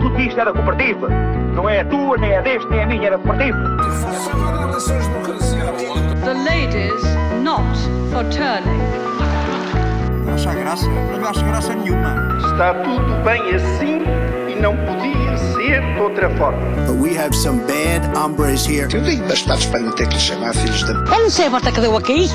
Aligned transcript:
Tu 0.00 0.10
disse 0.16 0.38
era 0.38 0.52
cooperativa. 0.52 1.08
Não 1.54 1.68
é 1.68 1.80
a 1.80 1.84
tua, 1.84 2.16
nem 2.18 2.36
a 2.36 2.40
deste, 2.40 2.68
nem 2.68 2.82
a 2.82 2.86
minha, 2.86 3.06
era 3.06 3.18
cooperativa. 3.18 3.58
The 6.24 6.34
ladies 6.34 7.02
not 7.42 7.76
for 8.10 8.24
turning. 8.30 8.80
Acha 10.32 10.52
graça? 10.54 10.86
Não 10.88 11.28
acho 11.28 11.44
graça 11.44 11.74
nenhuma. 11.74 12.38
Está 12.52 12.74
tudo 12.74 13.24
bem 13.24 13.54
assim 13.54 14.02
e 14.50 14.60
não 14.60 14.76
podia 14.76 15.36
ser 15.54 15.80
de 15.94 16.00
outra 16.00 16.28
forma. 16.36 16.58
But 16.86 16.96
we 16.96 17.16
have 17.16 17.34
some 17.34 17.60
bad 17.60 18.06
hombres 18.16 18.66
here. 18.66 18.88
Eu 18.92 19.02
digo 19.02 19.26
bastados 19.28 19.66
para 19.66 19.80
não 19.80 19.92
ter 19.92 20.08
que 20.08 20.14
lhe 20.14 20.20
chamar 20.20 20.54
filhos 20.54 20.82
da... 20.82 20.92
Eu 20.92 21.22
não 21.22 21.30
sei 21.30 21.46
a 21.46 21.50
volta 21.50 21.72
que 21.72 21.80
deu 21.80 21.96
aqui. 21.96 22.28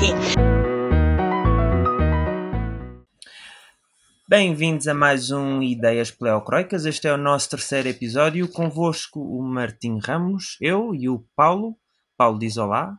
Bem-vindos 4.34 4.88
a 4.88 4.94
mais 4.94 5.30
um 5.30 5.60
Ideias 5.60 6.10
Pleocroicas. 6.10 6.86
Este 6.86 7.06
é 7.06 7.12
o 7.12 7.18
nosso 7.18 7.50
terceiro 7.50 7.86
episódio. 7.86 8.50
Convosco 8.50 9.20
o 9.20 9.42
Martim 9.42 9.98
Ramos, 10.02 10.56
eu 10.58 10.94
e 10.94 11.06
o 11.06 11.22
Paulo. 11.36 11.76
Paulo 12.16 12.38
diz 12.38 12.56
olá. 12.56 12.96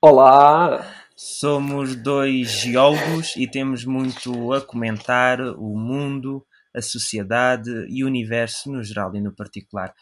Olá! 0.00 0.84
Somos 1.14 1.94
dois 1.94 2.50
geólogos 2.60 3.36
e 3.36 3.46
temos 3.46 3.84
muito 3.84 4.52
a 4.52 4.60
comentar 4.60 5.40
o 5.40 5.78
mundo, 5.78 6.44
a 6.74 6.82
sociedade 6.82 7.70
e 7.88 8.02
o 8.02 8.08
universo 8.08 8.68
no 8.68 8.82
geral 8.82 9.14
e 9.14 9.20
no 9.20 9.32
particular. 9.32 9.94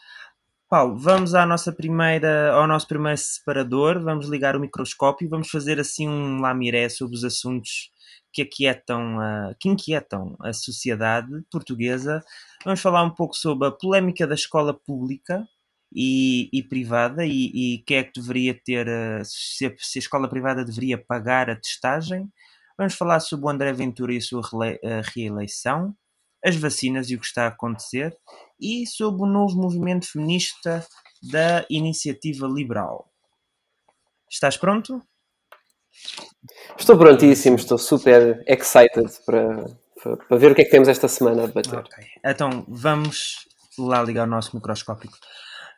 Paulo, 0.67 0.97
vamos 0.97 1.35
à 1.35 1.45
nossa 1.45 1.71
primeira, 1.71 2.51
ao 2.53 2.65
nosso 2.65 2.87
primeiro 2.87 3.19
separador, 3.19 4.01
vamos 4.01 4.27
ligar 4.27 4.55
o 4.55 4.59
microscópio, 4.59 5.29
vamos 5.29 5.49
fazer 5.49 5.79
assim 5.79 6.09
um 6.09 6.41
lamiré 6.41 6.89
sobre 6.89 7.15
os 7.15 7.23
assuntos 7.23 7.91
que 8.31 8.41
aquietam, 8.41 9.19
a, 9.19 9.55
que 9.59 9.69
inquietam 9.69 10.35
a 10.39 10.53
sociedade 10.53 11.43
portuguesa. 11.51 12.23
Vamos 12.63 12.81
falar 12.81 13.03
um 13.03 13.09
pouco 13.09 13.35
sobre 13.35 13.67
a 13.67 13.71
polémica 13.71 14.25
da 14.25 14.35
escola 14.35 14.73
pública 14.73 15.47
e, 15.93 16.49
e 16.53 16.63
privada 16.63 17.25
e, 17.25 17.51
e 17.53 17.83
quem 17.85 17.97
é 17.97 18.03
que 18.03 18.19
deveria 18.19 18.53
ter, 18.53 18.87
eh, 18.87 19.21
se 19.23 19.65
a, 19.65 19.73
se 19.77 19.99
a 19.99 20.01
escola 20.01 20.29
privada 20.29 20.63
deveria 20.63 20.97
pagar 20.97 21.49
a 21.49 21.55
testagem. 21.55 22.31
Vamos 22.77 22.93
falar 22.93 23.19
sobre 23.19 23.45
o 23.45 23.49
André 23.49 23.73
Ventura 23.73 24.13
e 24.13 24.17
a 24.17 24.21
sua 24.21 24.41
rele, 24.41 24.79
a 24.83 25.01
reeleição, 25.13 25.95
as 26.43 26.55
vacinas 26.55 27.09
e 27.09 27.15
o 27.15 27.19
que 27.19 27.25
está 27.25 27.45
a 27.45 27.49
acontecer 27.49 28.17
e 28.59 28.87
sobre 28.87 29.23
o 29.23 29.27
novo 29.27 29.57
movimento 29.57 30.09
feminista 30.09 30.85
da 31.21 31.65
Iniciativa 31.69 32.47
Liberal. 32.47 33.11
Estás 34.29 34.57
pronto? 34.57 35.01
Estou 36.77 36.97
prontíssimo, 36.97 37.55
estou 37.55 37.77
super 37.77 38.43
excited 38.47 39.09
para, 39.25 39.65
para, 40.01 40.17
para 40.17 40.37
ver 40.37 40.51
o 40.51 40.55
que 40.55 40.61
é 40.61 40.65
que 40.65 40.71
temos 40.71 40.87
esta 40.87 41.07
semana 41.07 41.43
a 41.43 41.47
debater. 41.47 41.79
Ok. 41.79 42.05
Então 42.25 42.65
vamos 42.67 43.45
lá 43.77 44.01
ligar 44.03 44.27
o 44.27 44.31
nosso 44.31 44.55
microscópico. 44.55 45.17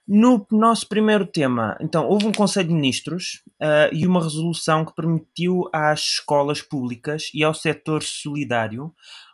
No 0.05 0.45
nosso 0.52 0.88
primeiro 0.89 1.25
tema, 1.25 1.78
então, 1.80 2.05
houve 2.05 2.28
um 2.28 2.31
Conselho 2.33 2.67
de 2.67 2.73
Ministros 2.73 3.42
uh, 3.61 3.94
e 3.94 4.05
uma 4.05 4.22
resolução 4.22 4.83
que 4.83 4.94
permitiu 4.94 5.70
às 5.73 6.02
escolas 6.02 6.61
públicas 6.61 7.30
e 7.33 7.42
ao 7.42 7.53
setor 7.53 8.03
solidário, 8.03 8.94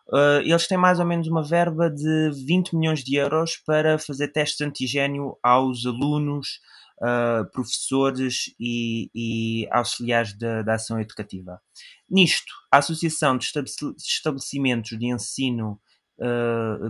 uh, 0.09 0.41
eles 0.43 0.67
têm 0.67 0.77
mais 0.77 0.99
ou 0.99 1.05
menos 1.07 1.27
uma 1.27 1.41
verba 1.41 1.89
de 1.89 2.29
20 2.45 2.75
milhões 2.75 3.03
de 3.03 3.15
euros 3.15 3.57
para 3.57 3.97
fazer 3.97 4.27
testes 4.27 4.57
de 4.57 4.63
antigênio 4.63 5.35
aos 5.41 5.87
alunos, 5.87 6.59
uh, 7.01 7.49
professores 7.51 8.53
e, 8.59 9.09
e 9.13 9.67
auxiliares 9.71 10.37
da, 10.37 10.61
da, 10.61 10.75
ação 10.75 10.99
educativa. 10.99 11.61
Nisto, 12.09 12.53
a 12.71 12.77
Associação 12.77 13.37
de 13.37 13.51
Estabelecimentos 13.97 14.97
de 14.97 15.05
Ensino 15.05 15.79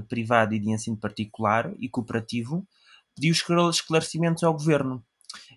Privado 0.07 0.55
e 0.55 0.59
de 0.59 0.71
Ensino 0.71 0.97
Particular 0.97 1.71
e 1.77 1.87
Cooperativo 1.87 2.67
pediu 3.15 3.31
esclarecimentos 3.31 4.43
ao 4.43 4.53
governo. 4.53 5.05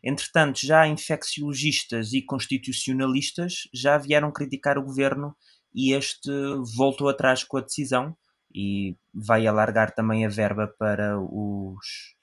Entretanto, 0.05 0.61
já 0.61 0.87
infecciologistas 0.87 2.13
e 2.13 2.21
constitucionalistas 2.21 3.69
já 3.73 3.97
vieram 3.97 4.33
criticar 4.33 4.77
o 4.77 4.83
governo 4.83 5.35
e 5.75 5.93
este 5.93 6.31
voltou 6.77 7.09
atrás 7.09 7.45
com 7.45 7.57
a 7.57 7.63
decisão 7.63 8.17
e 8.55 8.97
vai 9.15 9.47
alargar 9.47 9.95
também 9.95 10.27
a 10.27 10.29
verba 10.29 10.69
para 10.79 11.19
os, 11.19 12.15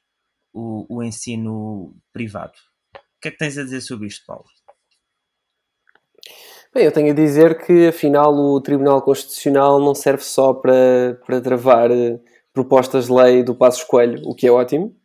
o, 0.59 0.85
o 0.89 1.03
ensino 1.03 1.95
privado. 2.11 2.53
O 2.95 3.21
que 3.21 3.29
é 3.29 3.31
que 3.31 3.37
tens 3.37 3.57
a 3.57 3.63
dizer 3.63 3.81
sobre 3.81 4.07
isto, 4.07 4.25
Paulo? 4.25 4.45
Bem, 6.73 6.85
eu 6.85 6.91
tenho 6.91 7.11
a 7.11 7.15
dizer 7.15 7.65
que 7.65 7.87
afinal 7.87 8.33
o 8.33 8.61
Tribunal 8.61 9.01
Constitucional 9.01 9.79
não 9.79 9.95
serve 9.95 10.23
só 10.23 10.53
para, 10.53 11.19
para 11.25 11.41
travar 11.41 11.89
eh, 11.91 12.19
propostas 12.53 13.07
de 13.07 13.13
lei 13.13 13.43
do 13.43 13.55
Passo 13.55 13.87
Coelho, 13.87 14.21
o 14.23 14.35
que 14.35 14.47
é 14.47 14.51
ótimo, 14.51 14.95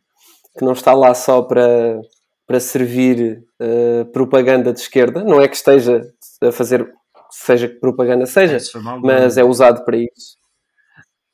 que 0.57 0.63
não 0.63 0.73
está 0.73 0.93
lá 0.93 1.13
só 1.13 1.41
para, 1.41 1.99
para 2.45 2.59
servir 2.59 3.43
uh, 3.59 4.05
propaganda 4.11 4.71
de 4.71 4.79
esquerda. 4.79 5.23
Não 5.23 5.41
é 5.41 5.47
que 5.47 5.55
esteja 5.55 6.01
a 6.41 6.51
fazer, 6.51 6.87
seja 7.31 7.67
que 7.67 7.79
propaganda 7.79 8.25
seja, 8.25 8.57
mas 9.01 9.37
é 9.37 9.43
usado 9.43 9.83
para 9.83 9.97
isso. 9.97 10.37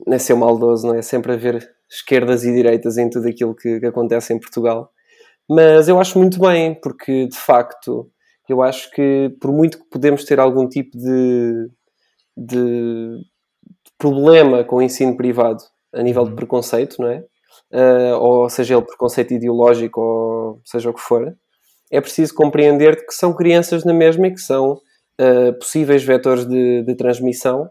Não 0.08 0.16
é 0.16 0.20
ser 0.20 0.34
maldoso, 0.36 0.88
não 0.88 0.96
é? 0.96 1.02
Sempre 1.02 1.34
haver 1.34 1.70
esquerdas 1.92 2.44
e 2.44 2.54
direitas 2.54 2.98
em 2.98 3.10
tudo 3.10 3.28
aquilo 3.28 3.54
que, 3.56 3.80
que 3.80 3.86
acontece 3.86 4.34
em 4.34 4.40
Portugal. 4.40 4.90
Mas 5.50 5.88
eu 5.88 6.00
acho 6.00 6.18
muito 6.18 6.40
bem, 6.40 6.74
porque 6.82 7.28
de 7.28 7.38
facto 7.38 8.10
eu 8.48 8.62
acho 8.62 8.90
que 8.92 9.36
por 9.40 9.52
muito 9.52 9.78
que 9.80 9.90
podemos 9.90 10.24
ter 10.24 10.40
algum 10.40 10.68
tipo 10.68 10.98
de, 10.98 11.70
de 12.38 13.22
problema 13.98 14.64
com 14.64 14.78
o 14.78 14.82
ensino 14.82 15.16
privado 15.16 15.64
a 15.94 16.02
nível 16.02 16.24
de 16.24 16.32
uhum. 16.32 16.36
preconceito, 16.36 16.96
não 17.00 17.10
é? 17.10 17.24
uh, 17.72 18.16
ou 18.20 18.50
seja 18.50 18.76
ele 18.76 18.86
preconceito 18.86 19.34
ideológico, 19.34 20.00
ou 20.02 20.62
seja 20.64 20.90
o 20.90 20.94
que 20.94 21.02
for, 21.02 21.36
é 21.90 22.02
preciso 22.02 22.34
compreender 22.34 23.06
que 23.06 23.14
são 23.14 23.34
crianças 23.34 23.84
na 23.84 23.94
mesma 23.94 24.28
e 24.28 24.34
que 24.34 24.42
são 24.42 24.74
uh, 24.74 25.54
possíveis 25.60 26.04
vetores 26.04 26.46
de, 26.46 26.84
de 26.84 26.96
transmissão 26.96 27.70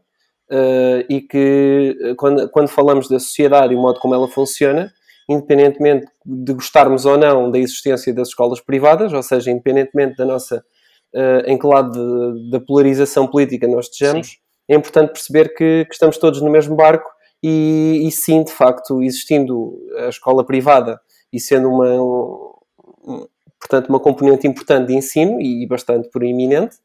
uh, 0.51 1.05
e 1.09 1.21
que 1.21 2.15
quando, 2.17 2.49
quando 2.51 2.69
falamos 2.69 3.09
da 3.09 3.19
sociedade 3.19 3.73
e 3.73 3.77
o 3.77 3.81
modo 3.81 4.01
como 4.01 4.15
ela 4.15 4.29
funciona, 4.29 4.93
independentemente 5.29 6.07
de 6.27 6.53
gostarmos 6.53 7.07
ou 7.07 7.17
não 7.17 7.51
da 7.51 7.59
existência 7.59 8.13
das 8.13 8.29
escolas 8.29 8.61
privadas, 8.61 9.13
ou 9.13 9.23
seja, 9.23 9.51
independentemente 9.51 10.17
da 10.17 10.25
nossa 10.25 10.65
uh, 11.15 11.47
em 11.47 11.57
que 11.57 11.67
lado 11.67 12.51
da 12.51 12.61
polarização 12.61 13.27
política 13.27 13.67
nós 13.69 13.87
estejamos, 13.87 14.29
sim. 14.29 14.37
é 14.69 14.75
importante 14.75 15.13
perceber 15.13 15.55
que, 15.55 15.85
que, 15.85 15.93
estamos 15.93 16.19
todos 16.19 16.41
no 16.41 16.51
mesmo 16.51 16.75
barco 16.75 17.09
e, 17.43 18.03
e, 18.07 18.11
sim, 18.11 18.43
de 18.43 18.53
facto, 18.53 19.03
existindo 19.03 19.79
a 19.99 20.09
escola 20.09 20.45
privada 20.45 21.01
e 21.33 21.41
sendo 21.41 21.69
uma, 21.69 22.03
um, 23.07 23.27
portanto, 23.59 23.89
uma 23.89 24.01
componente 24.01 24.47
importante 24.47 24.89
de 24.89 24.95
ensino 24.95 25.41
e 25.41 25.67
bastante 25.67 26.11
proeminente, 26.11 26.77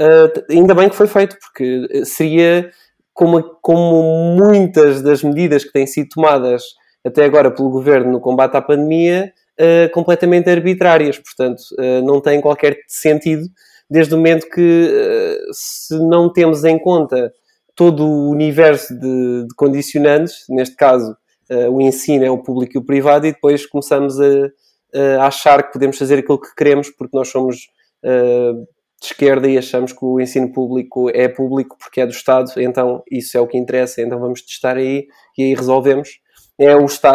uh, 0.00 0.44
ainda 0.50 0.74
bem 0.74 0.88
que 0.88 0.96
foi 0.96 1.06
feito, 1.06 1.38
porque 1.38 2.04
seria 2.04 2.70
como, 3.14 3.42
como 3.62 4.36
muitas 4.36 5.00
das 5.00 5.22
medidas 5.22 5.64
que 5.64 5.72
têm 5.72 5.86
sido 5.86 6.08
tomadas 6.10 6.64
até 7.04 7.24
agora 7.24 7.50
pelo 7.50 7.70
governo 7.70 8.12
no 8.12 8.20
combate 8.20 8.56
à 8.56 8.62
pandemia, 8.62 9.32
uh, 9.60 9.90
completamente 9.92 10.50
arbitrárias, 10.50 11.18
portanto, 11.18 11.60
uh, 11.78 12.04
não 12.04 12.20
tem 12.20 12.40
qualquer 12.40 12.76
sentido, 12.88 13.46
desde 13.88 14.14
o 14.14 14.16
momento 14.16 14.48
que, 14.48 15.38
se 15.52 15.96
não 15.98 16.32
temos 16.32 16.64
em 16.64 16.78
conta 16.78 17.32
todo 17.76 18.04
o 18.04 18.30
universo 18.30 18.98
de, 18.98 19.46
de 19.46 19.54
condicionantes, 19.54 20.44
neste 20.48 20.74
caso 20.74 21.16
uh, 21.50 21.70
o 21.70 21.80
ensino 21.80 22.24
é 22.24 22.30
o 22.30 22.42
público 22.42 22.76
e 22.76 22.78
o 22.78 22.84
privado, 22.84 23.26
e 23.26 23.32
depois 23.32 23.66
começamos 23.66 24.18
a, 24.20 25.20
a 25.20 25.26
achar 25.26 25.62
que 25.62 25.72
podemos 25.72 25.98
fazer 25.98 26.18
aquilo 26.18 26.40
que 26.40 26.54
queremos 26.56 26.88
porque 26.90 27.16
nós 27.16 27.28
somos 27.28 27.68
uh, 28.04 28.66
de 29.04 29.12
esquerda 29.12 29.48
e 29.48 29.58
achamos 29.58 29.92
que 29.92 30.04
o 30.04 30.18
ensino 30.18 30.50
público 30.50 31.10
é 31.10 31.28
público 31.28 31.76
porque 31.78 32.00
é 32.00 32.06
do 32.06 32.12
Estado, 32.12 32.50
então 32.56 33.02
isso 33.10 33.36
é 33.36 33.40
o 33.40 33.46
que 33.46 33.58
interessa, 33.58 34.00
então 34.00 34.18
vamos 34.18 34.40
testar 34.40 34.76
aí 34.76 35.06
e 35.36 35.44
aí 35.44 35.54
resolvemos. 35.54 36.20
É 36.58 36.74
o 36.74 36.84
está, 36.84 37.12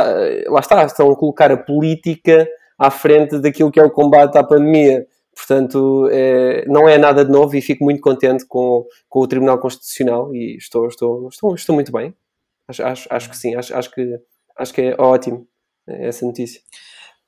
lá 0.47 0.59
está, 0.59 0.85
estão 0.85 1.09
a 1.09 1.15
colocar 1.15 1.51
a 1.51 1.57
política 1.57 2.47
à 2.77 2.91
frente 2.91 3.39
daquilo 3.39 3.71
que 3.71 3.79
é 3.79 3.83
o 3.83 3.89
combate 3.89 4.37
à 4.37 4.43
pandemia. 4.43 5.07
Portanto, 5.33 6.09
é, 6.11 6.65
não 6.67 6.87
é 6.87 6.97
nada 6.97 7.23
de 7.23 7.31
novo 7.31 7.55
e 7.55 7.61
fico 7.61 7.83
muito 7.83 8.01
contente 8.01 8.45
com, 8.45 8.85
com 9.07 9.19
o 9.21 9.27
Tribunal 9.27 9.57
Constitucional 9.57 10.35
e 10.35 10.57
estou, 10.57 10.87
estou, 10.87 11.29
estou, 11.29 11.55
estou 11.55 11.73
muito 11.73 11.91
bem. 11.91 12.13
Acho, 12.67 12.83
acho, 12.83 13.07
acho 13.09 13.29
que 13.29 13.37
sim, 13.37 13.55
acho, 13.55 13.75
acho, 13.75 13.89
que, 13.91 14.19
acho 14.57 14.73
que 14.73 14.81
é 14.81 14.95
ótimo 14.99 15.47
essa 15.87 16.25
notícia. 16.25 16.61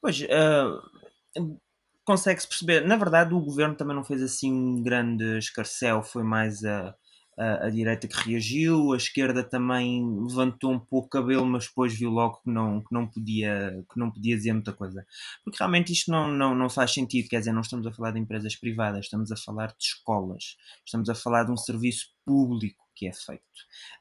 Pois, 0.01 0.21
uh, 0.21 1.51
consegue-se 2.11 2.47
perceber. 2.47 2.85
Na 2.85 2.97
verdade, 2.97 3.33
o 3.33 3.39
governo 3.39 3.75
também 3.75 3.95
não 3.95 4.03
fez 4.03 4.21
assim 4.21 4.51
um 4.51 4.83
grande 4.83 5.37
escarcel, 5.37 6.03
foi 6.03 6.23
mais 6.23 6.63
a 6.63 6.93
a, 7.37 7.65
a, 7.65 7.69
direita 7.69 8.07
que 8.07 8.29
reagiu, 8.29 8.93
a 8.93 8.97
esquerda 8.97 9.43
também 9.43 10.05
levantou 10.27 10.73
um 10.73 10.79
pouco 10.79 11.07
o 11.07 11.09
cabelo, 11.09 11.45
mas 11.45 11.65
depois 11.67 11.97
viu 11.97 12.09
logo 12.09 12.41
que 12.43 12.51
não, 12.51 12.81
que 12.81 12.93
não, 12.93 13.07
podia, 13.07 13.83
que 13.91 13.99
não 13.99 14.11
podia 14.11 14.35
dizer 14.35 14.53
muita 14.53 14.73
coisa. 14.73 15.05
Porque 15.43 15.57
realmente 15.57 15.91
isto 15.91 16.11
não, 16.11 16.27
não, 16.27 16.53
não 16.53 16.69
faz 16.69 16.93
sentido, 16.93 17.29
quer 17.29 17.39
dizer, 17.39 17.51
não 17.51 17.61
estamos 17.61 17.87
a 17.87 17.93
falar 17.93 18.11
de 18.11 18.19
empresas 18.19 18.55
privadas, 18.55 19.05
estamos 19.05 19.31
a 19.31 19.37
falar 19.37 19.67
de 19.67 19.83
escolas, 19.83 20.55
estamos 20.85 21.09
a 21.09 21.15
falar 21.15 21.45
de 21.45 21.51
um 21.51 21.57
serviço 21.57 22.09
público, 22.25 22.83
que 23.01 23.07
é 23.07 23.13
feito. 23.13 23.41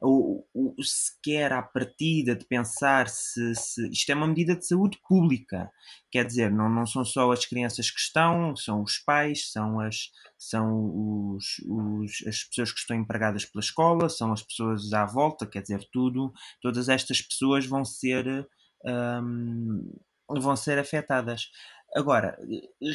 O, 0.03 0.45
o, 0.53 0.75
sequer 0.85 1.55
à 1.55 1.63
partida 1.63 2.37
de 2.37 2.45
pensar 2.45 3.09
se, 3.09 3.55
se, 3.55 3.89
Isto 3.89 4.13
é 4.13 4.15
uma 4.15 4.27
medida 4.27 4.55
de 4.55 4.67
saúde 4.67 5.01
pública. 5.09 5.71
Quer 6.11 6.27
dizer, 6.27 6.53
não, 6.53 6.69
não 6.69 6.85
são 6.85 7.03
só 7.03 7.33
as 7.33 7.47
crianças 7.47 7.91
que 7.91 7.99
estão, 7.99 8.55
são 8.55 8.83
os 8.83 8.99
pais, 8.99 9.51
são, 9.51 9.81
as, 9.81 10.11
são 10.37 11.35
os, 11.35 11.47
os, 11.67 12.27
as 12.27 12.45
pessoas 12.45 12.73
que 12.73 12.81
estão 12.81 12.95
empregadas 12.95 13.47
pela 13.47 13.63
escola, 13.63 14.11
são 14.11 14.33
as 14.35 14.43
pessoas 14.43 14.93
à 14.93 15.07
volta, 15.07 15.47
quer 15.47 15.63
dizer, 15.63 15.89
tudo. 15.91 16.31
Todas 16.61 16.91
estas 16.91 17.23
pessoas 17.23 17.65
vão 17.65 17.87
ser. 17.87 18.47
Um, 18.85 19.99
vão 20.29 20.55
ser 20.57 20.79
afetadas. 20.79 21.49
Agora, 21.97 22.39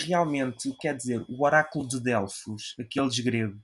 realmente, 0.06 0.74
quer 0.80 0.96
dizer, 0.96 1.25
o 1.28 1.44
oráculo 1.44 1.86
de 1.86 2.00
Delfos, 2.00 2.75
aqueles 2.80 3.19
gregos, 3.19 3.60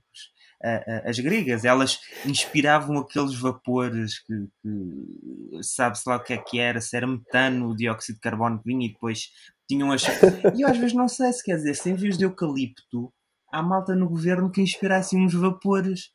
as 1.04 1.18
gregas, 1.18 1.64
elas 1.64 1.98
inspiravam 2.24 2.98
aqueles 2.98 3.34
vapores 3.34 4.20
que, 4.20 4.46
que 4.62 5.62
sabe-se 5.62 6.08
lá 6.08 6.16
o 6.16 6.22
que 6.22 6.32
é 6.32 6.38
que 6.38 6.58
era, 6.58 6.80
se 6.80 6.96
era 6.96 7.06
metano, 7.06 7.76
dióxido 7.76 8.16
de 8.16 8.20
carbono 8.20 8.58
que 8.58 8.66
vinha 8.66 8.86
e 8.86 8.92
depois 8.92 9.30
tinham 9.68 9.90
as. 9.90 10.02
E 10.54 10.62
eu 10.62 10.68
às 10.68 10.78
vezes 10.78 10.94
não 10.94 11.08
sei 11.08 11.32
se 11.32 11.42
quer 11.42 11.56
dizer, 11.56 11.74
se 11.74 11.90
em 11.90 11.94
vez 11.94 12.16
de 12.16 12.24
eucalipto, 12.24 13.12
há 13.50 13.62
malta 13.62 13.94
no 13.94 14.08
governo 14.08 14.50
que 14.50 14.62
inspirasse 14.62 15.16
uns 15.16 15.34
vapores. 15.34 16.10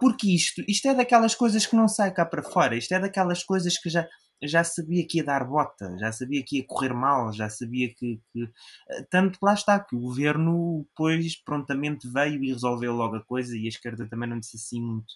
Porque 0.00 0.34
isto, 0.34 0.64
isto 0.66 0.88
é 0.88 0.94
daquelas 0.94 1.34
coisas 1.34 1.66
que 1.66 1.76
não 1.76 1.88
sai 1.88 2.10
cá 2.10 2.24
para 2.24 2.42
fora, 2.42 2.74
isto 2.74 2.92
é 2.94 2.98
daquelas 2.98 3.42
coisas 3.42 3.76
que 3.76 3.90
já 3.90 4.08
já 4.42 4.62
sabia 4.62 5.06
que 5.06 5.18
ia 5.18 5.24
dar 5.24 5.44
bota, 5.44 5.96
já 5.98 6.12
sabia 6.12 6.42
que 6.44 6.58
ia 6.58 6.66
correr 6.66 6.94
mal, 6.94 7.32
já 7.32 7.48
sabia 7.48 7.92
que, 7.92 8.20
que, 8.32 8.44
eh, 8.90 9.02
tanto 9.10 9.38
lá 9.42 9.54
está 9.54 9.80
que 9.80 9.96
o 9.96 10.00
governo 10.00 10.84
depois 10.88 11.36
prontamente 11.42 12.08
veio 12.08 12.42
e 12.44 12.52
resolveu 12.52 12.92
logo 12.92 13.16
a 13.16 13.24
coisa 13.24 13.56
e 13.56 13.64
a 13.66 13.68
esquerda 13.68 14.08
também 14.08 14.28
não 14.28 14.38
disse 14.38 14.56
assim 14.56 14.80
muito. 14.80 15.14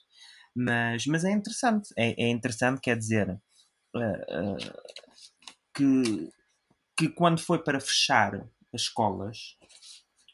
Mas, 0.54 1.06
mas 1.06 1.24
é 1.24 1.30
interessante, 1.30 1.88
é, 1.96 2.24
é 2.24 2.28
interessante, 2.28 2.80
quer 2.80 2.96
dizer, 2.98 3.30
uh, 3.94 3.98
uh, 3.98 4.56
que, 5.74 6.30
que 6.96 7.08
quando 7.08 7.40
foi 7.40 7.58
para 7.62 7.80
fechar 7.80 8.34
as 8.74 8.82
escolas, 8.82 9.56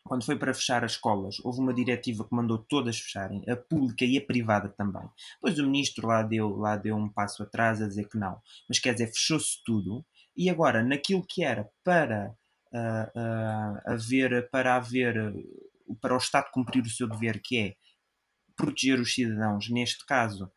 quando 0.09 0.25
foi 0.25 0.37
para 0.37 0.55
fechar 0.55 0.83
as 0.85 0.93
escolas, 0.93 1.37
houve 1.45 1.61
uma 1.61 1.75
diretiva 1.75 2.25
que 2.27 2.35
mandou 2.35 2.59
todas 2.59 2.99
fecharem, 2.99 3.45
a 3.49 3.55
pública 3.55 4.05
e 4.05 4.17
a 4.17 4.25
privada 4.25 4.69
também. 4.71 5.09
Depois 5.35 5.59
o 5.59 5.65
ministro 5.65 6.07
lá 6.07 6.23
deu, 6.23 6.57
lá 6.57 6.77
deu 6.77 6.97
um 6.97 7.09
passo 7.09 7.43
atrás 7.43 7.81
a 7.83 7.87
dizer 7.87 8.09
que 8.09 8.19
não. 8.19 8.41
Mas 8.69 8.79
quer 8.79 8.95
dizer, 8.95 9.09
fechou-se 9.09 9.63
tudo. 9.65 10.05
E 10.37 10.49
agora, 10.49 10.83
naquilo 10.83 11.25
que 11.25 11.45
era 11.45 11.69
para 11.85 12.35
uh, 12.73 13.19
uh, 13.19 13.93
haver, 13.93 14.49
para 14.51 14.77
haver, 14.77 15.15
para 16.01 16.15
o 16.15 16.19
Estado 16.19 16.51
cumprir 16.53 16.83
o 16.83 16.91
seu 16.91 17.09
dever, 17.09 17.41
que 17.43 17.59
é 17.59 17.75
proteger 18.57 18.99
os 18.99 19.15
cidadãos, 19.15 19.69
neste 19.71 20.05
caso, 20.07 20.51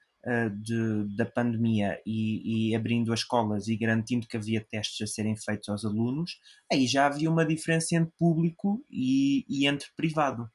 de, 0.61 1.15
da 1.15 1.25
pandemia 1.25 1.99
e, 2.05 2.69
e, 2.69 2.75
abrindo 2.75 3.11
as 3.11 3.21
escolas 3.21 3.67
e 3.67 3.75
garantindo 3.75 4.27
que 4.27 4.37
havia 4.37 4.63
testes 4.63 5.01
a 5.01 5.11
serem 5.11 5.35
feitos 5.35 5.69
aos 5.69 5.83
alunos, 5.83 6.39
aí 6.71 6.85
já 6.85 7.07
havia 7.07 7.29
uma 7.29 7.45
diferença 7.45 7.95
entre 7.95 8.13
público 8.17 8.85
e, 8.89 9.45
e 9.49 9.67
entre 9.67 9.87
privado. 9.95 10.49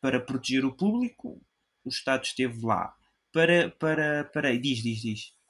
Para 0.00 0.20
proteger 0.20 0.64
o 0.64 0.74
público, 0.74 1.40
o 1.84 1.88
Estado 1.88 2.24
esteve 2.24 2.64
lá. 2.64 2.94
Para, 3.32 3.70
para, 3.78 4.24
para, 4.24 4.58
diz, 4.58 4.82
diz, 4.82 5.00
diz. 5.00 5.40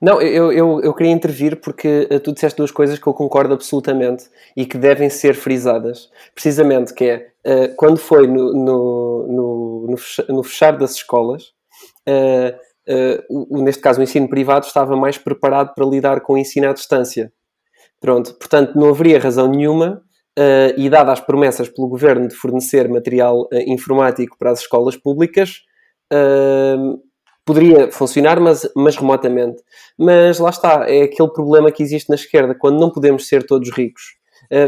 Não, 0.00 0.20
eu, 0.20 0.52
eu, 0.52 0.80
eu 0.82 0.94
queria 0.94 1.12
intervir 1.12 1.60
porque 1.60 2.08
uh, 2.10 2.20
tu 2.20 2.32
disseste 2.32 2.56
duas 2.56 2.70
coisas 2.70 2.98
que 2.98 3.06
eu 3.06 3.14
concordo 3.14 3.54
absolutamente 3.54 4.28
e 4.56 4.66
que 4.66 4.76
devem 4.78 5.10
ser 5.10 5.34
frisadas. 5.34 6.10
Precisamente, 6.34 6.92
que 6.94 7.04
é, 7.04 7.32
uh, 7.46 7.74
quando 7.76 7.98
foi 7.98 8.26
no, 8.26 8.52
no, 8.52 9.86
no, 9.86 9.96
no, 10.28 10.42
fechar 10.42 10.76
das 10.76 10.94
escolas, 10.94 11.52
uh, 12.08 12.56
uh, 12.88 13.56
o, 13.58 13.62
neste 13.62 13.82
caso 13.82 14.00
o 14.00 14.02
ensino 14.02 14.28
privado 14.28 14.66
estava 14.66 14.96
mais 14.96 15.18
preparado 15.18 15.74
para 15.74 15.86
lidar 15.86 16.20
com 16.20 16.34
o 16.34 16.38
ensino 16.38 16.68
à 16.68 16.72
distância. 16.72 17.32
Pronto, 18.00 18.34
portanto 18.34 18.74
não 18.74 18.90
haveria 18.90 19.18
razão 19.18 19.48
nenhuma 19.48 20.02
uh, 20.38 20.74
e 20.76 20.88
dadas 20.88 21.14
as 21.14 21.20
promessas 21.20 21.68
pelo 21.68 21.88
governo 21.88 22.28
de 22.28 22.34
fornecer 22.34 22.88
material 22.88 23.48
informático 23.66 24.36
para 24.38 24.50
as 24.50 24.60
escolas 24.60 24.96
públicas, 24.96 25.62
poderia 27.44 27.90
funcionar, 27.90 28.38
mas, 28.38 28.68
mas 28.76 28.96
remotamente. 28.96 29.60
Mas 29.98 30.38
lá 30.38 30.50
está, 30.50 30.84
é 30.88 31.02
aquele 31.02 31.32
problema 31.32 31.72
que 31.72 31.82
existe 31.82 32.08
na 32.08 32.14
esquerda, 32.14 32.54
quando 32.54 32.78
não 32.78 32.90
podemos 32.90 33.26
ser 33.26 33.44
todos 33.44 33.70
ricos, 33.72 34.02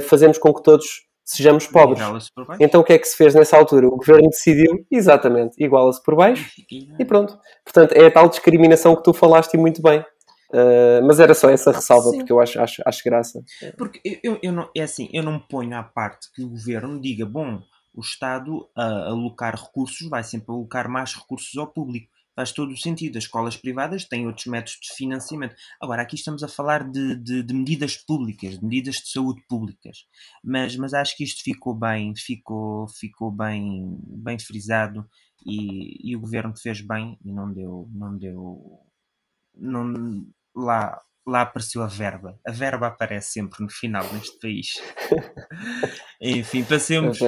fazemos 0.03 0.37
com 0.37 0.53
que 0.53 0.63
todos 0.63 1.08
sejamos 1.29 1.67
pobres. 1.67 2.01
Então 2.59 2.81
o 2.81 2.85
que 2.85 2.95
é 2.95 2.99
que 2.99 3.07
se 3.07 3.17
fez 3.17 3.35
nessa 3.35 3.57
altura? 3.57 3.87
O 3.87 3.97
governo 3.97 4.31
decidiu, 4.31 4.87
exatamente, 4.91 5.63
iguala-se 5.63 6.03
por 6.03 6.17
baixo 6.17 6.51
e 6.71 7.05
pronto. 7.05 7.39
Portanto, 7.63 7.93
é 7.93 8.07
a 8.07 8.11
tal 8.11 8.29
discriminação 8.29 8.97
que 8.97 9.03
tu 9.03 9.13
falaste 9.13 9.55
e 9.55 9.59
muito 9.59 9.83
bem. 9.83 10.01
Uh, 10.51 11.05
mas 11.07 11.21
era 11.21 11.35
só 11.35 11.51
essa 11.51 11.71
ressalva, 11.71 12.09
Sim. 12.11 12.19
porque 12.19 12.33
eu 12.33 12.41
acho, 12.41 12.59
acho, 12.59 12.83
acho 12.87 13.05
graça. 13.05 13.45
Porque 13.77 14.01
eu, 14.23 14.39
eu 14.43 14.51
não, 14.51 14.71
é 14.75 14.81
assim, 14.81 15.11
eu 15.13 15.23
não 15.23 15.33
me 15.33 15.45
ponho 15.47 15.77
à 15.77 15.83
parte 15.83 16.33
que 16.33 16.43
o 16.43 16.49
governo 16.49 16.99
diga, 16.99 17.27
bom, 17.27 17.61
o 17.95 18.01
Estado 18.01 18.67
a 18.75 19.11
alocar 19.11 19.55
recursos 19.55 20.09
vai 20.09 20.25
sempre 20.25 20.51
alocar 20.51 20.89
mais 20.89 21.13
recursos 21.13 21.55
ao 21.59 21.67
público 21.67 22.09
faz 22.39 22.53
todo 22.53 22.71
o 22.71 22.77
sentido. 22.77 23.19
As 23.19 23.25
escolas 23.25 23.57
privadas 23.57 24.05
têm 24.05 24.29
outros 24.29 24.47
métodos 24.47 24.79
de 24.81 24.95
financiamento. 24.95 25.57
Agora, 25.83 26.03
aqui 26.03 26.15
estamos 26.15 26.45
a 26.45 26.49
falar 26.49 26.89
de, 26.89 27.17
de, 27.17 27.43
de, 27.43 27.53
medidas 27.53 27.97
públicas, 27.97 28.61
de 28.61 28.65
medidas 28.65 28.95
de 28.97 29.11
saúde 29.11 29.43
públicas. 29.49 30.07
Mas, 30.45 30.77
mas 30.77 30.95
acho 30.95 31.17
que 31.17 31.25
isto 31.25 31.43
ficou 31.43 31.75
bem, 31.75 32.15
ficou, 32.17 32.87
ficou 32.87 33.33
bem, 33.33 33.99
bem 34.07 34.39
frisado 34.39 35.05
e, 35.45 36.13
e 36.13 36.15
o 36.15 36.21
governo 36.21 36.55
fez 36.57 36.81
bem 36.81 37.19
e 37.25 37.33
não 37.33 37.53
deu, 37.53 37.89
não 37.93 38.17
deu, 38.17 38.87
não, 39.57 40.25
lá 40.55 40.97
lá 41.29 41.43
apareceu 41.43 41.83
a 41.83 41.87
verba. 41.87 42.39
A 42.47 42.51
verba 42.51 42.87
aparece 42.87 43.33
sempre 43.33 43.63
no 43.63 43.71
final 43.71 44.03
neste 44.13 44.39
país. 44.39 44.75
Enfim, 46.21 46.65
passemos, 46.65 47.19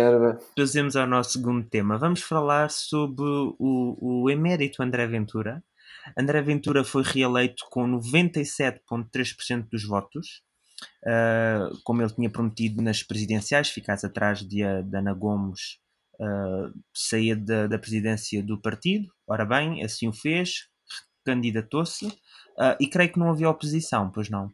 passemos 0.56 0.96
ao 0.96 1.06
nosso 1.06 1.32
segundo 1.32 1.68
tema. 1.68 1.98
Vamos 1.98 2.22
falar 2.22 2.70
sobre 2.70 3.24
o, 3.58 4.24
o 4.24 4.30
emérito 4.30 4.82
André 4.82 5.06
Ventura. 5.06 5.62
André 6.18 6.40
Ventura 6.40 6.82
foi 6.82 7.02
reeleito 7.02 7.64
com 7.70 7.86
97,3% 7.86 9.68
dos 9.70 9.84
votos, 9.84 10.42
uh, 11.04 11.78
como 11.84 12.00
ele 12.00 12.14
tinha 12.14 12.30
prometido 12.30 12.80
nas 12.80 13.02
presidenciais, 13.02 13.68
ficasse 13.68 14.06
atrás 14.06 14.40
de, 14.40 14.62
de 14.82 14.96
Ana 14.96 15.12
Gomes, 15.12 15.78
uh, 16.14 16.72
saía 16.94 17.36
da, 17.36 17.66
da 17.66 17.78
presidência 17.78 18.42
do 18.42 18.58
partido. 18.60 19.12
Ora 19.26 19.44
bem, 19.44 19.84
assim 19.84 20.08
o 20.08 20.12
fez, 20.12 20.68
candidatou-se 21.24 22.08
Uh, 22.58 22.76
e 22.78 22.86
creio 22.86 23.12
que 23.12 23.18
não 23.18 23.30
havia 23.30 23.48
oposição, 23.48 24.10
pois 24.10 24.28
não? 24.28 24.52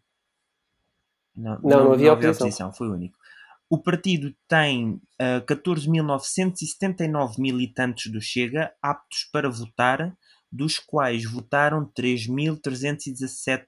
Não, 1.35 1.59
não, 1.61 1.61
não, 1.63 1.79
havia, 1.79 1.85
não 1.85 1.93
havia 1.93 2.13
oposição. 2.13 2.47
oposição. 2.47 2.73
Foi 2.73 2.89
o 2.89 2.95
único. 2.95 3.17
O 3.69 3.79
partido 3.79 4.33
tem 4.49 4.91
uh, 4.91 5.01
ah, 5.19 5.45
14.979 5.45 7.39
militantes 7.39 8.13
do 8.13 8.21
Chega 8.21 8.73
aptos 8.81 9.29
para 9.33 9.51
votar, 9.51 10.17
dos 10.53 10.79
quais 10.79 11.25
votaram 11.25 11.85
3.317, 11.99 13.67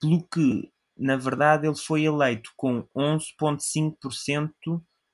pelo 0.00 0.26
que, 0.26 0.70
na 0.96 1.18
verdade, 1.18 1.66
ele 1.66 1.76
foi 1.76 2.04
eleito 2.04 2.50
com 2.56 2.82
11,5% 2.96 4.50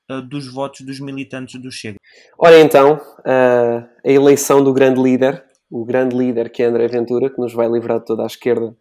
ah, 0.09 0.21
dos 0.21 0.47
votos 0.47 0.83
dos 0.83 1.01
militantes 1.01 1.61
do 1.61 1.73
Chega. 1.73 1.99
Ora 2.39 2.61
então, 2.61 2.95
uh, 2.95 3.89
a 4.05 4.09
eleição 4.09 4.63
do 4.63 4.73
grande 4.73 5.03
líder 5.03 5.45
o 5.71 5.85
grande 5.85 6.17
líder 6.17 6.51
que 6.51 6.63
é 6.63 6.67
André 6.67 6.87
Ventura, 6.89 7.31
que 7.31 7.41
nos 7.41 7.53
vai 7.53 7.69
livrar 7.69 7.99
de 7.99 8.07
toda 8.07 8.23
a 8.23 8.27
esquerda 8.27 8.75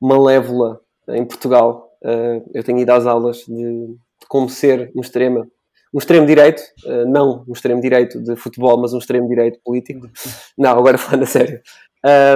malévola 0.00 0.80
em 1.08 1.24
Portugal. 1.24 1.90
Uh, 2.02 2.48
eu 2.54 2.62
tenho 2.62 2.78
ido 2.78 2.92
às 2.92 3.06
aulas 3.06 3.38
de, 3.38 3.96
como 4.28 4.48
ser 4.48 4.92
um 4.94 5.00
extremo, 5.00 5.50
um 5.92 5.98
extremo 5.98 6.26
direito, 6.26 6.62
uh, 6.84 7.08
não 7.08 7.44
um 7.48 7.52
extremo 7.52 7.80
direito 7.80 8.20
de 8.22 8.36
futebol, 8.36 8.78
mas 8.78 8.92
um 8.92 8.98
extremo 8.98 9.28
direito 9.28 9.58
político. 9.64 10.08
Não, 10.56 10.70
agora 10.70 10.98
falando 10.98 11.22
a 11.22 11.26
sério. 11.26 11.60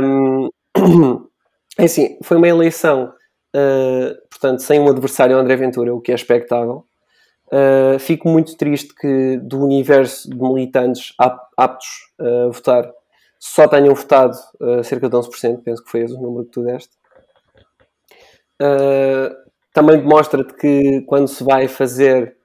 Um, 0.02 0.48
é 1.78 1.84
assim, 1.84 2.18
foi 2.22 2.36
uma 2.36 2.48
eleição, 2.48 3.12
portanto, 4.30 4.60
sem 4.60 4.80
um 4.80 4.88
adversário 4.88 5.36
André 5.36 5.56
Ventura, 5.56 5.94
o 5.94 6.00
que 6.00 6.10
é 6.10 6.14
expectável. 6.14 6.84
fico 8.00 8.28
muito 8.28 8.56
triste 8.56 8.94
que 8.94 9.36
do 9.36 9.62
universo 9.62 10.28
de 10.28 10.36
militantes 10.36 11.12
aptos 11.56 11.88
a 12.18 12.46
votar 12.50 12.90
só 13.44 13.66
tenham 13.66 13.92
votado 13.92 14.38
uh, 14.60 14.84
cerca 14.84 15.08
de 15.08 15.16
11%, 15.16 15.64
penso 15.64 15.82
que 15.82 15.90
foi 15.90 16.02
esse 16.02 16.14
o 16.14 16.20
número 16.20 16.44
que 16.44 16.52
tu 16.52 16.62
deste. 16.62 16.92
Uh, 18.62 19.34
também 19.74 19.98
demonstra-te 19.98 20.54
que 20.54 21.02
quando 21.08 21.26
se 21.26 21.42
vai 21.42 21.66
fazer 21.66 22.36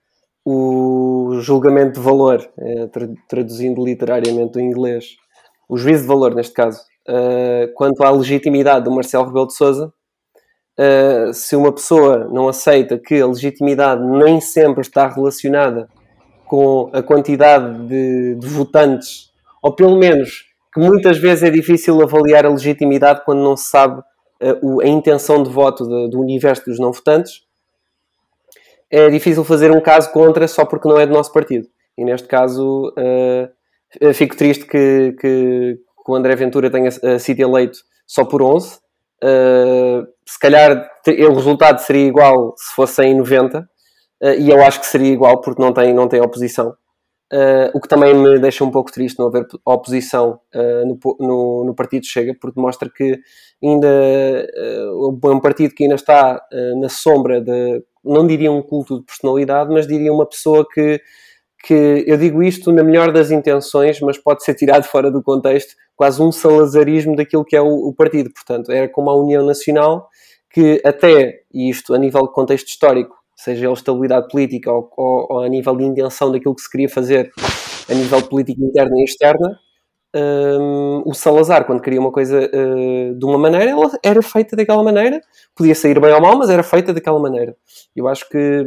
o 0.44 1.38
julgamento 1.40 2.00
de 2.00 2.04
valor, 2.04 2.42
uh, 2.58 3.16
traduzindo 3.28 3.86
literariamente 3.86 4.54
do 4.54 4.60
inglês, 4.60 5.16
o 5.70 5.78
juízo 5.78 6.02
de 6.02 6.08
valor 6.08 6.34
neste 6.34 6.54
caso, 6.54 6.82
quanto 7.76 8.04
à 8.04 8.10
legitimidade 8.10 8.86
do 8.86 8.92
Marcelo 8.92 9.26
Rebelo 9.26 9.48
de 9.48 9.54
Sousa, 9.54 9.94
se 11.34 11.58
uma 11.58 11.74
pessoa 11.74 12.26
não 12.32 12.48
aceita 12.48 12.98
que 12.98 13.20
a 13.20 13.28
legitimidade 13.28 14.02
nem 14.02 14.40
sempre 14.40 14.82
está 14.82 15.08
relacionada 15.08 15.90
com 16.46 16.90
a 16.94 17.02
quantidade 17.02 17.86
de, 17.86 18.36
de 18.36 18.48
votantes, 18.48 19.30
ou 19.62 19.76
pelo 19.76 19.98
menos 19.98 20.47
muitas 20.80 21.18
vezes 21.18 21.44
é 21.44 21.50
difícil 21.50 22.02
avaliar 22.02 22.46
a 22.46 22.50
legitimidade 22.50 23.24
quando 23.26 23.42
não 23.42 23.56
se 23.56 23.70
sabe 23.70 24.02
uh, 24.42 24.82
a 24.82 24.88
intenção 24.88 25.44
de 25.44 25.50
voto 25.50 25.86
do 26.10 26.20
universo 26.20 26.66
dos 26.66 26.80
não 26.80 26.92
votantes. 26.92 27.42
É 28.90 29.10
difícil 29.10 29.44
fazer 29.44 29.72
um 29.72 29.82
caso 29.82 30.12
contra 30.12 30.48
só 30.48 30.66
porque 30.66 30.88
não 30.88 31.00
é 31.00 31.06
do 31.06 31.14
nosso 31.14 31.32
partido. 31.34 31.68
E 31.98 32.06
neste 32.06 32.28
caso, 32.28 32.94
uh, 32.98 34.14
fico 34.14 34.36
triste 34.36 34.66
que, 34.66 35.16
que, 35.20 35.78
o 36.08 36.16
André 36.16 36.36
Ventura 36.36 36.70
tenha 36.70 36.90
sido 37.20 37.42
eleito 37.42 37.80
só 38.06 38.24
por 38.24 38.42
11. 38.42 38.78
Uh, 39.22 40.08
se 40.26 40.40
calhar 40.40 40.90
o 41.06 41.34
resultado 41.34 41.80
seria 41.80 42.08
igual 42.08 42.54
se 42.56 42.74
fosse 42.76 43.04
em 43.04 43.18
90, 43.18 43.68
e 44.40 44.50
eu 44.50 44.64
acho 44.64 44.80
que 44.80 44.86
seria 44.86 45.12
igual 45.12 45.42
porque 45.42 45.62
não 45.62 45.74
tem, 45.74 45.94
não 45.94 46.08
tem 46.08 46.22
oposição. 46.22 46.74
Uh, 47.32 47.68
o 47.74 47.82
que 47.82 47.90
também 47.90 48.14
me 48.14 48.40
deixa 48.40 48.64
um 48.64 48.72
pouco 48.72 48.90
triste 48.90 49.20
não 49.20 49.28
haver 49.28 49.46
oposição 49.66 50.40
uh, 50.56 50.86
no, 50.86 50.98
no, 51.20 51.66
no, 51.66 51.76
Partido 51.76 52.06
Chega, 52.06 52.34
porque 52.40 52.58
mostra 52.58 52.90
que 52.90 53.20
ainda 53.62 53.88
uh, 53.88 55.20
é 55.22 55.30
um 55.30 55.40
partido 55.42 55.76
que 55.76 55.84
ainda 55.84 55.96
está 55.96 56.42
na 56.80 56.88
sombra 56.88 57.42
de, 57.42 57.84
não 58.02 58.26
diria 58.26 58.50
um 58.50 58.62
culto 58.62 59.00
de 59.00 59.06
personalidade, 59.06 59.70
mas 59.74 59.86
diria 59.86 60.14
uma 60.14 60.26
pessoa 60.26 60.66
que, 60.74 61.02
que, 61.66 62.06
eu 62.08 62.16
digo 62.16 62.42
isto 62.42 62.72
na 62.72 62.82
melhor 62.82 63.12
das 63.12 63.30
intenções, 63.30 64.00
mas 64.00 64.18
pode 64.18 64.42
ser 64.46 64.54
tirado 64.54 64.84
fora 64.88 65.12
do 65.12 65.22
contexto, 65.22 65.76
quase 65.98 66.22
um 66.22 66.32
salazarismo 66.32 67.14
daquilo 67.14 67.44
que 67.44 67.58
é 67.58 67.62
o, 67.62 67.90
o 67.90 67.94
partido. 67.94 68.32
Portanto, 68.34 68.72
era 68.72 68.88
como 68.88 69.10
a 69.10 69.16
União 69.18 69.46
Nacional, 69.46 70.08
que 70.50 70.82
até, 70.86 71.42
e 71.54 71.70
isto 71.70 71.94
a 71.94 71.98
nível 71.98 72.22
de 72.22 72.32
contexto 72.32 72.68
histórico, 72.68 73.17
seja 73.38 73.66
ele 73.66 73.74
estabilidade 73.74 74.28
política 74.30 74.72
ou, 74.72 74.92
ou, 74.98 75.28
ou, 75.30 75.40
a 75.44 75.48
nível 75.48 75.76
de 75.78 75.86
intenção 75.86 76.32
daquilo 76.32 76.56
que 76.56 76.62
se 76.62 76.70
queria 76.70 76.90
fazer 76.90 77.32
a 77.90 77.94
nível 77.94 78.22
político 78.24 78.62
interna 78.64 79.00
e 79.00 79.04
externa, 79.04 79.58
um, 80.16 81.04
o 81.06 81.14
Salazar, 81.14 81.66
quando 81.66 81.82
queria 81.82 82.00
uma 82.00 82.12
coisa 82.12 82.40
uh, 82.40 83.16
de 83.16 83.26
uma 83.26 83.38
maneira, 83.38 83.72
ela 83.72 83.92
era 84.04 84.22
feita 84.22 84.56
daquela 84.56 84.84
maneira, 84.84 85.22
podia 85.56 85.76
sair 85.76 86.00
bem 86.00 86.12
ou 86.14 86.22
mal, 86.22 86.38
mas 86.38 86.50
era 86.50 86.64
feita 86.64 86.94
daquela 86.94 87.20
maneira. 87.20 87.56
Eu 87.96 88.08
acho 88.08 88.28
que, 88.30 88.66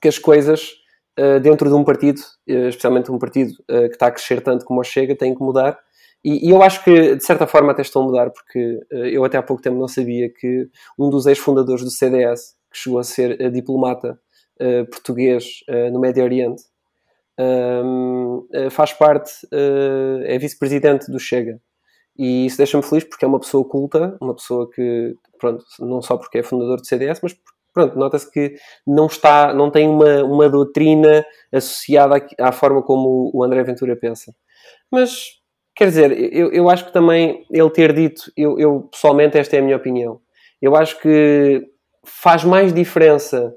que 0.00 0.08
as 0.08 0.18
coisas 0.18 0.70
uh, 1.18 1.40
dentro 1.40 1.68
de 1.68 1.74
um 1.74 1.84
partido, 1.84 2.20
uh, 2.48 2.68
especialmente 2.68 3.10
um 3.10 3.18
partido 3.18 3.52
que 3.66 3.74
está 3.92 4.06
a 4.06 4.10
crescer 4.10 4.40
tanto 4.40 4.64
como 4.64 4.80
o 4.80 4.84
Chega, 4.84 5.16
têm 5.16 5.34
que 5.34 5.42
mudar. 5.42 5.78
E, 6.24 6.48
e, 6.48 6.50
eu 6.50 6.62
acho 6.62 6.82
que, 6.82 7.16
de 7.16 7.24
certa 7.24 7.46
forma, 7.46 7.72
até 7.72 7.82
estão 7.82 8.02
a 8.02 8.04
mudar, 8.06 8.30
porque 8.30 8.80
eu 8.90 9.24
até 9.24 9.38
há 9.38 9.42
pouco 9.42 9.62
tempo 9.62 9.78
não 9.78 9.86
sabia 9.86 10.28
que 10.28 10.68
um 10.98 11.08
dos 11.08 11.26
ex-fundadores 11.26 11.84
do 11.84 11.90
CDS, 11.90 12.55
que 12.76 12.82
chegou 12.82 12.98
a 12.98 13.04
ser 13.04 13.40
uh, 13.40 13.50
diplomata 13.50 14.18
uh, 14.60 14.86
português 14.90 15.64
uh, 15.68 15.90
no 15.90 15.98
Médio 15.98 16.22
Oriente, 16.22 16.62
um, 17.38 18.46
faz 18.70 18.94
parte, 18.94 19.30
é 20.24 20.38
vice-presidente 20.38 21.10
do 21.10 21.18
Chega. 21.18 21.60
E 22.18 22.46
isso 22.46 22.56
deixa-me 22.56 22.82
feliz 22.82 23.04
porque 23.04 23.26
é 23.26 23.28
uma 23.28 23.38
pessoa 23.38 23.62
culta, 23.68 24.16
uma 24.22 24.34
pessoa 24.34 24.70
que, 24.70 25.14
pronto, 25.38 25.62
não 25.80 26.00
só 26.00 26.16
porque 26.16 26.38
é 26.38 26.42
fundador 26.42 26.78
do 26.78 26.86
CDS, 26.86 27.20
mas 27.22 27.36
pronto, 27.74 27.98
nota-se 27.98 28.30
que 28.30 28.54
não 28.86 29.04
está, 29.04 29.52
não 29.52 29.70
tem 29.70 29.86
uma, 29.86 30.24
uma 30.24 30.48
doutrina 30.48 31.26
associada 31.52 32.16
à, 32.40 32.48
à 32.48 32.52
forma 32.52 32.82
como 32.82 33.30
o 33.34 33.44
André 33.44 33.62
Ventura 33.64 33.94
pensa. 33.94 34.34
Mas, 34.90 35.26
quer 35.74 35.88
dizer, 35.88 36.12
eu, 36.32 36.50
eu 36.52 36.70
acho 36.70 36.86
que 36.86 36.92
também 36.92 37.44
ele 37.50 37.70
ter 37.70 37.92
dito, 37.92 38.32
eu, 38.34 38.58
eu 38.58 38.88
pessoalmente, 38.90 39.36
esta 39.36 39.56
é 39.56 39.58
a 39.58 39.62
minha 39.62 39.76
opinião, 39.76 40.22
eu 40.62 40.74
acho 40.74 40.98
que 41.02 41.75
faz 42.06 42.44
mais 42.44 42.72
diferença 42.72 43.54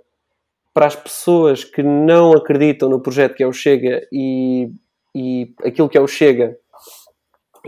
para 0.73 0.87
as 0.87 0.95
pessoas 0.95 1.63
que 1.63 1.81
não 1.81 2.33
acreditam 2.33 2.89
no 2.89 3.01
projeto 3.01 3.35
que 3.35 3.43
é 3.43 3.47
o 3.47 3.53
Chega 3.53 4.05
e, 4.11 4.69
e 5.15 5.53
aquilo 5.63 5.89
que 5.89 5.97
é 5.97 6.01
o 6.01 6.07
Chega, 6.07 6.55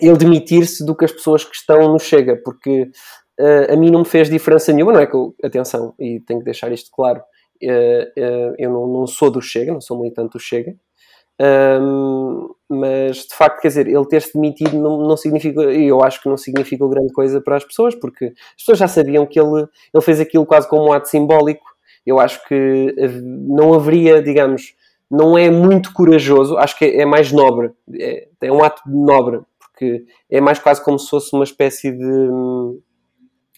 ele 0.02 0.18
demitir-se 0.18 0.86
do 0.86 0.96
que 0.96 1.06
as 1.06 1.12
pessoas 1.12 1.44
que 1.44 1.56
estão 1.56 1.92
no 1.92 2.00
Chega, 2.00 2.38
porque 2.44 2.84
uh, 3.40 3.74
a 3.74 3.76
mim 3.76 3.92
não 3.92 4.00
me 4.00 4.06
fez 4.06 4.30
diferença 4.30 4.72
nenhuma, 4.72 4.94
não 4.94 5.02
é 5.02 5.08
que 5.08 5.16
eu, 5.16 5.36
atenção, 5.44 5.94
e 6.00 6.20
tenho 6.22 6.40
que 6.40 6.46
deixar 6.46 6.72
isto 6.72 6.90
claro, 6.92 7.20
uh, 7.20 8.22
uh, 8.22 8.56
eu 8.58 8.72
não, 8.72 8.88
não, 8.88 9.08
sou 9.08 9.30
do 9.30 9.42
Chega, 9.42 9.74
não 9.74 9.82
sou 9.82 10.00
militante 10.00 10.34
do 10.34 10.40
Chega, 10.40 10.76
um, 11.42 12.54
mas 12.70 13.18
de 13.18 13.36
facto, 13.36 13.62
quer 13.62 13.70
dizer, 13.70 13.88
ele 13.88 14.06
ter-se 14.06 14.34
demitido 14.34 14.78
não, 14.78 15.00
não 15.00 15.16
e 15.72 15.88
eu 15.88 16.04
acho 16.04 16.22
que 16.22 16.30
não 16.30 16.38
significou 16.38 16.88
grande 16.88 17.12
coisa 17.12 17.42
para 17.42 17.58
as 17.58 17.64
pessoas, 17.64 17.96
porque 17.96 18.26
as 18.26 18.58
pessoas 18.58 18.78
já 18.78 18.88
sabiam 18.88 19.26
que 19.26 19.40
ele, 19.40 19.68
ele 19.94 20.04
fez 20.04 20.20
aquilo 20.20 20.46
quase 20.46 20.70
como 20.70 20.90
um 20.90 20.94
ato 20.94 21.10
simbólico. 21.10 21.66
Eu 22.06 22.20
acho 22.20 22.46
que 22.48 22.96
não 23.24 23.74
haveria, 23.74 24.22
digamos, 24.22 24.74
não 25.10 25.38
é 25.38 25.50
muito 25.50 25.94
corajoso, 25.94 26.58
acho 26.58 26.78
que 26.78 26.86
é, 26.86 27.02
é 27.02 27.06
mais 27.06 27.32
nobre, 27.32 27.72
é, 28.00 28.28
é 28.42 28.52
um 28.52 28.64
ato 28.64 28.82
nobre, 28.86 29.42
porque 29.60 30.06
é 30.30 30.40
mais 30.40 30.58
quase 30.58 30.84
como 30.84 30.98
se 30.98 31.10
fosse 31.10 31.34
uma 31.34 31.44
espécie 31.44 31.92
de, 31.92 32.30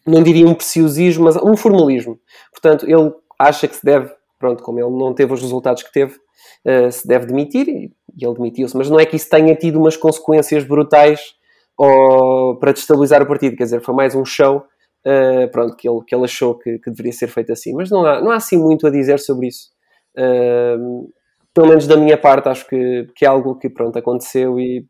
não 0.06 0.24
diria 0.24 0.48
um 0.48 0.56
preciosismo, 0.56 1.26
mas 1.26 1.36
um 1.38 1.56
formalismo. 1.56 2.20
Portanto, 2.52 2.90
ele 2.90 3.14
acha 3.38 3.68
que 3.68 3.76
se 3.76 3.86
deve, 3.86 4.12
pronto, 4.40 4.64
como 4.64 4.80
ele 4.80 4.90
não 4.90 5.14
teve 5.14 5.32
os 5.32 5.42
resultados 5.42 5.84
que 5.84 5.92
teve, 5.92 6.20
uh, 6.66 6.92
se 6.92 7.08
deve 7.08 7.28
demitir 7.28 7.68
e, 7.68 7.92
ele 8.20 8.34
demitiu-se. 8.36 8.78
Mas 8.78 8.90
não 8.90 9.00
é 9.00 9.06
que 9.06 9.16
isso 9.16 9.30
tenha 9.30 9.56
tido 9.56 9.80
umas 9.80 9.98
consequências 9.98 10.64
brutais 10.64 11.36
ou, 11.78 12.58
para 12.58 12.72
destabilizar 12.72 13.22
o 13.22 13.28
partido, 13.28 13.56
quer 13.56 13.64
dizer, 13.64 13.82
foi 13.82 13.96
mais 13.96 14.14
um 14.14 14.24
show 14.24 14.58
uh, 14.58 15.52
pronto, 15.52 15.76
que, 15.76 15.90
ele, 15.90 16.00
que 16.06 16.16
ele 16.16 16.26
achou 16.26 16.58
que, 16.58 16.78
que, 16.80 16.92
deveria 16.92 17.12
ser 17.12 17.28
feito 17.28 17.52
assim. 17.52 17.74
Mas 17.74 17.90
não 17.90 18.06
há, 18.06 18.22
não 18.22 18.32
há 18.32 18.36
assim 18.36 18.58
muito 18.58 18.86
a 18.88 18.92
dizer 18.92 19.20
sobre 19.20 19.48
isso. 19.48 19.70
Uh, 20.18 21.12
pelo 21.54 21.68
menos 21.68 21.88
da 21.88 21.98
minha 21.98 22.18
parte, 22.18 22.50
acho 22.50 22.68
que, 22.68 23.08
que 23.16 23.26
é 23.26 23.28
algo 23.28 23.56
que 23.56 23.70
pronto, 23.70 23.98
aconteceu 23.98 24.60
e 24.60 24.86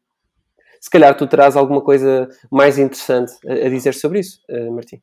se 0.79 0.89
calhar 0.89 1.15
tu 1.15 1.27
terás 1.27 1.55
alguma 1.55 1.81
coisa 1.81 2.27
mais 2.51 2.77
interessante 2.77 3.33
a, 3.47 3.53
a 3.53 3.69
dizer 3.69 3.93
sobre 3.93 4.19
isso, 4.19 4.39
Martim. 4.71 5.01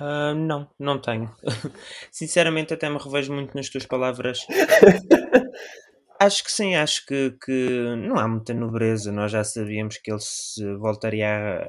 Uh, 0.00 0.34
não, 0.34 0.70
não 0.78 1.00
tenho. 1.00 1.34
Sinceramente, 2.12 2.72
até 2.72 2.88
me 2.88 2.98
revejo 2.98 3.32
muito 3.32 3.56
nas 3.56 3.68
tuas 3.68 3.84
palavras. 3.84 4.46
acho 6.20 6.44
que 6.44 6.52
sim, 6.52 6.76
acho 6.76 7.04
que, 7.04 7.36
que 7.44 7.96
não 7.96 8.16
há 8.16 8.28
muita 8.28 8.54
nobreza. 8.54 9.10
Nós 9.10 9.32
já 9.32 9.42
sabíamos 9.42 9.98
que 9.98 10.10
ele 10.10 10.20
se 10.20 10.64
voltaria 10.76 11.62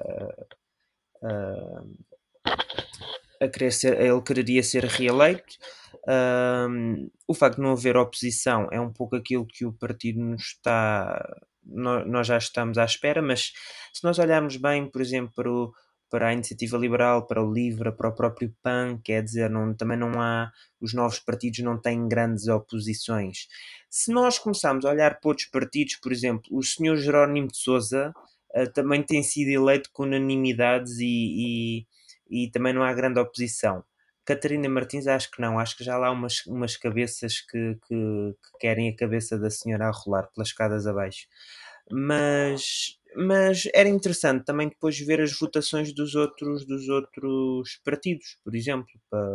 a, 1.24 1.27
a, 1.27 1.83
a 3.41 3.48
querer 3.48 3.71
ser, 3.71 4.00
ele 4.00 4.21
quereria 4.21 4.62
ser 4.62 4.86
reeleito. 4.86 5.55
Uh, 6.07 7.09
o 7.27 7.33
facto 7.33 7.57
de 7.57 7.63
não 7.63 7.71
haver 7.71 7.98
oposição 7.98 8.67
é 8.71 8.79
um 8.79 8.93
pouco 8.93 9.15
aquilo 9.15 9.45
que 9.45 9.65
o 9.65 9.74
partido 9.74 10.19
nos 10.19 10.43
está. 10.43 11.36
Nós, 11.63 12.07
nós 12.07 12.27
já 12.27 12.38
estamos 12.38 12.77
à 12.77 12.86
espera, 12.86 13.21
mas 13.21 13.51
se 13.93 14.03
nós 14.03 14.17
olharmos 14.19 14.55
bem, 14.55 14.89
por 14.89 15.01
exemplo, 15.01 15.33
para 15.36 15.50
a 16.11 16.33
iniciativa 16.33 16.77
liberal, 16.77 17.27
para 17.27 17.43
o 17.43 17.53
LIVRE, 17.53 17.91
para 17.91 18.09
o 18.09 18.15
próprio 18.15 18.53
PAN, 18.63 18.99
quer 19.03 19.23
dizer, 19.23 19.49
não, 19.49 19.73
também 19.73 19.97
não 19.97 20.19
há, 20.21 20.51
os 20.81 20.93
novos 20.93 21.19
partidos 21.19 21.59
não 21.59 21.79
têm 21.79 22.07
grandes 22.07 22.47
oposições. 22.47 23.47
Se 23.89 24.11
nós 24.11 24.39
começarmos 24.39 24.85
a 24.85 24.89
olhar 24.89 25.19
para 25.19 25.29
outros 25.29 25.47
partidos, 25.47 25.95
por 25.97 26.11
exemplo, 26.11 26.43
o 26.51 26.63
senhor 26.63 26.95
Jerónimo 26.95 27.47
de 27.47 27.57
Souza 27.57 28.13
uh, 28.55 28.73
também 28.73 29.03
tem 29.03 29.21
sido 29.21 29.49
eleito 29.49 29.89
com 29.93 30.03
unanimidades 30.03 30.97
e, 30.99 31.85
e, 32.29 32.43
e, 32.43 32.51
também 32.51 32.73
não 32.73 32.83
há 32.83 32.93
grande 32.93 33.19
oposição. 33.19 33.83
Catarina 34.25 34.69
Martins, 34.69 35.07
acho 35.07 35.31
que 35.31 35.41
não, 35.41 35.57
acho 35.57 35.75
que 35.75 35.83
já 35.83 35.97
lá 35.97 36.07
há 36.07 36.11
umas, 36.11 36.45
umas 36.45 36.77
cabeças 36.77 37.41
que, 37.41 37.75
que, 37.87 38.35
que 38.35 38.59
querem 38.59 38.89
a 38.89 38.95
cabeça 38.95 39.37
da 39.39 39.49
senhora 39.49 39.87
a 39.87 39.91
rolar 39.91 40.27
pelas 40.33 40.49
escadas 40.49 40.85
abaixo. 40.85 41.27
Mas 41.91 42.99
mas 43.15 43.67
era 43.73 43.89
interessante 43.89 44.45
também 44.45 44.69
depois 44.69 44.99
ver 44.99 45.21
as 45.21 45.37
votações 45.37 45.93
dos 45.93 46.15
outros 46.15 46.65
dos 46.65 46.87
outros 46.89 47.79
partidos, 47.83 48.37
por 48.43 48.55
exemplo. 48.55 48.87
Para, 49.09 49.27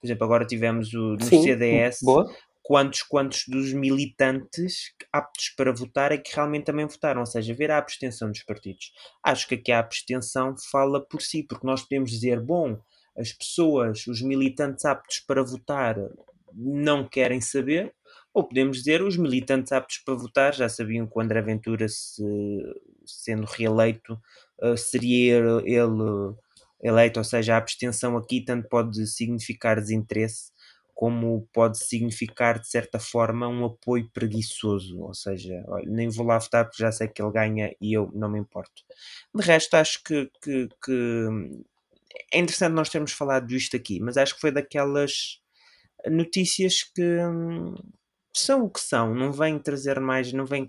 por 0.00 0.06
exemplo, 0.06 0.24
agora 0.24 0.46
tivemos 0.46 0.92
o, 0.94 1.14
no 1.14 1.24
Sim, 1.24 1.42
CDS 1.42 2.00
boa. 2.02 2.30
quantos 2.62 3.02
quantos 3.02 3.44
dos 3.48 3.72
militantes 3.72 4.92
aptos 5.12 5.50
para 5.56 5.72
votar 5.72 6.12
é 6.12 6.18
que 6.18 6.34
realmente 6.34 6.64
também 6.64 6.86
votaram, 6.86 7.20
ou 7.20 7.26
seja, 7.26 7.54
ver 7.54 7.70
a 7.70 7.78
abstenção 7.78 8.30
dos 8.30 8.42
partidos. 8.42 8.92
Acho 9.24 9.48
que 9.48 9.54
aqui 9.56 9.72
a 9.72 9.80
abstenção 9.80 10.54
fala 10.70 11.04
por 11.04 11.20
si, 11.22 11.42
porque 11.42 11.66
nós 11.66 11.82
podemos 11.82 12.10
dizer, 12.10 12.40
bom, 12.40 12.78
as 13.16 13.32
pessoas, 13.32 14.06
os 14.06 14.22
militantes 14.22 14.84
aptos 14.84 15.20
para 15.20 15.42
votar 15.42 15.96
não 16.54 17.06
querem 17.06 17.40
saber, 17.40 17.92
ou 18.32 18.44
podemos 18.44 18.78
dizer, 18.78 19.02
os 19.02 19.16
militantes 19.16 19.72
aptos 19.72 19.98
para 19.98 20.14
votar 20.14 20.54
já 20.54 20.68
sabiam 20.68 21.06
que 21.06 21.18
o 21.18 21.20
André 21.20 21.42
Ventura, 21.42 21.88
se, 21.88 22.22
sendo 23.10 23.44
reeleito, 23.46 24.20
uh, 24.62 24.76
seria 24.76 25.38
ele 25.64 26.34
eleito, 26.82 27.18
ou 27.18 27.24
seja, 27.24 27.54
a 27.54 27.58
abstenção 27.58 28.16
aqui 28.16 28.44
tanto 28.44 28.68
pode 28.68 29.06
significar 29.06 29.80
desinteresse 29.80 30.52
como 30.98 31.48
pode 31.52 31.78
significar, 31.78 32.58
de 32.58 32.68
certa 32.68 32.98
forma, 32.98 33.46
um 33.46 33.64
apoio 33.64 34.10
preguiçoso. 34.12 35.00
Ou 35.00 35.14
seja, 35.14 35.62
olha, 35.68 35.88
nem 35.88 36.08
vou 36.08 36.26
lá 36.26 36.40
votar 36.40 36.64
porque 36.64 36.82
já 36.82 36.90
sei 36.90 37.06
que 37.06 37.22
ele 37.22 37.30
ganha 37.30 37.72
e 37.80 37.92
eu 37.96 38.10
não 38.12 38.28
me 38.28 38.40
importo. 38.40 38.82
De 39.32 39.40
resto, 39.40 39.74
acho 39.74 40.02
que, 40.02 40.28
que, 40.42 40.68
que 40.84 41.28
é 42.34 42.40
interessante 42.40 42.72
nós 42.72 42.88
termos 42.88 43.12
falado 43.12 43.46
disto 43.46 43.76
aqui, 43.76 44.00
mas 44.00 44.16
acho 44.16 44.34
que 44.34 44.40
foi 44.40 44.50
daquelas 44.50 45.40
notícias 46.06 46.82
que, 46.82 47.18
são 48.38 48.64
o 48.64 48.70
que 48.70 48.80
são, 48.80 49.14
não 49.14 49.32
vêm 49.32 49.58
trazer 49.58 50.00
mais, 50.00 50.32
não 50.32 50.46
vêm 50.46 50.66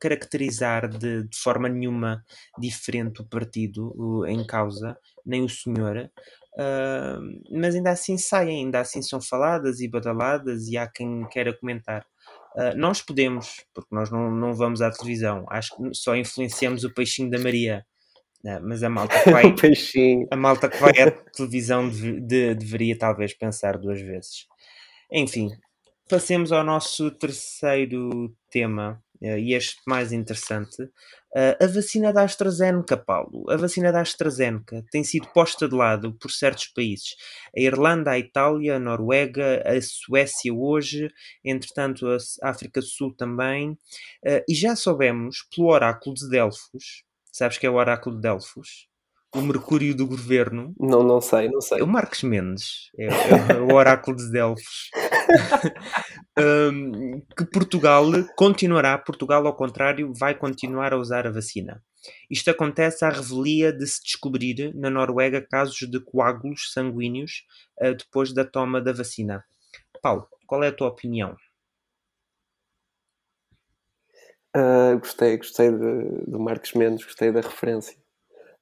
caracterizar, 0.00 0.88
de, 0.88 1.24
de, 1.24 1.36
forma 1.36 1.68
nenhuma 1.68 2.24
diferente 2.58 3.20
o 3.20 3.24
partido 3.24 4.24
em 4.26 4.46
causa, 4.46 4.96
nem 5.24 5.44
o 5.44 5.48
senhor, 5.48 6.10
uh, 6.54 7.58
mas 7.58 7.74
ainda 7.74 7.90
assim 7.90 8.16
saem, 8.16 8.64
ainda 8.64 8.80
assim 8.80 9.02
são 9.02 9.20
faladas 9.20 9.80
e 9.80 9.88
badaladas 9.88 10.68
e 10.68 10.76
há 10.76 10.86
quem 10.86 11.26
queira 11.28 11.56
comentar. 11.56 12.06
Uh, 12.54 12.76
nós 12.76 13.02
podemos, 13.02 13.64
porque 13.74 13.94
nós 13.94 14.10
não, 14.10 14.30
não 14.30 14.54
vamos 14.54 14.80
à 14.80 14.90
televisão, 14.90 15.44
acho 15.50 15.76
que 15.76 15.94
só 15.94 16.16
influenciamos 16.16 16.84
o 16.84 16.94
peixinho 16.94 17.30
da 17.30 17.38
Maria. 17.38 17.84
Uh, 18.44 18.60
mas 18.62 18.82
a 18.82 18.88
malta 18.88 19.22
que 19.22 19.30
vai, 19.30 19.54
a 20.30 20.36
malta 20.36 20.68
que 20.68 20.78
vai 20.78 20.92
à 21.00 21.10
televisão 21.10 21.88
de, 21.88 22.20
de, 22.20 22.54
deveria 22.54 22.96
talvez 22.96 23.34
pensar 23.34 23.76
duas 23.76 24.00
vezes. 24.00 24.46
Enfim, 25.12 25.50
passemos 26.08 26.52
ao 26.52 26.64
nosso 26.64 27.10
terceiro 27.10 28.34
tema, 28.50 29.02
uh, 29.20 29.38
e 29.38 29.54
este 29.54 29.80
mais 29.86 30.12
interessante. 30.12 30.82
Uh, 30.82 31.62
a 31.62 31.66
vacina 31.66 32.12
da 32.12 32.22
AstraZeneca, 32.22 32.96
Paulo. 32.96 33.44
A 33.50 33.56
vacina 33.56 33.92
da 33.92 34.00
AstraZeneca 34.00 34.84
tem 34.90 35.04
sido 35.04 35.28
posta 35.28 35.68
de 35.68 35.74
lado 35.74 36.14
por 36.14 36.30
certos 36.30 36.68
países. 36.68 37.14
A 37.56 37.60
Irlanda, 37.60 38.12
a 38.12 38.18
Itália, 38.18 38.76
a 38.76 38.78
Noruega, 38.78 39.62
a 39.66 39.80
Suécia 39.82 40.54
hoje, 40.54 41.10
entretanto 41.44 42.06
a 42.08 42.48
África 42.48 42.80
do 42.80 42.86
Sul 42.86 43.14
também. 43.14 43.72
Uh, 44.24 44.42
e 44.48 44.54
já 44.54 44.74
soubemos, 44.74 45.46
pelo 45.54 45.68
oráculo 45.68 46.14
de 46.14 46.28
Delfos, 46.28 47.04
sabes 47.32 47.58
que 47.58 47.66
é 47.66 47.70
o 47.70 47.74
oráculo 47.74 48.16
de 48.16 48.22
Delfos? 48.22 48.88
o 49.34 49.42
Mercúrio 49.42 49.94
do 49.94 50.06
governo. 50.06 50.74
Não, 50.80 51.02
não 51.02 51.20
sei, 51.20 51.48
não 51.48 51.60
sei. 51.60 51.80
É 51.80 51.84
o 51.84 51.86
Marcos 51.86 52.22
Mendes, 52.22 52.90
é, 52.98 53.06
é 53.06 53.60
o 53.60 53.74
oráculo 53.74 54.16
de 54.16 54.30
Delfos. 54.30 54.90
um, 56.38 57.20
que 57.36 57.44
Portugal 57.46 58.04
continuará, 58.36 58.96
Portugal 58.98 59.46
ao 59.46 59.54
contrário, 59.54 60.12
vai 60.14 60.34
continuar 60.34 60.92
a 60.92 60.98
usar 60.98 61.26
a 61.26 61.30
vacina. 61.30 61.82
Isto 62.30 62.50
acontece 62.50 63.04
à 63.04 63.10
revelia 63.10 63.72
de 63.72 63.86
se 63.86 64.02
descobrir 64.02 64.72
na 64.74 64.90
Noruega 64.90 65.40
casos 65.40 65.76
de 65.76 66.00
coágulos 66.00 66.72
sanguíneos 66.72 67.44
uh, 67.80 67.94
depois 67.94 68.32
da 68.32 68.44
toma 68.44 68.80
da 68.80 68.92
vacina. 68.92 69.44
Paulo, 70.00 70.28
qual 70.46 70.62
é 70.62 70.68
a 70.68 70.72
tua 70.72 70.88
opinião? 70.88 71.36
Uh, 74.56 74.98
gostei, 74.98 75.36
gostei 75.36 75.70
do 75.70 76.38
Marcos 76.38 76.72
Mendes, 76.72 77.04
gostei 77.04 77.30
da 77.30 77.40
referência. 77.40 77.94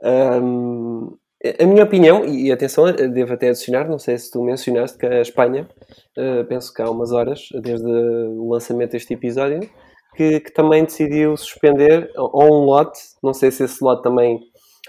Um, 0.03 1.17
a 1.59 1.67
minha 1.67 1.85
opinião, 1.85 2.25
e 2.25 2.51
atenção, 2.51 2.91
devo 2.91 3.35
até 3.35 3.49
adicionar, 3.49 3.87
não 3.87 3.99
sei 3.99 4.17
se 4.17 4.31
tu 4.31 4.43
mencionaste 4.43 4.97
que 4.97 5.05
a 5.05 5.21
Espanha, 5.21 5.69
uh, 6.17 6.45
penso 6.47 6.73
que 6.73 6.81
há 6.81 6.91
umas 6.91 7.13
horas, 7.13 7.49
desde 7.61 7.87
o 7.87 8.49
lançamento 8.49 8.93
deste 8.93 9.13
episódio, 9.13 9.61
que, 10.17 10.41
que, 10.41 10.53
também 10.53 10.85
decidiu 10.85 11.37
suspender 11.37 12.11
ou 12.17 12.63
um 12.63 12.65
lote, 12.65 12.99
não 13.23 13.35
sei 13.35 13.51
se 13.51 13.65
esse 13.65 13.83
lote 13.85 14.03
também, 14.03 14.41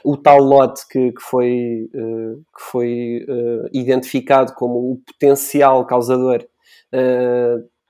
o 0.04 0.16
tal 0.16 0.40
lote 0.40 0.88
que, 0.88 1.12
que 1.12 1.22
foi, 1.22 1.90
uh, 1.94 2.38
que 2.38 2.64
foi 2.72 3.26
identificado 3.74 4.54
como 4.54 4.92
o 4.92 5.02
potencial 5.06 5.86
causador 5.86 6.46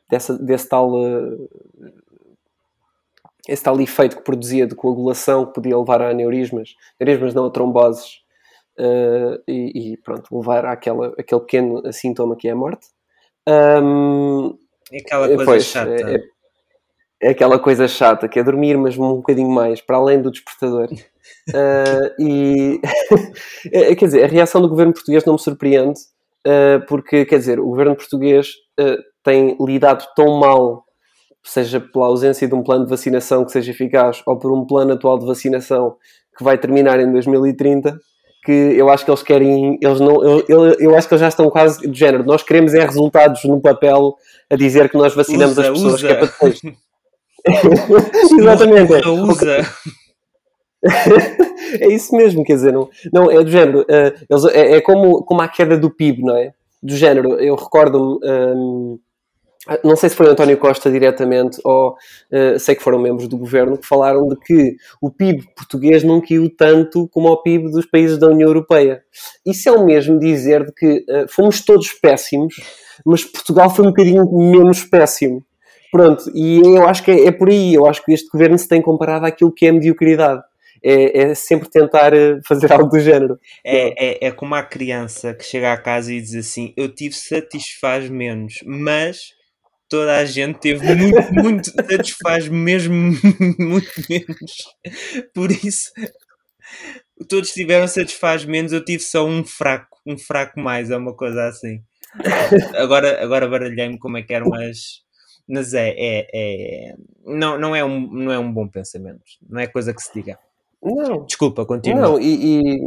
dessa, 0.10 0.38
desse 0.38 0.68
tal 0.68 0.92
esse 3.48 3.64
tal 3.64 3.80
efeito 3.80 4.18
que 4.18 4.24
produzia 4.24 4.66
de 4.66 4.74
coagulação 4.74 5.46
que 5.46 5.54
podia 5.54 5.78
levar 5.78 6.02
a 6.02 6.10
aneurismas, 6.10 6.76
aneurismas 7.00 7.36
não 7.36 7.46
a 7.46 7.52
tromboses, 7.52 8.25
uh, 8.80 9.42
e, 9.48 9.94
e, 9.94 9.98
pronto, 9.98 10.36
levar 10.36 10.66
àquela, 10.66 11.14
àquele 11.18 11.42
pequeno 11.42 11.82
sintoma 11.92 12.36
que 12.36 12.48
é 12.48 12.52
a 12.52 12.56
morte. 12.56 12.88
Um, 13.48 14.58
é 14.92 15.00
aquela 15.00 15.28
coisa 15.28 15.46
pois, 15.46 15.64
chata. 15.64 15.92
É, 15.92 16.20
é, 17.22 17.30
aquela 17.30 17.60
coisa 17.60 17.88
chata, 17.88 18.28
que 18.28 18.40
é 18.40 18.44
dormir, 18.44 18.78
mas 18.78 18.98
um 18.98 19.16
bocadinho 19.16 19.50
mais, 19.50 19.82
para 19.82 19.98
além 19.98 20.22
do 20.22 20.32
despertador. 20.32 20.90
uh, 20.92 22.14
e 22.20 22.82
é, 23.72 23.96
quer 23.96 24.06
dizer, 24.06 24.24
a 24.24 24.28
reação 24.28 24.62
do 24.62 24.70
governo 24.70 24.94
português 24.94 25.26
não 25.26 25.34
me 25.34 25.40
surpreende, 25.40 26.00
uh, 26.48 26.86
porque 26.88 27.26
quer 27.26 27.40
dizer, 27.40 27.60
o 27.60 27.66
governo 27.66 27.96
português 27.96 28.54
tem 29.24 29.58
lidado 29.60 30.06
tão 30.16 30.38
mal 30.38 30.86
seja 31.46 31.80
pela 31.80 32.08
ausência 32.08 32.48
de 32.48 32.56
um 32.56 32.64
plano 32.64 32.86
de 32.86 32.90
vacinação 32.90 33.46
que 33.46 33.52
seja 33.52 33.72
eficaz 33.72 34.22
ou 34.26 34.38
por 34.38 34.52
um 34.52 34.66
plano 34.66 34.94
atual 34.94 35.20
de 35.20 35.26
vacinação 35.26 35.96
que 36.36 36.44
vai 36.44 36.58
terminar 36.58 37.00
em 37.00 37.12
2030, 37.12 37.98
que 38.46 38.52
eu 38.52 38.90
acho 38.90 39.04
que 39.04 39.10
eles 39.10 39.24
querem, 39.24 39.80
eles 39.82 40.00
não, 40.00 40.24
eu, 40.24 40.46
eu, 40.48 40.66
eu, 40.80 40.96
acho 40.96 41.08
que 41.08 41.16
eles 41.16 41.22
já 41.22 41.28
estão 41.28 41.50
quase 41.50 41.88
do 41.88 41.94
género. 41.94 42.24
Nós 42.24 42.44
queremos 42.44 42.74
é 42.76 42.86
resultados 42.86 43.44
no 43.44 43.60
papel 43.60 44.16
a 44.50 44.56
dizer 44.56 44.88
que 44.90 44.98
nós 44.98 45.16
vacinamos 45.16 45.58
usa, 45.58 45.62
as 45.62 45.70
pessoas, 45.70 45.94
usa. 45.96 46.08
que 46.08 46.14
é 46.14 46.16
para 46.16 46.28
depois. 46.28 46.62
Exatamente. 48.40 48.94
É. 48.94 49.08
Usa. 49.08 49.58
é 51.82 51.88
isso 51.88 52.16
mesmo, 52.16 52.44
quer 52.44 52.54
dizer, 52.54 52.72
não, 52.72 52.88
não 53.12 53.32
é 53.32 53.44
do 53.44 53.50
género. 53.50 53.82
Uh, 53.82 54.14
eles, 54.30 54.46
é, 54.54 54.72
é, 54.74 54.82
como, 54.82 55.24
como 55.24 55.42
a 55.42 55.48
queda 55.48 55.78
do 55.78 55.90
PIB, 55.90 56.22
não 56.22 56.38
é? 56.38 56.54
Do 56.82 56.96
género, 56.96 57.40
eu 57.40 57.56
recordo-me. 57.56 58.20
Um, 58.24 59.00
não 59.84 59.96
sei 59.96 60.10
se 60.10 60.16
foi 60.16 60.28
António 60.28 60.58
Costa 60.58 60.92
diretamente 60.92 61.60
ou 61.64 61.92
uh, 61.92 62.60
sei 62.60 62.76
que 62.76 62.84
foram 62.84 63.00
membros 63.00 63.28
do 63.28 63.38
governo 63.38 63.78
que 63.78 63.88
falaram 63.88 64.28
de 64.28 64.36
que 64.38 64.76
o 65.02 65.10
PIB 65.10 65.44
português 65.56 66.04
não 66.04 66.22
caiu 66.22 66.50
tanto 66.56 67.08
como 67.10 67.30
o 67.30 67.42
PIB 67.42 67.72
dos 67.72 67.86
países 67.86 68.18
da 68.18 68.28
União 68.28 68.48
Europeia. 68.48 69.02
Isso 69.46 69.68
é 69.70 69.72
o 69.72 69.86
mesmo 69.86 70.20
dizer 70.20 70.66
de 70.66 70.72
que 70.72 71.06
uh, 71.10 71.28
fomos 71.30 71.62
todos 71.64 71.92
péssimos, 71.92 72.56
mas 73.06 73.24
Portugal 73.24 73.70
foi 73.70 73.86
um 73.86 73.90
bocadinho 73.90 74.26
menos 74.32 74.84
péssimo. 74.84 75.44
Pronto, 75.92 76.30
e 76.36 76.60
eu 76.60 76.86
acho 76.88 77.04
que 77.04 77.12
é, 77.12 77.28
é 77.28 77.32
por 77.32 77.50
aí, 77.50 77.74
eu 77.74 77.86
acho 77.86 78.04
que 78.04 78.12
este 78.12 78.30
governo 78.30 78.58
se 78.58 78.68
tem 78.68 78.82
comparado 78.82 79.26
àquilo 79.26 79.52
que 79.52 79.66
é 79.66 79.72
mediocridade. 79.72 80.44
É, 80.84 81.22
é, 81.22 81.34
sempre 81.34 81.68
tentar 81.70 82.14
eh, 82.14 82.38
fazer 82.46 82.72
algo 82.72 82.90
do 82.90 83.00
género. 83.00 83.40
É, 83.64 84.26
é, 84.26 84.28
é 84.28 84.32
como 84.32 84.54
a 84.54 84.62
criança 84.62 85.34
que 85.34 85.44
chega 85.44 85.74
à 85.74 85.78
casa 85.78 86.14
e 86.14 86.22
diz 86.22 86.36
assim: 86.36 86.74
Eu 86.78 86.94
tive 86.94 87.16
satisfaz 87.16 88.08
menos, 88.08 88.56
mas 88.66 89.35
toda 89.90 90.18
a 90.18 90.26
gente 90.26 90.60
teve 90.60 90.94
muito, 90.96 91.34
muito, 91.34 91.72
satisfaz 91.72 92.48
mesmo 92.48 92.96
muito 93.60 93.92
menos. 94.10 95.32
Por 95.34 95.52
isso, 95.52 95.92
todos 97.30 97.52
tiveram 97.52 97.88
satisfaz 97.88 98.46
menos, 98.46 98.72
eu 98.72 98.84
tive 98.84 99.04
só 99.04 99.26
um 99.26 99.44
fraco, 99.44 99.98
um 100.06 100.18
fraco 100.18 100.60
mais, 100.60 100.90
é 100.90 100.98
uma 100.98 101.16
coisa 101.16 101.48
assim. 101.48 101.82
Agora, 102.76 103.22
agora 103.24 103.48
baralhei-me 103.48 104.00
como 104.00 104.18
é 104.18 104.24
que 104.24 104.34
eram 104.34 104.54
as. 104.54 105.04
Mas 105.48 105.74
é, 105.74 105.90
é, 105.90 106.28
é, 106.34 106.96
não, 107.24 107.60
não, 107.60 107.76
é 107.76 107.84
um, 107.86 108.00
não 108.12 108.32
é 108.32 108.40
um 108.40 108.52
bom 108.52 108.68
pensamento, 108.68 109.22
não 109.48 109.60
é 109.60 109.68
coisa 109.68 109.94
que 109.94 110.02
se 110.02 110.12
diga. 110.14 110.40
Não. 110.82 111.26
Desculpa, 111.26 111.66
continua. 111.66 112.02
Não, 112.02 112.20
e, 112.20 112.64
e 112.64 112.80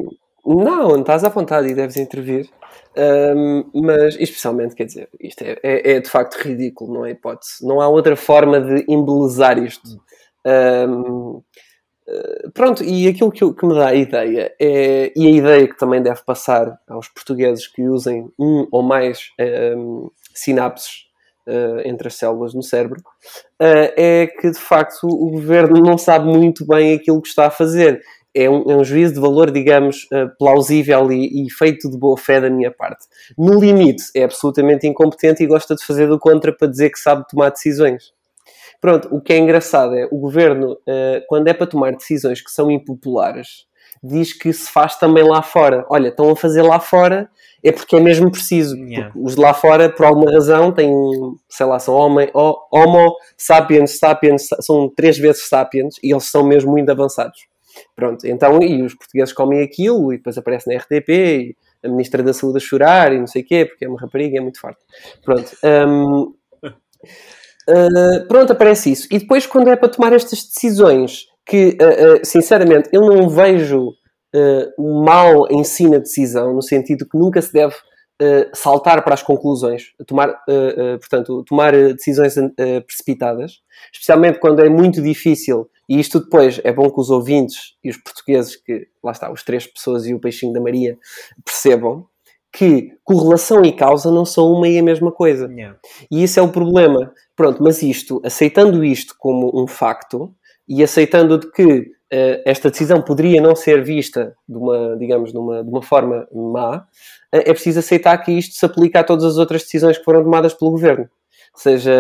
não, 0.55 1.01
estás 1.01 1.25
à 1.25 1.29
vontade 1.29 1.69
e 1.69 1.75
deves 1.75 1.97
intervir. 1.97 2.49
Um, 2.97 3.65
mas, 3.75 4.17
especialmente, 4.19 4.75
quer 4.75 4.85
dizer, 4.85 5.09
isto 5.21 5.43
é, 5.43 5.59
é, 5.63 5.93
é, 5.93 6.01
de 6.01 6.09
facto 6.09 6.37
ridículo, 6.37 6.95
não 6.95 7.07
é 7.07 7.11
hipótese. 7.11 7.67
Não 7.67 7.81
há 7.81 7.89
outra 7.89 8.17
forma 8.17 8.61
de 8.61 8.85
embelezar 8.89 9.59
isto. 9.59 10.01
Um, 10.45 11.43
eh, 12.09 12.49
pronto, 12.55 12.83
e 12.83 13.07
aquilo 13.07 13.31
que, 13.31 13.53
que, 13.53 13.67
me 13.67 13.75
dá 13.75 13.89
a 13.89 13.95
ideia 13.95 14.55
é, 14.59 15.13
e 15.15 15.27
a 15.27 15.31
ideia 15.31 15.69
que 15.69 15.77
também 15.77 16.03
deve 16.03 16.23
passar 16.25 16.79
aos 16.89 17.07
portugueses 17.09 17.67
que 17.67 17.87
usem 17.87 18.31
um 18.39 18.67
ou 18.73 18.83
mais 18.83 19.31
um, 19.77 20.11
sinapses 20.33 21.09
uh, 21.47 21.81
entre 21.85 22.09
as 22.09 22.15
células 22.15 22.55
no 22.55 22.63
cérebro, 22.63 23.01
uh, 23.01 23.93
é 23.95 24.27
que 24.27 24.51
de 24.51 24.59
facto 24.59 25.07
o 25.07 25.31
governo 25.33 25.83
não 25.83 25.99
sabe 25.99 26.27
muito 26.27 26.67
bem 26.67 26.95
aquilo 26.95 27.21
que 27.21 27.29
está 27.29 27.47
a 27.47 27.51
fazer 27.51 28.01
é 28.45 28.51
um, 28.51 28.71
é 28.71 28.77
um 28.77 28.85
juízo 28.85 29.15
de 29.15 29.21
valor, 29.21 29.51
digamos, 29.51 30.05
uh, 30.13 30.31
plausível 30.39 31.11
e, 31.11 31.47
e, 31.47 31.51
feito 31.51 31.91
de 31.91 31.99
boa 31.99 32.17
fé 32.17 32.41
da 32.41 32.51
minha 32.51 32.71
parte. 32.71 33.05
No 33.37 33.59
limite, 33.59 34.05
é 34.15 34.25
absolutamente 34.25 34.87
incompetente 34.87 35.43
e 35.43 35.47
gosta 35.47 35.75
de 35.75 35.85
fazer 35.85 36.07
do 36.07 36.19
contra 36.19 36.53
para 36.53 36.69
dizer 36.69 36.91
que 36.91 36.99
sabe 36.99 37.27
tomar 37.29 37.51
decisões. 37.51 38.13
Pronto, 38.81 39.09
o 39.11 39.21
que 39.21 39.33
é 39.33 39.39
engraçado 39.39 39.97
é 39.97 40.07
o 40.11 40.19
governo, 40.19 40.73
uh, 40.73 41.23
quando 41.29 41.49
é 41.49 41.53
para 41.53 41.67
tomar 41.67 41.93
decisões 41.93 42.41
que 42.41 42.51
são 42.51 42.71
impopulares, 42.71 43.67
diz 44.03 44.33
que 44.33 44.53
se 44.53 44.71
faz 44.71 44.97
também 44.97 45.25
lá 45.25 45.43
fora. 45.43 45.85
Olha, 45.91 46.09
estão 46.09 46.31
a 46.31 46.37
fazer 46.37 46.63
lá 46.63 46.79
fora 46.79 47.29
é 47.63 47.73
porque 47.73 47.97
é 47.97 48.01
mesmo 48.01 48.31
preciso. 48.31 48.77
Yeah. 48.77 49.13
Os 49.17 49.35
de 49.35 49.41
lá 49.41 49.53
fora, 49.53 49.91
por 49.91 50.07
alguma 50.07 50.31
razão, 50.31 50.73
têm, 50.73 50.93
sei 51.49 51.67
lá, 51.67 51.79
são 51.79 51.95
homem, 51.95 52.31
homo 52.35 53.17
sapiens, 53.37 53.99
sapiens, 53.99 54.47
são 54.61 54.89
três 54.89 55.19
vezes 55.19 55.49
sapiens 55.49 55.97
e 56.03 56.13
eles 56.13 56.25
são 56.25 56.45
mesmo 56.45 56.71
muito 56.71 56.91
avançados. 56.91 57.41
Pronto, 57.95 58.27
então, 58.27 58.63
e 58.63 58.83
os 58.83 58.95
portugueses 58.95 59.33
comem 59.33 59.63
aquilo 59.63 60.13
e 60.13 60.17
depois 60.17 60.37
aparece 60.39 60.69
na 60.69 60.79
RTP 60.79 61.09
e 61.09 61.57
a 61.85 61.89
Ministra 61.89 62.23
da 62.23 62.33
Saúde 62.33 62.59
a 62.59 62.61
chorar 62.61 63.13
e 63.13 63.19
não 63.19 63.27
sei 63.27 63.43
o 63.43 63.47
quê, 63.47 63.65
porque 63.65 63.85
é 63.85 63.89
uma 63.89 64.01
rapariga 64.01 64.39
é 64.39 64.41
muito 64.41 64.61
forte. 64.61 64.81
Pronto. 65.25 65.51
Um, 65.63 66.35
uh, 66.65 66.73
ah, 67.69 68.25
pronto, 68.29 68.53
aparece 68.53 68.91
isso. 68.91 69.09
E 69.11 69.19
depois, 69.19 69.47
quando 69.47 69.69
é 69.69 69.77
para 69.77 69.89
tomar 69.89 70.13
estas 70.13 70.43
decisões, 70.45 71.27
que, 71.47 71.77
uh, 71.81 72.17
uh, 72.17 72.21
sinceramente, 72.25 72.89
eu 72.93 73.03
não 73.03 73.29
vejo 73.29 73.95
mal 74.79 75.47
em 75.51 75.65
si 75.65 75.89
na 75.89 75.97
decisão, 75.97 76.53
no 76.53 76.61
sentido 76.61 77.09
que 77.09 77.17
nunca 77.17 77.41
se 77.41 77.51
deve 77.51 77.75
uh, 78.23 78.51
saltar 78.55 79.03
para 79.03 79.15
as 79.15 79.23
conclusões, 79.23 79.93
tomar, 80.07 80.29
uh, 80.31 80.95
uh, 80.95 80.99
portanto, 80.99 81.45
tomar 81.45 81.73
decisões 81.73 82.35
precipitadas, 82.87 83.61
especialmente 83.93 84.39
quando 84.39 84.61
é 84.61 84.69
muito 84.69 85.01
difícil, 85.01 85.69
e 85.89 85.99
isto 85.99 86.21
depois 86.21 86.61
é 86.63 86.73
bom 86.73 86.91
que 86.91 87.01
os 87.01 87.11
ouvintes 87.11 87.77
e 87.83 87.89
os 87.89 87.97
portugueses, 87.97 88.57
que 88.57 88.89
lá 89.03 89.13
está, 89.13 89.33
os 89.33 89.43
três 89.43 89.67
pessoas 89.67 90.07
e 90.07 90.13
o 90.13 90.21
peixinho 90.21 90.53
da 90.53 90.61
Maria, 90.61 90.99
percebam 91.45 92.07
que 92.53 92.93
correlação 93.05 93.65
e 93.65 93.73
causa 93.73 94.11
não 94.11 94.25
são 94.25 94.53
uma 94.53 94.69
e 94.69 94.79
a 94.79 94.83
mesma 94.83 95.13
coisa. 95.13 95.47
Yeah. 95.47 95.79
E 96.11 96.23
isso 96.23 96.41
é 96.41 96.43
o 96.43 96.51
problema. 96.51 97.13
Pronto, 97.37 97.63
mas 97.63 97.83
isto, 97.83 98.21
aceitando 98.25 98.85
isto 98.85 99.15
como 99.19 99.51
um 99.55 99.67
facto 99.67 100.35
e 100.69 100.83
aceitando 100.83 101.39
de 101.39 101.51
que 101.51 101.79
uh, 102.13 102.43
esta 102.45 102.71
decisão 102.71 103.01
poderia 103.01 103.41
não 103.41 103.55
ser 103.55 103.83
vista 103.83 104.35
de 104.49 104.57
uma, 104.57 104.97
digamos, 104.97 105.33
de 105.33 105.39
uma, 105.39 105.63
de 105.63 105.71
uma 105.71 105.83
forma 105.83 106.27
má, 106.33 106.79
uh, 106.79 106.83
é 107.31 107.53
preciso 107.53 107.79
aceitar 107.79 108.19
que 108.19 108.33
isto 108.33 108.55
se 108.55 108.67
aplica 108.67 109.01
a 109.01 109.05
todas 109.05 109.25
as 109.25 109.37
outras 109.37 109.63
decisões 109.63 109.97
que 109.97 110.05
foram 110.05 110.23
tomadas 110.23 110.55
pelo 110.55 110.73
governo. 110.73 111.09
Seja 111.55 111.93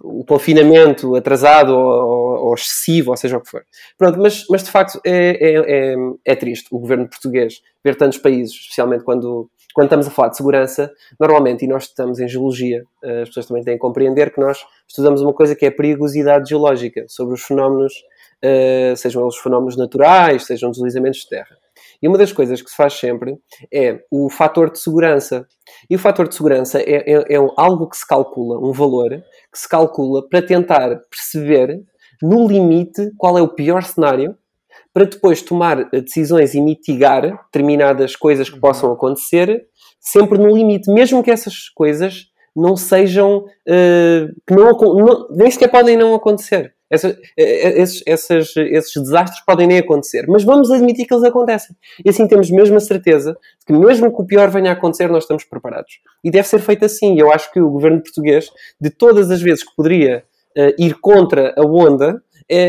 o 0.00 0.24
confinamento 0.24 1.16
atrasado 1.16 1.76
ou, 1.76 2.46
ou, 2.46 2.54
excessivo, 2.54 3.10
ou 3.10 3.16
seja 3.16 3.36
o 3.36 3.40
que 3.40 3.50
for. 3.50 3.64
Pronto, 3.96 4.18
mas, 4.18 4.44
mas 4.48 4.62
de 4.62 4.70
facto 4.70 5.00
é, 5.04 5.12
é, 5.12 5.92
é, 5.92 5.96
é, 6.24 6.36
triste 6.36 6.68
o 6.70 6.78
governo 6.78 7.08
português 7.08 7.60
ver 7.84 7.96
tantos 7.96 8.18
países, 8.18 8.54
especialmente 8.54 9.02
quando, 9.02 9.50
quando 9.74 9.86
estamos 9.86 10.06
a 10.06 10.10
falar 10.10 10.28
de 10.28 10.36
segurança, 10.36 10.92
normalmente, 11.18 11.64
e 11.64 11.68
nós 11.68 11.84
estamos 11.84 12.20
em 12.20 12.28
geologia, 12.28 12.82
eh, 13.02 13.22
as 13.22 13.28
pessoas 13.28 13.46
também 13.46 13.62
têm 13.62 13.74
que 13.74 13.80
compreender 13.80 14.32
que 14.32 14.40
nós 14.40 14.58
estudamos 14.86 15.20
uma 15.20 15.32
coisa 15.32 15.54
que 15.54 15.64
é 15.64 15.68
a 15.68 15.72
perigosidade 15.72 16.48
geológica, 16.48 17.04
sobre 17.08 17.34
os 17.34 17.42
fenómenos, 17.42 17.92
uh, 18.44 18.96
sejam 18.96 19.22
eles 19.22 19.36
fenómenos 19.36 19.76
naturais, 19.76 20.44
sejam 20.44 20.70
deslizamentos 20.70 21.20
de 21.20 21.28
terra. 21.28 21.56
E 22.02 22.08
uma 22.08 22.16
das 22.16 22.32
coisas 22.32 22.62
que 22.62 22.70
se 22.70 22.76
faz 22.76 22.94
sempre 22.94 23.36
é 23.72 24.00
o 24.10 24.30
fator 24.30 24.70
de 24.70 24.78
segurança. 24.78 25.46
E 25.90 25.96
o 25.96 25.98
fator 25.98 26.28
de 26.28 26.34
segurança 26.34 26.80
é, 26.80 27.12
é, 27.12 27.34
é 27.34 27.36
algo 27.56 27.88
que 27.88 27.96
se 27.96 28.06
calcula, 28.06 28.58
um 28.58 28.72
valor 28.72 29.10
que 29.52 29.58
se 29.58 29.68
calcula 29.68 30.26
para 30.28 30.42
tentar 30.42 31.00
perceber, 31.10 31.80
no 32.22 32.46
limite, 32.46 33.12
qual 33.16 33.38
é 33.38 33.42
o 33.42 33.48
pior 33.48 33.82
cenário, 33.82 34.36
para 34.92 35.04
depois 35.04 35.42
tomar 35.42 35.88
decisões 35.90 36.54
e 36.54 36.60
mitigar 36.60 37.22
determinadas 37.22 38.16
coisas 38.16 38.50
que 38.50 38.58
possam 38.58 38.92
acontecer, 38.92 39.66
sempre 40.00 40.38
no 40.38 40.54
limite, 40.54 40.92
mesmo 40.92 41.22
que 41.22 41.30
essas 41.30 41.68
coisas 41.68 42.26
não 42.54 42.76
sejam. 42.76 43.44
Uh, 43.68 44.34
que 44.46 44.54
não, 44.54 44.72
não, 44.72 45.28
nem 45.30 45.50
sequer 45.50 45.70
podem 45.70 45.96
não 45.96 46.14
acontecer. 46.14 46.74
Essa, 46.90 47.08
eh, 47.08 47.16
eh, 47.36 47.82
esses, 47.82 48.02
essas, 48.06 48.56
esses 48.56 49.02
desastres 49.02 49.44
podem 49.44 49.66
nem 49.66 49.78
acontecer, 49.78 50.26
mas 50.26 50.42
vamos 50.42 50.70
admitir 50.70 51.06
que 51.06 51.12
eles 51.12 51.24
acontecem. 51.24 51.76
E 52.04 52.08
assim 52.08 52.26
temos 52.26 52.50
mesmo 52.50 52.76
a 52.76 52.80
certeza 52.80 53.32
de 53.32 53.66
que, 53.66 53.72
mesmo 53.72 54.14
que 54.14 54.22
o 54.22 54.26
pior 54.26 54.50
venha 54.50 54.70
a 54.70 54.72
acontecer, 54.72 55.08
nós 55.10 55.24
estamos 55.24 55.44
preparados. 55.44 56.00
E 56.24 56.30
deve 56.30 56.48
ser 56.48 56.60
feito 56.60 56.84
assim. 56.84 57.18
Eu 57.18 57.30
acho 57.30 57.52
que 57.52 57.60
o 57.60 57.70
governo 57.70 58.02
português, 58.02 58.48
de 58.80 58.90
todas 58.90 59.30
as 59.30 59.42
vezes 59.42 59.62
que 59.62 59.74
poderia 59.76 60.24
uh, 60.56 60.82
ir 60.82 60.94
contra 61.00 61.54
a 61.56 61.62
onda, 61.62 62.22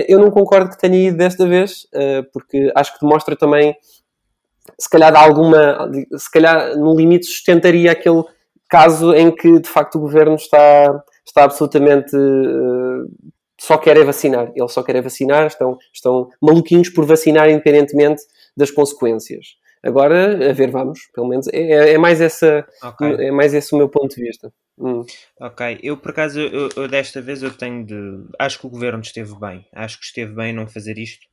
eu 0.10 0.20
não 0.20 0.30
concordo 0.30 0.72
que 0.72 0.78
tenha 0.78 1.08
ido 1.08 1.16
desta 1.16 1.48
vez, 1.48 1.88
uh, 1.96 2.30
porque 2.34 2.70
acho 2.76 2.94
que 2.94 3.00
demonstra 3.00 3.34
também, 3.34 3.74
se 4.78 4.90
calhar, 4.90 5.16
alguma, 5.16 5.90
se 6.18 6.30
calhar, 6.30 6.78
no 6.78 6.94
limite, 6.94 7.26
sustentaria 7.26 7.94
aquele 7.94 8.24
caso 8.70 9.16
em 9.16 9.34
que, 9.34 9.60
de 9.60 9.70
facto, 9.70 9.96
o 9.96 10.02
governo 10.02 10.36
está, 10.36 11.02
está 11.26 11.46
absolutamente 11.46 12.14
só 13.60 13.78
querem 13.78 14.04
vacinar. 14.04 14.52
Eles 14.56 14.72
só 14.72 14.82
querem 14.82 15.02
vacinar, 15.02 15.48
estão, 15.48 15.78
estão 15.94 16.30
maluquinhos 16.42 16.90
por 16.90 17.06
vacinar 17.06 17.50
independentemente 17.50 18.24
das 18.56 18.72
consequências. 18.72 19.58
Agora, 19.82 20.50
a 20.50 20.54
ver, 20.54 20.72
vamos, 20.72 21.00
pelo 21.14 21.28
menos. 21.28 21.48
É, 21.50 21.60
é, 21.60 21.94
é 21.94 21.98
mais, 21.98 22.20
essa, 22.20 22.68
okay. 22.84 23.28
é 23.28 23.32
mais 23.32 23.54
esse 23.54 23.74
o 23.74 23.78
meu 23.78 23.90
ponto 23.90 24.16
de 24.16 24.22
vista. 24.22 24.52
Hum. 24.78 25.06
Ok, 25.40 25.80
eu 25.84 25.98
por 25.98 26.12
acaso, 26.12 26.40
eu, 26.40 26.70
eu, 26.76 26.88
desta 26.88 27.22
vez 27.22 27.44
eu 27.44 27.52
tenho 27.52 27.86
de. 27.86 28.24
Acho 28.38 28.60
que 28.60 28.68
o 28.68 28.70
governo 28.70 29.02
esteve 29.02 29.34
bem. 29.40 29.66
Acho 29.74 30.00
que 30.00 30.06
esteve 30.06 30.34
bem 30.34 30.54
não 30.54 30.68
fazer 30.68 30.98
isto. 30.98 31.26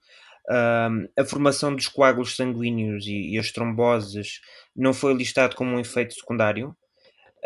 Um, 0.48 1.08
a 1.18 1.24
formação 1.24 1.74
dos 1.74 1.88
coágulos 1.88 2.36
sanguíneos 2.36 3.06
e, 3.06 3.34
e 3.34 3.38
as 3.38 3.50
tromboses 3.50 4.40
não 4.76 4.94
foi 4.94 5.12
listado 5.12 5.56
como 5.56 5.72
um 5.72 5.80
efeito 5.80 6.14
secundário 6.14 6.76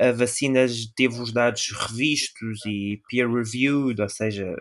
a 0.00 0.12
vacina 0.12 0.64
teve 0.96 1.20
os 1.20 1.30
dados 1.30 1.70
revistos 1.72 2.64
e 2.64 3.00
peer-reviewed, 3.08 4.00
ou 4.00 4.08
seja, 4.08 4.56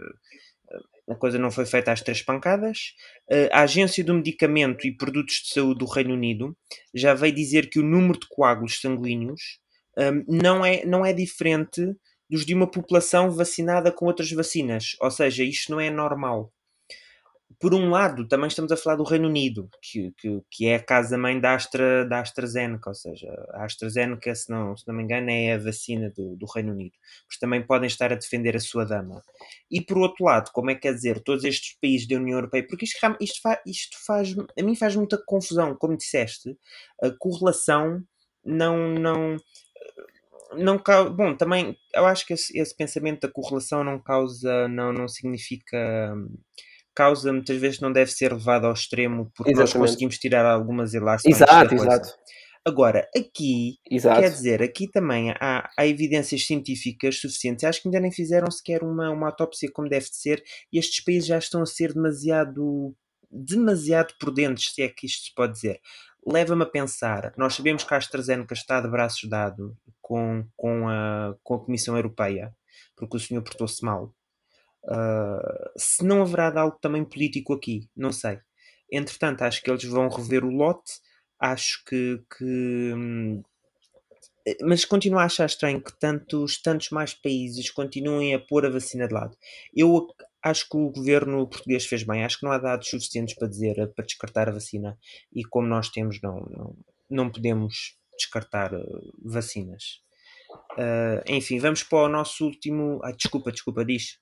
a 1.10 1.16
coisa 1.16 1.40
não 1.40 1.50
foi 1.50 1.66
feita 1.66 1.94
às 1.94 2.02
três 2.02 2.22
pancadas. 2.22 2.94
A 3.52 3.62
Agência 3.62 4.04
do 4.04 4.14
Medicamento 4.14 4.86
e 4.86 4.96
Produtos 4.96 5.36
de 5.46 5.54
Saúde 5.54 5.80
do 5.80 5.86
Reino 5.86 6.14
Unido 6.14 6.56
já 6.94 7.14
veio 7.14 7.34
dizer 7.34 7.70
que 7.70 7.80
o 7.80 7.84
número 7.84 8.20
de 8.20 8.28
coágulos 8.28 8.82
sanguíneos 8.82 9.60
um, 9.98 10.24
não, 10.28 10.66
é, 10.66 10.86
não 10.86 11.06
é 11.06 11.14
diferente 11.14 11.82
dos 12.30 12.46
de 12.46 12.54
uma 12.54 12.70
população 12.70 13.32
vacinada 13.32 13.92
com 13.92 14.06
outras 14.06 14.32
vacinas, 14.32 14.96
ou 15.02 15.10
seja, 15.10 15.44
isto 15.44 15.72
não 15.72 15.80
é 15.80 15.90
normal 15.90 16.54
por 17.60 17.74
um 17.74 17.90
lado, 17.90 18.26
também 18.26 18.48
estamos 18.48 18.72
a 18.72 18.78
falar 18.78 18.96
do 18.96 19.04
Reino 19.04 19.28
Unido, 19.28 19.70
que, 19.82 20.14
que, 20.18 20.42
que 20.50 20.68
é 20.68 20.76
a 20.76 20.84
casa-mãe 20.84 21.42
da, 21.42 21.56
Astra, 21.56 22.06
da 22.06 22.22
AstraZeneca, 22.22 22.90
ou 22.90 22.96
seja, 22.96 23.28
a 23.52 23.66
AstraZeneca, 23.66 24.34
se 24.34 24.50
não, 24.50 24.78
se 24.78 24.88
não 24.88 24.96
me 24.96 25.04
engano, 25.04 25.30
é 25.30 25.54
a 25.54 25.58
vacina 25.58 26.10
do, 26.10 26.38
do 26.38 26.46
Reino 26.46 26.72
Unido. 26.72 26.96
Mas 27.28 27.38
também 27.38 27.62
podem 27.62 27.88
estar 27.88 28.14
a 28.14 28.16
defender 28.16 28.56
a 28.56 28.62
sua 28.62 28.86
dama. 28.86 29.22
E 29.70 29.82
por 29.82 29.98
outro 29.98 30.24
lado, 30.24 30.52
como 30.54 30.72
é 30.72 30.76
que 30.76 30.82
quer 30.82 30.94
dizer, 30.94 31.22
todos 31.22 31.44
estes 31.44 31.78
países 31.82 32.08
da 32.08 32.16
União 32.16 32.38
Europeia, 32.38 32.66
porque 32.66 32.86
isto, 32.86 32.98
isto, 33.20 33.42
faz, 33.42 33.60
isto 33.66 33.98
faz, 34.06 34.34
a 34.58 34.64
mim 34.64 34.76
faz 34.76 34.96
muita 34.96 35.22
confusão, 35.26 35.76
como 35.76 35.98
disseste, 35.98 36.58
a 37.04 37.12
correlação 37.12 38.02
não, 38.46 38.94
não, 38.94 39.38
não 40.54 40.82
bom 41.14 41.36
também 41.36 41.78
eu 41.94 42.06
acho 42.06 42.26
que 42.26 42.34
esse, 42.34 42.58
esse, 42.58 42.76
pensamento 42.76 43.28
da 43.28 43.34
correlação 43.34 43.84
não 43.84 44.00
causa 44.00 44.68
não 44.70 44.94
não 44.94 45.08
significa 45.08 46.16
causa 47.00 47.32
muitas 47.32 47.58
vezes 47.58 47.80
não 47.80 47.94
deve 47.94 48.12
ser 48.12 48.34
levada 48.34 48.68
ao 48.68 48.74
extremo 48.74 49.32
porque 49.34 49.52
Exatamente. 49.52 49.74
nós 49.78 49.90
conseguimos 49.90 50.18
tirar 50.18 50.46
algumas 50.46 50.94
elásticas. 50.94 51.42
Exato, 51.42 51.74
exato. 51.74 52.10
Agora, 52.66 53.08
aqui, 53.16 53.80
Exato. 53.90 54.20
quer 54.20 54.30
dizer, 54.30 54.62
aqui 54.62 54.86
também 54.92 55.32
há, 55.40 55.70
há, 55.78 55.88
evidências 55.88 56.46
científicas 56.46 57.18
suficientes. 57.18 57.64
Acho 57.64 57.82
que 57.82 57.88
ainda 57.88 58.02
nem 58.02 58.12
fizeram 58.12 58.52
sequer 58.52 58.84
uma, 58.84 59.10
uma 59.10 59.28
autópsia 59.28 59.72
como 59.74 59.88
deve 59.88 60.10
de 60.10 60.18
ser, 60.18 60.44
e 60.72 60.78
estes 60.78 61.02
países 61.02 61.26
já 61.26 61.38
estão 61.38 61.62
a 61.62 61.66
ser 61.66 61.94
demasiado, 61.94 62.94
demasiado 63.32 64.14
prudentes, 64.20 64.74
se 64.74 64.82
é 64.82 64.90
que 64.90 65.08
isto 65.08 65.28
se 65.28 65.34
pode 65.34 65.54
dizer. 65.54 65.80
Leva-me 66.28 66.64
a 66.64 66.66
pensar, 66.66 67.34
nós 67.38 67.56
sabemos 67.56 67.86
que 67.86 67.94
a 67.94 67.98
AstraZeneca 67.98 68.54
está 68.54 68.82
de 68.82 68.90
braços 68.90 69.28
dados 69.30 69.72
com, 70.02 70.46
com, 70.58 70.90
a, 70.90 71.36
com 71.42 71.54
a 71.56 71.64
Comissão 71.64 71.96
Europeia, 71.96 72.54
porque 72.96 73.16
o 73.16 73.20
senhor 73.20 73.42
portou-se 73.42 73.84
mal. 73.86 74.14
Uh, 74.86 75.70
se 75.78 76.04
não 76.06 76.22
haverá 76.22 76.50
de 76.50 76.58
algo 76.58 76.78
também 76.82 77.04
político 77.04 77.54
aqui, 77.54 77.90
não 77.96 78.12
sei. 78.12 78.40
Entretanto, 78.92 79.44
acho 79.44 79.62
que 79.62 79.70
eles 79.70 79.84
vão 79.84 80.10
rever 80.10 80.44
o 80.44 80.50
lote. 80.50 80.94
Acho 81.40 81.84
que. 81.86 82.22
que 82.38 82.94
hum, 82.96 83.44
mas 84.62 84.86
continuo 84.86 85.20
a 85.20 85.26
achar 85.26 85.46
estranho 85.46 85.82
que 85.84 85.98
tantos, 86.00 86.62
tantos 86.62 86.90
mais 86.90 87.14
países 87.14 87.70
continuem 87.70 88.34
a 88.34 88.40
pôr 88.40 88.66
a 88.66 88.70
vacina 88.70 89.08
de 89.08 89.14
lado. 89.14 89.38
Eu 89.76 90.08
acho 90.44 90.68
que 90.68 90.78
o 90.78 90.90
governo 90.90 91.48
português 91.48 91.86
fez 91.86 92.04
bem. 92.04 92.24
Acho 92.24 92.40
que 92.40 92.46
não 92.46 92.52
há 92.52 92.58
dados 92.58 92.90
suficientes 92.90 93.36
para 93.36 93.48
dizer, 93.48 93.76
para 93.94 94.06
descartar 94.06 94.50
a 94.50 94.54
vacina. 94.54 94.98
E 95.34 95.44
como 95.44 95.68
nós 95.68 95.90
temos, 95.90 96.20
não, 96.22 96.40
não, 96.50 96.78
não 97.10 97.32
podemos 97.32 97.96
descartar 98.18 98.74
uh, 98.74 99.14
vacinas. 99.24 100.02
Uh, 100.74 101.22
enfim, 101.28 101.60
vamos 101.60 101.84
para 101.84 102.06
o 102.06 102.10
nosso 102.10 102.46
último. 102.46 103.00
Ah, 103.04 103.12
desculpa, 103.12 103.52
desculpa, 103.52 103.86
diz. 103.86 104.18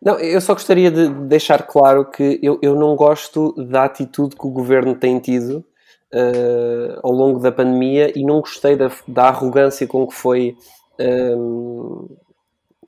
Não, 0.00 0.18
eu 0.18 0.40
só 0.40 0.54
gostaria 0.54 0.90
de 0.90 1.08
deixar 1.26 1.62
claro 1.66 2.04
que 2.10 2.38
eu, 2.42 2.58
eu 2.60 2.74
não 2.74 2.96
gosto 2.96 3.52
da 3.52 3.84
atitude 3.84 4.36
que 4.36 4.46
o 4.46 4.50
governo 4.50 4.94
tem 4.94 5.18
tido 5.20 5.64
uh, 6.12 7.00
ao 7.02 7.12
longo 7.12 7.38
da 7.38 7.52
pandemia 7.52 8.12
e 8.16 8.24
não 8.24 8.40
gostei 8.40 8.76
da, 8.76 8.90
da 9.06 9.28
arrogância 9.28 9.86
com 9.86 10.06
que 10.06 10.14
foi 10.14 10.56
um, 10.98 12.08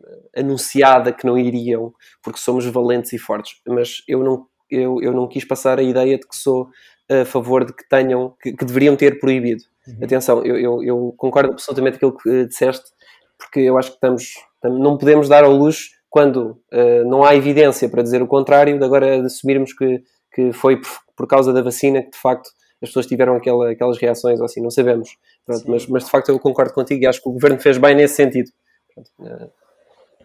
eh, 0.05 0.40
anunciada 0.40 1.12
que 1.12 1.27
não 1.27 1.38
iriam, 1.38 1.92
porque 2.23 2.38
somos 2.38 2.66
valentes 2.66 3.12
e 3.12 3.18
fortes. 3.18 3.61
Mas 3.66 4.03
eu 4.09 4.23
não, 4.23 4.47
eu, 4.70 5.01
eu 5.01 5.12
não 5.12 5.29
quis 5.29 5.44
passar 5.44 5.79
a 5.79 5.83
ideia 5.83 6.18
de 6.18 6.27
que 6.27 6.37
sou 6.37 6.68
a 7.09 7.25
favor 7.25 7.64
de 7.64 7.73
que 7.73 7.88
tenham, 7.88 8.35
que, 8.40 8.53
que 8.53 8.64
deveriam 8.64 8.97
ter 8.97 9.18
proibido. 9.20 9.62
Uhum. 9.87 9.99
Atenção, 10.03 10.44
eu, 10.44 10.59
eu, 10.59 10.83
eu, 10.83 11.14
concordo 11.16 11.53
absolutamente 11.53 11.99
com 11.99 12.07
aquilo 12.07 12.18
que 12.18 12.47
disseste, 12.47 12.90
porque 13.38 13.61
eu 13.61 13.77
acho 13.77 13.90
que 13.90 13.97
estamos, 13.97 14.35
não 14.62 14.97
podemos 14.97 15.29
dar 15.29 15.44
ao 15.44 15.53
luxo 15.53 15.90
quando 16.14 16.62
uh, 16.72 17.05
não 17.11 17.24
há 17.24 17.35
evidência 17.35 17.88
para 17.88 18.00
dizer 18.00 18.22
o 18.22 18.29
contrário, 18.29 18.79
de 18.79 18.85
agora 18.85 19.27
assumirmos 19.27 19.72
que, 19.72 20.00
que 20.33 20.53
foi 20.53 20.81
por, 20.81 20.88
por, 21.16 21.27
causa 21.27 21.53
da 21.53 21.61
vacina 21.61 22.05
que 22.05 22.12
de 22.12 22.18
facto 22.18 22.48
as 22.81 22.88
pessoas 22.88 23.09
tiveram 23.09 23.35
aquela, 23.35 23.72
aquelas 23.72 23.98
reações 23.98 24.38
ou 24.38 24.44
assim, 24.44 24.62
não 24.62 24.70
sabemos. 24.70 25.16
Pronto, 25.44 25.68
mas, 25.68 25.88
mas, 25.88 26.05
de 26.05 26.11
facto 26.12 26.29
eu 26.29 26.38
concordo 26.38 26.72
contigo 26.72 27.03
e 27.03 27.07
acho 27.09 27.20
que 27.20 27.29
o 27.29 27.33
governo 27.33 27.59
fez 27.59 27.79
bem 27.79 27.96
nesse 27.96 28.14
sentido. 28.14 28.48
Pronto, 28.94 29.11
uh, 29.18 29.50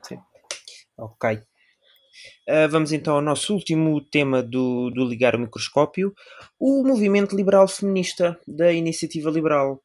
sim. 0.03 0.19
Ok. 0.95 1.31
Uh, 2.47 2.69
vamos 2.69 2.91
então 2.91 3.15
ao 3.15 3.21
nosso 3.23 3.51
último 3.51 3.99
tema 3.99 4.43
do, 4.43 4.91
do 4.91 5.03
Ligar 5.03 5.35
o 5.35 5.39
Microscópio, 5.39 6.13
o 6.59 6.83
movimento 6.83 7.35
liberal 7.35 7.67
feminista 7.67 8.39
da 8.47 8.71
Iniciativa 8.71 9.31
Liberal. 9.31 9.81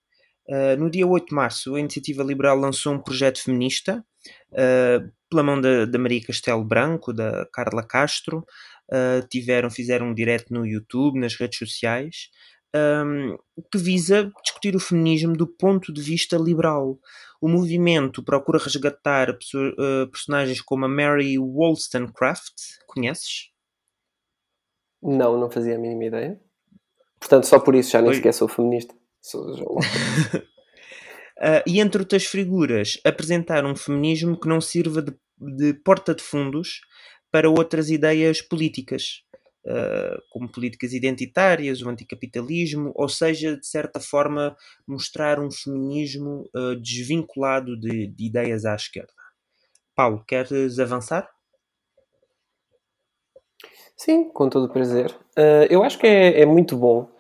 Uh, 0.47 0.79
no 0.79 0.91
dia 0.91 1.07
8 1.07 1.29
de 1.29 1.35
março, 1.35 1.75
a 1.75 1.81
Iniciativa 1.81 2.23
Liberal 2.23 2.59
lançou 2.59 2.93
um 2.93 2.99
projeto 2.99 3.43
feminista 3.43 4.05
uh, 4.53 5.11
pela 5.29 5.43
mão 5.43 5.61
da, 5.61 5.85
da, 5.85 5.99
Maria 5.99 6.23
Castelo 6.23 6.65
Branco, 6.65 7.13
da 7.13 7.47
Carla 7.53 7.83
Castro. 7.83 8.45
Uh, 8.91 9.27
tiveram, 9.29 9.71
fizeram 9.71 10.09
um 10.09 10.15
direto 10.15 10.53
no 10.53 10.67
YouTube, 10.67 11.19
nas 11.19 11.35
redes 11.35 11.59
sociais, 11.59 12.29
um, 12.75 13.37
que 13.73 13.79
visa 13.79 14.31
discutir 14.43 14.77
o 14.77 14.81
feminismo 14.81 15.35
do 15.35 15.47
ponto 15.47 15.93
de 15.93 16.03
vista 16.03 16.37
liberal. 16.37 16.99
O 17.41 17.49
movimento 17.49 18.23
procura 18.23 18.59
resgatar 18.59 19.39
personagens 20.11 20.61
como 20.61 20.85
a 20.85 20.89
Mary 20.89 21.39
Wollstonecraft. 21.39 22.55
Conheces? 22.87 23.51
Não, 25.03 25.39
não 25.39 25.51
fazia 25.51 25.77
a 25.77 25.79
mínima 25.79 26.05
ideia. 26.05 26.41
Portanto, 27.21 27.45
só 27.47 27.59
por 27.59 27.75
isso 27.75 27.91
já 27.91 28.01
nem 28.01 28.11
Oi. 28.11 28.17
sequer 28.17 28.33
sou 28.33 28.49
feminista. 28.49 28.95
Sou 29.21 29.79
uh, 31.45 31.63
e 31.67 31.81
entre 31.81 32.01
outras 32.01 32.25
figuras, 32.25 32.99
apresentar 33.05 33.67
um 33.67 33.77
feminismo 33.77 34.41
que 34.41 34.49
não 34.49 34.61
sirva 34.61 35.03
de, 35.03 35.15
de 35.39 35.75
porta 35.75 36.15
de 36.15 36.23
fundos 36.23 36.81
para 37.31 37.51
outras 37.51 37.91
ideias 37.91 38.41
políticas, 38.41 39.23
uh, 39.67 40.23
como 40.31 40.51
políticas 40.51 40.93
identitárias, 40.93 41.83
o 41.83 41.89
anticapitalismo, 41.89 42.93
ou 42.95 43.09
seja, 43.09 43.57
de 43.57 43.67
certa 43.67 44.01
forma, 44.01 44.57
mostrar 44.87 45.39
um 45.39 45.51
feminismo 45.51 46.49
uh, 46.55 46.77
desvinculado 46.81 47.79
de, 47.79 48.07
de 48.07 48.27
ideias 48.27 48.65
à 48.65 48.75
esquerda. 48.75 49.13
Paulo, 49.95 50.25
queres 50.27 50.79
avançar? 50.79 51.29
Sim, 53.97 54.29
com 54.31 54.49
todo 54.49 54.65
o 54.65 54.73
prazer. 54.73 55.11
Uh, 55.39 55.67
eu 55.71 55.83
acho 55.83 55.99
que 55.99 56.07
é, 56.07 56.41
é 56.41 56.47
muito 56.47 56.77
bom. 56.77 57.14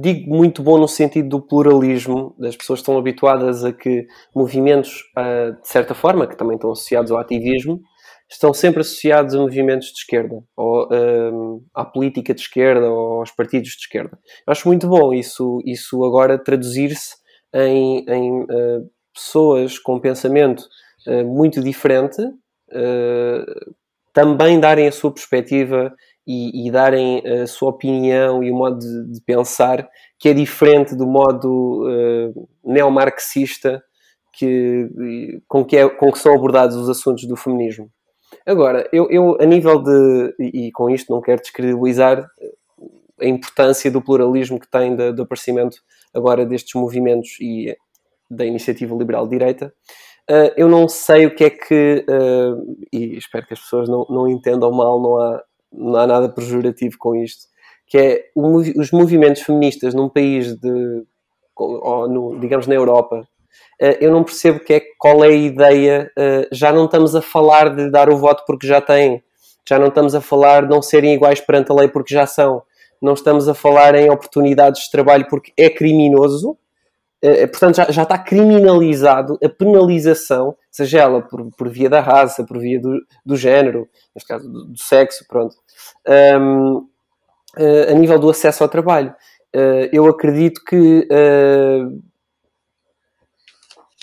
Digo 0.00 0.34
muito 0.34 0.62
bom 0.62 0.78
no 0.78 0.86
sentido 0.86 1.28
do 1.28 1.40
pluralismo, 1.40 2.34
das 2.38 2.56
pessoas 2.56 2.80
estão 2.80 2.98
habituadas 2.98 3.64
a 3.64 3.72
que 3.72 4.06
movimentos, 4.34 5.04
uh, 5.16 5.60
de 5.60 5.68
certa 5.68 5.94
forma, 5.94 6.26
que 6.26 6.36
também 6.36 6.56
estão 6.56 6.70
associados 6.70 7.10
ao 7.10 7.18
ativismo, 7.18 7.80
estão 8.30 8.52
sempre 8.52 8.80
associados 8.80 9.34
a 9.34 9.38
movimentos 9.38 9.88
de 9.88 10.00
esquerda, 10.00 10.42
ou 10.56 10.84
uh, 10.86 11.64
à 11.74 11.84
política 11.84 12.34
de 12.34 12.40
esquerda, 12.42 12.90
ou 12.90 13.20
aos 13.20 13.30
partidos 13.30 13.70
de 13.70 13.80
esquerda. 13.80 14.18
Acho 14.46 14.68
muito 14.68 14.86
bom 14.86 15.14
isso, 15.14 15.62
isso 15.64 16.04
agora 16.04 16.38
traduzir-se 16.38 17.14
em, 17.54 18.04
em 18.06 18.42
uh, 18.42 18.90
pessoas 19.14 19.78
com 19.78 19.98
pensamento 19.98 20.64
muito 21.24 21.62
diferente, 21.62 22.20
também 24.12 24.58
darem 24.58 24.88
a 24.88 24.92
sua 24.92 25.12
perspectiva 25.12 25.94
e, 26.26 26.66
e 26.66 26.70
darem 26.70 27.22
a 27.26 27.46
sua 27.46 27.70
opinião 27.70 28.42
e 28.42 28.50
o 28.50 28.54
modo 28.54 28.78
de, 28.78 29.12
de 29.12 29.20
pensar 29.20 29.88
que 30.18 30.28
é 30.28 30.34
diferente 30.34 30.96
do 30.96 31.06
modo 31.06 31.84
uh, 31.86 32.48
neomarxista 32.64 33.82
que, 34.32 34.88
com, 35.46 35.64
que 35.64 35.76
é, 35.76 35.88
com 35.88 36.10
que 36.10 36.18
são 36.18 36.34
abordados 36.34 36.76
os 36.76 36.88
assuntos 36.88 37.24
do 37.26 37.36
feminismo. 37.36 37.90
Agora, 38.44 38.88
eu, 38.92 39.08
eu 39.08 39.36
a 39.40 39.46
nível 39.46 39.80
de, 39.80 40.34
e, 40.38 40.66
e, 40.66 40.72
com 40.72 40.90
isto 40.90 41.12
não 41.12 41.20
quero 41.20 41.40
descredibilizar 41.40 42.28
a 43.20 43.24
importância 43.24 43.90
do 43.90 44.02
pluralismo 44.02 44.60
que 44.60 44.68
tem 44.68 44.94
do 44.94 45.22
aparecimento 45.22 45.78
agora 46.12 46.44
destes 46.44 46.74
movimentos 46.74 47.38
e 47.40 47.74
da 48.30 48.44
iniciativa 48.44 48.94
liberal 48.94 49.26
direita, 49.26 49.72
eu 50.56 50.68
não 50.68 50.88
sei 50.88 51.24
o 51.26 51.34
que 51.34 51.44
é 51.44 51.50
que, 51.50 52.04
e 52.92 53.16
espero 53.16 53.46
que 53.46 53.54
as 53.54 53.60
pessoas 53.60 53.88
não, 53.88 54.04
não 54.10 54.28
entendam 54.28 54.70
mal, 54.72 55.00
não 55.00 55.16
há, 55.16 55.42
não 55.76 55.96
há 55.96 56.06
nada 56.06 56.28
pejorativo 56.28 56.96
com 56.98 57.14
isto, 57.14 57.46
que 57.86 57.98
é 57.98 58.24
o, 58.34 58.58
os 58.58 58.90
movimentos 58.90 59.42
feministas 59.42 59.94
num 59.94 60.08
país 60.08 60.54
de, 60.58 61.04
ou 61.56 62.08
no, 62.08 62.40
digamos 62.40 62.66
na 62.66 62.74
Europa, 62.74 63.20
uh, 63.80 63.96
eu 64.00 64.10
não 64.10 64.24
percebo 64.24 64.60
que 64.60 64.74
é, 64.74 64.82
qual 64.98 65.24
é 65.24 65.28
a 65.28 65.32
ideia, 65.32 66.12
já 66.52 66.72
não 66.72 66.86
estamos 66.86 67.14
a 67.14 67.22
falar 67.22 67.74
de 67.74 67.90
dar 67.90 68.10
o 68.10 68.16
voto 68.16 68.44
porque 68.46 68.66
já 68.66 68.80
têm, 68.80 69.22
já 69.68 69.78
não 69.78 69.88
estamos 69.88 70.14
a 70.14 70.20
falar 70.20 70.62
de 70.62 70.68
não 70.68 70.80
serem 70.80 71.14
iguais 71.14 71.40
perante 71.40 71.72
a 71.72 71.74
lei 71.74 71.88
porque 71.88 72.14
já 72.14 72.26
são, 72.26 72.62
não 73.02 73.14
estamos 73.14 73.48
a 73.48 73.54
falar 73.54 73.94
em 73.94 74.08
oportunidades 74.10 74.84
de 74.84 74.90
trabalho 74.90 75.26
porque 75.28 75.52
é 75.56 75.68
criminoso, 75.68 76.52
eh, 76.52 76.54
eh, 76.54 76.65
portanto, 77.50 77.76
já, 77.76 77.90
já 77.90 78.02
está 78.02 78.18
criminalizado 78.18 79.38
a 79.42 79.48
penalização, 79.48 80.54
seja 80.70 81.00
ela 81.00 81.22
por, 81.22 81.50
por 81.56 81.68
via 81.68 81.88
da 81.88 82.00
raça, 82.00 82.44
por 82.44 82.58
via 82.58 82.80
do, 82.80 83.00
do 83.24 83.36
género, 83.36 83.88
neste 84.14 84.28
caso 84.28 84.50
do, 84.50 84.66
do 84.66 84.78
sexo, 84.78 85.24
pronto, 85.26 85.56
um, 86.38 86.76
uh, 86.76 86.88
eh, 87.56 87.92
a 87.92 87.94
nível 87.94 88.18
do 88.18 88.30
acesso 88.30 88.62
ao 88.62 88.68
trabalho. 88.68 89.14
Eu 89.90 90.06
acredito 90.06 90.60
que, 90.68 91.08
uh, 91.10 92.02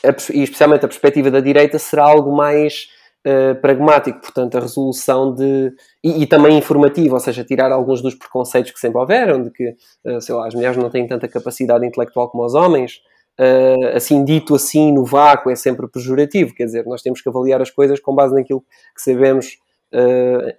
a, 0.04 0.34
e 0.34 0.44
especialmente 0.44 0.84
a 0.84 0.88
perspectiva 0.88 1.30
da 1.30 1.40
direita, 1.40 1.78
será 1.78 2.06
algo 2.06 2.36
mais 2.36 2.88
Uh, 3.26 3.56
pragmático, 3.62 4.20
portanto, 4.20 4.58
a 4.58 4.60
resolução 4.60 5.34
de. 5.34 5.74
E, 6.04 6.24
e, 6.24 6.28
também 6.28 6.58
informativo, 6.58 7.14
ou 7.14 7.22
seja, 7.22 7.42
tirar 7.42 7.72
alguns 7.72 8.02
dos 8.02 8.16
preconceitos 8.16 8.74
que 8.74 8.80
sempre 8.82 9.00
houveram, 9.00 9.42
de 9.42 9.50
que, 9.50 9.70
uh, 10.04 10.20
sei 10.20 10.36
lá, 10.36 10.46
as 10.46 10.54
mulheres 10.54 10.76
não 10.76 10.90
têm 10.90 11.08
tanta 11.08 11.26
capacidade 11.30 11.86
intelectual 11.86 12.30
como 12.30 12.44
os 12.44 12.54
homens, 12.54 13.00
uh, 13.39 13.96
assim, 13.96 14.24
dito 14.24 14.56
assim 14.56 14.91
no 14.91 15.06
vácuo, 15.06 15.50
é 15.50 15.56
sempre 15.56 15.88
pejorativo, 15.88 16.54
quer 16.54 16.65
dizer, 16.65 16.86
nós 16.86 17.02
temos 17.02 17.22
que 17.22 17.30
avaliar 17.30 17.62
as 17.62 17.69
coisas 17.69 18.00
com 18.00 18.13
base 18.13 18.34
naquilo 18.34 18.62
que 18.96 19.02
sabemos, 19.02 19.58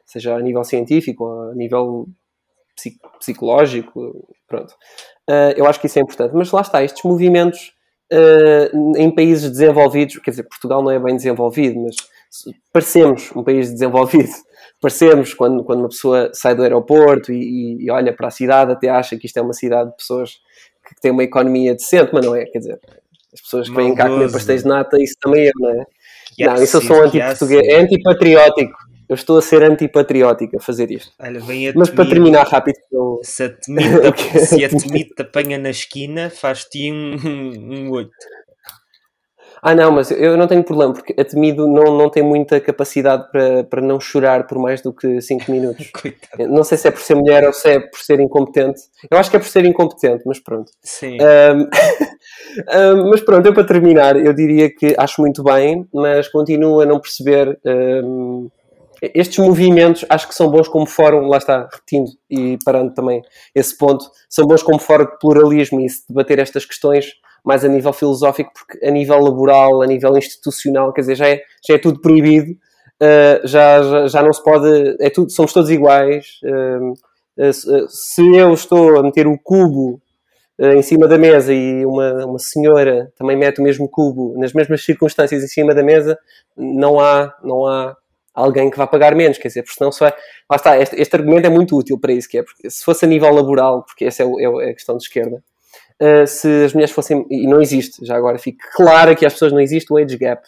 seja 0.07 0.37
a 0.37 0.41
nível 0.41 0.63
científico, 0.63 1.27
a 1.51 1.55
nível 1.57 2.07
psicológico, 3.19 4.29
pronto. 4.47 4.73
eu 5.57 5.67
acho 5.67 5.81
que 5.81 5.89
isso 5.89 5.99
é 5.99 6.03
importante, 6.03 6.33
mas 6.37 6.53
lá 6.53 6.61
está, 6.61 6.85
estes 6.85 7.03
movimentos 7.03 7.75
em 8.97 9.11
países 9.13 9.51
desenvolvidos, 9.51 10.19
quer 10.19 10.31
dizer, 10.31 10.45
Portugal 10.45 10.83
não 10.83 10.91
é 10.91 10.99
bem 10.99 11.17
desenvolvido, 11.17 11.81
mas 11.81 11.97
parecemos 12.73 13.31
um 13.35 13.43
país 13.43 13.73
desenvolvido, 13.73 14.31
parecemos 14.81 15.35
quando, 15.35 15.65
quando 15.65 15.81
uma 15.81 15.89
pessoa 15.89 16.31
sai 16.33 16.55
do 16.55 16.63
aeroporto 16.63 17.33
e, 17.33 17.85
e, 17.85 17.91
olha 17.91 18.15
para 18.15 18.29
a 18.29 18.31
cidade, 18.31 18.73
até 18.73 18.89
acha 18.89 19.17
que 19.17 19.27
isto 19.27 19.39
é 19.39 19.43
uma 19.43 19.53
cidade 19.53 19.91
de 19.91 19.97
pessoas 19.97 20.39
que 20.85 21.01
têm 21.01 21.11
uma 21.11 21.25
economia 21.25 21.75
decente, 21.75 22.11
mas 22.13 22.25
não 22.25 22.35
é, 22.35 22.45
quer 22.45 22.59
dizer, 22.59 22.81
as 23.33 23.41
pessoas 23.41 23.69
que 23.69 23.75
vêm 23.75 23.95
cá 23.95 24.09
comer 24.09 24.31
pastéis 24.31 24.63
de 24.63 24.69
nata, 24.69 25.03
isso 25.03 25.17
também 25.21 25.49
é, 25.49 25.51
não 25.57 25.71
é? 25.71 25.85
não, 26.41 26.63
isso 26.63 26.77
eu 26.77 26.81
sou 26.83 27.03
anti-português, 27.03 27.67
é 27.67 27.81
antipatriótico. 27.81 28.85
Eu 29.07 29.15
estou 29.15 29.37
a 29.37 29.43
ser 29.43 29.63
antipatriótico 29.63 30.57
a 30.57 30.61
fazer 30.61 30.91
isto. 30.91 31.13
Olha, 31.19 31.39
a 31.39 31.73
Mas 31.77 31.91
para 31.91 32.09
terminar 32.09 32.47
rápido, 32.47 32.79
eu... 32.91 33.21
se 33.23 33.45
a 33.45 33.51
temida, 33.51 34.15
se 34.41 34.65
a 34.65 34.69
temida 34.69 35.15
te 35.15 35.23
apanha 35.23 35.59
na 35.59 35.71
esquina, 35.71 36.31
faz-te 36.31 36.91
um, 36.91 37.15
um, 37.15 37.87
um 37.87 37.91
8. 37.91 38.11
Ah, 39.67 39.75
não, 39.75 39.91
mas 39.91 40.11
eu 40.11 40.37
não 40.37 40.47
tenho 40.47 40.63
problema, 40.63 40.93
porque 40.93 41.19
a 41.19 41.25
Temido 41.25 41.67
não, 41.67 41.97
não 41.97 42.11
tem 42.11 42.23
muita 42.23 42.61
capacidade 42.61 43.31
para, 43.33 43.65
para 43.65 43.81
não 43.81 43.99
chorar 43.99 44.47
por 44.47 44.59
mais 44.59 44.83
do 44.83 44.93
que 44.93 45.23
5 45.23 45.51
minutos. 45.51 45.89
Coitado. 46.03 46.53
Não 46.53 46.63
sei 46.63 46.77
se 46.77 46.87
é 46.87 46.91
por 46.91 47.01
ser 47.01 47.15
mulher 47.15 47.47
ou 47.47 47.53
se 47.55 47.71
é 47.71 47.81
por 47.81 47.99
ser 47.99 48.21
incompetente. 48.21 48.83
Eu 49.11 49.17
acho 49.17 49.31
que 49.31 49.37
é 49.37 49.39
por 49.39 49.49
ser 49.49 49.65
incompetente, 49.65 50.23
mas 50.27 50.39
pronto. 50.39 50.71
Sim. 50.83 51.17
Um, 51.17 51.63
um, 52.79 53.09
mas 53.09 53.23
pronto, 53.23 53.47
eu 53.47 53.55
para 53.55 53.65
terminar, 53.65 54.17
eu 54.17 54.35
diria 54.35 54.69
que 54.69 54.95
acho 54.99 55.23
muito 55.23 55.43
bem, 55.43 55.89
mas 55.95 56.29
continuo 56.29 56.83
a 56.83 56.85
não 56.85 57.01
perceber. 57.01 57.59
Um, 57.65 58.51
estes 59.01 59.39
movimentos 59.39 60.05
acho 60.11 60.29
que 60.29 60.35
são 60.35 60.51
bons 60.51 60.69
como 60.69 60.87
fórum, 60.87 61.27
lá 61.27 61.39
está, 61.39 61.69
repetindo 61.73 62.11
e 62.31 62.59
parando 62.67 62.93
também 62.93 63.23
esse 63.55 63.77
ponto, 63.77 64.05
são 64.29 64.47
bons 64.47 64.63
como 64.63 64.79
fórum 64.79 65.07
de 65.07 65.19
pluralismo 65.19 65.81
e 65.81 65.89
se 65.89 66.07
debater 66.07 66.39
estas 66.39 66.67
questões 66.67 67.15
mais 67.45 67.65
a 67.65 67.69
nível 67.69 67.93
filosófico, 67.93 68.51
porque 68.55 68.85
a 68.85 68.91
nível 68.91 69.19
laboral, 69.21 69.83
a 69.83 69.87
nível 69.87 70.17
institucional, 70.17 70.93
quer 70.93 71.03
dizer, 71.03 71.15
já 71.17 71.29
é, 71.29 71.43
já 71.67 71.75
é 71.75 71.79
tudo 71.79 72.01
proibido, 72.01 72.53
uh, 72.53 73.47
já, 73.47 73.83
já, 73.83 74.07
já, 74.07 74.23
não 74.23 74.33
se 74.33 74.43
pode, 74.43 74.97
é 74.99 75.11
tudo, 75.11 75.31
somos 75.31 75.53
todos 75.53 75.71
iguais. 75.71 76.41
Uh, 76.45 76.95
se 77.89 78.23
eu 78.37 78.55
estou 78.55 78.99
a 78.99 79.03
meter 79.03 79.27
o 79.27 79.37
cubo 79.37 80.01
em 80.57 80.83
cima 80.83 81.09
da 81.09 81.19
mesa 81.19 81.53
e 81.53 81.85
uma, 81.85 82.27
uma 82.27 82.39
senhora 82.39 83.13
também 83.19 83.37
mete 83.37 83.59
o 83.59 83.63
mesmo 83.63 83.89
cubo 83.89 84.39
nas 84.39 84.53
mesmas 84.53 84.85
circunstâncias 84.85 85.43
em 85.43 85.49
cima 85.49 85.75
da 85.75 85.83
mesa, 85.83 86.17
não 86.57 87.01
há, 87.01 87.35
não 87.43 87.67
há 87.67 87.97
alguém 88.33 88.71
que 88.71 88.77
vá 88.77 88.87
pagar 88.87 89.15
menos, 89.15 89.39
quer 89.39 89.49
dizer, 89.49 89.63
porque 89.63 89.77
senão 89.77 89.93
só 89.93 90.07
é... 90.07 90.17
Lá 90.51 90.57
está, 90.57 90.79
este, 90.79 91.01
este 91.01 91.17
argumento 91.17 91.47
é 91.47 91.51
muito 91.51 91.77
útil 91.77 91.99
para 91.99 92.13
isso, 92.13 92.29
que 92.29 92.39
é, 92.39 92.43
porque 92.43 92.69
se 92.69 92.85
fosse 92.85 93.05
a 93.05 93.09
nível 93.09 93.33
laboral, 93.33 93.85
porque 93.85 94.05
essa 94.05 94.23
é, 94.23 94.27
é, 94.27 94.67
é 94.67 94.71
a 94.71 94.75
questão 94.75 94.97
de 94.97 95.05
esquerda, 95.05 95.43
uh, 96.03 96.27
se 96.27 96.65
as 96.65 96.73
mulheres 96.73 96.95
fossem. 96.95 97.27
E 97.31 97.47
não 97.47 97.61
existe, 97.61 98.05
já 98.05 98.17
agora 98.17 98.39
fique 98.39 98.59
claro 98.75 99.15
que 99.17 99.27
as 99.27 99.33
pessoas 99.33 99.53
não 99.53 99.61
existe 99.61 99.93
o 99.93 99.97
age 99.97 100.17
gap. 100.17 100.43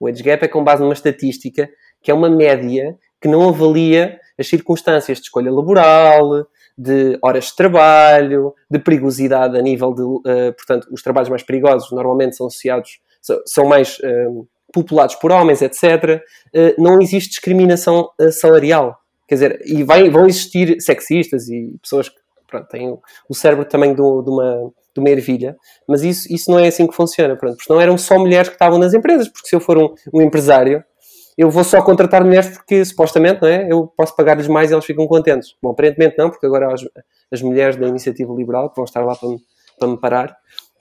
O 0.00 0.06
age 0.06 0.22
gap 0.22 0.44
é 0.44 0.48
com 0.48 0.62
base 0.62 0.82
numa 0.82 0.92
estatística 0.92 1.68
que 2.02 2.10
é 2.10 2.14
uma 2.14 2.30
média 2.30 2.96
que 3.20 3.26
não 3.26 3.48
avalia 3.48 4.20
as 4.38 4.46
circunstâncias 4.46 5.18
de 5.18 5.24
escolha 5.24 5.50
laboral, 5.50 6.46
de 6.76 7.18
horas 7.20 7.46
de 7.46 7.56
trabalho, 7.56 8.54
de 8.70 8.78
perigosidade 8.78 9.58
a 9.58 9.62
nível 9.62 9.92
de. 9.92 10.02
Uh, 10.02 10.52
portanto, 10.56 10.88
os 10.92 11.02
trabalhos 11.02 11.28
mais 11.28 11.42
perigosos 11.42 11.90
normalmente 11.90 12.36
são 12.36 12.46
associados, 12.46 13.00
são 13.44 13.66
mais 13.66 13.98
uh, 13.98 14.46
populados 14.72 15.16
por 15.16 15.32
homens, 15.32 15.62
etc. 15.62 16.22
Não 16.78 17.00
existe 17.00 17.30
discriminação 17.30 18.10
salarial. 18.30 18.98
Quer 19.26 19.34
dizer, 19.34 19.62
e 19.66 19.82
vai, 19.82 20.08
vão 20.08 20.26
existir 20.26 20.80
sexistas 20.80 21.48
e 21.48 21.76
pessoas 21.82 22.08
que 22.08 22.16
pronto, 22.48 22.66
têm 22.68 22.98
o 23.28 23.34
cérebro 23.34 23.64
também 23.66 23.94
de 23.94 24.00
uma, 24.00 24.72
de 24.98 25.04
uma 25.04 25.10
ervilha, 25.10 25.56
mas 25.88 26.02
isso, 26.02 26.32
isso 26.32 26.50
não 26.50 26.58
é 26.58 26.68
assim 26.68 26.86
que 26.86 26.94
funciona, 26.94 27.36
pronto, 27.36 27.56
porque 27.56 27.72
não 27.72 27.80
eram 27.80 27.96
só 27.96 28.18
mulheres 28.18 28.48
que 28.48 28.54
estavam 28.54 28.78
nas 28.78 28.94
empresas, 28.94 29.28
porque 29.28 29.48
se 29.48 29.56
eu 29.56 29.60
for 29.60 29.78
um, 29.78 29.94
um 30.12 30.20
empresário, 30.20 30.84
eu 31.36 31.50
vou 31.50 31.62
só 31.62 31.80
contratar 31.80 32.24
mulheres 32.24 32.48
porque 32.48 32.84
supostamente 32.84 33.40
não 33.40 33.48
é? 33.48 33.68
eu 33.70 33.86
posso 33.96 34.14
pagar-lhes 34.16 34.48
mais 34.48 34.70
e 34.70 34.72
elas 34.72 34.84
ficam 34.84 35.06
contentes. 35.06 35.54
Bom, 35.62 35.70
aparentemente 35.70 36.16
não, 36.18 36.30
porque 36.30 36.44
agora 36.44 36.74
as, 36.74 36.84
as 37.30 37.40
mulheres 37.40 37.76
da 37.76 37.86
iniciativa 37.86 38.34
liberal 38.34 38.68
que 38.70 38.76
vão 38.76 38.84
estar 38.84 39.04
lá 39.04 39.14
para 39.14 39.28
me, 39.28 39.38
para 39.78 39.88
me 39.88 40.00
parar. 40.00 40.36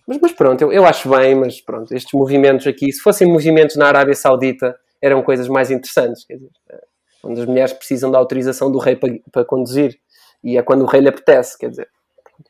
Mas, 0.08 0.18
mas 0.20 0.32
pronto, 0.32 0.62
eu, 0.64 0.72
eu 0.72 0.86
acho 0.86 1.08
bem, 1.10 1.36
mas 1.36 1.62
pronto, 1.62 1.94
estes 1.94 2.12
movimentos 2.14 2.66
aqui, 2.66 2.92
se 2.92 3.02
fossem 3.02 3.28
movimentos 3.28 3.76
na 3.76 3.88
Arábia 3.88 4.16
Saudita, 4.16 4.76
eram 5.00 5.22
coisas 5.22 5.48
mais 5.48 5.70
interessantes, 5.70 6.26
quer 6.26 6.36
dizer, 6.36 6.50
eh, 6.72 6.84
onde 7.24 7.42
as 7.42 7.46
mulheres 7.46 7.74
precisam 7.74 8.10
da 8.10 8.18
autorização 8.18 8.72
do 8.72 8.80
rei 8.80 8.96
para, 8.96 9.14
para 9.32 9.46
conduzir 9.46 10.00
e 10.44 10.58
é 10.58 10.64
quando 10.64 10.84
o 10.84 10.86
rei 10.86 11.02
lhe 11.02 11.10
apetece, 11.10 11.58
quer 11.58 11.70
dizer. 11.70 11.88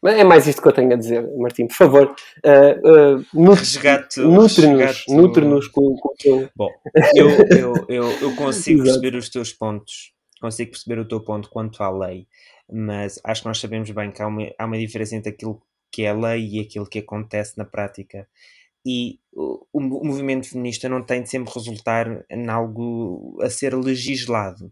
É 0.06 0.24
mais 0.24 0.48
isto 0.48 0.62
que 0.62 0.68
eu 0.68 0.74
tenho 0.74 0.92
a 0.94 0.96
dizer, 0.96 1.28
Martim. 1.38 1.68
Por 1.68 1.76
favor, 1.76 2.16
uh, 2.46 3.20
uh, 3.20 3.26
nutre-nos 4.24 5.06
nutre 5.08 5.72
com, 5.72 5.96
com 5.96 6.10
o 6.10 6.16
teu. 6.18 6.50
Bom, 6.56 6.70
eu, 7.16 7.30
eu, 7.58 7.74
eu, 7.88 8.12
eu 8.22 8.36
consigo 8.38 8.84
perceber 8.84 9.16
os 9.16 9.30
teus 9.30 9.54
pontos, 9.54 10.14
consigo 10.42 10.72
perceber 10.72 11.00
o 11.00 11.08
teu 11.08 11.22
ponto 11.22 11.50
quanto 11.50 11.82
à 11.82 11.90
lei, 11.90 12.28
mas 12.72 13.20
acho 13.24 13.42
que 13.42 13.48
nós 13.48 13.60
sabemos 13.60 13.90
bem 13.92 14.12
que 14.12 14.22
há 14.22 14.28
uma, 14.28 14.52
há 14.58 14.66
uma 14.66 14.78
diferença 14.78 15.16
entre 15.16 15.30
aquilo 15.30 15.62
que 15.92 16.04
é 16.04 16.14
lei 16.14 16.48
e 16.48 16.60
aquilo 16.60 16.86
que 16.86 17.00
acontece 17.00 17.58
na 17.58 17.66
prática. 17.66 18.28
E 18.86 19.20
o, 19.34 19.66
o 19.74 19.82
movimento 19.82 20.50
feminista 20.50 20.88
não 20.88 21.04
tem 21.04 21.22
de 21.22 21.30
sempre 21.30 21.54
resultar 21.54 22.26
em 22.30 22.50
algo 22.50 23.38
a 23.42 23.50
ser 23.50 23.76
legislado 23.76 24.72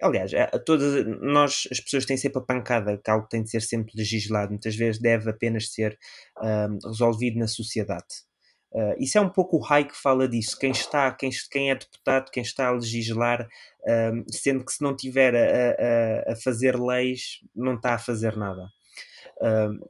aliás, 0.00 0.32
a, 0.34 0.44
a 0.44 0.58
todas 0.58 1.04
nós, 1.20 1.68
as 1.70 1.80
pessoas 1.80 2.04
têm 2.04 2.16
sempre 2.16 2.38
a 2.38 2.44
pancada 2.44 2.98
que 3.02 3.10
algo 3.10 3.26
tem 3.28 3.42
de 3.42 3.50
ser 3.50 3.62
sempre 3.62 3.92
legislado, 3.96 4.50
muitas 4.50 4.76
vezes 4.76 5.00
deve 5.00 5.30
apenas 5.30 5.72
ser 5.72 5.98
um, 6.40 6.78
resolvido 6.88 7.38
na 7.38 7.46
sociedade. 7.46 8.06
Uh, 8.70 8.94
isso 8.98 9.16
é 9.16 9.20
um 9.20 9.30
pouco 9.30 9.56
o 9.58 9.66
Hay 9.66 9.84
que 9.84 9.96
fala 9.96 10.28
disso. 10.28 10.58
Quem 10.58 10.70
está, 10.70 11.10
quem, 11.12 11.30
quem 11.50 11.70
é 11.70 11.74
deputado, 11.74 12.30
quem 12.30 12.42
está 12.42 12.68
a 12.68 12.72
legislar, 12.72 13.48
um, 13.86 14.24
sendo 14.30 14.64
que 14.64 14.72
se 14.72 14.82
não 14.82 14.94
tiver 14.94 15.34
a, 15.34 16.30
a, 16.30 16.32
a, 16.32 16.36
fazer 16.36 16.78
leis, 16.78 17.40
não 17.54 17.74
está 17.74 17.94
a 17.94 17.98
fazer 17.98 18.36
nada. 18.36 18.68
Uh, 19.40 19.88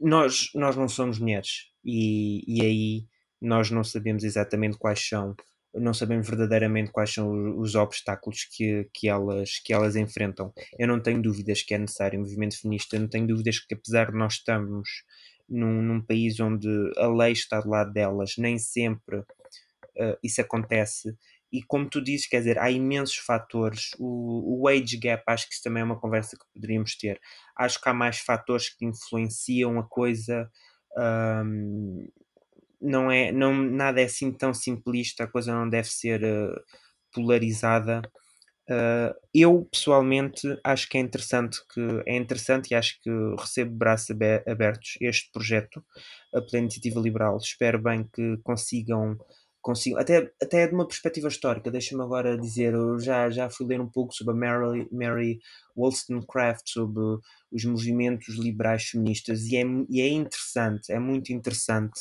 nós, 0.00 0.50
nós 0.54 0.74
não 0.74 0.88
somos 0.88 1.18
mulheres 1.18 1.70
e, 1.84 2.42
e 2.46 2.64
aí 2.64 3.04
nós 3.40 3.70
não 3.70 3.84
sabemos 3.84 4.24
exatamente 4.24 4.78
quais 4.78 5.06
são 5.06 5.36
não 5.74 5.92
sabemos 5.92 6.28
verdadeiramente 6.28 6.90
quais 6.90 7.12
são 7.12 7.58
os 7.58 7.74
obstáculos 7.74 8.44
que, 8.44 8.88
que, 8.92 9.08
elas, 9.08 9.58
que 9.64 9.72
elas 9.72 9.96
enfrentam. 9.96 10.52
Eu 10.78 10.88
não 10.88 11.00
tenho 11.00 11.20
dúvidas 11.20 11.62
que 11.62 11.74
é 11.74 11.78
necessário 11.78 12.18
um 12.18 12.22
movimento 12.22 12.60
feminista, 12.60 12.96
eu 12.96 13.00
não 13.00 13.08
tenho 13.08 13.26
dúvidas 13.26 13.58
que, 13.58 13.74
apesar 13.74 14.10
de 14.10 14.18
nós 14.18 14.34
estarmos 14.34 14.88
num, 15.48 15.82
num 15.82 16.00
país 16.00 16.38
onde 16.40 16.68
a 16.96 17.06
lei 17.08 17.32
está 17.32 17.60
do 17.60 17.68
lado 17.68 17.92
delas, 17.92 18.34
nem 18.38 18.58
sempre 18.58 19.18
uh, 19.18 20.16
isso 20.22 20.40
acontece. 20.40 21.16
E 21.52 21.62
como 21.62 21.88
tu 21.88 22.02
dizes, 22.02 22.26
quer 22.26 22.38
dizer, 22.38 22.58
há 22.58 22.68
imensos 22.68 23.16
fatores. 23.16 23.90
O, 23.98 24.62
o 24.62 24.68
age 24.68 24.96
gap, 24.96 25.22
acho 25.26 25.46
que 25.48 25.54
isso 25.54 25.62
também 25.62 25.82
é 25.82 25.84
uma 25.84 26.00
conversa 26.00 26.36
que 26.36 26.44
poderíamos 26.52 26.96
ter. 26.96 27.20
Acho 27.56 27.80
que 27.80 27.88
há 27.88 27.94
mais 27.94 28.18
fatores 28.18 28.68
que 28.68 28.84
influenciam 28.84 29.78
a 29.78 29.88
coisa. 29.88 30.50
Um, 30.96 32.08
não 32.84 33.10
é, 33.10 33.32
não, 33.32 33.54
nada 33.54 34.00
é 34.00 34.04
assim 34.04 34.32
tão 34.32 34.52
simplista, 34.54 35.24
a 35.24 35.28
coisa 35.28 35.54
não 35.54 35.68
deve 35.68 35.88
ser 35.88 36.22
uh, 36.22 36.54
polarizada. 37.12 38.02
Uh, 38.70 39.12
eu 39.34 39.68
pessoalmente 39.70 40.58
acho 40.64 40.88
que 40.88 40.96
é 40.96 41.00
interessante 41.00 41.58
que 41.72 41.80
é 42.06 42.16
interessante 42.16 42.70
e 42.70 42.74
acho 42.74 42.98
que 43.02 43.10
recebo 43.38 43.74
braços 43.74 44.16
abertos 44.46 44.96
este 45.00 45.30
projeto 45.32 45.84
pela 46.32 46.62
iniciativa 46.62 47.00
liberal. 47.00 47.36
Espero 47.36 47.78
bem 47.82 48.08
que 48.12 48.38
consigam 48.42 49.18
consigam 49.64 49.98
até, 49.98 50.30
até 50.42 50.66
de 50.66 50.74
uma 50.74 50.86
perspectiva 50.86 51.26
histórica, 51.26 51.70
deixa-me 51.70 52.02
agora 52.02 52.36
dizer, 52.36 52.74
eu 52.74 53.00
já, 53.00 53.30
já 53.30 53.48
fui 53.48 53.66
ler 53.66 53.80
um 53.80 53.88
pouco 53.88 54.12
sobre 54.12 54.34
a 54.34 54.36
Mary, 54.36 54.86
Mary 54.92 55.38
Wollstonecraft, 55.74 56.68
sobre 56.68 57.00
os 57.50 57.64
movimentos 57.64 58.38
liberais 58.38 58.84
feministas 58.84 59.46
e 59.46 59.56
é, 59.56 59.62
e 59.88 60.02
é 60.02 60.08
interessante, 60.08 60.92
é 60.92 60.98
muito 60.98 61.32
interessante 61.32 61.98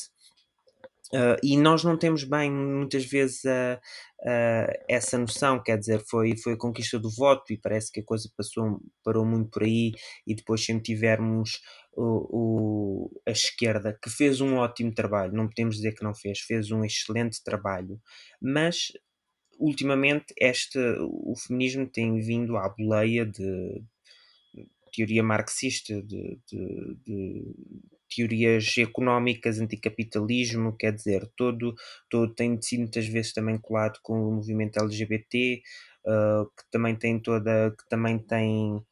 Uh, 1.14 1.38
e 1.44 1.56
nós 1.56 1.84
não 1.84 1.96
temos 1.96 2.24
bem 2.24 2.52
muitas 2.52 3.06
vezes 3.06 3.44
essa 4.90 5.18
noção, 5.18 5.62
quer 5.62 5.78
dizer, 5.78 6.02
foi, 6.10 6.36
foi 6.38 6.54
a 6.54 6.58
conquista 6.58 6.98
do 6.98 7.10
voto 7.10 7.52
e 7.52 7.58
parece 7.58 7.92
que 7.92 8.00
a 8.00 8.04
coisa 8.04 8.30
passou, 8.36 8.82
parou 9.04 9.26
muito 9.26 9.52
por 9.52 9.64
aí 9.64 9.92
e 10.26 10.34
depois 10.34 10.66
sempre 10.66 10.84
tivemos 10.84 11.62
o, 11.92 13.10
o, 13.12 13.22
a 13.28 13.32
esquerda 13.32 13.98
que 14.02 14.10
fez 14.10 14.42
um 14.42 14.56
ótimo 14.56 14.94
trabalho, 14.94 15.34
não 15.34 15.48
podemos 15.48 15.76
dizer 15.76 15.94
que 15.94 16.04
não 16.04 16.16
fez, 16.16 16.40
fez 16.40 16.72
um 16.72 16.84
excelente 16.84 17.44
trabalho, 17.44 18.02
mas 18.42 18.94
ultimamente 19.60 20.34
este, 20.40 20.80
o 21.00 21.36
feminismo 21.36 21.86
tem 21.86 22.20
vindo 22.22 22.58
à 22.58 22.70
boleia 22.70 23.26
de 23.26 23.84
teoria 24.94 25.24
marxista, 25.24 26.02
de, 26.02 26.40
de, 26.48 26.98
de 27.06 27.56
teorias 28.16 28.78
económicas, 28.78 29.60
anticapitalismo, 29.60 30.76
quer 30.78 30.94
dizer, 30.94 31.30
todo, 31.36 31.74
todo 32.10 32.34
tem 32.34 32.62
sido 32.62 32.82
muitas 32.82 33.08
vezes 33.08 33.34
também 33.34 33.58
colado 33.58 34.00
com 34.02 34.14
o 34.14 34.32
movimento 34.34 34.80
LGBT, 34.80 35.62
uh, 36.06 36.10
ah, 36.10 36.46
que 36.58 36.64
também 36.72 36.96
tem 36.96 37.20
toda, 37.20 37.72
que 37.72 37.88
também 37.90 38.20
tem 38.20 38.76
uh, 38.76 38.84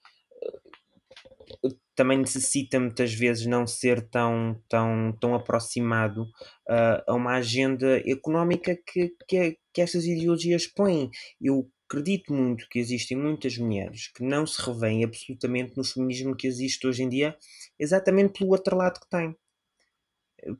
também 1.95 2.17
necessita 2.17 2.79
muitas 2.79 3.13
vezes 3.13 3.45
não 3.45 3.67
ser 3.67 4.01
tão, 4.09 4.59
tão, 4.67 5.15
tão 5.19 5.35
aproximado 5.35 6.23
uh, 6.23 7.03
a 7.07 7.13
uma 7.13 7.35
agenda 7.35 8.01
económica 8.09 8.75
que, 8.87 9.13
que, 9.27 9.57
que 9.73 9.81
estas 9.81 10.05
ideologias 10.05 10.65
põem. 10.65 11.11
Eu 11.39 11.69
acredito 11.91 12.33
muito 12.33 12.69
que 12.69 12.79
existem 12.79 13.17
muitas 13.17 13.57
mulheres 13.57 14.07
que 14.07 14.23
não 14.23 14.47
se 14.47 14.61
revêem 14.61 15.03
absolutamente 15.03 15.75
no 15.75 15.83
feminismo 15.83 16.35
que 16.35 16.47
existe 16.47 16.87
hoje 16.87 17.03
em 17.03 17.09
dia, 17.09 17.37
exatamente 17.77 18.39
pelo 18.39 18.51
outro 18.51 18.77
lado 18.77 19.01
que 19.01 19.09
tem. 19.09 19.35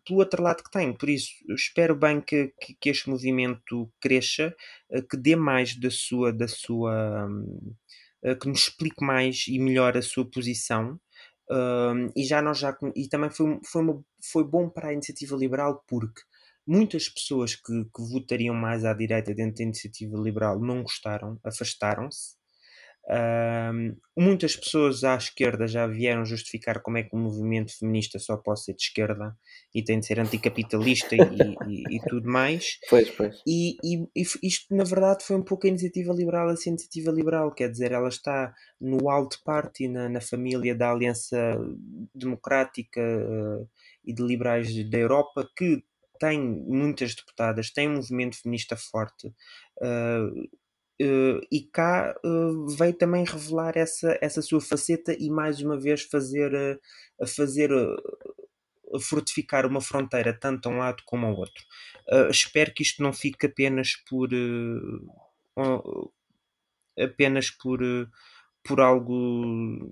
Pelo 0.06 0.20
outro 0.20 0.44
lado 0.44 0.62
que 0.62 0.70
tem. 0.70 0.94
Por 0.94 1.10
isso, 1.10 1.32
espero 1.50 1.96
bem 1.96 2.20
que, 2.20 2.54
que, 2.62 2.76
que 2.76 2.89
este 2.89 3.10
movimento 3.10 3.91
cresça, 4.00 4.54
eh, 4.91 5.02
que 5.02 5.17
dê 5.17 5.36
mais 5.36 5.76
da 5.76 5.89
sua. 5.89 6.32
Da 6.34 6.48
sua 6.48 7.28
eh, 8.24 8.36
que 8.36 8.48
nos 8.48 8.63
explique 8.63 9.04
mais 9.04 9.46
e 9.48 9.58
melhor 9.58 9.98
a 9.98 10.02
sua 10.02 10.30
posição. 10.30 11.00
e 12.15 12.24
já 12.24 12.41
nós 12.41 12.60
já 12.60 12.78
e 12.96 13.08
também 13.10 13.30
foi, 13.32 13.60
foi, 13.65 13.82
uma, 13.82 14.06
foi 14.32 14.44
bom 14.44 14.70
para 14.70 14.89
a 14.89 14.94
iniciativa 14.94 15.36
liberal 15.36 15.84
porque 15.88 16.22
muitas 16.65 17.10
pessoas 17.10 17.56
que, 17.56 17.84
que, 17.86 18.02
votariam 18.12 18.56
mais 18.56 18.86
à 18.86 18.93
direita 18.93 19.34
dentro 19.34 19.58
da 19.58 19.63
iniciativa 19.63 20.17
liberal 20.17 20.60
não 20.60 20.84
gostaram, 20.84 21.39
afastaram-se. 21.43 22.41
Uh, 23.04 23.97
muitas 24.15 24.56
pessoas 24.56 25.04
à 25.04 25.15
esquerda 25.15 25.67
já 25.67 25.88
vieram 25.88 26.24
justificar 26.24 26.82
como 26.82 27.00
é 27.00 27.04
que 27.04 27.15
o 27.15 27.19
movimento 27.19 27.76
feminista 27.76 28.19
só 28.19 28.38
pode 28.38 28.63
ser 28.63 28.76
de 28.76 28.84
esquerda 28.84 29.36
e 29.74 29.84
tem 29.84 30.00
de 30.00 30.06
ser 30.06 30.19
anticapitalista 30.19 31.15
e, 31.15 31.19
e, 31.67 31.95
e, 31.95 32.00
tudo 32.08 32.30
mais. 32.30 32.78
Pois, 32.89 33.10
pois. 33.10 33.41
E, 33.47 33.76
e, 33.84 34.08
isto, 34.43 34.76
na 34.76 34.84
verdade, 34.84 35.24
foi 35.26 35.36
um 35.36 35.43
pouco 35.43 35.65
a 35.65 35.69
iniciativa 35.69 36.13
liberal, 36.13 36.52
essa 36.52 36.69
iniciativa 36.69 37.12
liberal, 37.12 37.52
quer 37.52 37.71
dizer, 37.71 37.91
ela 37.91 38.10
está 38.10 38.54
no 38.80 39.10
alt 39.10 39.36
party, 39.43 39.88
na, 39.88 40.08
na 40.08 40.21
família 40.21 40.76
da 40.76 40.91
Aliança 40.91 41.58
Democrática 42.13 43.02
uh, 43.02 43.67
e 44.06 44.13
de 44.13 44.21
Liberais 44.21 44.89
da 44.89 44.97
Europa, 44.97 45.50
que 45.58 45.84
tem 46.21 46.39
muitas 46.39 47.15
deputadas, 47.15 47.71
tem 47.71 47.89
um 47.89 47.95
movimento 47.95 48.39
feminista 48.39 48.77
forte. 48.77 49.34
Uh, 49.81 50.43
uh, 51.01 51.41
e 51.51 51.62
cá 51.73 52.15
uh, 52.23 52.67
veio 52.67 52.93
também 52.93 53.25
revelar 53.25 53.75
essa, 53.75 54.15
essa 54.21 54.39
sua 54.39 54.62
faceta 54.62 55.15
e 55.17 55.31
mais 55.31 55.60
uma 55.62 55.79
vez 55.79 56.03
fazer, 56.03 56.79
fazer 57.36 57.71
fortificar 59.01 59.65
uma 59.65 59.81
fronteira 59.81 60.31
tanto 60.31 60.69
a 60.69 60.71
um 60.71 60.77
lado 60.77 61.01
como 61.07 61.25
ao 61.25 61.36
outro. 61.36 61.63
espero 62.29 62.71
que 62.71 62.84
isto 62.84 63.01
não 63.01 63.12
fique 63.12 63.47
apenas 63.47 63.95
por 64.07 64.29
apenas 67.00 67.50
por, 67.50 67.79
por 68.63 68.79
algo 68.79 69.89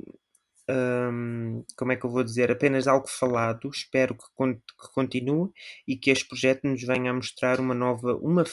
um, 0.70 1.64
como 1.76 1.92
é 1.92 1.96
que 1.96 2.06
eu 2.06 2.10
vou 2.10 2.24
dizer, 2.24 2.52
apenas 2.52 2.88
algo 2.88 3.08
falado. 3.08 3.70
Espero 3.70 4.16
que, 4.16 4.24
que, 4.26 4.94
continue 4.94 5.50
e 5.88 5.98
que 5.98 6.12
este 6.12 6.28
projeto 6.28 6.68
nos 6.68 6.84
venha 6.84 7.12
a 7.12 7.14
mostrar 7.14 7.60
uma 7.60 7.74
nova, 7.74 8.16
uma, 8.18 8.44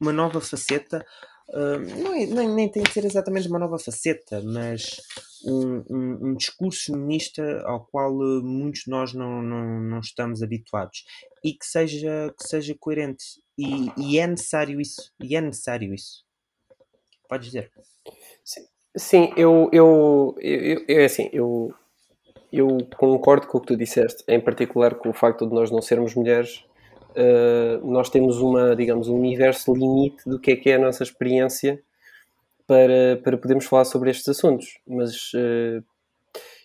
uma 0.00 0.12
nova 0.12 0.40
faceta. 0.40 1.04
Uh, 1.48 1.80
não 2.02 2.14
é, 2.14 2.26
nem, 2.26 2.48
nem 2.48 2.70
tem 2.70 2.82
de 2.82 2.92
ser 2.92 3.04
exatamente 3.04 3.48
uma 3.48 3.58
nova 3.58 3.76
faceta, 3.78 4.40
mas 4.40 5.00
um, 5.44 5.82
um, 5.90 6.28
um 6.28 6.34
discurso 6.36 6.92
feminista 6.92 7.42
ao 7.66 7.84
qual 7.86 8.14
uh, 8.14 8.42
muitos 8.42 8.82
de 8.82 8.90
nós 8.90 9.12
não, 9.12 9.42
não, 9.42 9.80
não 9.80 9.98
estamos 9.98 10.42
habituados 10.42 11.04
e 11.44 11.52
que 11.52 11.66
seja, 11.66 12.32
que 12.38 12.46
seja 12.46 12.74
coerente. 12.78 13.24
E, 13.58 13.90
e 13.98 14.18
é 14.18 14.26
necessário 14.26 14.80
isso. 14.80 15.12
E 15.20 15.36
é 15.36 15.40
necessário 15.40 15.92
isso. 15.92 16.24
Podes 17.28 17.46
dizer. 17.46 17.70
Sim. 18.44 18.64
Sim, 18.96 19.32
eu, 19.36 19.68
eu, 19.72 20.34
eu, 20.40 20.84
eu, 20.88 21.04
assim, 21.04 21.30
eu, 21.32 21.72
eu 22.52 22.78
concordo 22.96 23.46
com 23.46 23.58
o 23.58 23.60
que 23.60 23.68
tu 23.68 23.76
disseste, 23.76 24.24
em 24.26 24.40
particular 24.40 24.96
com 24.96 25.10
o 25.10 25.12
facto 25.12 25.46
de 25.46 25.54
nós 25.54 25.70
não 25.70 25.80
sermos 25.80 26.14
mulheres. 26.14 26.64
Uh, 27.10 27.84
nós 27.86 28.10
temos 28.10 28.38
uma, 28.38 28.74
digamos, 28.74 29.08
um 29.08 29.16
universo 29.16 29.72
limite 29.72 30.28
do 30.28 30.40
que 30.40 30.52
é 30.52 30.56
que 30.56 30.70
é 30.70 30.74
a 30.74 30.78
nossa 30.78 31.04
experiência 31.04 31.80
para, 32.66 33.20
para 33.22 33.38
podermos 33.38 33.66
falar 33.66 33.84
sobre 33.84 34.10
estes 34.10 34.28
assuntos. 34.28 34.80
Mas 34.86 35.32
uh, 35.34 35.84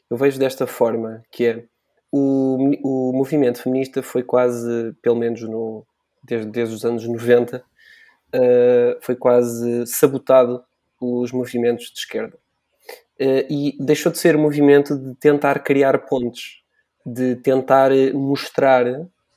eu 0.09 0.17
vejo 0.17 0.39
desta 0.39 0.65
forma, 0.65 1.23
que 1.31 1.45
é 1.45 1.63
o, 2.11 2.57
o 2.83 3.13
movimento 3.13 3.61
feminista 3.61 4.01
foi 4.01 4.23
quase, 4.23 4.93
pelo 5.01 5.15
menos 5.15 5.41
no, 5.41 5.85
desde, 6.23 6.49
desde 6.49 6.73
os 6.73 6.85
anos 6.85 7.07
90, 7.07 7.57
uh, 7.57 8.97
foi 9.01 9.15
quase 9.15 9.85
sabotado 9.85 10.63
pelos 11.05 11.31
movimentos 11.31 11.91
de 11.91 11.99
esquerda. 11.99 12.37
Uh, 13.19 13.45
e 13.49 13.77
deixou 13.79 14.11
de 14.11 14.17
ser 14.17 14.37
movimento 14.37 14.97
de 14.97 15.15
tentar 15.15 15.59
criar 15.59 15.99
pontes, 16.05 16.61
de 17.05 17.35
tentar 17.37 17.91
mostrar 18.13 18.85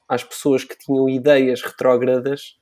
às 0.08 0.24
pessoas 0.24 0.64
que 0.64 0.76
tinham 0.76 1.08
ideias 1.08 1.62
retrógradas 1.62 2.58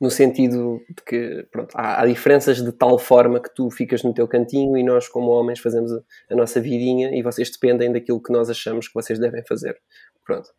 no 0.00 0.10
sentido 0.10 0.80
de 0.88 1.02
que 1.02 1.46
pronto, 1.50 1.74
há, 1.74 2.02
há, 2.02 2.06
diferenças 2.06 2.62
de 2.62 2.70
tal 2.70 2.98
forma 2.98 3.40
que 3.40 3.52
tu 3.52 3.68
ficas 3.70 4.02
no 4.04 4.14
teu 4.14 4.28
cantinho 4.28 4.76
e 4.76 4.82
nós, 4.84 5.08
como 5.08 5.30
homens, 5.30 5.58
fazemos 5.58 5.92
a, 5.92 6.00
a 6.30 6.36
nossa 6.36 6.60
vidinha 6.60 7.10
e 7.16 7.22
vocês 7.22 7.50
dependem 7.50 7.92
daquilo 7.92 8.22
que 8.22 8.32
nós 8.32 8.48
achamos 8.48 8.86
que 8.86 8.94
vocês 8.94 9.18
devem 9.18 9.44
fazer. 9.44 9.76
Pronto. 10.28 10.50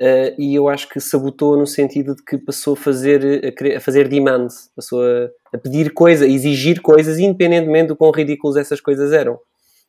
Uh, 0.00 0.30
e 0.38 0.54
eu 0.54 0.68
acho 0.68 0.88
que 0.88 1.00
sabotou 1.00 1.56
no 1.56 1.66
sentido 1.66 2.14
de 2.14 2.22
que 2.22 2.38
passou 2.38 2.74
a 2.74 2.76
fazer, 2.76 3.44
a, 3.44 3.50
querer, 3.50 3.74
a 3.74 3.80
fazer 3.80 4.06
demand, 4.06 4.46
passou 4.76 5.02
a, 5.02 5.28
a 5.52 5.58
pedir 5.58 5.92
coisas, 5.92 6.24
a 6.24 6.30
exigir 6.30 6.80
coisas, 6.80 7.18
independentemente 7.18 7.88
do 7.88 7.96
quão 7.96 8.12
ridículos 8.12 8.56
essas 8.56 8.80
coisas 8.80 9.12
eram. 9.12 9.34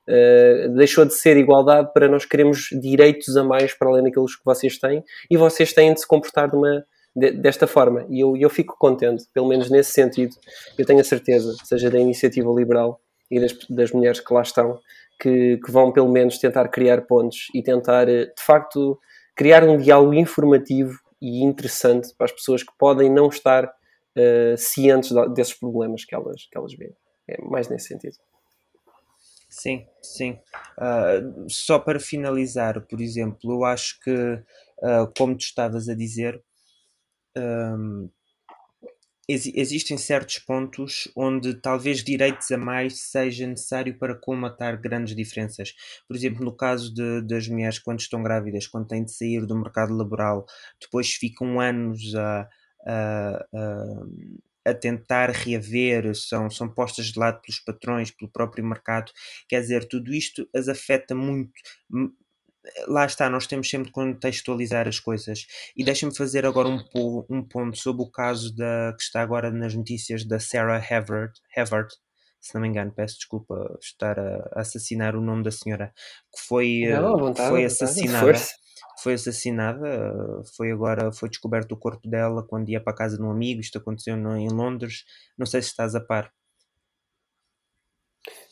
Uh, 0.08 0.74
deixou 0.76 1.06
de 1.06 1.14
ser 1.14 1.38
igualdade 1.38 1.94
para 1.94 2.08
nós 2.08 2.26
queremos 2.26 2.70
direitos 2.82 3.38
a 3.38 3.44
mais 3.44 3.72
para 3.72 3.90
além 3.90 4.06
daqueles 4.06 4.36
que 4.36 4.44
vocês 4.44 4.80
têm 4.80 5.04
e 5.30 5.38
vocês 5.38 5.74
têm 5.74 5.94
de 5.94 6.00
se 6.00 6.08
comportar 6.08 6.50
de 6.50 6.56
uma, 6.56 6.84
de, 7.16 7.30
desta 7.34 7.68
forma. 7.68 8.08
E 8.10 8.20
eu, 8.22 8.36
eu 8.36 8.50
fico 8.50 8.76
contente, 8.80 9.26
pelo 9.32 9.48
menos 9.48 9.70
nesse 9.70 9.92
sentido. 9.92 10.36
Eu 10.76 10.88
tenho 10.88 11.02
a 11.02 11.04
certeza, 11.04 11.54
seja 11.66 11.92
da 11.92 12.00
iniciativa 12.00 12.52
liberal 12.52 13.00
e 13.30 13.40
das, 13.40 13.56
das 13.70 13.92
mulheres 13.92 14.20
que 14.20 14.34
lá 14.34 14.42
estão, 14.42 14.80
que, 15.22 15.58
que, 15.64 15.72
vão 15.72 15.92
pelo 15.92 16.10
menos 16.10 16.40
tentar 16.40 16.68
criar 16.70 17.02
pontos 17.02 17.46
e 17.54 17.62
tentar, 17.62 18.10
eh, 18.10 18.26
de 18.26 18.44
facto, 18.44 18.98
criar 19.40 19.64
um 19.64 19.78
diálogo 19.78 20.14
informativo 20.16 21.00
e 21.22 21.42
interessante 21.46 22.14
para 22.18 22.26
as 22.26 22.32
pessoas 22.34 22.62
que 22.62 22.74
podem 22.78 23.10
não 23.10 23.30
estar 23.30 23.64
uh, 23.64 24.58
cientes 24.58 25.12
desses 25.34 25.54
problemas 25.54 26.04
que 26.04 26.14
elas, 26.14 26.46
que 26.52 26.58
elas 26.58 26.74
veem. 26.74 26.92
É 27.26 27.42
mais 27.42 27.70
nesse 27.70 27.88
sentido. 27.88 28.18
Sim, 29.50 29.88
sim. 30.02 30.38
Uh, 30.78 31.50
só 31.50 31.80
para 31.80 32.02
finalizar, 32.02 32.86
por 32.86 33.00
exemplo, 33.00 33.54
eu 33.54 33.64
acho 33.64 33.98
que, 34.02 34.12
uh, 34.12 35.10
como 35.18 35.38
tu 35.38 35.44
estavas 35.44 35.88
a 35.88 35.96
dizer, 35.96 36.44
um, 37.38 38.10
ex 39.30 39.46
existem 39.54 39.98
certos 39.98 40.40
pontos 40.40 41.08
onde 41.16 41.54
talvez 41.54 42.04
direitos 42.04 42.50
a 42.52 42.58
mais 42.58 43.00
seja 43.02 43.46
necessário 43.46 43.98
para 43.98 44.16
comatar 44.16 44.80
grandes 44.82 45.16
diferenças. 45.16 45.74
Por 46.08 46.16
exemplo, 46.16 46.44
no 46.44 46.56
caso 46.56 46.94
de, 46.94 47.22
das 47.22 47.48
mulheres 47.48 47.80
quando 47.80 48.00
estão 48.00 48.24
grávidas, 48.24 48.68
quando 48.68 48.88
têm 48.88 49.06
de 49.06 49.12
sair 49.12 49.46
do 49.46 49.56
mercado 49.56 49.94
laboral, 49.96 50.46
depois 50.82 51.14
ficam 51.14 51.60
anos 51.60 52.16
a, 52.16 52.50
a, 52.88 53.46
a, 53.54 54.72
a 54.72 54.74
tentar 54.74 55.30
reaver, 55.30 56.16
são, 56.16 56.50
são 56.50 56.68
postas 56.68 57.08
de 57.08 57.20
lado 57.20 57.42
pelos 57.42 57.60
patrões, 57.60 58.12
pelo 58.12 58.32
próprio 58.32 58.66
mercado. 58.66 59.12
Quer 59.48 59.62
dizer, 59.62 59.88
tudo 59.88 60.14
isto 60.14 60.48
as 60.56 60.68
afeta 60.68 61.14
muito 61.16 61.52
lá 62.88 63.06
está, 63.06 63.30
nós 63.30 63.48
temos 63.48 63.70
sempre 63.70 63.88
de 63.88 63.94
contextualizar 63.94 64.88
as 64.88 65.00
coisas. 65.00 65.46
E 65.76 65.84
deixa-me 65.84 66.16
fazer 66.16 66.46
agora 66.46 66.68
um, 66.68 66.84
um 67.30 67.44
ponto 67.44 67.78
sobre 67.78 68.04
o 68.04 68.12
caso 68.12 68.56
da, 68.56 68.94
que 68.98 69.04
está 69.04 69.22
agora 69.22 69.52
nas 69.52 69.74
notícias 69.74 70.26
da 70.26 70.40
Sarah 70.40 70.84
Havard, 70.90 71.34
Havard 71.56 71.90
se 72.42 72.56
não 72.56 72.62
me 72.62 72.70
engano, 72.70 72.92
peço 72.92 73.18
desculpa 73.18 73.78
estar 73.82 74.18
a, 74.18 74.62
assassinar 74.62 75.16
o 75.16 75.22
nome 75.22 75.44
da 75.44 75.52
senhora, 75.52 75.94
que 76.34 76.42
foi, 76.48 76.84
não, 76.90 77.18
eh, 77.18 77.20
vontade, 77.20 77.50
foi 77.50 77.66
assassinada. 77.66 78.34
Foi 79.02 79.14
assassinada, 79.14 80.44
foi 80.56 80.72
agora, 80.72 81.12
foi 81.12 81.30
descoberto 81.30 81.72
o 81.74 81.78
corpo 81.78 82.08
dela 82.10 82.46
quando 82.46 82.70
ia 82.70 82.82
para 82.82 82.94
a 82.94 82.96
casa 82.96 83.18
de 83.18 83.24
um 83.24 83.32
amigo, 83.32 83.62
isto 83.62 83.78
aconteceu 83.78 84.16
em 84.16 84.50
Londres, 84.50 85.06
não 85.38 85.46
sei 85.46 85.62
se 85.62 85.70
estás 85.70 85.96
a 85.96 86.02
par. 86.02 86.32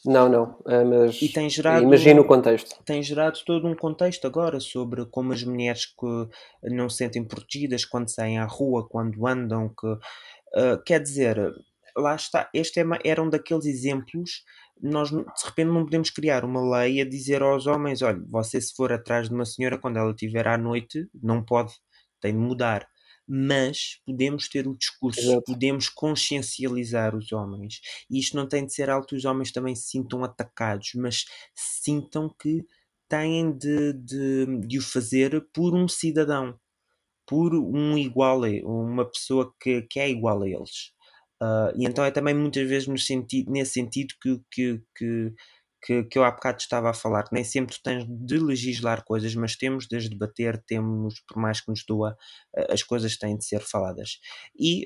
Não, 0.08 0.30
não, 0.30 0.58
eh, 0.66 0.86
mas 0.86 1.22
e 1.22 1.28
tem 1.28 1.50
gerado, 1.50 1.84
imagino 1.84 2.22
o 2.22 2.26
contexto. 2.26 2.82
Tem 2.86 3.04
gerado 3.04 3.40
todo 3.46 3.68
um 3.68 3.76
contexto 3.76 4.26
agora 4.26 4.58
sobre 4.58 5.06
como 5.08 5.34
as 5.34 5.44
mulheres 5.44 5.86
que 5.86 6.70
não 6.74 6.88
se 6.88 7.00
sentem 7.00 7.26
protegidas 7.26 7.84
quando 7.84 8.10
saem 8.10 8.40
à 8.40 8.46
rua, 8.46 8.88
quando 8.88 9.28
andam, 9.28 9.68
que 9.68 9.86
uh, 9.86 10.82
quer 10.86 11.02
dizer, 11.02 11.54
lá 11.98 12.16
está, 12.16 12.50
este 12.54 12.80
é, 12.80 12.86
era 13.04 13.22
um 13.22 13.30
daqueles 13.30 13.66
exemplos, 13.66 14.46
nós 14.82 15.10
de 15.10 15.18
repente 15.44 15.68
não 15.68 15.84
podemos 15.84 16.10
criar 16.10 16.46
uma 16.46 16.78
lei 16.78 17.02
a 17.02 17.06
dizer 17.06 17.42
aos 17.42 17.68
homens, 17.68 18.02
olha, 18.02 18.24
você 18.30 18.62
se 18.62 18.74
for 18.74 18.94
atrás 18.94 19.28
de 19.28 19.36
uma 19.36 19.44
senhora 19.44 19.78
quando 19.78 19.98
ela 19.98 20.12
estiver 20.12 20.48
à 20.48 20.58
noite, 20.58 21.06
não 21.22 21.44
pode, 21.44 21.74
tem 22.22 22.32
de 22.32 22.40
mudar 22.40 22.88
mas 23.28 24.00
podemos 24.06 24.48
ter 24.48 24.68
o 24.68 24.76
discurso, 24.76 25.20
Exato. 25.20 25.44
podemos 25.46 25.90
consciencializar 25.90 27.16
os 27.16 27.32
homens. 27.32 27.82
E 28.10 28.20
isto 28.20 28.38
não 28.38 28.48
tem 28.48 28.66
de 28.66 28.74
ser 28.74 28.90
algo 28.90 29.06
que 29.06 29.16
os 29.16 29.26
homens 29.26 29.52
também 29.52 29.76
se 29.76 29.90
sintam 29.90 30.24
atacados, 30.24 30.92
mas 30.96 31.26
sintam 31.54 32.34
que 32.42 32.66
têm 33.10 33.52
de, 33.52 33.94
de, 33.94 34.60
de 34.62 34.78
o 34.78 34.82
fazer 34.82 35.46
por 35.54 35.76
um 35.76 35.88
cidadão, 35.88 36.58
por 37.26 37.54
um 37.54 37.98
igual 37.98 38.44
a 38.44 38.50
uma 38.66 39.06
pessoa 39.06 39.54
que, 39.60 39.82
que 39.84 40.00
é 40.00 40.10
igual 40.10 40.42
a 40.44 40.50
eles. 40.50 40.92
Uh, 41.42 41.70
e 41.76 41.86
então 41.86 42.04
é 42.04 42.10
também 42.10 42.34
muitas 42.34 42.68
vezes 42.68 42.88
sentido, 43.06 43.52
nesse 43.52 43.74
sentido 43.74 44.16
que, 44.22 44.42
que, 44.52 44.82
que 44.96 45.34
que, 45.82 46.04
que 46.04 46.18
eu 46.18 46.24
há 46.24 46.32
bocado 46.32 46.60
estava 46.60 46.90
a 46.90 46.94
falar, 46.94 47.26
nem 47.32 47.44
sempre 47.44 47.78
tens 47.84 48.06
de 48.08 48.40
legislar 48.40 49.04
coisas, 49.06 49.34
mas 49.36 49.56
temos 49.56 49.88
de 49.88 49.98
as 49.98 50.10
debater, 50.10 50.62
temos, 50.66 51.20
por 51.28 51.38
mais 51.38 51.62
que 51.62 51.70
nos 51.70 51.84
doa, 51.86 52.18
eh, 52.56 52.74
as 52.74 52.84
coisas 52.84 53.18
têm 53.18 53.38
de 53.38 53.46
ser 53.46 53.62
faladas. 53.62 54.20
E 54.60 54.86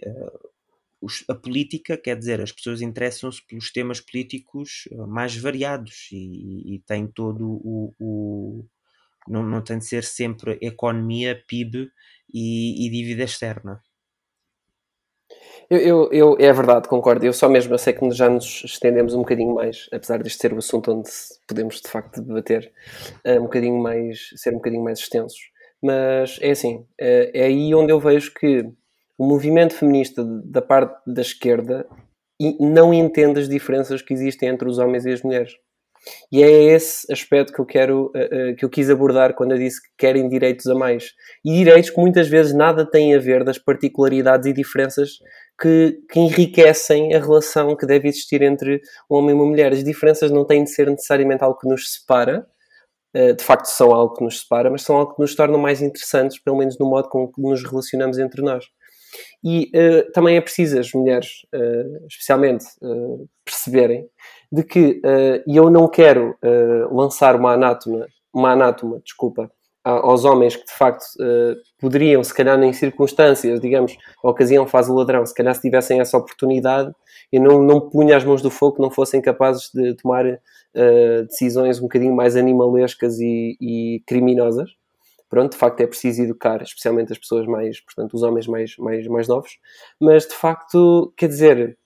os, 1.02 1.26
a 1.28 1.34
política, 1.34 1.98
quer 1.98 2.18
dizer, 2.18 2.40
as 2.40 2.52
pessoas 2.52 2.82
interessam-se 2.82 3.44
pelos 3.46 3.72
temas 3.72 4.00
políticos 4.00 4.88
eh, 4.92 4.96
mais 5.08 5.36
variados 5.36 6.08
e, 6.12 6.76
e 6.76 6.80
tem 6.86 7.08
todo 7.08 7.44
o, 7.44 7.94
o 8.00 8.66
não, 9.28 9.44
não, 9.44 9.64
tem 9.64 9.80
de 9.80 9.86
ser 9.86 10.04
sempre 10.04 10.58
economia, 10.62 11.44
PIB 11.48 11.92
e, 12.34 12.88
e 12.88 12.90
dívida 12.90 13.24
externa. 13.24 13.82
Eu, 15.72 15.80
eu, 15.80 16.10
eu, 16.12 16.38
é 16.38 16.52
verdade, 16.52 16.90
concordo. 16.90 17.26
Eu 17.26 17.32
só 17.32 17.48
mesmo, 17.48 17.74
eu 17.74 17.78
sei 17.78 17.94
que 17.94 18.12
já 18.12 18.30
nos 18.30 18.62
estendemos 18.66 19.14
um 19.14 19.20
bocadinho 19.20 19.56
mais, 19.56 19.88
apesar 19.94 20.22
deste 20.22 20.42
ser 20.42 20.52
o 20.52 20.58
assunto 20.58 20.92
onde 20.92 21.10
podemos 21.48 21.80
de 21.80 21.88
facto 21.88 22.22
debater, 22.22 22.70
uh, 23.26 23.40
um 23.40 23.44
bocadinho 23.44 23.82
mais, 23.82 24.32
ser 24.36 24.50
um 24.50 24.58
bocadinho 24.58 24.84
mais 24.84 25.00
extensos. 25.00 25.40
Mas 25.82 26.38
é 26.42 26.52
assim, 26.52 26.80
uh, 26.80 26.86
é 27.00 27.46
aí 27.46 27.74
onde 27.74 27.90
eu 27.90 28.02
vejo 28.02 28.34
que 28.34 28.70
o 29.18 29.26
movimento 29.26 29.74
feminista 29.74 30.26
da 30.26 30.62
parte 30.62 30.94
da 31.08 31.22
esquerda 31.22 31.88
não 32.60 32.94
entende 32.94 33.40
as 33.40 33.48
diferenças 33.48 34.02
que 34.02 34.14
existem 34.14 34.50
entre 34.50 34.68
os 34.68 34.78
homens 34.78 35.06
e 35.06 35.12
as 35.14 35.22
mulheres. 35.22 35.54
E 36.32 36.42
é 36.42 36.50
esse 36.74 37.12
aspecto 37.12 37.54
que 37.54 37.60
eu 37.60 37.66
quero, 37.66 38.12
uh, 38.16 38.56
que 38.56 38.66
eu 38.66 38.70
quis 38.70 38.90
abordar 38.90 39.36
quando 39.36 39.52
eu 39.52 39.58
disse 39.58 39.82
que 39.82 39.90
querem 39.98 40.28
direitos 40.28 40.66
a 40.68 40.76
mais. 40.76 41.12
E 41.46 41.54
direitos 41.54 41.90
que 41.90 42.00
muitas 42.00 42.28
vezes 42.28 42.54
nada 42.54 42.90
têm 42.90 43.16
a 43.16 43.20
ver 43.20 43.44
das 43.44 43.58
particularidades 43.58 44.48
e 44.48 44.54
diferenças 44.54 45.20
que, 45.60 46.00
que, 46.10 46.20
enriquecem 46.20 47.14
a 47.14 47.20
relação 47.20 47.76
que 47.76 47.86
deve 47.86 48.08
existir 48.08 48.42
entre 48.42 48.82
um 49.10 49.18
homem 49.18 49.32
e 49.32 49.34
uma 49.34 49.46
mulher. 49.46 49.72
As 49.72 49.84
diferenças 49.84 50.32
não 50.32 50.46
têm 50.46 50.64
de 50.64 50.72
ser 50.72 50.90
necessariamente 50.90 51.44
algo 51.44 51.60
que 51.60 51.68
nos 51.68 51.94
separa, 51.94 52.48
uh, 53.16 53.36
de 53.36 53.44
facto 53.44 53.66
são 53.66 53.94
algo 53.94 54.16
que 54.16 54.24
nos 54.24 54.42
separa, 54.42 54.72
mas 54.72 54.82
são 54.82 54.98
algo 54.98 55.16
que 55.16 55.22
nos 55.22 55.36
tornam 55.36 55.60
mais 55.60 55.82
interessantes, 55.82 56.40
pelo 56.40 56.58
menos 56.58 56.78
no 56.80 56.90
modo 56.90 57.10
com 57.10 57.28
que 57.28 57.42
nos 57.42 57.64
relacionamos 57.64 58.18
entre 58.18 58.42
nós. 58.42 58.66
E 59.44 59.72
uh, 59.76 60.12
também 60.12 60.38
é 60.38 60.42
preciso 60.42 60.80
as 60.80 60.92
mulheres, 60.94 61.46
uh, 61.54 62.06
especialmente, 62.08 62.66
perceberem 63.44 64.08
de 64.52 64.64
que 64.64 65.02
eu 65.48 65.70
não 65.70 65.88
quero 65.88 66.38
lançar 66.92 67.36
uma 67.36 67.54
anátoma, 67.54 68.06
uma 68.34 68.52
anátoma, 68.52 69.00
desculpa, 69.04 69.50
aos 69.84 70.26
homens 70.26 70.56
que 70.56 70.66
de 70.66 70.74
facto 70.74 71.04
uh, 71.20 71.56
poderiam, 71.80 72.24
se 72.24 72.34
calhar 72.34 72.62
em 72.62 72.72
circunstâncias, 72.72 73.60
digamos, 73.60 73.98
a 74.24 74.30
ocasião 74.30 74.68
faz 74.68 74.88
o 74.88 74.94
ladrão, 74.94 75.26
se 75.26 75.34
calhar 75.34 75.54
se 75.56 75.62
tivessem 75.62 76.00
essa 76.00 76.18
oportunidade, 76.18 76.92
eu 77.32 77.42
não, 77.42 77.62
não 77.62 77.90
punha 77.90 78.16
as 78.16 78.24
mãos 78.24 78.42
do 78.42 78.52
fogo 78.52 78.76
que 78.76 78.82
não 78.82 78.92
fossem 78.92 79.22
capazes 79.22 79.72
de 79.74 79.96
tomar 79.96 80.26
uh, 80.26 81.26
decisões 81.28 81.80
um 81.80 81.84
bocadinho 81.84 82.16
mais 82.16 82.36
animalescas 82.36 83.20
e, 83.20 83.58
e, 83.60 84.04
criminosas. 84.06 84.70
Pronto, 85.32 85.54
de 85.54 85.58
facto 85.58 85.80
é 85.80 85.88
preciso 85.88 86.24
educar, 86.24 86.62
especialmente 86.62 87.14
as 87.14 87.18
pessoas 87.18 87.48
mais, 87.48 87.80
portanto, 87.80 88.14
os 88.14 88.22
homens 88.22 88.48
mais, 88.48 88.76
mais, 88.78 89.08
mais 89.08 89.30
novos, 89.30 89.52
mas 89.98 90.28
de 90.28 90.34
facto, 90.34 91.14
quer 91.16 91.30
dizer, 91.30 91.78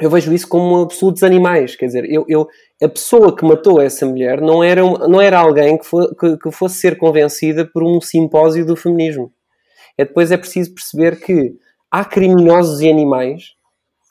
eu 0.00 0.08
vejo 0.08 0.32
isso 0.32 0.46
como 0.46 0.82
absolutos 0.82 1.24
animais. 1.24 1.74
Quer 1.74 1.86
dizer, 1.86 2.04
eu, 2.08 2.24
eu, 2.28 2.46
a 2.80 2.88
pessoa 2.88 3.34
que 3.34 3.44
matou 3.44 3.80
essa 3.80 4.06
mulher 4.06 4.40
não 4.40 4.62
era, 4.62 4.80
não 4.80 5.20
era 5.20 5.40
alguém 5.40 5.76
que, 5.76 5.84
for, 5.84 6.14
que, 6.14 6.36
que 6.38 6.52
fosse 6.52 6.76
ser 6.76 6.96
convencida 6.96 7.66
por 7.66 7.82
um 7.82 8.00
simpósio 8.00 8.64
do 8.64 8.76
feminismo. 8.76 9.32
É 9.96 10.04
depois 10.04 10.30
é 10.30 10.36
preciso 10.36 10.72
perceber 10.72 11.18
que 11.18 11.56
há 11.90 12.04
criminosos 12.04 12.80
e 12.80 12.88
animais 12.88 13.56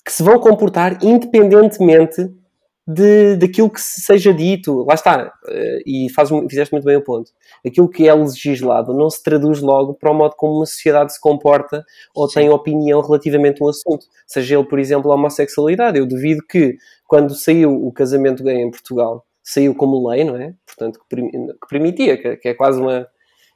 que 0.03 0.11
se 0.11 0.21
vão 0.21 0.41
comportar 0.41 1.01
independentemente 1.01 2.29
de, 2.87 3.35
daquilo 3.35 3.69
que 3.69 3.81
seja 3.81 4.33
dito. 4.33 4.85
Lá 4.85 4.93
está, 4.93 5.33
eh, 5.49 5.79
e 5.85 6.09
faz, 6.13 6.29
fizeste 6.49 6.73
muito 6.73 6.85
bem 6.85 6.95
o 6.95 7.03
ponto. 7.03 7.31
Aquilo 7.65 7.89
que 7.89 8.07
é 8.07 8.13
legislado 8.13 8.93
não 8.93 9.09
se 9.09 9.21
traduz 9.21 9.59
logo 9.59 9.93
para 9.93 10.09
o 10.09 10.13
modo 10.13 10.35
como 10.37 10.55
uma 10.55 10.65
sociedade 10.65 11.13
se 11.13 11.19
comporta 11.19 11.83
ou 12.15 12.29
Sim. 12.29 12.35
tem 12.35 12.49
opinião 12.49 13.01
relativamente 13.01 13.61
a 13.61 13.65
um 13.65 13.69
assunto. 13.69 14.05
Seja 14.25 14.57
ele, 14.57 14.65
por 14.65 14.79
exemplo, 14.79 15.11
a 15.11 15.15
homossexualidade. 15.15 15.99
Eu 15.99 16.05
duvido 16.05 16.41
que, 16.47 16.77
quando 17.05 17.35
saiu 17.35 17.75
o 17.75 17.91
casamento 17.91 18.41
gay 18.41 18.55
em 18.55 18.71
Portugal, 18.71 19.25
saiu 19.43 19.75
como 19.75 20.07
lei, 20.09 20.23
não 20.23 20.37
é? 20.37 20.53
Portanto, 20.65 20.99
que, 21.09 21.67
permitia, 21.69 22.37
que, 22.37 22.47
é 22.47 22.53
quase 22.53 22.79
uma. 22.79 23.05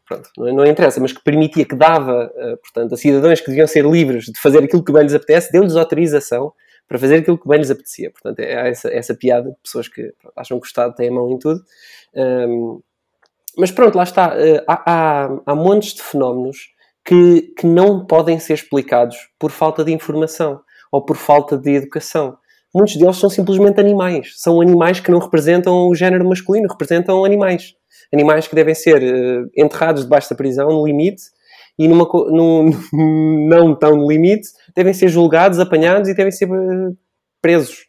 Pronto, 0.05 0.29
não, 0.37 0.65
interessa, 0.65 0.99
mas 0.99 1.13
que 1.13 1.23
permitia, 1.23 1.63
que 1.63 1.75
dava, 1.75 2.29
eh, 2.35 2.55
portanto, 2.57 2.95
a 2.95 2.97
cidadãos 2.97 3.39
que 3.39 3.47
deviam 3.47 3.67
ser 3.67 3.85
livres 3.85 4.25
de 4.25 4.37
fazer 4.41 4.61
aquilo 4.61 4.83
que 4.83 4.91
bem 4.91 5.03
lhes 5.03 5.13
apetece, 5.13 5.53
deu-lhes 5.53 5.77
autorização 5.77 6.51
para 6.91 6.99
fazer 6.99 7.15
aquilo 7.19 7.37
que 7.37 7.47
bem 7.47 7.57
lhes 7.57 7.71
apetecia. 7.71 8.11
Portanto, 8.11 8.39
é 8.41 8.69
essa, 8.69 8.89
essa 8.89 9.15
piada 9.15 9.49
de 9.49 9.55
pessoas 9.63 9.87
que 9.87 10.13
acham 10.35 10.59
que 10.59 10.65
o 10.65 10.67
Estado 10.67 10.93
tem 10.93 11.07
a 11.07 11.11
mão 11.13 11.31
em 11.31 11.39
tudo. 11.39 11.61
Um, 12.13 12.81
mas 13.57 13.71
pronto, 13.71 13.95
lá 13.95 14.03
está. 14.03 14.35
Uh, 14.35 14.61
há, 14.67 14.83
há, 14.85 15.41
há 15.45 15.55
montes 15.55 15.93
de 15.93 16.01
fenómenos 16.01 16.57
que, 17.05 17.53
que 17.57 17.65
não 17.65 18.05
podem 18.05 18.37
ser 18.39 18.55
explicados 18.55 19.15
por 19.39 19.51
falta 19.51 19.85
de 19.85 19.93
informação 19.93 20.59
ou 20.91 21.01
por 21.01 21.15
falta 21.15 21.57
de 21.57 21.71
educação. 21.71 22.37
Muitos 22.75 22.97
deles 22.97 23.15
são 23.15 23.29
simplesmente 23.29 23.79
animais. 23.79 24.33
São 24.35 24.59
animais 24.59 24.99
que 24.99 25.11
não 25.11 25.19
representam 25.19 25.87
o 25.87 25.95
género 25.95 26.27
masculino, 26.27 26.67
representam 26.67 27.23
animais. 27.23 27.73
Animais 28.13 28.49
que 28.49 28.55
devem 28.55 28.75
ser 28.75 29.01
uh, 29.01 29.49
enterrados 29.55 30.03
debaixo 30.03 30.29
da 30.29 30.35
prisão, 30.35 30.67
no 30.67 30.85
limite, 30.85 31.21
e 31.81 31.87
numa, 31.87 32.07
num, 32.29 32.69
não 33.49 33.75
tão 33.75 34.07
limite, 34.07 34.49
devem 34.75 34.93
ser 34.93 35.07
julgados, 35.07 35.57
apanhados 35.57 36.07
e 36.07 36.13
devem 36.13 36.31
ser 36.31 36.47
eh, 36.47 36.93
presos. 37.41 37.87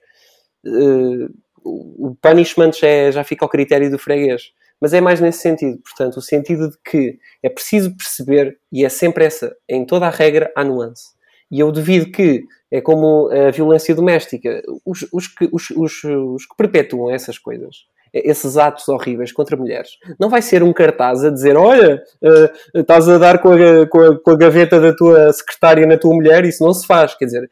Uh, 0.65 1.29
o 1.63 2.17
punishment 2.23 2.73
já, 2.73 2.87
é, 2.87 3.13
já 3.13 3.23
fica 3.23 3.45
ao 3.45 3.51
critério 3.51 3.91
do 3.91 3.99
freguês. 3.99 4.45
Mas 4.81 4.95
é 4.95 5.01
mais 5.01 5.21
nesse 5.21 5.41
sentido. 5.41 5.79
Portanto, 5.83 6.17
o 6.17 6.23
sentido 6.23 6.71
de 6.71 6.79
que 6.83 7.19
é 7.43 7.51
preciso 7.51 7.95
perceber, 7.95 8.59
e 8.73 8.83
é 8.83 8.89
sempre 8.89 9.27
essa, 9.27 9.55
em 9.69 9.85
toda 9.85 10.07
a 10.07 10.11
regra, 10.11 10.51
há 10.57 10.65
nuance. 10.65 11.11
E 11.51 11.61
eu 11.61 11.71
duvido 11.71 12.11
que, 12.11 12.45
é 12.71 12.81
como 12.81 13.29
a 13.31 13.51
violência 13.51 13.95
doméstica, 13.95 14.63
os, 14.87 15.07
os, 15.13 15.29
que, 15.29 15.51
os, 15.53 15.69
os, 15.71 16.03
os 16.03 16.47
que 16.47 16.57
perpetuam 16.57 17.11
essas 17.11 17.39
coisas 17.39 17.85
esses 18.13 18.57
atos 18.57 18.89
horríveis 18.89 19.33
contra 19.33 19.57
mulheres. 19.57 19.99
Não 20.19 20.29
vai 20.29 20.43
ser 20.43 20.63
um 20.63 20.73
cartaz 20.73 21.25
a 21.25 21.31
dizer: 21.31 21.57
Olha, 21.57 22.03
uh, 22.23 22.79
estás 22.79 23.09
a 23.09 23.19
dar 23.19 23.39
com 23.39 23.53
a, 23.53 23.87
com, 23.87 24.01
a, 24.01 24.21
com 24.21 24.31
a, 24.31 24.37
gaveta 24.37 24.81
da 24.81 24.95
tua 24.95 25.33
secretária 25.33 25.87
na 25.87 25.97
tua 25.97 26.15
mulher, 26.15 26.45
isso 26.45 26.65
não 26.65 26.75
se 26.75 26.87
faz. 26.87 27.15
Quer 27.15 27.27
dizer, 27.27 27.51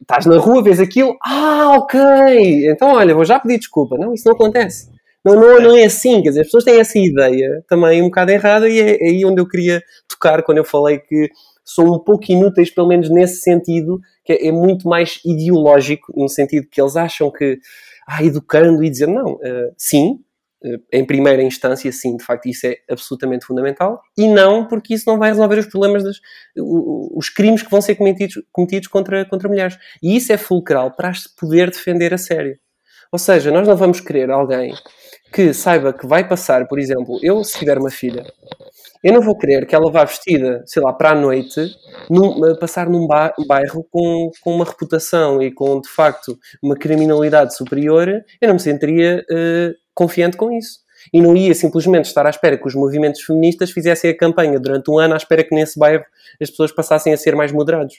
estás 0.00 0.26
na 0.26 0.38
rua, 0.38 0.62
vês 0.62 0.80
aquilo, 0.80 1.16
ah, 1.24 1.76
ok, 1.78 2.00
então 2.70 2.94
olha, 2.94 3.14
vou 3.14 3.24
já 3.24 3.40
pedir 3.40 3.58
desculpa. 3.58 3.96
Não, 3.98 4.14
isso 4.14 4.26
não 4.26 4.34
acontece. 4.34 4.88
Não, 5.24 5.34
não, 5.34 5.60
não 5.60 5.76
é 5.76 5.84
assim, 5.84 6.22
quer 6.22 6.28
dizer, 6.28 6.40
as 6.42 6.46
pessoas 6.46 6.64
têm 6.64 6.78
essa 6.78 6.98
ideia 6.98 7.62
também 7.68 8.00
um 8.00 8.06
bocado 8.06 8.30
errada 8.30 8.68
e 8.68 8.80
é, 8.80 8.92
aí 9.02 9.24
onde 9.24 9.40
eu 9.40 9.48
queria 9.48 9.82
tocar 10.08 10.42
quando 10.42 10.58
eu 10.58 10.64
falei 10.64 10.98
que 10.98 11.28
são 11.64 11.84
um 11.86 11.98
pouco 11.98 12.24
inúteis, 12.32 12.70
pelo 12.70 12.88
menos 12.88 13.10
nesse 13.10 13.42
sentido, 13.42 14.00
que 14.24 14.32
é 14.32 14.50
muito 14.50 14.88
mais 14.88 15.20
ideológico, 15.24 16.12
no 16.16 16.28
sentido 16.28 16.66
que 16.70 16.80
eles 16.80 16.96
acham 16.96 17.30
que 17.30 17.58
ah, 18.08 18.24
educando 18.24 18.82
e 18.82 18.88
dizer 18.88 19.06
não, 19.06 19.34
uh, 19.34 19.74
sim, 19.76 20.18
uh, 20.64 20.82
em 20.90 21.04
primeira 21.04 21.42
instância, 21.42 21.92
sim, 21.92 22.16
de 22.16 22.24
facto, 22.24 22.46
isso 22.46 22.66
é 22.66 22.78
absolutamente 22.90 23.44
fundamental, 23.44 24.00
e 24.16 24.26
não 24.26 24.66
porque 24.66 24.94
isso 24.94 25.04
não 25.06 25.18
vai 25.18 25.28
resolver 25.28 25.58
os 25.58 25.66
problemas, 25.66 26.02
dos, 26.02 26.20
os 26.56 27.28
crimes 27.28 27.62
que 27.62 27.70
vão 27.70 27.82
ser 27.82 27.96
cometidos, 27.96 28.42
cometidos 28.50 28.88
contra, 28.88 29.26
contra 29.26 29.48
mulheres. 29.48 29.76
E 30.02 30.16
isso 30.16 30.32
é 30.32 30.38
fulcral 30.38 30.90
para 30.96 31.10
as 31.10 31.26
poder 31.26 31.70
defender 31.70 32.14
a 32.14 32.18
sério. 32.18 32.58
Ou 33.12 33.18
seja, 33.18 33.50
nós 33.50 33.68
não 33.68 33.76
vamos 33.76 34.00
querer 34.00 34.30
alguém 34.30 34.74
que 35.32 35.52
saiba 35.52 35.92
que 35.92 36.06
vai 36.06 36.26
passar, 36.26 36.66
por 36.66 36.78
exemplo, 36.78 37.18
eu 37.22 37.44
se 37.44 37.58
tiver 37.58 37.78
uma 37.78 37.90
filha 37.90 38.24
eu 39.02 39.12
não 39.12 39.20
vou 39.20 39.36
querer 39.36 39.66
que 39.66 39.74
ela 39.74 39.90
vá 39.90 40.04
vestida, 40.04 40.62
sei 40.66 40.82
lá, 40.82 40.92
para 40.92 41.10
a 41.10 41.14
noite, 41.14 41.60
num, 42.10 42.56
passar 42.56 42.88
num 42.88 43.06
bairro 43.06 43.86
com, 43.90 44.30
com 44.40 44.54
uma 44.54 44.64
reputação 44.64 45.40
e 45.42 45.52
com, 45.52 45.80
de 45.80 45.88
facto, 45.88 46.38
uma 46.62 46.76
criminalidade 46.76 47.56
superior. 47.56 48.08
Eu 48.40 48.48
não 48.48 48.54
me 48.54 48.60
sentiria 48.60 49.24
uh, 49.30 49.74
confiante 49.94 50.36
com 50.36 50.50
isso. 50.52 50.80
E 51.12 51.22
não 51.22 51.36
ia 51.36 51.54
simplesmente 51.54 52.06
estar 52.06 52.26
à 52.26 52.30
espera 52.30 52.58
que 52.58 52.66
os 52.66 52.74
movimentos 52.74 53.22
feministas 53.22 53.70
fizessem 53.70 54.10
a 54.10 54.16
campanha 54.16 54.58
durante 54.58 54.90
um 54.90 54.98
ano 54.98 55.14
à 55.14 55.16
espera 55.16 55.44
que 55.44 55.54
nesse 55.54 55.78
bairro 55.78 56.04
as 56.42 56.50
pessoas 56.50 56.72
passassem 56.72 57.12
a 57.12 57.16
ser 57.16 57.36
mais 57.36 57.52
moderados. 57.52 57.94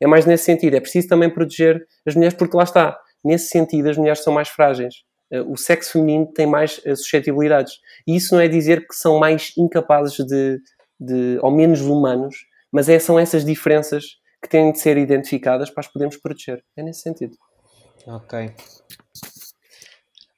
É 0.00 0.06
mais 0.06 0.26
nesse 0.26 0.44
sentido. 0.44 0.74
É 0.74 0.80
preciso 0.80 1.08
também 1.08 1.30
proteger 1.30 1.86
as 2.06 2.14
mulheres, 2.14 2.36
porque 2.36 2.56
lá 2.56 2.64
está. 2.64 2.98
Nesse 3.24 3.48
sentido, 3.48 3.88
as 3.88 3.96
mulheres 3.96 4.22
são 4.22 4.32
mais 4.32 4.48
frágeis. 4.48 4.96
Eh, 5.34 5.42
o 5.42 5.56
sexo 5.56 5.92
feminino 5.92 6.26
tem 6.32 6.46
mais 6.46 6.80
eh, 6.84 6.94
suscetibilidades. 6.94 7.80
E 8.06 8.14
isso 8.14 8.34
não 8.34 8.40
é 8.40 8.46
dizer 8.46 8.86
que 8.86 8.94
são 8.94 9.18
mais 9.18 9.52
incapazes 9.58 10.16
de, 10.24 10.60
de 11.00 11.38
ou 11.42 11.50
menos 11.50 11.80
humanos, 11.80 12.36
mas 12.70 12.88
é, 12.88 12.98
são 13.00 13.18
essas 13.18 13.44
diferenças 13.44 14.04
que 14.40 14.48
têm 14.48 14.70
de 14.70 14.78
ser 14.78 14.96
identificadas 14.96 15.70
para 15.70 15.80
as 15.80 15.88
podermos 15.88 16.16
proteger. 16.16 16.62
É 16.76 16.82
nesse 16.82 17.00
sentido. 17.00 17.36
Ok. 18.06 18.52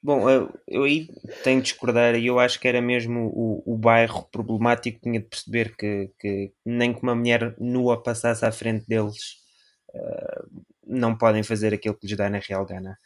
Bom, 0.01 0.27
eu, 0.29 0.51
eu 0.67 0.83
aí 0.83 1.07
tenho 1.43 1.61
de 1.61 1.65
discordar 1.65 2.15
e 2.15 2.25
eu 2.25 2.39
acho 2.39 2.59
que 2.59 2.67
era 2.67 2.81
mesmo 2.81 3.27
o, 3.27 3.73
o 3.73 3.77
bairro 3.77 4.23
problemático 4.31 5.01
tinha 5.01 5.19
de 5.19 5.27
perceber 5.27 5.75
que, 5.75 6.11
que 6.19 6.53
nem 6.65 6.93
que 6.93 7.03
uma 7.03 7.13
mulher 7.13 7.55
nua 7.59 8.01
passasse 8.01 8.45
à 8.45 8.51
frente 8.51 8.87
deles 8.87 9.35
uh, 9.93 10.63
não 10.85 11.17
podem 11.17 11.43
fazer 11.43 11.73
aquilo 11.73 11.95
que 11.95 12.07
lhes 12.07 12.15
dá 12.15 12.29
na 12.29 12.39
real 12.39 12.65
gana. 12.65 12.97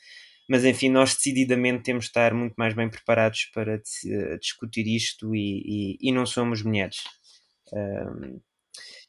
Mas 0.49 0.65
enfim, 0.65 0.89
nós 0.89 1.15
decididamente 1.15 1.83
temos 1.83 2.05
de 2.05 2.09
estar 2.09 2.33
muito 2.33 2.53
mais 2.57 2.73
bem 2.73 2.89
preparados 2.89 3.49
para 3.53 3.75
uh, 3.77 4.39
discutir 4.39 4.87
isto 4.87 5.35
e, 5.35 5.97
e, 5.99 6.09
e, 6.09 6.11
não 6.11 6.25
somos 6.25 6.61
mulheres. 6.61 6.97
Um, 7.71 8.39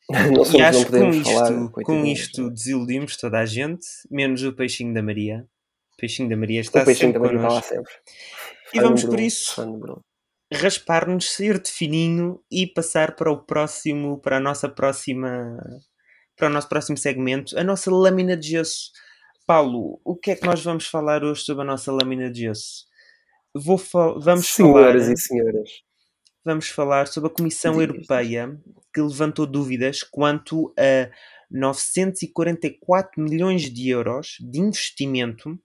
não 0.34 0.44
somos, 0.44 0.54
e 0.54 0.62
acho 0.62 0.86
que 0.86 0.92
com 0.92 1.10
isto, 1.10 1.70
com 1.70 2.06
isto 2.06 2.50
desiludimos 2.50 3.16
toda 3.16 3.38
a 3.40 3.46
gente, 3.46 3.86
menos 4.10 4.42
o 4.42 4.52
peixinho 4.52 4.94
da 4.94 5.02
Maria. 5.02 5.46
O 5.94 5.96
peixinho 5.96 6.28
da 6.28 6.36
Maria 6.36 6.60
está 6.60 6.84
sempre 6.84 7.18
connosco. 7.18 7.68
Sempre. 7.68 7.92
E 8.74 8.80
vamos 8.80 9.04
por 9.04 9.20
isso 9.20 10.02
raspar-nos, 10.52 11.32
sair 11.32 11.60
de 11.60 11.70
fininho 11.70 12.40
e 12.50 12.66
passar 12.66 13.16
para 13.16 13.30
o 13.30 13.38
próximo, 13.38 14.18
para 14.18 14.36
a 14.36 14.40
nossa 14.40 14.68
próxima, 14.68 15.58
para 16.36 16.48
o 16.48 16.50
nosso 16.50 16.68
próximo 16.68 16.96
segmento, 16.96 17.58
a 17.58 17.64
nossa 17.64 17.90
lâmina 17.90 18.36
de 18.36 18.50
gesso. 18.50 18.90
Paulo, 19.46 20.00
o 20.04 20.16
que 20.16 20.30
é 20.30 20.36
que 20.36 20.46
nós 20.46 20.62
vamos 20.62 20.86
falar 20.86 21.24
hoje 21.24 21.42
sobre 21.42 21.62
a 21.62 21.66
nossa 21.66 21.92
lâmina 21.92 22.30
de 22.30 22.42
gesso? 22.42 22.86
Vou 23.54 23.76
fa 23.76 24.12
vamos 24.18 24.46
Senhoras 24.46 25.02
falar, 25.02 25.12
e 25.12 25.16
senhores. 25.18 25.70
Vamos 26.44 26.68
falar 26.68 27.06
sobre 27.06 27.30
a 27.30 27.32
Comissão 27.32 27.80
Europeia 27.80 28.58
que 28.92 29.00
levantou 29.00 29.46
dúvidas 29.46 30.02
quanto 30.02 30.72
a 30.78 31.10
944 31.50 33.22
milhões 33.22 33.62
de 33.62 33.90
euros 33.90 34.36
de 34.40 34.58
investimento, 34.58 35.58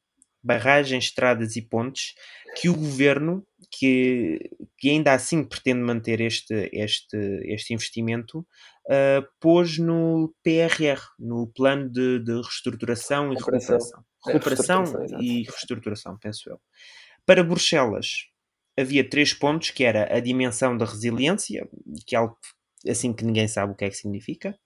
barragens, 0.43 1.05
estradas 1.05 1.55
e 1.55 1.61
pontes, 1.61 2.13
que 2.55 2.69
o 2.69 2.75
governo, 2.75 3.45
que, 3.71 4.49
que 4.77 4.89
ainda 4.89 5.13
assim 5.13 5.43
pretende 5.43 5.81
manter 5.81 6.21
este, 6.21 6.69
este, 6.73 7.17
este 7.45 7.73
investimento, 7.73 8.45
uh, 8.87 9.27
pôs 9.39 9.77
no 9.77 10.33
PRR, 10.43 11.01
no 11.19 11.47
Plano 11.47 11.89
de, 11.89 12.19
de 12.19 12.33
Reestruturação 12.33 13.31
e 13.31 13.35
Recuperação. 13.35 14.03
Recuperação, 14.25 14.83
é, 14.83 15.23
e 15.23 15.43
Reestruturação, 15.43 16.17
penso 16.17 16.49
eu. 16.49 16.59
Para 17.25 17.43
Bruxelas, 17.43 18.27
havia 18.77 19.07
três 19.07 19.33
pontos, 19.33 19.71
que 19.71 19.83
era 19.83 20.15
a 20.15 20.19
dimensão 20.19 20.77
da 20.77 20.85
resiliência, 20.85 21.67
que 22.05 22.15
é 22.15 22.19
algo 22.19 22.37
assim 22.87 23.13
que 23.13 23.25
ninguém 23.25 23.47
sabe 23.47 23.73
o 23.73 23.75
que 23.75 23.85
é 23.85 23.89
que 23.89 23.97
significa, 23.97 24.57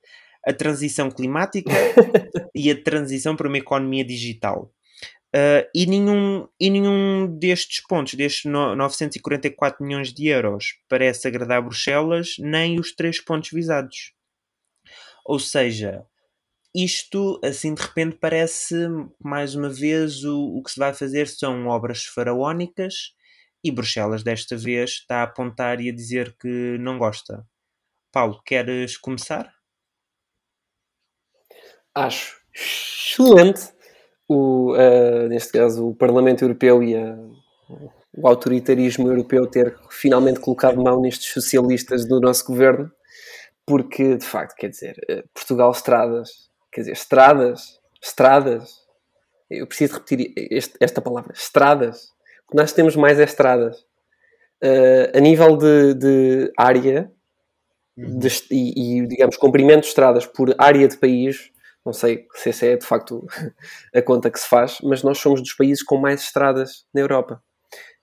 a 0.45 0.53
transição 0.53 1.09
climática 1.09 1.71
e 2.55 2.69
a 2.69 2.83
transição 2.83 3.35
para 3.35 3.47
uma 3.47 3.57
economia 3.57 4.03
digital. 4.03 4.71
Uh, 5.33 5.63
e, 5.73 5.85
nenhum, 5.85 6.45
e 6.59 6.69
nenhum 6.69 7.25
destes 7.39 7.81
pontos, 7.87 8.15
destes 8.15 8.51
no, 8.51 8.75
944 8.75 9.81
milhões 9.81 10.13
de 10.13 10.27
euros, 10.27 10.77
parece 10.89 11.25
agradar 11.25 11.61
Bruxelas, 11.61 12.35
nem 12.37 12.77
os 12.77 12.93
três 12.93 13.21
pontos 13.23 13.49
visados. 13.49 14.13
Ou 15.25 15.39
seja, 15.39 16.05
isto, 16.75 17.39
assim 17.41 17.73
de 17.73 17.81
repente, 17.81 18.17
parece 18.17 18.75
mais 19.23 19.55
uma 19.55 19.69
vez 19.69 20.25
o, 20.25 20.57
o 20.57 20.61
que 20.63 20.71
se 20.71 20.79
vai 20.79 20.93
fazer 20.93 21.29
são 21.29 21.67
obras 21.67 22.03
faraónicas 22.03 23.13
e 23.63 23.71
Bruxelas, 23.71 24.23
desta 24.23 24.57
vez, 24.57 24.91
está 24.91 25.19
a 25.19 25.23
apontar 25.23 25.79
e 25.79 25.89
a 25.89 25.95
dizer 25.95 26.35
que 26.37 26.77
não 26.77 26.97
gosta. 26.97 27.47
Paulo, 28.11 28.41
queres 28.45 28.97
começar? 28.97 29.53
Acho 31.95 32.41
excelente 32.53 33.80
o, 34.33 34.73
uh, 34.73 35.27
neste 35.27 35.51
caso, 35.51 35.89
o 35.89 35.95
Parlamento 35.95 36.43
Europeu 36.43 36.81
e 36.81 36.95
a, 36.95 37.17
o 38.15 38.27
autoritarismo 38.27 39.07
europeu 39.09 39.45
ter 39.47 39.77
finalmente 39.89 40.39
colocado 40.39 40.81
mão 40.81 41.01
nestes 41.01 41.33
socialistas 41.33 42.05
do 42.05 42.19
nosso 42.19 42.45
governo, 42.45 42.91
porque, 43.65 44.15
de 44.15 44.25
facto, 44.25 44.55
quer 44.55 44.69
dizer, 44.69 44.95
eh, 45.09 45.23
Portugal 45.33 45.71
estradas, 45.71 46.49
quer 46.71 46.81
dizer, 46.81 46.93
estradas, 46.93 47.79
estradas, 48.01 48.69
eu 49.49 49.67
preciso 49.67 49.93
repetir 49.95 50.33
este, 50.35 50.75
esta 50.79 51.01
palavra, 51.01 51.33
estradas, 51.33 52.05
o 52.47 52.51
que 52.51 52.57
nós 52.57 52.73
temos 52.73 52.95
mais 52.95 53.19
é 53.19 53.23
estradas. 53.23 53.85
Uh, 54.63 55.17
a 55.17 55.19
nível 55.19 55.57
de, 55.57 55.95
de 55.95 56.53
área 56.55 57.11
de, 57.97 58.27
e, 58.51 58.99
e, 58.99 59.07
digamos, 59.07 59.35
comprimento 59.35 59.81
de 59.81 59.87
estradas 59.87 60.25
por 60.25 60.53
área 60.57 60.87
de 60.87 60.97
país, 60.97 61.51
não 61.85 61.93
sei 61.93 62.27
se 62.35 62.49
essa 62.49 62.65
é 62.65 62.75
de 62.75 62.85
facto 62.85 63.25
a 63.93 64.01
conta 64.01 64.29
que 64.29 64.39
se 64.39 64.47
faz, 64.47 64.77
mas 64.83 65.03
nós 65.03 65.17
somos 65.17 65.41
dos 65.41 65.53
países 65.53 65.83
com 65.83 65.97
mais 65.97 66.21
estradas 66.21 66.85
na 66.93 67.01
Europa. 67.01 67.41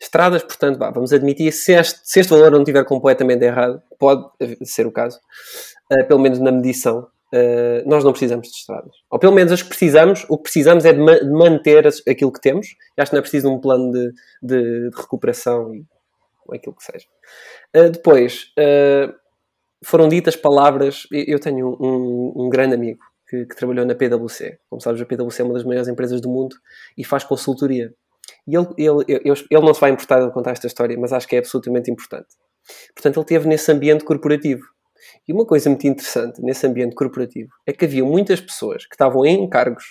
Estradas, 0.01 0.43
portanto, 0.43 0.79
bah, 0.79 0.91
vamos 0.91 1.13
admitir, 1.13 1.53
se 1.53 1.73
este, 1.73 2.01
se 2.05 2.21
este, 2.21 2.31
valor 2.31 2.51
não 2.51 2.61
estiver 2.61 2.85
completamente 2.85 3.45
errado, 3.45 3.83
pode 3.99 4.25
ser 4.65 4.87
o 4.87 4.93
caso, 4.93 5.19
uh, 5.93 6.07
pelo 6.07 6.21
menos 6.21 6.39
na 6.39 6.53
medição, 6.53 7.01
uh, 7.01 7.89
nós 7.89 8.05
não 8.05 8.13
precisamos 8.13 8.49
de 8.49 8.57
estradas. 8.57 8.95
Ou 9.11 9.19
pelo 9.19 9.33
menos 9.33 9.53
as 9.53 9.63
que 9.63 9.69
precisamos, 9.69 10.25
o 10.29 10.37
que 10.37 10.45
precisamos 10.45 10.85
é 10.85 10.93
de, 10.93 11.01
ma 11.01 11.19
de 11.19 11.31
manter 11.31 11.87
as, 11.87 12.01
aquilo 12.07 12.33
que 12.33 12.41
temos. 12.41 12.69
Acho 12.97 13.11
que 13.11 13.17
não 13.17 13.19
é 13.19 13.23
preciso 13.23 13.51
um 13.51 13.61
plano 13.61 13.91
de, 13.93 14.13
de, 14.43 14.91
de 14.91 14.97
recuperação 14.97 15.75
e 15.75 15.85
aquilo 16.53 16.77
que 16.77 16.85
seja. 16.85 17.07
Uh, 17.77 17.91
depois, 17.91 18.53
foram 19.85 20.09
ditas 20.09 20.37
palavras. 20.37 21.07
Eu 21.11 21.39
tenho 21.39 21.77
um, 21.81 22.45
um 22.45 22.49
grande 22.49 22.75
amigo 22.75 23.01
que, 23.29 23.47
que, 23.47 23.57
trabalhou 23.57 23.85
na 23.85 23.95
PwC. 23.95 24.59
Como 24.69 24.81
sabes, 24.81 25.01
a 25.01 25.05
PwC 25.05 25.43
é 25.43 25.45
uma 25.45 25.55
das 25.55 25.65
maiores 25.65 25.89
empresas 25.89 26.21
do 26.21 26.29
mundo 26.29 26.57
e 26.97 27.05
faz 27.05 27.25
consultoria. 27.25 27.93
E 28.47 28.57
ele, 28.57 28.67
ele, 28.77 29.05
ele, 29.09 29.47
ele 29.51 29.61
não 29.61 29.75
se 29.75 29.81
vai 29.81 29.91
importar 29.91 30.25
de 30.25 30.33
contar 30.33 30.53
esta 30.53 30.67
história, 30.67 30.97
mas 30.99 31.13
acho 31.13 31.27
que 31.27 31.37
é 31.37 31.39
absolutamente 31.39 31.91
importante. 31.91 32.29
Portanto, 32.95 33.17
ele 33.17 33.25
esteve 33.25 33.49
nesse 33.49 33.71
ambiente 33.71 34.05
corporativo. 34.05 34.63
E 35.27 35.33
uma 35.33 35.47
coisa 35.47 35.69
muito 35.71 35.87
interessante 35.87 36.43
nesse 36.43 36.67
ambiente 36.67 36.95
corporativo 36.95 37.51
é 37.67 37.73
que 37.73 37.85
havia 37.85 38.05
muitas 38.05 38.41
pessoas 38.41 38.87
que 38.87 38.95
estavam 38.95 39.25
em 39.25 39.49
cargos 39.49 39.85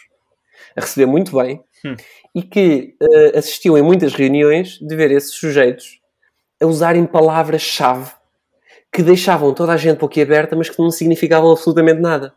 a 0.75 0.81
receber 0.81 1.05
muito 1.05 1.35
bem 1.37 1.63
hum. 1.85 1.95
e 2.35 2.43
que 2.43 2.95
uh, 3.01 3.37
assistiam 3.37 3.77
em 3.77 3.81
muitas 3.81 4.13
reuniões 4.13 4.79
de 4.79 4.95
ver 4.95 5.11
esses 5.11 5.35
sujeitos 5.35 5.99
a 6.61 6.65
usarem 6.65 7.05
palavras-chave 7.05 8.11
que 8.91 9.03
deixavam 9.03 9.53
toda 9.53 9.73
a 9.73 9.77
gente 9.77 9.99
boquiaberta, 9.99 10.55
mas 10.55 10.69
que 10.69 10.79
não 10.81 10.89
significavam 10.89 11.51
absolutamente 11.51 12.01
nada. 12.01 12.33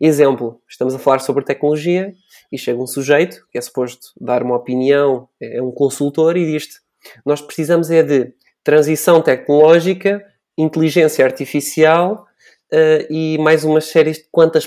Exemplo, 0.00 0.60
estamos 0.68 0.94
a 0.94 0.98
falar 0.98 1.20
sobre 1.20 1.44
tecnologia 1.44 2.12
e 2.50 2.58
chega 2.58 2.80
um 2.80 2.86
sujeito 2.86 3.46
que 3.50 3.58
é 3.58 3.60
suposto 3.60 4.08
dar 4.20 4.42
uma 4.42 4.56
opinião, 4.56 5.28
é 5.40 5.62
um 5.62 5.70
consultor 5.70 6.36
e 6.36 6.44
diz-te: 6.44 6.76
Nós 7.24 7.40
precisamos 7.40 7.90
é 7.90 8.02
de 8.02 8.32
transição 8.62 9.20
tecnológica, 9.20 10.24
inteligência 10.56 11.24
artificial 11.24 12.26
uh, 12.72 13.06
e 13.12 13.38
mais 13.38 13.64
umas 13.64 13.86
séries 13.86 14.18
de 14.18 14.28
quantas 14.30 14.66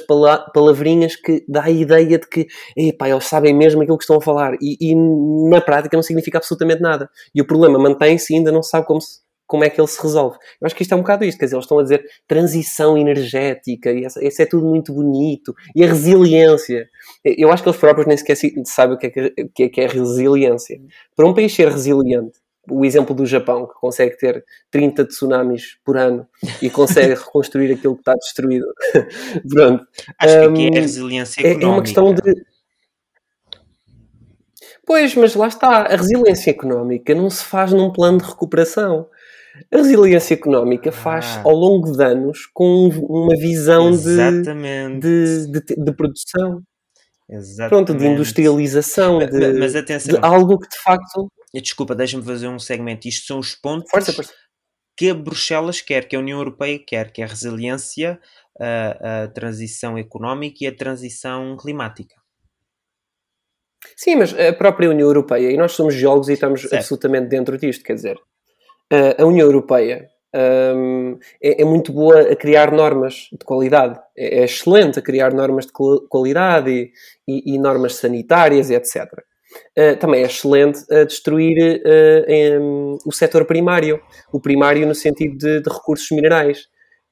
palavrinhas 0.53 1.15
que 1.15 1.43
dá 1.47 1.63
a 1.63 1.71
ideia 1.71 2.17
de 2.17 2.27
que 2.27 2.47
epá, 2.75 3.09
eles 3.09 3.25
sabem 3.25 3.53
mesmo 3.53 3.81
aquilo 3.81 3.97
que 3.97 4.03
estão 4.03 4.17
a 4.17 4.21
falar 4.21 4.53
e, 4.61 4.77
e 4.79 4.95
na 5.49 5.59
prática 5.61 5.97
não 5.97 6.03
significa 6.03 6.37
absolutamente 6.37 6.81
nada. 6.81 7.09
E 7.33 7.41
o 7.41 7.47
problema 7.47 7.79
mantém-se 7.79 8.33
e 8.33 8.37
ainda 8.37 8.51
não 8.51 8.63
sabe 8.63 8.85
como 8.85 9.01
se 9.01 9.26
como 9.47 9.63
é 9.63 9.69
que 9.69 9.79
ele 9.79 9.87
se 9.87 10.01
resolve. 10.01 10.37
Eu 10.61 10.65
acho 10.65 10.75
que 10.75 10.83
isto 10.83 10.93
é 10.93 10.95
um 10.95 11.01
bocado 11.01 11.23
isto, 11.23 11.39
quer 11.39 11.45
dizer, 11.45 11.55
eles 11.55 11.63
estão 11.63 11.79
a 11.79 11.83
dizer 11.83 12.05
transição 12.27 12.97
energética, 12.97 13.91
e 13.91 14.05
isso 14.05 14.41
é 14.41 14.45
tudo 14.45 14.67
muito 14.67 14.93
bonito, 14.93 15.55
e 15.75 15.83
a 15.83 15.87
resiliência. 15.87 16.89
Eu 17.23 17.51
acho 17.51 17.63
que 17.63 17.69
eles 17.69 17.79
próprios 17.79 18.07
nem 18.07 18.17
sequer 18.17 18.35
sabem 18.65 18.95
o 18.95 18.99
que 18.99 19.07
é 19.07 19.09
que 19.09 19.63
é, 19.63 19.69
que 19.69 19.81
é 19.81 19.87
resiliência. 19.87 20.79
Para 21.15 21.25
um 21.25 21.33
país 21.33 21.55
ser 21.55 21.69
resiliente, 21.69 22.39
o 22.69 22.83
exemplo 22.83 23.15
do 23.15 23.25
Japão, 23.25 23.65
que 23.65 23.73
consegue 23.75 24.17
ter 24.17 24.43
30 24.69 25.05
tsunamis 25.05 25.77
por 25.83 25.97
ano 25.97 26.27
e 26.61 26.69
consegue 26.69 27.13
reconstruir 27.15 27.71
aquilo 27.71 27.95
que 27.95 28.01
está 28.01 28.13
destruído. 28.13 28.65
Pronto. 29.49 29.87
Acho 30.19 30.49
um, 30.49 30.53
que 30.53 30.67
aqui 30.67 30.77
é 30.77 30.81
resiliência 30.81 31.41
económica. 31.41 31.65
É, 31.65 31.69
é 31.69 31.71
uma 31.71 31.81
questão 31.81 32.13
de. 32.13 32.45
Pois, 34.85 35.15
mas 35.15 35.35
lá 35.35 35.47
está. 35.47 35.83
A 35.83 35.95
resiliência 35.95 36.51
económica 36.51 37.15
não 37.15 37.29
se 37.29 37.43
faz 37.43 37.71
num 37.71 37.91
plano 37.91 38.19
de 38.19 38.25
recuperação. 38.25 39.07
A 39.71 39.77
resiliência 39.77 40.33
económica 40.33 40.91
faz 40.91 41.37
ah. 41.37 41.43
ao 41.45 41.53
longo 41.53 41.91
de 41.91 42.03
anos 42.03 42.45
com 42.53 42.87
uma 42.87 43.35
visão 43.35 43.91
de, 43.91 44.43
de, 44.99 45.47
de, 45.47 45.75
de, 45.75 45.93
produção. 45.93 46.61
Exatamente. 47.29 47.69
Pronto, 47.69 47.93
de 47.93 48.07
industrialização, 48.07 49.17
mas, 49.17 49.29
de, 49.29 49.53
mas 49.53 49.75
atenção. 49.75 50.19
de 50.19 50.25
algo 50.25 50.59
que 50.59 50.69
de 50.69 50.77
facto. 50.81 51.27
Desculpa, 51.53 51.95
deixa-me 51.95 52.23
fazer 52.23 52.47
um 52.47 52.59
segmento. 52.59 53.07
Isto 53.07 53.25
são 53.25 53.39
os 53.39 53.55
pontos 53.55 53.89
força, 53.89 54.13
força. 54.13 54.33
que 54.95 55.09
a 55.09 55.13
Bruxelas 55.13 55.81
quer, 55.81 56.07
que 56.07 56.15
a 56.15 56.19
União 56.19 56.37
Europeia 56.37 56.79
quer, 56.85 57.11
que 57.11 57.21
é 57.21 57.25
a 57.25 57.27
resiliência, 57.27 58.19
a, 58.59 59.23
a 59.23 59.27
transição 59.29 59.97
económica 59.97 60.57
e 60.61 60.67
a 60.67 60.75
transição 60.75 61.57
climática. 61.57 62.15
Sim, 63.95 64.17
mas 64.17 64.37
a 64.37 64.53
própria 64.53 64.89
União 64.89 65.07
Europeia, 65.07 65.51
e 65.51 65.57
nós 65.57 65.71
somos 65.71 65.93
geólogos 65.93 66.29
e 66.29 66.33
estamos 66.33 66.61
certo. 66.61 66.75
absolutamente 66.75 67.27
dentro 67.27 67.57
disto, 67.57 67.83
quer 67.83 67.93
dizer, 67.93 68.19
a 69.17 69.25
União 69.25 69.45
Europeia. 69.45 70.09
Um, 70.35 71.17
é, 71.41 71.61
é, 71.61 71.65
muito 71.65 71.91
boa 71.91 72.19
a 72.19 72.35
criar 72.35 72.71
normas 72.71 73.29
de 73.31 73.43
qualidade, 73.45 73.97
é, 74.15 74.41
é 74.41 74.43
excelente 74.43 74.99
a 74.99 75.01
criar 75.01 75.33
normas 75.33 75.65
de 75.65 75.71
qualidade 76.09 76.69
e, 76.69 76.91
e, 77.27 77.55
e 77.55 77.57
normas 77.57 77.95
sanitárias 77.95 78.69
e 78.69 78.75
etc. 78.75 79.05
Uh, 79.77 79.95
também 79.97 80.21
é 80.21 80.25
excelente 80.25 80.79
a 80.93 81.05
destruir 81.05 81.81
uh, 81.81 82.61
um, 82.61 82.97
o 83.05 83.11
setor 83.11 83.45
primário, 83.45 83.99
o 84.31 84.39
primário 84.39 84.85
no 84.85 84.93
sentido 84.93 85.37
de, 85.37 85.61
de, 85.61 85.69
recursos 85.69 86.11
minerais, 86.11 86.67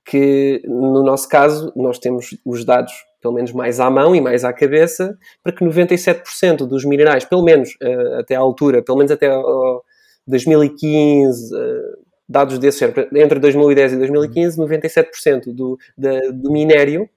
que 0.05 0.61
no 0.65 1.01
nosso 1.01 1.27
caso 1.29 1.71
nós 1.75 1.97
temos 1.97 2.37
os 2.45 2.65
dados 2.65 2.91
pelo 3.21 3.33
menos 3.33 3.53
mais 3.53 3.79
à 3.79 3.89
mão 3.89 4.15
e 4.15 4.21
mais 4.21 4.43
à 4.43 4.53
cabeça, 4.53 5.17
para 5.41 5.53
que 5.53 5.65
97% 5.65 6.67
dos 6.67 6.85
minerais, 6.85 7.25
pelo 7.25 7.43
menos 7.43 7.69
uh, 7.81 8.19
até 8.19 8.35
à 8.35 8.39
altura, 8.39 8.83
pelo 8.83 8.97
menos 8.97 9.11
até 9.11 9.27
ao, 9.27 9.83
2015, 10.27 11.55
eh, 11.55 11.81
dados 12.27 12.57
desses, 12.57 12.81
entre 13.13 13.39
2010 13.39 13.93
e 13.93 13.97
2015, 13.97 14.57
97% 14.57 15.53
do, 15.53 15.77
da, 15.97 16.19
do 16.31 16.51
minério 16.51 17.09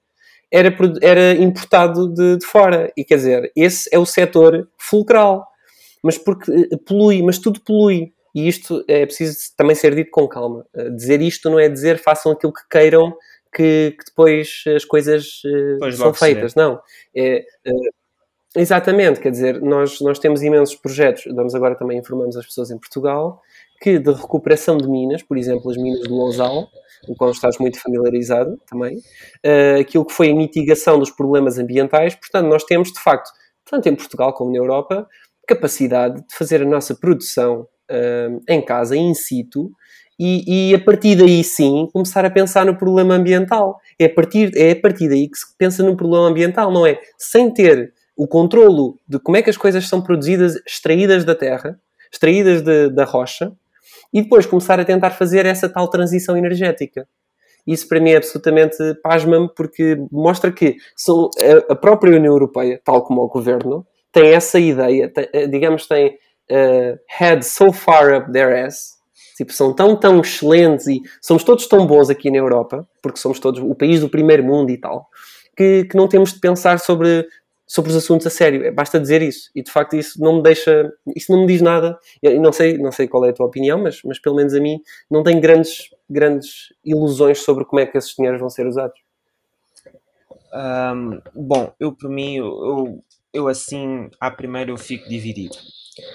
era, 0.50 0.74
era 1.02 1.32
importado 1.34 2.08
de, 2.12 2.38
de, 2.38 2.46
fora. 2.46 2.92
E 2.96 3.04
quer 3.04 3.16
dizer, 3.16 3.52
esse 3.56 3.88
é 3.92 3.98
o 3.98 4.06
setor 4.06 4.68
fulcral. 4.78 5.46
Mas 6.02 6.16
porque 6.16 6.50
eh, 6.50 6.76
polui, 6.86 7.22
mas 7.22 7.38
tudo 7.38 7.60
polui. 7.60 8.12
E 8.34 8.46
isto 8.46 8.84
é 8.86 9.04
preciso 9.04 9.38
também 9.56 9.74
ser 9.74 9.94
dito 9.94 10.10
com 10.10 10.28
calma. 10.28 10.64
Eh, 10.74 10.90
dizer 10.90 11.20
isto 11.20 11.50
não 11.50 11.58
é 11.58 11.68
dizer 11.68 11.98
façam 11.98 12.32
aquilo 12.32 12.52
que 12.52 12.62
queiram 12.70 13.16
que, 13.54 13.96
que 13.98 14.04
depois 14.04 14.64
as 14.76 14.84
coisas 14.84 15.42
uh, 15.80 15.92
são 15.92 16.14
feitas. 16.14 16.54
Não. 16.54 16.80
É, 17.14 17.44
uh, 17.66 17.92
Exatamente, 18.56 19.20
quer 19.20 19.30
dizer, 19.30 19.60
nós, 19.60 20.00
nós 20.00 20.18
temos 20.18 20.42
imensos 20.42 20.74
projetos, 20.74 21.24
damos 21.34 21.54
agora 21.54 21.74
também 21.74 21.98
informamos 21.98 22.36
as 22.36 22.46
pessoas 22.46 22.70
em 22.70 22.78
Portugal, 22.78 23.42
que 23.80 23.98
de 23.98 24.10
recuperação 24.10 24.78
de 24.78 24.88
minas, 24.88 25.22
por 25.22 25.36
exemplo, 25.36 25.70
as 25.70 25.76
minas 25.76 26.00
de 26.00 26.08
Lousal, 26.08 26.66
com 27.06 27.14
qual 27.14 27.30
estás 27.30 27.58
muito 27.58 27.78
familiarizado 27.78 28.58
também, 28.66 28.96
uh, 28.96 29.80
aquilo 29.80 30.04
que 30.04 30.14
foi 30.14 30.30
a 30.30 30.34
mitigação 30.34 30.98
dos 30.98 31.10
problemas 31.10 31.58
ambientais, 31.58 32.14
portanto, 32.14 32.46
nós 32.46 32.64
temos, 32.64 32.90
de 32.90 33.00
facto, 33.00 33.30
tanto 33.70 33.88
em 33.88 33.94
Portugal 33.94 34.32
como 34.32 34.50
na 34.50 34.56
Europa, 34.56 35.06
capacidade 35.46 36.16
de 36.26 36.34
fazer 36.34 36.62
a 36.62 36.66
nossa 36.66 36.94
produção 36.94 37.68
uh, 37.90 38.42
em 38.48 38.64
casa, 38.64 38.96
in 38.96 39.14
situ, 39.14 39.70
e, 40.18 40.70
e, 40.70 40.74
a 40.74 40.80
partir 40.80 41.14
daí 41.14 41.44
sim 41.44 41.88
começar 41.92 42.24
a 42.24 42.30
pensar 42.30 42.66
no 42.66 42.76
problema 42.76 43.14
ambiental. 43.14 43.78
É 43.96 44.06
a 44.06 44.12
partir, 44.12 44.50
é 44.56 44.72
a 44.72 44.76
partir 44.76 45.08
daí 45.08 45.28
que 45.28 45.38
se 45.38 45.46
pensa 45.56 45.80
no 45.80 45.96
problema 45.96 46.26
ambiental, 46.26 46.72
não 46.72 46.84
é? 46.84 46.98
Sem 47.16 47.54
ter 47.54 47.94
o 48.18 48.26
controlo 48.26 48.98
de 49.06 49.20
como 49.20 49.36
é 49.36 49.42
que 49.42 49.48
as 49.48 49.56
coisas 49.56 49.88
são 49.88 50.02
produzidas, 50.02 50.56
extraídas 50.66 51.24
da 51.24 51.36
terra, 51.36 51.78
extraídas 52.12 52.62
de, 52.62 52.90
da 52.90 53.04
rocha, 53.04 53.52
e 54.12 54.20
depois 54.20 54.44
começar 54.44 54.80
a 54.80 54.84
tentar 54.84 55.10
fazer 55.10 55.46
essa 55.46 55.68
tal 55.68 55.88
transição 55.88 56.36
energética. 56.36 57.06
Isso 57.64 57.86
para 57.86 58.00
mim 58.00 58.10
é 58.10 58.16
absolutamente 58.16 58.76
pasma-me, 59.02 59.48
porque 59.54 59.96
mostra 60.10 60.50
que 60.50 60.76
a 61.68 61.76
própria 61.76 62.16
União 62.16 62.32
Europeia, 62.32 62.80
tal 62.84 63.02
como 63.02 63.20
o 63.22 63.28
governo, 63.28 63.86
tem 64.10 64.32
essa 64.32 64.58
ideia, 64.58 65.08
tem, 65.08 65.28
eh, 65.32 65.46
digamos, 65.46 65.86
tem 65.86 66.18
uh, 66.50 66.98
head 67.08 67.44
so 67.44 67.72
far 67.72 68.18
up 68.18 68.32
their 68.32 68.64
ass, 68.64 68.96
tipo, 69.36 69.52
são 69.52 69.72
tão, 69.72 69.94
tão 69.94 70.20
excelentes 70.20 70.86
e 70.88 71.02
somos 71.20 71.44
todos 71.44 71.68
tão 71.68 71.86
bons 71.86 72.10
aqui 72.10 72.30
na 72.30 72.38
Europa, 72.38 72.88
porque 73.00 73.20
somos 73.20 73.38
todos 73.38 73.60
o 73.60 73.74
país 73.74 74.00
do 74.00 74.08
primeiro 74.08 74.42
mundo 74.42 74.70
e 74.70 74.78
tal, 74.78 75.06
que, 75.56 75.84
que 75.84 75.96
não 75.96 76.08
temos 76.08 76.32
de 76.32 76.40
pensar 76.40 76.80
sobre 76.80 77.26
sobre 77.68 77.90
os 77.90 77.96
assuntos 77.96 78.26
a 78.26 78.30
sério. 78.30 78.64
É, 78.64 78.70
basta 78.70 78.98
dizer 78.98 79.20
isso. 79.20 79.50
E 79.54 79.62
de 79.62 79.70
facto 79.70 79.94
isso 79.94 80.20
não 80.20 80.36
me 80.36 80.42
deixa, 80.42 80.90
isso 81.14 81.30
não 81.30 81.42
me 81.42 81.46
diz 81.46 81.60
nada. 81.60 81.98
Eu 82.22 82.40
não 82.40 82.52
sei, 82.52 82.78
não 82.78 82.90
sei 82.90 83.06
qual 83.06 83.26
é 83.26 83.28
a 83.28 83.32
tua 83.32 83.46
opinião, 83.46 83.78
mas, 83.78 84.00
mas 84.02 84.18
pelo 84.18 84.36
menos 84.36 84.54
a 84.54 84.60
mim 84.60 84.80
não 85.10 85.22
tenho 85.22 85.40
grandes, 85.40 85.90
grandes 86.08 86.72
ilusões 86.82 87.40
sobre 87.40 87.66
como 87.66 87.78
é 87.78 87.86
que 87.86 87.98
esses 87.98 88.14
dinheiros 88.16 88.40
vão 88.40 88.48
ser 88.48 88.66
usados. 88.66 88.98
Um, 90.50 91.20
bom, 91.34 91.70
eu 91.78 91.92
por 91.92 92.08
mim, 92.08 92.36
eu, 92.36 93.04
eu 93.34 93.48
assim, 93.48 94.08
à 94.18 94.30
primeira, 94.30 94.70
eu 94.70 94.78
fico 94.78 95.06
dividido. 95.06 95.56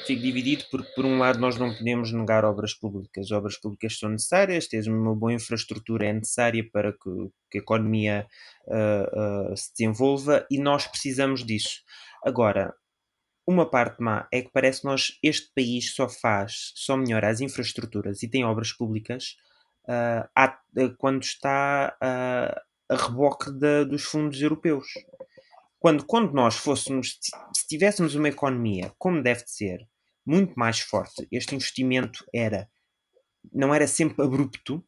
Fico 0.05 0.21
dividido 0.21 0.65
porque, 0.69 0.91
por 0.93 1.05
um 1.05 1.17
lado, 1.17 1.39
nós 1.39 1.57
não 1.57 1.73
podemos 1.73 2.11
negar 2.11 2.45
obras 2.45 2.73
públicas. 2.73 3.31
Obras 3.31 3.57
públicas 3.57 3.97
são 3.97 4.09
necessárias, 4.09 4.67
ter 4.67 4.88
uma 4.88 5.15
boa 5.15 5.34
infraestrutura 5.34 6.07
é 6.07 6.13
necessária 6.13 6.63
para 6.71 6.91
que, 6.91 7.29
que 7.51 7.57
a 7.57 7.61
economia 7.61 8.27
uh, 8.67 9.51
uh, 9.51 9.57
se 9.57 9.71
desenvolva 9.71 10.45
e 10.49 10.59
nós 10.59 10.88
precisamos 10.88 11.43
disso. 11.45 11.81
Agora, 12.23 12.73
uma 13.47 13.69
parte 13.69 14.01
má 14.01 14.27
é 14.31 14.41
que 14.41 14.51
parece 14.51 14.81
que 14.81 14.88
nós, 14.88 15.17
este 15.21 15.51
país 15.53 15.93
só 15.93 16.07
faz, 16.07 16.71
só 16.75 16.95
melhora 16.95 17.29
as 17.29 17.41
infraestruturas 17.41 18.23
e 18.23 18.29
tem 18.29 18.45
obras 18.45 18.71
públicas 18.71 19.36
uh, 19.88 20.95
quando 20.97 21.23
está 21.23 21.95
a 22.01 22.95
reboque 22.95 23.51
de, 23.51 23.86
dos 23.86 24.03
fundos 24.03 24.41
europeus. 24.41 24.86
Quando, 25.84 26.05
quando 26.05 26.31
nós 26.31 26.55
fôssemos, 26.55 27.19
se 27.53 27.67
tivéssemos 27.67 28.15
uma 28.15 28.29
economia 28.29 28.93
como 28.97 29.21
deve 29.21 29.43
de 29.43 29.51
ser, 29.51 29.86
muito 30.25 30.53
mais 30.55 30.79
forte, 30.79 31.27
este 31.29 31.55
investimento 31.55 32.23
era, 32.34 32.69
não 33.51 33.75
era 33.75 33.86
sempre 33.86 34.23
abrupto, 34.23 34.75
ou 34.75 34.84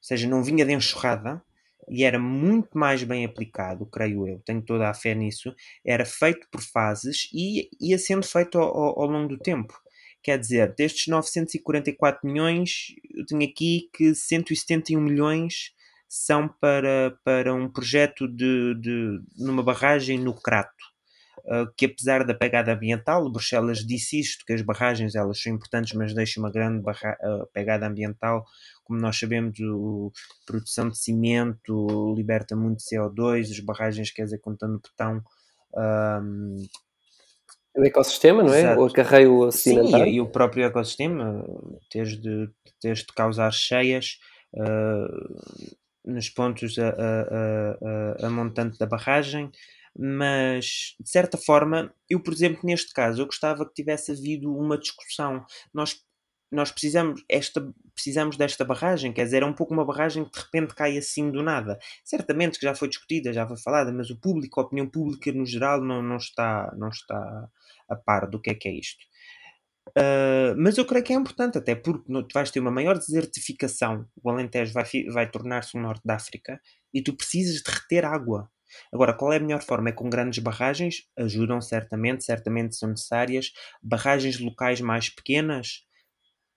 seja, 0.00 0.28
não 0.28 0.44
vinha 0.44 0.64
de 0.64 0.72
enxurrada, 0.72 1.42
e 1.90 2.04
era 2.04 2.16
muito 2.16 2.78
mais 2.78 3.02
bem 3.02 3.24
aplicado, 3.24 3.86
creio 3.86 4.28
eu, 4.28 4.40
tenho 4.44 4.62
toda 4.62 4.88
a 4.88 4.94
fé 4.94 5.16
nisso, 5.16 5.52
era 5.84 6.04
feito 6.04 6.46
por 6.48 6.62
fases 6.62 7.28
e 7.32 7.68
ia 7.80 7.98
sendo 7.98 8.24
feito 8.24 8.56
ao, 8.56 8.68
ao, 8.68 9.00
ao 9.00 9.06
longo 9.08 9.30
do 9.30 9.38
tempo. 9.38 9.76
Quer 10.22 10.38
dizer, 10.38 10.72
destes 10.76 11.08
944 11.08 12.20
milhões, 12.24 12.94
eu 13.12 13.26
tenho 13.26 13.42
aqui 13.42 13.90
que 13.92 14.14
171 14.14 15.00
milhões 15.00 15.74
são 16.08 16.48
para, 16.48 17.16
para 17.24 17.54
um 17.54 17.68
projeto 17.68 18.28
de, 18.28 18.74
de 18.80 19.20
numa 19.36 19.62
barragem 19.62 20.18
no 20.18 20.34
Crato. 20.34 20.70
Uh, 21.44 21.70
que 21.76 21.86
apesar 21.86 22.24
da 22.24 22.34
pegada 22.34 22.72
ambiental, 22.72 23.30
Bruxelas 23.30 23.78
disse 23.78 24.18
isto, 24.18 24.44
que 24.44 24.52
as 24.52 24.62
barragens 24.62 25.14
elas 25.14 25.40
são 25.40 25.52
importantes, 25.52 25.92
mas 25.92 26.12
deixam 26.12 26.42
uma 26.42 26.50
grande 26.50 26.80
uh, 26.80 27.46
pegada 27.52 27.86
ambiental, 27.86 28.44
como 28.82 28.98
nós 28.98 29.16
sabemos, 29.16 29.56
a 29.60 30.44
produção 30.44 30.88
de 30.88 30.98
cimento 30.98 32.14
liberta 32.16 32.56
muito 32.56 32.82
CO2, 32.82 33.42
as 33.42 33.60
barragens, 33.60 34.10
quer 34.10 34.24
dizer, 34.24 34.38
contando 34.38 34.80
betão, 34.80 35.22
um, 35.76 36.66
o 37.76 37.84
ecossistema, 37.84 38.42
não 38.42 38.54
é? 38.54 38.60
Exato. 38.60 38.80
O 38.80 38.86
acarreio 38.86 39.52
sedimentar. 39.52 40.04
Sim, 40.04 40.10
e, 40.14 40.20
o 40.20 40.26
próprio 40.26 40.64
ecossistema, 40.64 41.44
desde, 41.92 42.50
desde 42.82 43.06
causar 43.14 43.52
cheias, 43.52 44.18
uh, 44.54 45.76
nos 46.06 46.28
pontos 46.30 46.78
a, 46.78 46.88
a, 46.88 48.22
a, 48.22 48.26
a, 48.26 48.30
montante 48.30 48.78
da 48.78 48.86
barragem, 48.86 49.50
mas 49.98 50.94
de 51.00 51.10
certa 51.10 51.36
forma, 51.36 51.92
eu, 52.08 52.20
por 52.22 52.32
exemplo, 52.32 52.60
neste 52.64 52.92
caso, 52.92 53.20
eu 53.20 53.26
gostava 53.26 53.66
que 53.66 53.74
tivesse 53.74 54.12
havido 54.12 54.54
uma 54.54 54.78
discussão. 54.78 55.44
Nós, 55.72 56.00
nós 56.52 56.70
precisamos, 56.70 57.24
esta, 57.28 57.66
precisamos 57.94 58.36
desta 58.36 58.64
barragem, 58.64 59.12
quer 59.12 59.24
dizer, 59.24 59.42
é 59.42 59.46
um 59.46 59.54
pouco 59.54 59.74
uma 59.74 59.84
barragem 59.84 60.24
que 60.24 60.32
de 60.32 60.38
repente 60.44 60.74
cai 60.74 60.96
assim 60.96 61.30
do 61.30 61.42
nada. 61.42 61.78
Certamente 62.04 62.58
que 62.58 62.66
já 62.66 62.74
foi 62.74 62.88
discutida, 62.88 63.32
já 63.32 63.46
foi 63.46 63.56
falada, 63.56 63.92
mas 63.92 64.10
o 64.10 64.20
público, 64.20 64.60
a 64.60 64.64
opinião 64.64 64.88
pública 64.88 65.32
no 65.32 65.46
geral, 65.46 65.80
não, 65.82 66.02
não, 66.02 66.16
está, 66.16 66.72
não 66.76 66.88
está 66.88 67.48
a 67.88 67.96
par 67.96 68.28
do 68.28 68.40
que 68.40 68.50
é 68.50 68.54
que 68.54 68.68
é 68.68 68.72
isto. 68.72 69.04
Uh, 69.90 70.54
mas 70.58 70.76
eu 70.76 70.84
creio 70.84 71.04
que 71.04 71.12
é 71.12 71.16
importante, 71.16 71.58
até 71.58 71.74
porque 71.74 72.12
tu 72.12 72.32
vais 72.34 72.50
ter 72.50 72.60
uma 72.60 72.70
maior 72.70 72.98
desertificação. 72.98 74.06
O 74.22 74.30
Alentejo 74.30 74.72
vai, 74.72 74.84
vai 75.12 75.30
tornar-se 75.30 75.76
o 75.76 75.80
norte 75.80 76.02
da 76.04 76.16
África 76.16 76.60
e 76.92 77.02
tu 77.02 77.14
precisas 77.14 77.62
de 77.62 77.70
reter 77.70 78.04
água. 78.04 78.50
Agora, 78.92 79.14
qual 79.14 79.32
é 79.32 79.36
a 79.36 79.40
melhor 79.40 79.62
forma? 79.62 79.90
É 79.90 79.92
com 79.92 80.10
grandes 80.10 80.42
barragens? 80.42 81.08
Ajudam 81.16 81.60
certamente, 81.60 82.24
certamente 82.24 82.76
são 82.76 82.90
necessárias. 82.90 83.52
Barragens 83.82 84.38
locais 84.40 84.80
mais 84.80 85.08
pequenas 85.08 85.84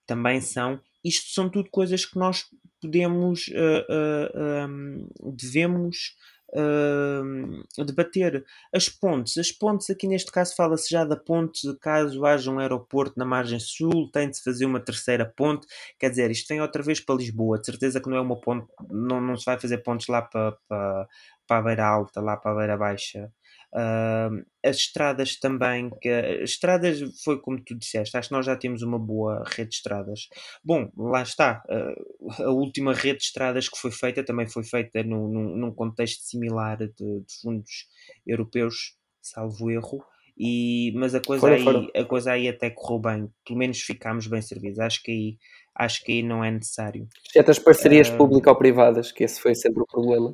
também 0.05 0.41
são. 0.41 0.82
Isto 1.03 1.30
são 1.30 1.49
tudo 1.49 1.69
coisas 1.69 2.05
que 2.05 2.17
nós 2.17 2.45
podemos, 2.82 3.47
uh, 3.49 3.86
uh, 3.89 4.67
um, 4.67 5.07
devemos 5.36 6.15
uh, 6.56 7.86
debater. 7.86 8.43
As 8.74 8.89
pontes, 8.89 9.38
as 9.38 9.52
pontes 9.52 9.89
aqui 9.89 10.08
neste 10.08 10.32
caso 10.32 10.56
fala-se 10.56 10.89
já 10.89 11.04
da 11.06 11.16
ponte, 11.16 11.62
caso 11.82 12.26
haja 12.26 12.52
um 12.52 12.60
aeroporto 12.60 13.14
na 13.18 13.26
margem 13.26 13.60
sul, 13.60 14.10
tem 14.12 14.30
de 14.30 14.38
se 14.38 14.43
fazer 14.43 14.66
uma 14.66 14.80
terceira 14.80 15.26
ponte, 15.26 15.68
quer 16.00 16.10
dizer, 16.10 16.32
isto 16.32 16.47
vem 16.47 16.62
outra 16.62 16.82
vez 16.84 17.00
para 17.00 17.16
Lisboa, 17.16 17.60
de 17.60 17.66
certeza 17.66 18.02
que 18.02 18.10
não 18.10 18.18
é 18.18 18.22
uma 18.22 18.39
ponte, 18.39 18.68
não, 18.89 19.22
não 19.22 19.38
se 19.38 19.45
vai 19.45 19.60
fazer 19.60 19.80
pontes 19.80 20.08
lá 20.08 20.22
para, 20.22 20.58
para, 20.68 21.08
para 21.47 21.58
a 21.58 21.62
beira 21.62 21.86
alta, 21.86 22.22
lá 22.22 22.38
para 22.38 22.52
a 22.52 22.56
beira 22.56 22.78
baixa. 22.78 23.32
Uh, 23.74 24.43
as 24.65 24.78
estradas 24.78 25.38
também, 25.38 25.91
que 26.01 26.09
as 26.09 26.49
estradas 26.49 26.99
foi 27.24 27.39
como 27.39 27.63
tu 27.63 27.76
disseste, 27.76 28.17
acho 28.17 28.30
que 28.30 28.36
nós 28.36 28.45
já 28.45 28.55
temos 28.55 28.82
uma 28.82 28.97
boa 28.97 29.43
rede 29.45 29.70
de 29.70 29.76
estradas. 29.76 30.28
Bom, 30.63 30.91
lá 30.97 31.22
está, 31.22 31.63
uh, 31.70 32.43
a 32.43 32.49
última 32.49 32.93
rede 32.93 33.20
de 33.20 33.26
estradas 33.26 33.70
que 33.70 33.78
foi 33.78 33.91
feita 33.91 34.24
também 34.24 34.47
foi 34.47 34.63
feita 34.63 35.03
num, 35.03 35.28
num, 35.28 35.55
num 35.55 35.72
contexto 35.72 36.24
similar 36.24 36.78
de, 36.78 36.88
de, 36.88 37.41
fundos 37.41 37.88
europeus, 38.26 38.95
salvo 39.22 39.70
erro. 39.70 40.03
E, 40.36 40.93
mas 40.95 41.13
a 41.13 41.22
coisa, 41.22 41.49
aí, 41.49 41.91
a 41.95 42.05
coisa 42.05 42.32
aí 42.32 42.47
até 42.47 42.70
correu 42.70 42.99
bem, 42.99 43.30
pelo 43.45 43.59
menos 43.59 43.82
ficámos 43.82 44.26
bem 44.26 44.41
servidos. 44.41 44.80
Acho 44.80 45.03
que 45.03 45.11
aí, 45.11 45.38
acho 45.76 46.03
que 46.03 46.13
aí 46.13 46.24
não 46.24 46.43
é 46.43 46.49
necessário. 46.49 47.07
Certas 47.32 47.59
parcerias 47.59 48.09
uh, 48.09 48.17
público-privadas, 48.17 49.11
que 49.11 49.26
esse 49.26 49.39
foi 49.39 49.53
sempre 49.53 49.84
o 49.84 49.86
problema. 49.86 50.34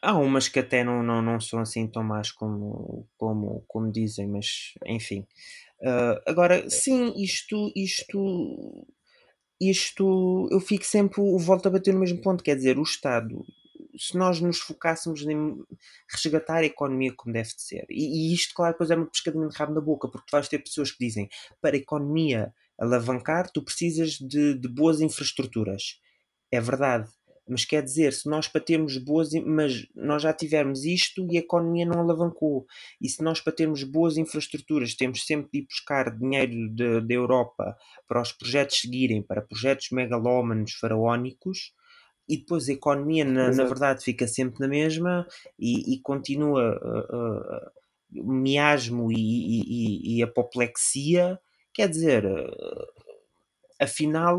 Há 0.00 0.16
umas 0.16 0.48
que 0.48 0.58
até 0.58 0.84
não, 0.84 1.02
não, 1.02 1.22
não 1.22 1.40
são 1.40 1.60
assim 1.60 1.86
tão 1.86 2.02
más 2.02 2.30
como, 2.30 3.08
como, 3.16 3.64
como 3.68 3.92
dizem, 3.92 4.26
mas 4.28 4.74
enfim. 4.86 5.26
Uh, 5.80 6.20
agora, 6.26 6.68
sim, 6.70 7.12
isto, 7.16 7.72
isto, 7.74 8.86
isto, 9.60 10.48
eu 10.50 10.60
fico 10.60 10.84
sempre, 10.84 11.20
volto 11.38 11.66
a 11.66 11.70
bater 11.70 11.92
no 11.92 12.00
mesmo 12.00 12.20
ponto, 12.20 12.44
quer 12.44 12.56
dizer, 12.56 12.78
o 12.78 12.82
Estado, 12.82 13.44
se 13.98 14.16
nós 14.16 14.40
nos 14.40 14.60
focássemos 14.60 15.22
em 15.22 15.62
resgatar 16.08 16.58
a 16.58 16.64
economia 16.64 17.12
como 17.16 17.32
deve 17.32 17.48
de 17.48 17.62
ser, 17.62 17.84
e, 17.90 18.30
e 18.30 18.34
isto, 18.34 18.54
claro, 18.54 18.74
depois 18.74 18.90
é 18.90 18.96
uma 18.96 19.06
pescadinha 19.06 19.48
de 19.48 19.56
rabo 19.56 19.74
na 19.74 19.80
boca, 19.80 20.08
porque 20.08 20.26
tu 20.28 20.32
vais 20.32 20.48
ter 20.48 20.58
pessoas 20.58 20.92
que 20.92 21.04
dizem, 21.04 21.28
para 21.60 21.76
a 21.76 21.78
economia 21.78 22.54
alavancar, 22.78 23.50
tu 23.50 23.62
precisas 23.62 24.12
de, 24.12 24.54
de 24.54 24.68
boas 24.68 25.00
infraestruturas. 25.00 26.00
É 26.50 26.60
verdade, 26.60 27.10
mas 27.48 27.64
quer 27.64 27.82
dizer, 27.82 28.12
se 28.12 28.28
nós 28.28 28.46
para 28.46 28.60
termos 28.60 28.96
boas, 28.96 29.30
mas 29.44 29.86
nós 29.94 30.22
já 30.22 30.32
tivemos 30.32 30.84
isto 30.84 31.26
e 31.30 31.36
a 31.36 31.40
economia 31.40 31.84
não 31.84 32.00
alavancou. 32.00 32.66
E 33.00 33.08
se 33.08 33.22
nós 33.22 33.40
para 33.40 33.52
termos 33.52 33.82
boas 33.82 34.16
infraestruturas 34.16 34.94
temos 34.94 35.26
sempre 35.26 35.50
de 35.52 35.58
ir 35.60 35.66
buscar 35.66 36.16
dinheiro 36.16 36.54
da 37.06 37.14
Europa 37.14 37.76
para 38.06 38.22
os 38.22 38.32
projetos 38.32 38.80
seguirem, 38.80 39.22
para 39.22 39.42
projetos 39.42 39.88
megalómanos, 39.90 40.72
faraónicos, 40.74 41.72
e 42.28 42.38
depois 42.38 42.68
a 42.68 42.72
economia, 42.72 43.24
na, 43.24 43.50
na 43.50 43.64
verdade, 43.64 44.04
fica 44.04 44.26
sempre 44.26 44.60
na 44.60 44.68
mesma 44.68 45.26
e, 45.58 45.94
e 45.94 46.00
continua 46.00 46.78
uh, 46.78 48.20
uh, 48.20 48.32
miasmo 48.32 49.10
e, 49.10 49.16
e, 49.16 50.18
e, 50.18 50.22
apoplexia. 50.22 51.38
Quer 51.74 51.88
dizer, 51.88 52.24
uh, 52.24 53.01
afinal 53.82 54.38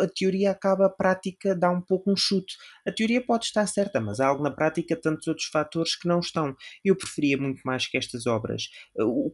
a 0.00 0.08
teoria 0.08 0.50
acaba, 0.50 0.86
a 0.86 0.90
prática 0.90 1.54
dá 1.54 1.70
um 1.70 1.80
pouco 1.80 2.10
um 2.10 2.16
chute. 2.16 2.56
A 2.86 2.92
teoria 2.92 3.24
pode 3.24 3.46
estar 3.46 3.66
certa, 3.66 4.00
mas 4.00 4.20
há 4.20 4.26
algo 4.26 4.42
na 4.42 4.50
prática, 4.50 4.96
tantos 4.96 5.26
outros 5.26 5.46
fatores 5.46 5.96
que 5.96 6.06
não 6.06 6.20
estão. 6.20 6.54
Eu 6.84 6.96
preferia 6.96 7.36
muito 7.38 7.62
mais 7.64 7.86
que 7.86 7.96
estas 7.96 8.26
obras. 8.26 8.68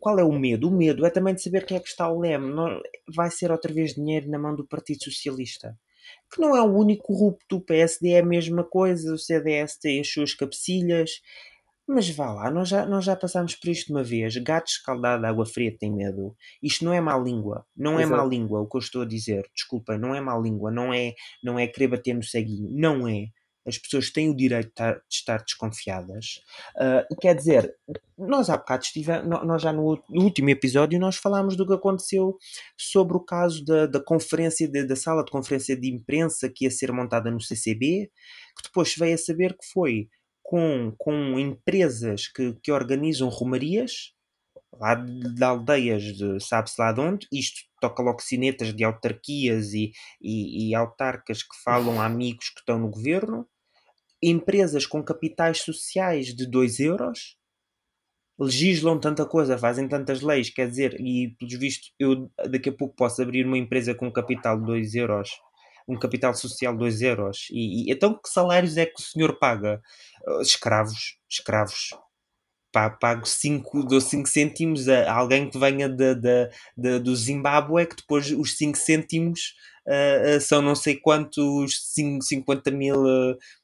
Qual 0.01 0.19
é 0.19 0.25
o 0.25 0.33
medo? 0.33 0.69
O 0.69 0.77
medo 0.77 1.05
é 1.05 1.11
também 1.11 1.35
de 1.35 1.43
saber 1.43 1.65
quem 1.67 1.77
é 1.77 1.81
que 1.81 1.89
está 1.89 2.05
ao 2.05 2.19
leme. 2.19 2.53
Vai 3.15 3.31
ser 3.31 3.51
outra 3.51 3.73
vez 3.73 3.95
dinheiro 3.95 4.31
na 4.31 4.39
mão 4.39 4.55
do 4.55 4.67
Partido 4.67 5.05
Socialista. 5.05 5.79
Que 6.33 6.41
não 6.41 6.57
é 6.57 6.63
o 6.63 6.75
único 6.75 7.05
corrupto. 7.05 7.57
O 7.57 7.61
PSD 7.61 8.11
é 8.11 8.21
a 8.21 8.27
mesma 8.27 8.65
coisa, 8.65 9.13
o 9.13 9.19
CDS 9.19 9.77
tem 9.79 10.01
as 10.01 10.09
suas 10.09 10.35
cabecilhas. 10.35 11.21
Mas 11.91 12.11
vá 12.11 12.31
lá, 12.31 12.51
nós 12.51 12.69
já, 12.69 12.85
nós 12.85 13.03
já 13.03 13.17
passámos 13.17 13.55
por 13.55 13.71
isto 13.71 13.91
uma 13.91 14.05
vez. 14.05 14.37
Gato 14.37 14.69
escaldado 14.69 15.25
água 15.25 15.47
fria 15.47 15.75
tem 15.75 15.91
medo. 15.91 16.37
Isto 16.63 16.85
não 16.85 16.93
é 16.93 17.01
má 17.01 17.17
língua. 17.17 17.65
Não 17.75 17.99
é 17.99 18.03
Exato. 18.03 18.21
má 18.21 18.29
língua 18.29 18.61
o 18.61 18.69
que 18.69 18.77
eu 18.77 18.81
estou 18.81 19.03
a 19.03 19.07
dizer. 19.07 19.49
Desculpem, 19.55 19.99
não 19.99 20.15
é 20.15 20.21
má 20.21 20.37
língua. 20.37 20.71
Não 20.71 20.93
é, 20.93 21.15
não 21.43 21.59
é 21.59 21.67
querer 21.67 21.89
bater 21.89 22.15
no 22.15 22.23
ceguinho. 22.23 22.69
Não 22.71 23.09
é. 23.09 23.29
As 23.67 23.79
pessoas 23.79 24.11
têm 24.11 24.29
o 24.29 24.37
direito 24.37 24.73
de 24.75 25.01
estar 25.11 25.43
desconfiadas. 25.43 26.43
Uh, 26.77 27.17
quer 27.21 27.35
dizer, 27.35 27.75
nós 28.19 28.51
há 28.51 28.57
bocado 28.59 28.85
estivemos, 28.85 29.27
nós 29.27 29.63
já 29.63 29.73
no, 29.73 30.03
no, 30.11 30.23
último 30.23 30.51
episódio 30.51 30.99
nós 30.99 31.17
falámos 31.17 31.57
do 31.57 31.67
que 31.67 31.75
aconteceu 31.75 32.37
sobre 32.77 33.17
o 33.17 33.21
caso 33.21 33.65
da, 33.65 33.87
da 33.87 34.01
conferência, 34.03 34.69
de, 34.69 34.85
da 34.85 34.97
sala 34.97 35.25
de 35.25 35.31
conferência 35.31 35.77
de 35.77 35.89
imprensa 35.91 36.51
que 36.55 36.65
ia 36.65 36.71
ser 36.71 36.93
montada 36.93 37.31
no 37.31 37.41
CCB, 37.41 38.11
que 38.57 38.63
depois 38.65 38.95
veio 38.95 39.15
a 39.15 39.19
saber 39.19 39.53
que 39.53 39.67
foi 39.73 40.09
com, 40.49 40.95
com 40.97 41.39
empresas 41.39 42.27
que, 42.27 42.55
que 42.63 42.73
organizam 42.73 43.29
romarias 43.29 44.15
lá 44.73 44.95
de, 44.95 45.35
de 45.35 45.45
aldeias 45.45 46.03
de 46.03 46.41
sabe-se 46.41 46.81
lá 46.81 46.91
de 46.91 47.01
onde, 47.01 47.29
isto 47.31 47.61
toca 47.79 48.03
logo 48.03 48.23
sinetas 48.23 48.75
de 48.75 48.83
autarquias 48.83 49.75
e, 49.75 49.93
e, 50.19 50.71
e, 50.71 50.75
autarcas 50.75 51.43
que 51.43 51.55
falam 51.63 52.01
a 52.01 52.07
amigos 52.07 52.49
que 52.49 52.61
estão 52.61 52.79
no 52.79 52.89
governo, 52.89 53.47
empresas 54.23 54.87
com 54.87 55.05
capitais 55.05 55.59
sociais 55.59 56.35
de 56.35 56.47
2 56.47 56.81
euros, 56.81 57.37
legislam 58.41 58.99
tanta 58.99 59.27
coisa, 59.27 59.59
fazem 59.59 59.87
tantas 59.87 60.23
leis, 60.23 60.49
quer 60.49 60.67
dizer, 60.67 60.99
e 60.99 61.37
pelos 61.39 61.59
vistos, 61.59 61.93
eu 61.99 62.31
daqui 62.49 62.71
a 62.71 62.75
pouco 62.75 62.97
posso 62.97 63.21
abrir 63.21 63.45
uma 63.45 63.59
empresa 63.59 63.95
com 63.95 64.11
capital 64.11 64.59
de 64.59 64.65
2 64.65 64.95
euros, 64.95 65.29
um 65.89 65.99
capital 65.99 66.35
social 66.35 66.73
de 66.73 66.81
2 66.81 67.03
euros, 67.03 67.49
e, 67.51 67.89
e 67.89 67.93
então 67.93 68.15
que 68.15 68.29
salários 68.29 68.77
é 68.77 68.87
que 68.87 69.01
o 69.01 69.03
senhor 69.03 69.39
paga? 69.39 69.81
Uh, 70.27 70.43
escravos, 70.43 71.17
escravos. 71.29 71.91
Pago 72.71 73.27
5, 73.27 73.85
dou 73.85 74.01
5 74.01 74.29
cêntimos 74.29 74.89
a 74.91 75.13
alguém 75.13 75.49
que 75.49 75.59
venha 75.59 75.89
de, 75.89 76.15
de, 76.15 76.51
de, 76.77 76.99
do 76.99 77.17
Zimbábue, 77.17 77.87
que 77.87 77.97
depois 77.97 78.31
os 78.31 78.59
5 78.59 78.77
cêntimos 78.77 79.55
uh, 79.87 80.41
são 80.41 80.61
não 80.61 80.75
sei 80.75 80.95
quantos 80.95 81.93
5, 81.95 82.23
50 82.23 82.71
mil 82.71 83.03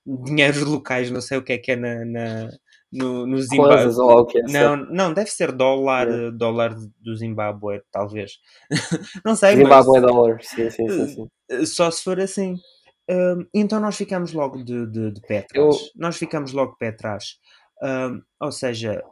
dinheiros 0.07 0.62
locais, 0.62 1.11
não 1.11 1.20
sei 1.20 1.37
o 1.37 1.43
que 1.43 1.53
é 1.53 1.59
que 1.59 1.72
é 1.72 1.77
na, 1.77 2.05
na 2.07 2.51
no, 2.95 3.27
no 3.27 3.41
Zimbábue. 3.43 3.77
Kwanzas 3.77 3.99
ou 3.99 4.11
algo 4.11 4.27
que 4.27 4.39
é, 4.39 4.43
Não, 4.47 4.77
certo? 4.77 4.93
não, 4.93 5.13
deve 5.15 5.31
ser 5.31 5.53
dólar, 5.53 6.09
É. 6.09 6.31
dólar 6.33 6.75
do 7.01 7.17
Zimbábue, 7.17 7.83
talvez. 7.91 8.39
não 9.25 9.35
sei, 9.37 9.57
Zimbábue 9.57 9.99
é 9.99 10.01
mas 10.01 10.01
dólar, 10.01 10.43
sim, 10.43 10.71
sim, 10.71 10.89
sim. 10.89 11.07
sim. 11.07 11.29
eh, 11.51 11.67
só 11.67 11.91
se 11.91 12.03
for 12.03 12.21
assim. 12.21 12.57
Hum, 13.11 13.47
então 13.55 13.81
nós 13.81 13.97
ficamos 13.97 14.33
logo 14.33 14.63
de, 14.65 14.87
de, 14.87 15.11
de 15.13 15.21
pé 15.23 15.39
Eu- 15.55 15.71
atrás. 15.71 15.91
Nós 15.97 16.17
ficamos 16.17 16.53
logo 16.53 16.73
de 16.73 16.79
pé 16.79 16.89
atrás. 16.89 17.39
Hum, 17.83 18.23
ou 18.41 18.53
seja, 18.53 19.03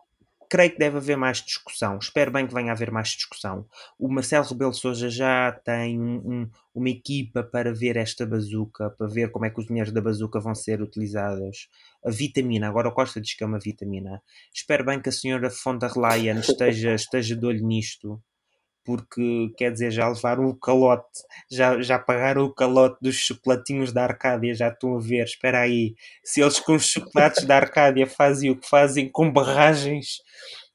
creio 0.52 0.70
que 0.70 0.78
deve 0.78 0.98
haver 0.98 1.16
mais 1.16 1.38
discussão. 1.38 1.96
Espero 1.96 2.30
bem 2.30 2.46
que 2.46 2.52
venha 2.52 2.72
a 2.72 2.74
haver 2.74 2.90
mais 2.90 3.08
discussão. 3.08 3.66
O 3.98 4.06
Marcelo 4.06 4.44
Rebelo 4.44 4.70
de 4.70 4.76
Sousa 4.76 5.08
já 5.08 5.50
tem 5.50 5.98
um- 5.98 6.20
um- 6.30 6.50
uma 6.74 6.90
equipa 6.90 7.42
para 7.42 7.72
ver 7.72 7.96
esta 7.96 8.26
bazuca, 8.26 8.90
para 8.90 9.06
ver 9.06 9.30
como 9.30 9.46
é 9.46 9.50
que 9.50 9.58
os 9.58 9.66
dinheiros 9.66 9.94
da 9.94 10.02
bazuca 10.02 10.38
vão 10.38 10.54
ser 10.54 10.82
utilizados. 10.82 11.70
A 12.04 12.10
vitamina, 12.10 12.68
agora 12.68 12.90
o 12.90 12.92
Costa 12.92 13.18
diz 13.18 13.34
que 13.34 13.42
é 13.42 13.46
uma 13.46 13.58
vitamina. 13.58 14.22
Espero 14.52 14.84
bem 14.84 15.00
que 15.00 15.08
a 15.08 15.12
senhora 15.12 15.48
von 15.64 15.78
der 15.78 15.92
Leyen 15.96 16.40
esteja, 16.40 16.92
esteja 16.92 17.34
de 17.34 17.46
olho 17.46 17.66
nisto, 17.66 18.22
porque 18.84 19.52
quer 19.56 19.72
dizer, 19.72 19.90
já 19.90 20.08
levaram 20.08 20.46
o 20.46 20.54
calote, 20.54 21.06
já, 21.50 21.80
já 21.80 21.98
pagaram 21.98 22.44
o 22.44 22.54
calote 22.54 22.98
dos 23.00 23.16
chocolatinhos 23.16 23.92
da 23.92 24.04
Arcádia, 24.04 24.54
já 24.54 24.68
estão 24.68 24.96
a 24.96 25.00
ver. 25.00 25.24
Espera 25.24 25.60
aí, 25.60 25.94
se 26.24 26.40
eles 26.40 26.58
com 26.60 26.74
os 26.74 26.86
chocolates 26.86 27.44
da 27.44 27.56
Arcádia 27.56 28.06
fazem 28.06 28.50
o 28.50 28.58
que 28.58 28.68
fazem 28.68 29.08
com 29.10 29.30
barragens, 29.32 30.18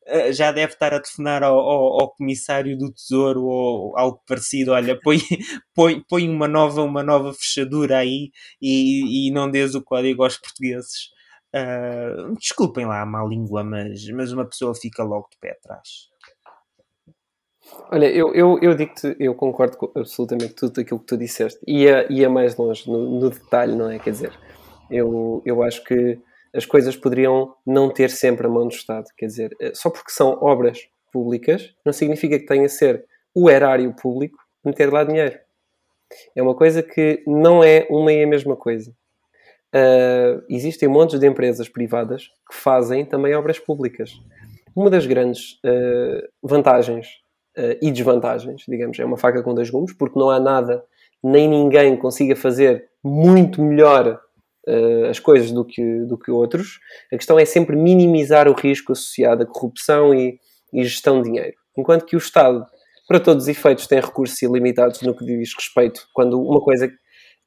eh, 0.05 0.31
já 0.31 0.51
deve 0.51 0.73
estar 0.73 0.93
a 0.93 1.01
telefonar 1.01 1.43
ao, 1.43 1.57
ao, 1.59 2.01
ao 2.01 2.09
comissário 2.11 2.77
do 2.77 2.91
Tesouro 2.93 3.43
ou 3.43 3.97
algo 3.97 4.21
parecido. 4.27 4.71
Olha, 4.71 4.99
põe, 5.01 5.17
põe, 5.75 6.01
põe 6.09 6.29
uma, 6.29 6.47
nova, 6.47 6.81
uma 6.83 7.03
nova 7.03 7.33
fechadura 7.33 7.97
aí 7.97 8.31
e, 8.61 9.27
e 9.27 9.31
não 9.31 9.51
dês 9.51 9.75
o 9.75 9.83
código 9.83 10.23
aos 10.23 10.37
portugueses. 10.37 11.11
Ah, 11.53 12.33
desculpem 12.39 12.85
lá 12.85 13.01
a 13.01 13.05
má 13.05 13.23
língua, 13.23 13.63
mas, 13.63 14.07
mas 14.09 14.31
uma 14.31 14.45
pessoa 14.45 14.75
fica 14.75 15.03
logo 15.03 15.27
de 15.31 15.37
pé 15.39 15.51
atrás. 15.51 16.07
Olha, 17.91 18.05
eu, 18.05 18.33
eu, 18.33 18.59
eu 18.61 18.75
digo-te, 18.75 19.15
eu 19.19 19.33
concordo 19.33 19.77
com 19.77 19.91
absolutamente 19.95 20.53
tudo 20.53 20.81
aquilo 20.81 20.99
que 20.99 21.05
tu 21.05 21.17
disseste. 21.17 21.59
Ia, 21.67 22.11
ia 22.11 22.29
mais 22.29 22.55
longe 22.55 22.89
no, 22.89 23.19
no 23.19 23.29
detalhe, 23.29 23.75
não 23.75 23.89
é? 23.89 23.99
Quer 23.99 24.11
dizer, 24.11 24.33
eu, 24.91 25.41
eu 25.45 25.63
acho 25.63 25.83
que 25.83 26.19
as 26.53 26.65
coisas 26.65 26.95
poderiam 26.95 27.53
não 27.65 27.89
ter 27.89 28.09
sempre 28.09 28.47
a 28.47 28.49
mão 28.49 28.67
do 28.67 28.73
Estado. 28.73 29.05
Quer 29.17 29.27
dizer, 29.27 29.55
eh, 29.61 29.71
só 29.73 29.89
porque 29.89 30.11
são 30.11 30.37
obras 30.41 30.79
públicas, 31.11 31.73
não 31.85 31.93
significa 31.93 32.37
que 32.39 32.45
tenha 32.45 32.65
a 32.65 32.69
ser 32.69 33.05
o 33.33 33.49
erário 33.49 33.93
público 33.93 34.37
meter 34.65 34.91
lá 34.91 35.03
dinheiro. 35.03 35.39
É 36.35 36.41
uma 36.41 36.55
coisa 36.55 36.81
que 36.81 37.23
não 37.27 37.63
é 37.63 37.85
uma 37.89 38.11
e 38.11 38.23
a 38.23 38.27
mesma 38.27 38.55
coisa. 38.55 38.93
Ah, 39.73 40.41
existem 40.49 40.89
montes 40.89 41.19
de 41.19 41.27
empresas 41.27 41.69
privadas 41.69 42.27
que 42.49 42.55
fazem 42.55 43.05
também 43.05 43.35
obras 43.35 43.59
públicas. 43.59 44.11
Uma 44.75 44.89
das 44.89 45.05
grandes 45.05 45.59
ah, 45.65 46.27
vantagens 46.41 47.07
ah, 47.57 47.75
e 47.81 47.91
desvantagens, 47.91 48.63
digamos, 48.67 48.99
é 48.99 49.05
uma 49.05 49.17
faca 49.17 49.41
com 49.41 49.53
dois 49.53 49.69
gumes, 49.69 49.93
porque 49.93 50.19
não 50.19 50.29
há 50.29 50.39
nada, 50.39 50.83
nem 51.23 51.49
ninguém 51.49 51.97
consiga 51.97 52.35
fazer 52.35 52.87
muito 53.03 53.61
melhor 53.61 54.19
ah, 54.67 55.09
as 55.09 55.19
coisas 55.19 55.51
do 55.51 55.65
que, 55.65 56.01
do 56.01 56.17
que 56.17 56.29
outros. 56.29 56.79
A 57.11 57.17
questão 57.17 57.39
é 57.39 57.45
sempre 57.45 57.75
minimizar 57.75 58.47
o 58.47 58.53
risco 58.53 58.91
associado 58.91 59.43
à 59.43 59.45
corrupção 59.45 60.13
e, 60.13 60.39
e 60.71 60.83
gestão 60.83 61.21
de 61.21 61.29
dinheiro. 61.29 61.57
Enquanto 61.75 62.05
que 62.05 62.15
o 62.15 62.19
Estado, 62.19 62.63
para 63.07 63.19
todos 63.19 63.45
os 63.45 63.49
efeitos, 63.49 63.87
tem 63.87 63.99
recursos 63.99 64.39
ilimitados 64.41 65.01
no 65.01 65.15
que 65.15 65.25
diz 65.25 65.53
respeito, 65.55 66.07
quando 66.13 66.39
uma 66.39 66.61
coisa 66.61 66.91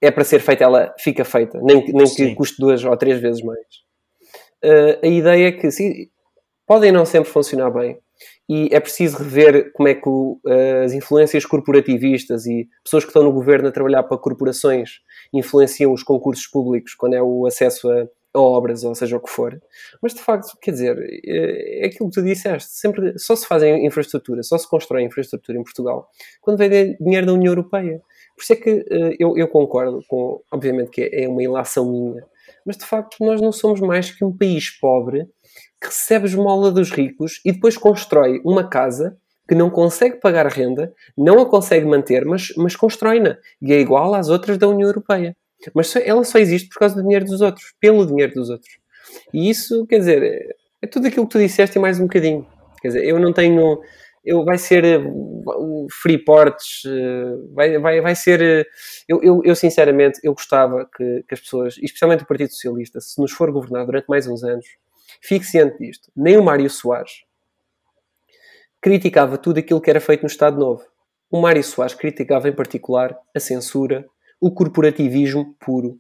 é 0.00 0.10
para 0.10 0.24
ser 0.24 0.40
feita, 0.40 0.64
ela 0.64 0.94
fica 0.98 1.24
feita, 1.24 1.60
nem, 1.62 1.84
nem 1.92 2.06
que 2.06 2.34
custe 2.34 2.56
duas 2.58 2.82
ou 2.84 2.96
três 2.96 3.20
vezes 3.20 3.42
mais. 3.42 3.60
Ah, 4.64 4.98
a 5.04 5.06
ideia 5.06 5.48
é 5.48 5.52
que 5.52 5.70
sim, 5.70 6.08
podem 6.66 6.90
não 6.90 7.04
sempre 7.04 7.30
funcionar 7.30 7.70
bem 7.70 7.98
e 8.48 8.68
é 8.72 8.80
preciso 8.80 9.18
rever 9.18 9.72
como 9.72 9.88
é 9.88 9.94
que 9.94 10.08
o- 10.08 10.40
as 10.84 10.92
influências 10.92 11.44
corporativistas 11.46 12.46
e 12.46 12.68
pessoas 12.84 13.04
que 13.04 13.10
estão 13.10 13.22
no 13.22 13.32
governo 13.32 13.68
a 13.68 13.72
trabalhar 13.72 14.02
para 14.04 14.18
corporações 14.18 15.00
influenciam 15.32 15.92
os 15.92 16.02
concursos 16.02 16.46
públicos 16.46 16.94
quando 16.94 17.14
é 17.14 17.22
o 17.22 17.46
acesso 17.46 17.88
a, 17.90 18.06
a 18.34 18.40
obras, 18.40 18.84
ou 18.84 18.94
seja 18.94 19.16
o 19.16 19.20
que 19.20 19.30
for. 19.30 19.60
Mas 20.02 20.14
de 20.14 20.20
facto, 20.20 20.56
quer 20.60 20.70
dizer, 20.72 20.96
é 21.24 21.84
é 21.84 21.86
aquilo 21.86 22.08
que 22.10 22.14
tu 22.20 22.22
disseste, 22.22 22.70
sempre 22.70 23.18
só 23.18 23.34
se 23.34 23.46
fazem 23.46 23.86
infraestrutura, 23.86 24.42
só 24.42 24.58
se 24.58 24.68
constrói 24.68 25.02
infraestrutura 25.02 25.58
em 25.58 25.64
Portugal 25.64 26.08
quando 26.40 26.58
vem 26.58 26.96
dinheiro 27.00 27.26
da 27.26 27.32
União 27.32 27.52
Europeia. 27.52 28.00
Por 28.36 28.42
isso 28.42 28.52
é 28.52 28.56
que 28.56 28.70
eh, 28.90 29.16
eu, 29.18 29.36
eu 29.36 29.48
concordo 29.48 30.00
com, 30.08 30.40
obviamente 30.52 30.90
que 30.90 31.10
é 31.12 31.28
uma 31.28 31.42
ilação 31.42 31.90
minha, 31.90 32.24
mas 32.64 32.76
de 32.76 32.84
facto 32.86 33.16
nós 33.20 33.40
não 33.40 33.52
somos 33.52 33.80
mais 33.80 34.10
que 34.10 34.24
um 34.24 34.36
país 34.36 34.70
pobre 34.80 35.26
que 35.80 35.86
recebe 35.88 36.26
esmola 36.26 36.70
dos 36.70 36.90
ricos 36.90 37.40
e 37.44 37.52
depois 37.52 37.76
constrói 37.76 38.40
uma 38.44 38.68
casa 38.68 39.16
que 39.48 39.54
não 39.54 39.68
consegue 39.70 40.16
pagar 40.20 40.46
renda, 40.46 40.92
não 41.18 41.40
a 41.40 41.46
consegue 41.48 41.84
manter, 41.86 42.24
mas, 42.24 42.52
mas 42.56 42.76
constrói-na. 42.76 43.36
E 43.60 43.72
é 43.72 43.80
igual 43.80 44.14
às 44.14 44.28
outras 44.28 44.56
da 44.58 44.68
União 44.68 44.88
Europeia. 44.88 45.36
Mas 45.74 45.88
só- 45.88 45.98
ela 45.98 46.22
só 46.24 46.38
existe 46.38 46.68
por 46.68 46.78
causa 46.78 46.94
do 46.94 47.02
dinheiro 47.02 47.24
dos 47.24 47.40
outros, 47.40 47.74
pelo 47.80 48.06
dinheiro 48.06 48.32
dos 48.34 48.48
outros. 48.50 48.78
E 49.34 49.50
isso, 49.50 49.86
quer 49.86 49.98
dizer, 49.98 50.22
é, 50.82 50.86
tudo 50.86 51.06
aquilo 51.08 51.26
que 51.26 51.32
tu 51.32 51.38
disseste 51.38 51.78
e 51.78 51.80
mais 51.80 51.98
um 51.98 52.04
bocadinho. 52.04 52.46
Quer 52.80 52.88
dizer, 52.88 53.04
eu 53.04 53.18
não 53.18 53.32
tenho. 53.32 53.80
Eu, 54.24 54.44
vai 54.44 54.58
ser 54.58 54.84
eh, 54.84 54.98
o 54.98 55.86
free 56.02 56.18
ports, 56.18 56.82
eh, 56.86 57.36
vai, 57.54 57.78
vai, 57.78 58.00
vai 58.02 58.14
ser. 58.14 58.40
eh, 58.42 58.64
Eu, 59.08 59.22
eu, 59.22 59.42
eu, 59.44 59.56
sinceramente, 59.56 60.20
eu 60.22 60.32
gostava 60.34 60.88
que, 60.96 61.24
que 61.26 61.34
as 61.34 61.40
pessoas, 61.40 61.76
especialmente 61.82 62.22
o 62.22 62.26
Partido 62.26 62.50
Socialista, 62.52 63.00
se 63.00 63.18
nos 63.20 63.32
for 63.32 63.50
governar 63.50 63.84
durante 63.86 64.06
mais 64.08 64.26
uns 64.26 64.44
anos, 64.44 64.66
fique 65.20 65.44
ciente 65.44 65.78
disto. 65.78 66.10
Nem 66.16 66.36
o 66.36 66.42
Mário 66.42 66.68
Soares 66.68 67.24
criticava 68.80 69.36
tudo 69.36 69.58
aquilo 69.58 69.80
que 69.80 69.90
era 69.90 70.00
feito 70.00 70.22
no 70.22 70.28
Estado 70.28 70.58
Novo. 70.58 70.82
O 71.30 71.40
Mário 71.40 71.62
Soares 71.62 71.94
criticava 71.94 72.48
em 72.48 72.52
particular 72.52 73.16
a 73.34 73.40
censura, 73.40 74.06
o 74.40 74.50
corporativismo 74.50 75.54
puro, 75.60 75.98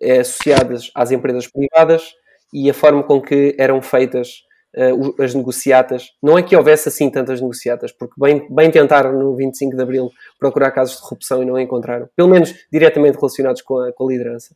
eh, 0.00 0.20
associadas 0.20 0.90
às 0.94 1.10
empresas 1.10 1.46
privadas 1.46 2.14
e 2.52 2.70
a 2.70 2.74
forma 2.74 3.02
com 3.02 3.20
que 3.20 3.54
eram 3.58 3.82
feitas 3.82 4.44
eh, 4.74 4.92
as 5.18 5.34
negociatas. 5.34 6.10
Não 6.22 6.38
é 6.38 6.42
que 6.42 6.56
houvesse 6.56 6.88
assim 6.88 7.10
tantas 7.10 7.40
negociatas, 7.40 7.92
porque 7.92 8.14
bem, 8.16 8.46
bem 8.48 8.70
tentaram 8.70 9.12
no 9.12 9.34
25 9.34 9.76
de 9.76 9.82
Abril 9.82 10.10
procurar 10.38 10.70
casos 10.70 10.96
de 10.96 11.02
corrupção 11.02 11.42
e 11.42 11.44
não 11.44 11.58
encontraram, 11.58 12.08
pelo 12.16 12.28
menos 12.28 12.54
diretamente 12.72 13.16
relacionados 13.16 13.62
com 13.62 13.78
a, 13.78 13.92
com 13.92 14.06
a 14.06 14.12
liderança. 14.12 14.54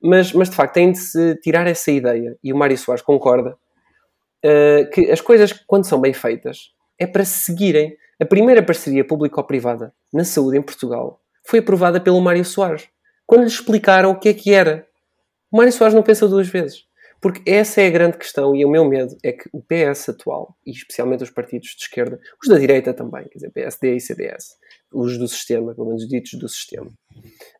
Mas, 0.00 0.32
mas 0.32 0.48
de 0.48 0.56
facto 0.56 0.74
tem 0.74 0.92
de 0.92 0.98
se 0.98 1.36
tirar 1.36 1.66
essa 1.66 1.90
ideia, 1.90 2.36
e 2.42 2.52
o 2.52 2.56
Mário 2.56 2.78
Soares 2.78 3.02
concorda, 3.02 3.56
eh, 4.42 4.84
que 4.92 5.10
as 5.10 5.20
coisas, 5.20 5.52
quando 5.66 5.86
são 5.86 6.00
bem 6.00 6.12
feitas, 6.12 6.72
é 6.98 7.06
para 7.06 7.24
se 7.24 7.44
seguirem. 7.44 7.96
A 8.20 8.24
primeira 8.24 8.62
parceria 8.62 9.04
público-privada 9.04 9.92
na 10.12 10.24
saúde 10.24 10.58
em 10.58 10.62
Portugal 10.62 11.20
foi 11.44 11.60
aprovada 11.60 12.00
pelo 12.00 12.20
Mário 12.20 12.44
Soares. 12.44 12.88
Quando 13.26 13.42
lhe 13.42 13.48
explicaram 13.48 14.10
o 14.10 14.18
que 14.18 14.28
é 14.28 14.34
que 14.34 14.52
era, 14.52 14.86
o 15.50 15.56
Mário 15.56 15.72
Soares 15.72 15.94
não 15.94 16.02
pensa 16.02 16.28
duas 16.28 16.48
vezes. 16.48 16.86
Porque 17.20 17.48
essa 17.50 17.80
é 17.80 17.88
a 17.88 17.90
grande 17.90 18.16
questão 18.16 18.54
e 18.54 18.64
o 18.64 18.70
meu 18.70 18.84
medo 18.84 19.16
é 19.24 19.32
que 19.32 19.48
o 19.52 19.60
PS 19.60 20.10
atual, 20.10 20.56
e 20.64 20.70
especialmente 20.70 21.24
os 21.24 21.30
partidos 21.30 21.70
de 21.70 21.82
esquerda, 21.82 22.20
os 22.40 22.48
da 22.48 22.58
direita 22.58 22.94
também, 22.94 23.24
quer 23.24 23.38
dizer, 23.38 23.50
PSD 23.50 23.96
e 23.96 24.00
CDS, 24.00 24.56
os 24.92 25.18
do 25.18 25.26
sistema, 25.26 25.74
pelo 25.74 25.88
menos 25.88 26.06
ditos 26.06 26.38
do 26.38 26.48
sistema, 26.48 26.88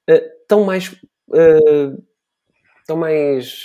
eh, 0.08 0.32
estão 0.42 0.62
mais 0.62 0.94
eh, 1.34 1.90
estão 2.88 2.96
mais 2.96 3.64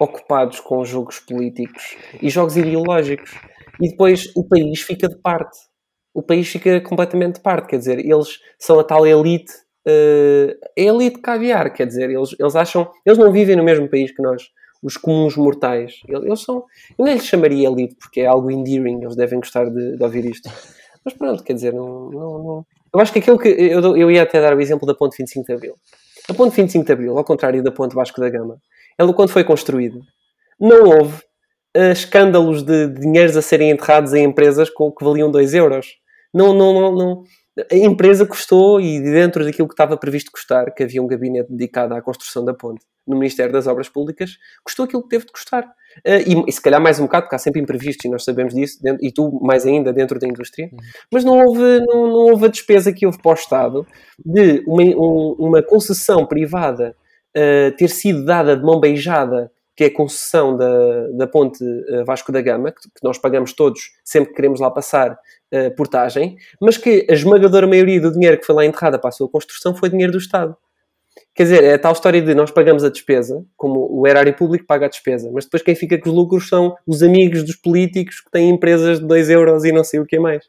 ocupados 0.00 0.58
com 0.58 0.82
jogos 0.82 1.20
políticos 1.20 1.94
e 2.22 2.30
jogos 2.30 2.56
ideológicos. 2.56 3.30
E 3.78 3.90
depois 3.90 4.32
o 4.34 4.42
país 4.48 4.80
fica 4.80 5.08
de 5.08 5.16
parte. 5.16 5.58
O 6.14 6.22
país 6.22 6.48
fica 6.48 6.80
completamente 6.80 7.34
de 7.36 7.40
parte. 7.42 7.68
Quer 7.68 7.78
dizer, 7.78 7.98
eles 7.98 8.40
são 8.58 8.78
a 8.80 8.84
tal 8.84 9.06
elite, 9.06 9.52
a 9.86 10.80
elite 10.80 11.20
caviar. 11.20 11.70
Quer 11.72 11.86
dizer, 11.86 12.08
eles, 12.10 12.34
eles 12.38 12.56
acham. 12.56 12.90
Eles 13.04 13.18
não 13.18 13.30
vivem 13.30 13.56
no 13.56 13.64
mesmo 13.64 13.88
país 13.90 14.10
que 14.10 14.22
nós, 14.22 14.42
os 14.82 14.96
comuns 14.96 15.36
mortais. 15.36 15.96
Eles, 16.08 16.40
são. 16.42 16.64
Eu 16.98 17.04
nem 17.04 17.14
lhes 17.14 17.26
chamaria 17.26 17.68
elite 17.68 17.94
porque 17.96 18.22
é 18.22 18.26
algo 18.26 18.50
endearing. 18.50 19.02
Eles 19.02 19.16
devem 19.16 19.38
gostar 19.38 19.68
de, 19.68 19.96
de 19.96 20.02
ouvir 20.02 20.24
isto. 20.24 20.48
Mas 21.04 21.12
pronto, 21.14 21.42
quer 21.44 21.52
dizer, 21.54 21.74
não, 21.74 22.10
não, 22.10 22.38
não- 22.42 22.66
Eu 22.94 23.00
acho 23.00 23.12
que 23.12 23.18
aquilo 23.18 23.38
que. 23.38 23.48
Eu, 23.48 23.96
eu 23.96 24.10
ia 24.10 24.22
até 24.22 24.40
dar 24.40 24.56
o 24.56 24.60
exemplo 24.60 24.86
da 24.86 24.94
Ponte 24.94 25.16
25 25.18 25.46
de 25.46 25.52
Abril. 25.52 25.74
A 26.28 26.34
Ponte 26.34 26.54
25 26.54 26.84
de 26.84 26.92
Abril, 26.92 27.18
ao 27.18 27.24
contrário 27.24 27.62
da 27.62 27.72
Ponte 27.72 27.94
Vasco 27.94 28.20
da 28.20 28.30
Gama, 28.30 28.58
ela 28.98 29.12
quando 29.12 29.30
foi 29.30 29.44
construída, 29.44 30.00
não 30.58 30.84
houve 30.84 31.16
uh, 31.76 31.92
escândalos 31.92 32.62
de, 32.62 32.88
de 32.88 33.00
dinheiros 33.00 33.36
a 33.36 33.42
serem 33.42 33.70
enterrados 33.70 34.14
em 34.14 34.24
empresas 34.24 34.70
com, 34.70 34.90
que 34.90 35.04
valiam 35.04 35.30
2 35.30 35.54
euros. 35.54 35.86
Não, 36.32 36.54
não, 36.54 36.72
não, 36.72 36.94
não, 36.94 37.24
a 37.70 37.76
empresa 37.76 38.26
custou, 38.26 38.80
e 38.80 39.00
dentro 39.00 39.44
daquilo 39.44 39.68
que 39.68 39.74
estava 39.74 39.96
previsto 39.96 40.30
custar, 40.30 40.72
que 40.74 40.82
havia 40.82 41.02
um 41.02 41.06
gabinete 41.06 41.50
dedicado 41.50 41.94
à 41.94 42.00
construção 42.00 42.44
da 42.44 42.54
ponte 42.54 42.84
no 43.06 43.16
Ministério 43.16 43.52
das 43.52 43.66
Obras 43.66 43.88
Públicas, 43.88 44.38
custou 44.64 44.84
aquilo 44.84 45.02
que 45.02 45.08
teve 45.08 45.26
de 45.26 45.32
custar. 45.32 45.64
Uh, 46.06 46.22
e, 46.26 46.44
e, 46.48 46.52
se 46.52 46.62
calhar 46.62 46.80
mais 46.80 46.98
um 46.98 47.02
bocado, 47.02 47.24
porque 47.24 47.34
há 47.34 47.38
sempre 47.38 47.60
imprevistos, 47.60 48.04
e 48.04 48.08
nós 48.08 48.24
sabemos 48.24 48.54
disso, 48.54 48.82
dentro, 48.82 49.04
e 49.04 49.12
tu 49.12 49.38
mais 49.42 49.66
ainda 49.66 49.92
dentro 49.92 50.18
da 50.18 50.26
indústria, 50.26 50.70
uhum. 50.72 50.78
mas 51.12 51.24
não 51.24 51.44
houve, 51.44 51.80
não, 51.80 52.06
não, 52.06 52.30
houve 52.30 52.46
a 52.46 52.48
despesa 52.48 52.92
que 52.92 53.04
houve 53.04 53.20
para 53.20 53.32
o 53.32 53.34
Estado 53.34 53.86
de 54.24 54.62
uma, 54.66 54.82
um, 54.82 55.36
uma 55.38 55.62
concessão 55.62 56.24
privada 56.24 56.96
uh, 57.36 57.76
ter 57.76 57.88
sido 57.88 58.24
dada 58.24 58.56
de 58.56 58.62
mão 58.62 58.80
beijada 58.80 59.50
que 59.76 59.84
é 59.84 59.86
a 59.86 59.94
concessão 59.94 60.56
da, 60.56 61.08
da 61.08 61.26
ponte 61.26 61.64
uh, 61.64 62.04
Vasco 62.04 62.30
da 62.30 62.40
Gama, 62.40 62.72
que, 62.72 62.82
que, 62.82 63.02
nós 63.02 63.18
pagamos 63.18 63.52
todos 63.52 63.80
sempre 64.04 64.30
que 64.30 64.36
queremos 64.36 64.60
lá 64.60 64.70
passar 64.70 65.12
uh, 65.12 65.74
portagem, 65.76 66.36
mas 66.60 66.76
que 66.76 67.06
a 67.08 67.12
esmagadora 67.12 67.66
maioria 67.66 68.00
do 68.00 68.12
dinheiro 68.12 68.38
que 68.38 68.44
foi 68.44 68.54
lá 68.54 68.64
enterrada 68.64 68.98
para 68.98 69.08
a 69.08 69.12
sua 69.12 69.28
construção 69.28 69.74
foi 69.74 69.88
dinheiro 69.88 70.12
do 70.12 70.18
Estado. 70.18 70.56
Quer 71.34 71.44
dizer, 71.44 71.64
é 71.64 71.74
a 71.74 71.78
tal 71.78 71.92
história 71.92 72.20
de 72.20 72.34
nós 72.34 72.50
pagamos 72.50 72.84
a 72.84 72.90
despesa, 72.90 73.42
como 73.56 73.88
o 73.90 74.06
erário 74.06 74.34
público 74.34 74.66
paga 74.66 74.86
a 74.86 74.88
despesa, 74.88 75.30
mas 75.32 75.44
depois 75.44 75.62
quem 75.62 75.74
fica 75.74 75.98
com 75.98 76.10
os 76.10 76.14
lucros 76.14 76.48
são 76.48 76.74
os 76.86 77.02
amigos 77.02 77.42
dos 77.42 77.56
políticos 77.56 78.20
que 78.20 78.30
têm 78.30 78.50
empresas 78.50 79.00
de 79.00 79.06
2 79.06 79.30
euros 79.30 79.64
e 79.64 79.72
não 79.72 79.84
sei 79.84 80.00
o 80.00 80.06
que 80.06 80.18
mais. 80.18 80.44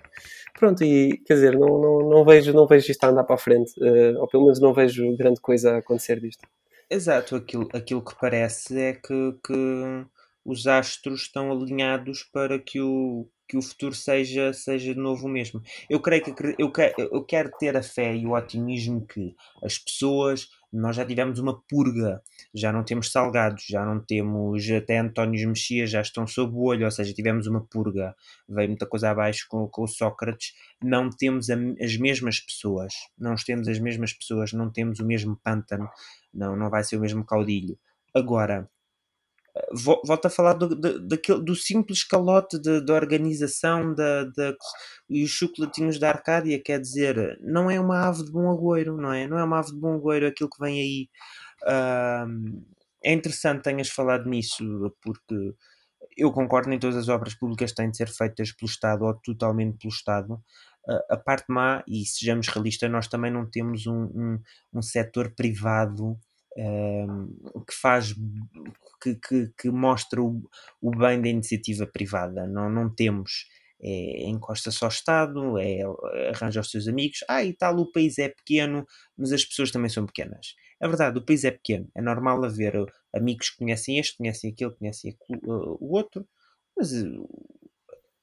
Pronto, 0.59 0.83
e 0.83 1.17
quer 1.25 1.35
dizer, 1.35 1.57
não, 1.57 1.81
não, 1.81 2.09
não, 2.09 2.25
vejo, 2.25 2.53
não 2.53 2.67
vejo 2.67 2.91
isto 2.91 3.03
a 3.03 3.09
andar 3.09 3.23
para 3.23 3.35
a 3.35 3.39
frente, 3.39 3.71
uh, 3.79 4.19
ou 4.19 4.27
pelo 4.27 4.43
menos 4.43 4.59
não 4.59 4.73
vejo 4.73 5.15
grande 5.17 5.41
coisa 5.41 5.75
a 5.75 5.77
acontecer 5.77 6.19
disto. 6.19 6.47
Exato, 6.93 7.35
aquilo, 7.35 7.67
aquilo 7.73 8.05
que 8.05 8.13
parece 8.19 8.79
é 8.79 8.93
que, 8.93 9.35
que 9.43 10.05
os 10.45 10.67
astros 10.67 11.23
estão 11.23 11.51
alinhados 11.51 12.21
para 12.21 12.59
que 12.59 12.79
o, 12.79 13.27
que 13.47 13.57
o 13.57 13.63
futuro 13.63 13.95
seja, 13.95 14.53
seja 14.53 14.93
de 14.93 14.99
novo 14.99 15.25
o 15.25 15.29
mesmo. 15.29 15.59
Eu 15.89 15.99
creio 15.99 16.23
que 16.23 16.35
eu, 16.59 16.71
eu 16.99 17.23
quero 17.23 17.49
ter 17.57 17.75
a 17.75 17.81
fé 17.81 18.15
e 18.15 18.27
o 18.27 18.33
otimismo 18.33 19.07
que 19.07 19.35
as 19.63 19.79
pessoas, 19.79 20.49
nós 20.73 20.95
já 20.95 21.05
tivemos 21.05 21.37
uma 21.37 21.61
purga, 21.69 22.19
já 22.53 22.73
não 22.73 22.83
temos 22.83 23.11
salgados, 23.11 23.63
já 23.69 23.85
não 23.85 24.03
temos 24.03 24.67
até 24.71 24.97
Antónios 24.97 25.45
Mexias, 25.45 25.91
já 25.91 26.01
estão 26.01 26.25
sob 26.25 26.55
o 26.55 26.63
olho, 26.63 26.85
ou 26.85 26.91
seja, 26.91 27.13
tivemos 27.13 27.45
uma 27.45 27.63
purga, 27.63 28.15
veio 28.49 28.69
muita 28.69 28.87
coisa 28.87 29.11
abaixo 29.11 29.45
com, 29.47 29.67
com 29.67 29.83
o 29.83 29.87
Sócrates, 29.87 30.53
não 30.83 31.11
temos 31.11 31.51
a, 31.51 31.55
as 31.79 31.95
mesmas 31.95 32.39
pessoas, 32.39 32.91
não 33.15 33.35
temos 33.35 33.67
as 33.67 33.77
mesmas 33.77 34.13
pessoas, 34.13 34.51
não 34.51 34.71
temos 34.71 34.99
o 34.99 35.05
mesmo 35.05 35.39
pântano, 35.43 35.87
não, 36.33 36.55
não 36.55 36.71
vai 36.71 36.83
ser 36.83 36.97
o 36.97 37.01
mesmo 37.01 37.23
caudilho. 37.23 37.77
Agora, 38.11 38.67
volto 40.05 40.25
a 40.25 40.29
falar 40.29 40.53
do, 40.53 40.69
do, 40.69 41.07
daquele, 41.07 41.43
do 41.43 41.55
simples 41.55 42.03
calote 42.03 42.59
da 42.59 42.93
organização 42.93 43.93
da, 43.93 44.25
e 45.09 45.23
os 45.23 45.29
chocolatinhos 45.29 45.99
da 45.99 46.09
Arcádia, 46.09 46.61
quer 46.63 46.79
dizer, 46.79 47.37
não 47.41 47.69
é 47.69 47.79
uma 47.79 48.07
ave 48.07 48.25
de 48.25 48.31
bom 48.31 48.49
agouro, 48.51 48.97
não 48.97 49.13
é? 49.13 49.27
Não 49.27 49.37
é 49.37 49.43
uma 49.43 49.59
ave 49.59 49.71
de 49.71 49.79
bom 49.79 49.93
agouro 49.95 50.27
aquilo 50.27 50.49
que 50.49 50.59
vem 50.59 50.79
aí. 50.79 51.09
Uh, 51.63 52.63
é 53.03 53.13
interessante 53.13 53.63
tenhas 53.63 53.89
falado 53.89 54.27
nisso, 54.27 54.95
porque 55.01 55.53
eu 56.17 56.31
concordo 56.31 56.71
em 56.71 56.79
todas 56.79 56.97
as 56.97 57.09
obras 57.09 57.35
públicas 57.35 57.73
têm 57.73 57.89
de 57.91 57.97
ser 57.97 58.09
feitas 58.09 58.51
pelo 58.51 58.69
Estado 58.69 59.05
ou 59.05 59.13
totalmente 59.15 59.77
pelo 59.77 59.93
Estado. 59.93 60.33
Uh, 60.87 61.13
a 61.13 61.17
parte 61.17 61.45
má, 61.47 61.83
e 61.87 62.05
sejamos 62.05 62.47
realistas, 62.47 62.89
nós 62.89 63.07
também 63.07 63.31
não 63.31 63.49
temos 63.49 63.85
um, 63.85 64.03
um, 64.03 64.39
um 64.73 64.81
setor 64.81 65.33
privado 65.35 66.17
que 66.55 67.73
faz 67.73 68.13
que, 69.01 69.15
que, 69.15 69.51
que 69.57 69.69
mostra 69.69 70.21
o, 70.21 70.41
o, 70.81 70.91
bem 70.91 71.21
da 71.21 71.27
iniciativa 71.27 71.85
privada. 71.85 72.47
Não, 72.47 72.69
não 72.69 72.93
temos. 72.93 73.45
É, 73.85 74.23
encosta 74.29 74.71
só 74.71 74.85
ao 74.85 74.91
Estado, 74.91 75.57
é, 75.59 75.81
arranja 76.29 76.61
os 76.61 76.71
seus 76.71 76.87
amigos. 76.87 77.19
Ah, 77.27 77.43
e 77.43 77.53
tal, 77.53 77.77
o 77.77 77.91
país 77.91 78.17
é 78.17 78.29
pequeno, 78.29 78.85
mas 79.17 79.33
as 79.33 79.43
pessoas 79.43 79.71
também 79.71 79.89
são 79.89 80.05
pequenas. 80.05 80.55
É 80.81 80.87
verdade, 80.87 81.17
o 81.17 81.25
país 81.25 81.43
é 81.43 81.51
pequeno. 81.51 81.89
É 81.95 82.01
normal 82.01 82.43
haver 82.45 82.73
amigos 83.13 83.49
que 83.49 83.57
conhecem 83.57 83.99
este, 83.99 84.17
conhecem 84.17 84.51
aquele, 84.51 84.75
conhecem 84.75 85.17
uh, 85.29 85.77
o 85.79 85.95
outro, 85.95 86.25
mas 86.77 86.93
uh, 86.93 87.27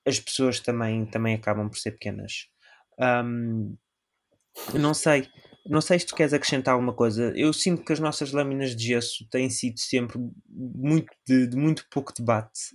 as 0.07 0.18
pessoas 0.18 0.61
também, 0.61 1.05
também 1.07 1.35
acabam 1.35 1.68
por 1.68 1.78
ser 1.78 1.93
pequenas. 1.93 2.49
Um, 2.99 3.76
não 4.74 4.95
sei. 4.95 5.28
Não 5.70 5.80
sei 5.80 6.00
se 6.00 6.06
tu 6.06 6.16
queres 6.16 6.32
acrescentar 6.32 6.74
alguma 6.74 6.92
coisa. 6.92 7.32
Eu 7.36 7.52
sinto 7.52 7.84
que 7.84 7.92
as 7.92 8.00
nossas 8.00 8.32
lâminas 8.32 8.74
de 8.74 8.88
gesso 8.88 9.24
têm 9.30 9.48
sido 9.48 9.78
sempre 9.78 10.18
muito 10.48 11.08
de, 11.24 11.46
de 11.46 11.56
muito 11.56 11.86
pouco 11.88 12.12
debate. 12.12 12.74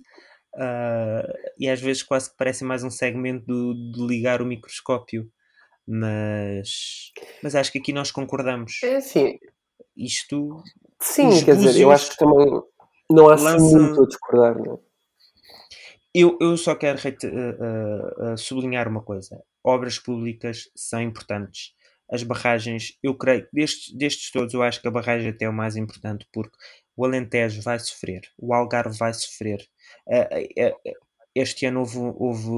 Uh, 0.54 1.30
e 1.60 1.68
às 1.68 1.78
vezes 1.78 2.02
quase 2.02 2.30
que 2.30 2.36
parece 2.38 2.64
mais 2.64 2.82
um 2.82 2.88
segmento 2.88 3.44
do, 3.44 3.74
de 3.92 4.06
ligar 4.06 4.40
o 4.40 4.46
microscópio. 4.46 5.30
Mas, 5.86 7.12
mas 7.42 7.54
acho 7.54 7.70
que 7.70 7.78
aqui 7.78 7.92
nós 7.92 8.10
concordamos. 8.10 8.82
É 8.82 8.96
assim. 8.96 9.38
Isto. 9.94 10.64
Sim, 10.98 11.44
quer 11.44 11.54
dizer, 11.54 11.78
eu 11.78 11.90
acho 11.90 12.12
que 12.12 12.16
também 12.16 12.62
não 13.10 13.28
há 13.28 13.34
assim 13.34 13.44
lança... 13.44 13.78
muito 13.78 14.02
a 14.04 14.06
discordar, 14.06 14.58
não 14.58 14.74
é? 14.74 14.78
Eu, 16.14 16.38
eu 16.40 16.56
só 16.56 16.74
quero 16.74 16.98
uh, 16.98 18.32
uh, 18.32 18.38
sublinhar 18.38 18.88
uma 18.88 19.02
coisa: 19.02 19.38
obras 19.62 19.98
públicas 19.98 20.70
são 20.74 21.02
importantes 21.02 21.76
as 22.10 22.22
barragens, 22.22 22.96
eu 23.02 23.14
creio, 23.16 23.48
destes, 23.52 23.94
destes 23.94 24.30
todos, 24.30 24.54
eu 24.54 24.62
acho 24.62 24.80
que 24.80 24.88
a 24.88 24.90
barragem 24.90 25.30
até 25.30 25.44
é 25.46 25.48
o 25.48 25.52
mais 25.52 25.76
importante, 25.76 26.26
porque 26.32 26.56
o 26.96 27.04
Alentejo 27.04 27.62
vai 27.62 27.78
sofrer, 27.78 28.22
o 28.38 28.54
Algarve 28.54 28.96
vai 28.98 29.12
sofrer. 29.12 29.66
Este 31.38 31.66
ano 31.66 31.80
houve, 31.80 31.98
houve 31.98 32.48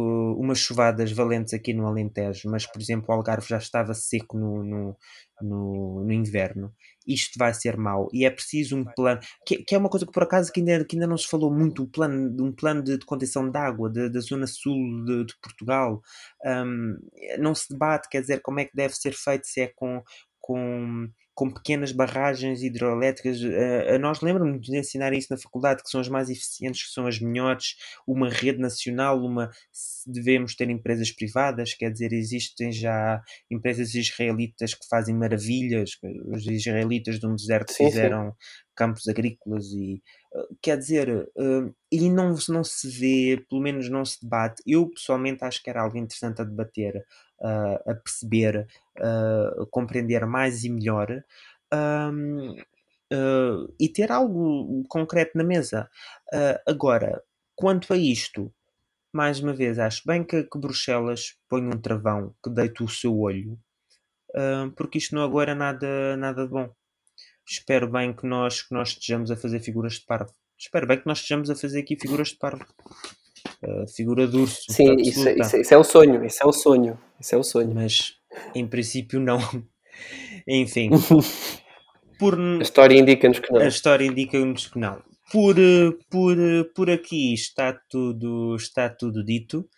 umas 0.41 0.61
chuvadas 0.61 1.11
valentes 1.11 1.53
aqui 1.53 1.74
no 1.74 1.85
Alentejo, 1.85 2.49
mas, 2.49 2.64
por 2.64 2.81
exemplo, 2.81 3.07
o 3.09 3.12
Algarve 3.12 3.49
já 3.49 3.59
estava 3.59 3.93
seco 3.93 4.39
no, 4.39 4.62
no, 4.62 4.97
no, 5.43 6.05
no 6.05 6.12
inverno. 6.12 6.72
Isto 7.05 7.37
vai 7.37 7.53
ser 7.53 7.76
mau 7.76 8.09
e 8.12 8.24
é 8.24 8.31
preciso 8.31 8.76
um 8.76 8.85
plano, 8.85 9.20
que, 9.45 9.64
que, 9.64 9.74
é 9.74 9.79
uma 9.79 9.89
coisa 9.89 10.07
que 10.07 10.12
por 10.12 10.22
acaso 10.22 10.53
que 10.53 10.61
ainda, 10.61 10.85
que 10.85 10.95
ainda 10.95 11.09
não 11.09 11.18
se 11.18 11.26
falou 11.26 11.53
muito, 11.53 11.83
um 11.83 11.91
plano, 11.91 12.37
um 12.41 12.53
plano 12.53 12.81
de, 12.81 12.99
de 12.99 13.05
contenção 13.05 13.51
de 13.51 13.59
água 13.59 13.91
de, 13.91 14.09
da 14.11 14.20
zona 14.20 14.47
sul 14.47 15.05
de, 15.05 15.24
de 15.24 15.35
Portugal. 15.43 16.01
Um, 16.47 16.99
não 17.41 17.57
se 17.57 17.72
debate, 17.72 18.09
quer 18.09 18.20
dizer, 18.20 18.41
como 18.43 18.61
é 18.61 18.64
que 18.64 18.76
deve 18.76 18.95
ser 18.95 19.12
feito, 19.12 19.45
se 19.45 19.61
é 19.61 19.72
com, 19.74 20.01
com 20.41 21.09
com 21.39 21.49
pequenas 21.49 21.93
barragens 21.93 22.64
hidroelétricas. 22.64 23.41
Uh, 23.41 23.97
nós 24.01 24.20
lembramos 24.20 24.61
de 24.61 24.76
ensinar 24.76 25.12
isso 25.12 25.28
na 25.30 25.39
faculdade, 25.39 25.84
que 25.84 25.89
são 25.89 26.01
as 26.01 26.09
mais 26.09 26.28
eficientes, 26.28 26.82
que 26.82 26.91
são 26.91 27.07
as 27.07 27.20
melhores, 27.20 27.76
uma 28.05 28.28
rede 28.28 28.59
nacional, 28.59 29.24
uma 29.24 29.49
devemos 30.05 30.57
ter 30.57 30.68
empresas 30.68 31.12
privadas, 31.12 31.74
quer 31.74 31.93
dizer, 31.93 32.12
existem 32.12 32.72
já 32.72 33.22
empresas 33.49 33.95
israelitas 33.95 34.74
que 34.74 34.89
fazem 34.91 35.14
maravilhas, 35.14 35.91
os 36.26 36.45
israelitas 36.45 37.20
de 37.20 37.26
um 37.28 37.36
deserto 37.36 37.72
sim, 37.72 37.84
fizeram 37.84 38.30
sim. 38.30 38.36
Campos 38.79 39.09
agrícolas 39.09 39.72
e 39.72 40.01
uh, 40.33 40.57
quer 40.62 40.79
dizer, 40.79 41.11
uh, 41.11 41.74
e 41.91 42.09
não, 42.09 42.37
não 42.49 42.62
se 42.62 42.89
vê, 42.89 43.45
pelo 43.49 43.61
menos 43.61 43.91
não 43.91 44.05
se 44.05 44.22
debate. 44.22 44.62
Eu 44.64 44.89
pessoalmente 44.89 45.45
acho 45.45 45.61
que 45.61 45.68
era 45.68 45.83
algo 45.83 45.99
interessante 45.99 46.41
a 46.41 46.45
debater 46.45 47.05
uh, 47.41 47.91
a 47.91 47.95
perceber, 47.95 48.68
uh, 49.01 49.66
compreender 49.66 50.24
mais 50.26 50.62
e 50.62 50.70
melhor. 50.70 51.24
E 53.81 53.89
ter 53.89 54.12
algo 54.12 54.85
concreto 54.89 55.37
na 55.37 55.45
mesa. 55.45 55.89
agora, 56.66 57.22
quanto 57.55 57.93
a 57.93 57.97
isto, 57.97 58.53
mais 59.12 59.41
uma 59.41 59.55
vez, 59.55 59.79
acho 59.79 60.03
bem 60.07 60.24
que, 60.24 60.45
que 60.45 60.59
Bruxelas 60.59 61.37
põe 61.49 61.62
um 61.62 61.81
travão 61.81 62.35
que 62.43 62.51
deita 62.51 62.85
o 62.85 62.89
seu 62.89 63.18
olho, 63.18 63.59
porque 64.76 64.99
isto 64.99 65.14
não 65.14 65.22
agora 65.22 65.55
nada, 65.55 66.16
nada 66.16 66.45
de 66.47 66.51
bom. 66.51 66.70
Espero 67.49 67.91
bem 67.91 68.13
que 68.13 68.27
nós, 68.27 68.63
que 68.63 68.75
nós 68.75 68.91
estejamos 68.91 69.31
a 69.31 69.37
fazer 69.37 69.61
figuras 69.61 69.95
de 69.95 70.05
parvo. 70.05 70.35
Espero 70.59 70.87
bem 70.87 70.99
que 70.99 71.07
nós 71.07 71.19
estejamos 71.19 71.49
a 71.49 71.55
fazer 71.55 71.81
aqui 71.81 71.97
figuras 71.97 72.29
de 72.29 72.37
parvo. 72.37 72.67
Uh, 73.63 73.89
figura 73.89 74.27
de 74.27 74.37
urso. 74.37 74.71
Sim, 74.71 74.97
isso, 74.97 75.27
é, 75.27 75.39
isso, 75.39 75.57
isso, 75.57 75.75
é 75.75 75.79
o 75.79 75.85
sonho, 75.85 76.25
isso 76.25 76.43
é 76.43 76.47
o 76.47 76.53
sonho. 76.53 76.99
Isso 77.19 77.35
é 77.35 77.39
o 77.39 77.43
sonho. 77.43 77.75
Mas 77.75 78.15
em 78.55 78.67
princípio 78.67 79.19
não. 79.19 79.39
Enfim. 80.47 80.91
Por, 82.19 82.39
a 82.39 82.63
história 82.63 82.99
indica-nos 82.99 83.39
que 83.39 83.53
não. 83.53 83.61
A 83.61 83.69
história 83.69 84.05
indica-nos 84.05 84.67
que 84.67 84.79
não. 84.79 85.01
Por, 85.31 85.55
por, 86.11 86.37
por 86.75 86.91
aqui 86.91 87.33
está 87.33 87.73
tudo, 87.73 88.57
está 88.57 88.89
tudo 88.91 89.25
dito. 89.25 89.69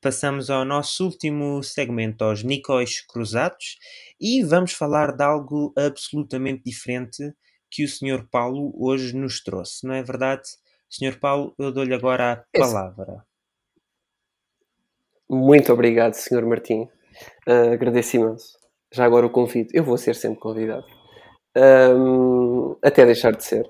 Passamos 0.00 0.50
ao 0.50 0.64
nosso 0.64 1.04
último 1.04 1.62
segmento, 1.62 2.22
aos 2.24 2.42
Nicóis 2.42 3.00
Cruzados, 3.00 3.78
e 4.20 4.42
vamos 4.42 4.72
falar 4.72 5.12
de 5.12 5.24
algo 5.24 5.72
absolutamente 5.76 6.62
diferente 6.64 7.34
que 7.70 7.84
o 7.84 7.88
Sr. 7.88 8.26
Paulo 8.30 8.72
hoje 8.78 9.16
nos 9.16 9.42
trouxe, 9.42 9.86
não 9.86 9.94
é 9.94 10.02
verdade? 10.02 10.42
Sr. 10.88 11.18
Paulo, 11.18 11.54
eu 11.58 11.72
dou-lhe 11.72 11.94
agora 11.94 12.32
a 12.32 12.58
palavra. 12.58 13.24
Muito 15.28 15.72
obrigado, 15.72 16.14
Sr. 16.14 16.46
Martim. 16.46 16.88
Uh, 17.48 17.72
agradeço 17.72 18.16
imenso. 18.16 18.58
Já 18.92 19.04
agora 19.04 19.26
o 19.26 19.30
convite. 19.30 19.76
Eu 19.76 19.84
vou 19.84 19.98
ser 19.98 20.14
sempre 20.14 20.38
convidado. 20.38 20.86
Um, 21.56 22.76
até 22.82 23.04
deixar 23.04 23.32
de 23.32 23.44
ser. 23.44 23.66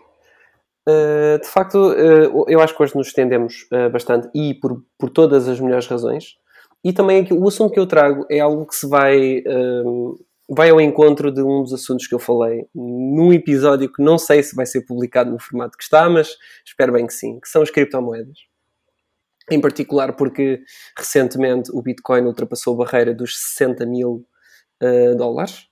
Uh, 0.89 1.41
de 1.41 1.49
facto, 1.49 1.76
uh, 1.91 2.45
eu 2.49 2.61
acho 2.61 2.76
que 2.76 2.80
hoje 2.80 2.95
nos 2.95 3.09
estendemos 3.09 3.66
uh, 3.72 3.91
bastante 3.91 4.28
e 4.32 4.55
por, 4.55 4.84
por 4.97 5.11
todas 5.11 5.49
as 5.49 5.59
melhores 5.59 5.87
razões. 5.87 6.37
E 6.84 6.93
também 6.93 7.22
aqui, 7.22 7.34
o 7.34 7.49
assunto 7.49 7.72
que 7.72 7.80
eu 7.80 7.87
trago 7.87 8.24
é 8.30 8.39
algo 8.39 8.64
que 8.64 8.76
se 8.76 8.87
vai, 8.87 9.43
vai 10.49 10.70
ao 10.70 10.80
encontro 10.80 11.32
de 11.32 11.43
um 11.43 11.62
dos 11.62 11.72
assuntos 11.72 12.07
que 12.07 12.14
eu 12.14 12.20
falei 12.20 12.68
num 12.72 13.32
episódio 13.32 13.93
que 13.93 14.01
não 14.01 14.16
sei 14.16 14.41
se 14.41 14.55
vai 14.55 14.66
ser 14.66 14.82
publicado 14.82 15.32
no 15.32 15.41
formato 15.41 15.76
que 15.76 15.82
está, 15.82 16.09
mas 16.09 16.37
espero 16.64 16.93
bem 16.93 17.05
que 17.05 17.12
sim, 17.12 17.41
que 17.41 17.49
são 17.49 17.61
as 17.61 17.70
criptomoedas. 17.70 18.39
Em 19.51 19.61
particular 19.61 20.14
porque 20.14 20.61
recentemente 20.97 21.72
o 21.72 21.82
Bitcoin 21.82 22.22
ultrapassou 22.26 22.74
a 22.74 22.84
barreira 22.84 23.12
dos 23.12 23.37
60 23.37 23.84
mil 23.84 24.24
dólares 25.16 25.66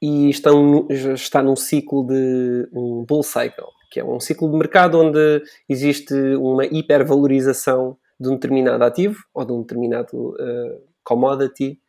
e 0.00 0.30
estão, 0.30 0.86
está 0.88 1.42
num 1.42 1.56
ciclo 1.56 2.06
de 2.06 2.66
um 2.72 3.04
bull 3.06 3.22
cycle 3.22 3.77
que 3.90 4.00
é 4.00 4.04
um 4.04 4.20
ciclo 4.20 4.50
de 4.50 4.56
mercado 4.56 5.00
onde 5.00 5.42
existe 5.68 6.14
uma 6.36 6.64
hipervalorização 6.64 7.96
de 8.18 8.28
um 8.28 8.34
determinado 8.34 8.82
ativo 8.84 9.24
ou 9.32 9.44
de 9.44 9.52
um 9.52 9.60
determinado 9.62 10.30
uh, 10.30 10.82
commodity 11.04 11.80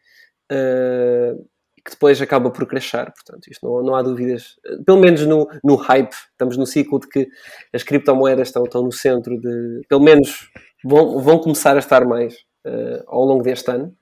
uh, 0.51 1.47
que 1.83 1.91
depois 1.91 2.21
acaba 2.21 2.51
por 2.51 2.67
crashar. 2.67 3.11
Portanto, 3.13 3.47
isto 3.49 3.65
não, 3.65 3.81
não 3.81 3.95
há 3.95 4.01
dúvidas. 4.01 4.59
Pelo 4.85 4.99
menos 4.99 5.25
no, 5.25 5.49
no 5.63 5.75
hype, 5.75 6.13
estamos 6.13 6.55
no 6.55 6.65
ciclo 6.65 6.99
de 6.99 7.07
que 7.07 7.27
as 7.73 7.83
criptomoedas 7.83 8.49
estão, 8.49 8.63
estão 8.63 8.83
no 8.83 8.91
centro 8.91 9.39
de. 9.39 9.81
Pelo 9.87 10.01
menos 10.01 10.51
vão, 10.83 11.19
vão 11.19 11.39
começar 11.39 11.75
a 11.75 11.79
estar 11.79 12.05
mais 12.05 12.35
uh, 12.65 13.03
ao 13.07 13.25
longo 13.25 13.43
deste 13.43 13.71
ano. 13.71 13.95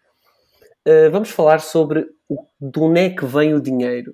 vamos 1.12 1.30
falar 1.30 1.60
sobre 1.60 2.08
o, 2.28 2.44
de 2.60 2.80
onde 2.80 3.00
é 3.00 3.10
que 3.10 3.26
vem 3.26 3.54
o 3.54 3.62
dinheiro. 3.62 4.14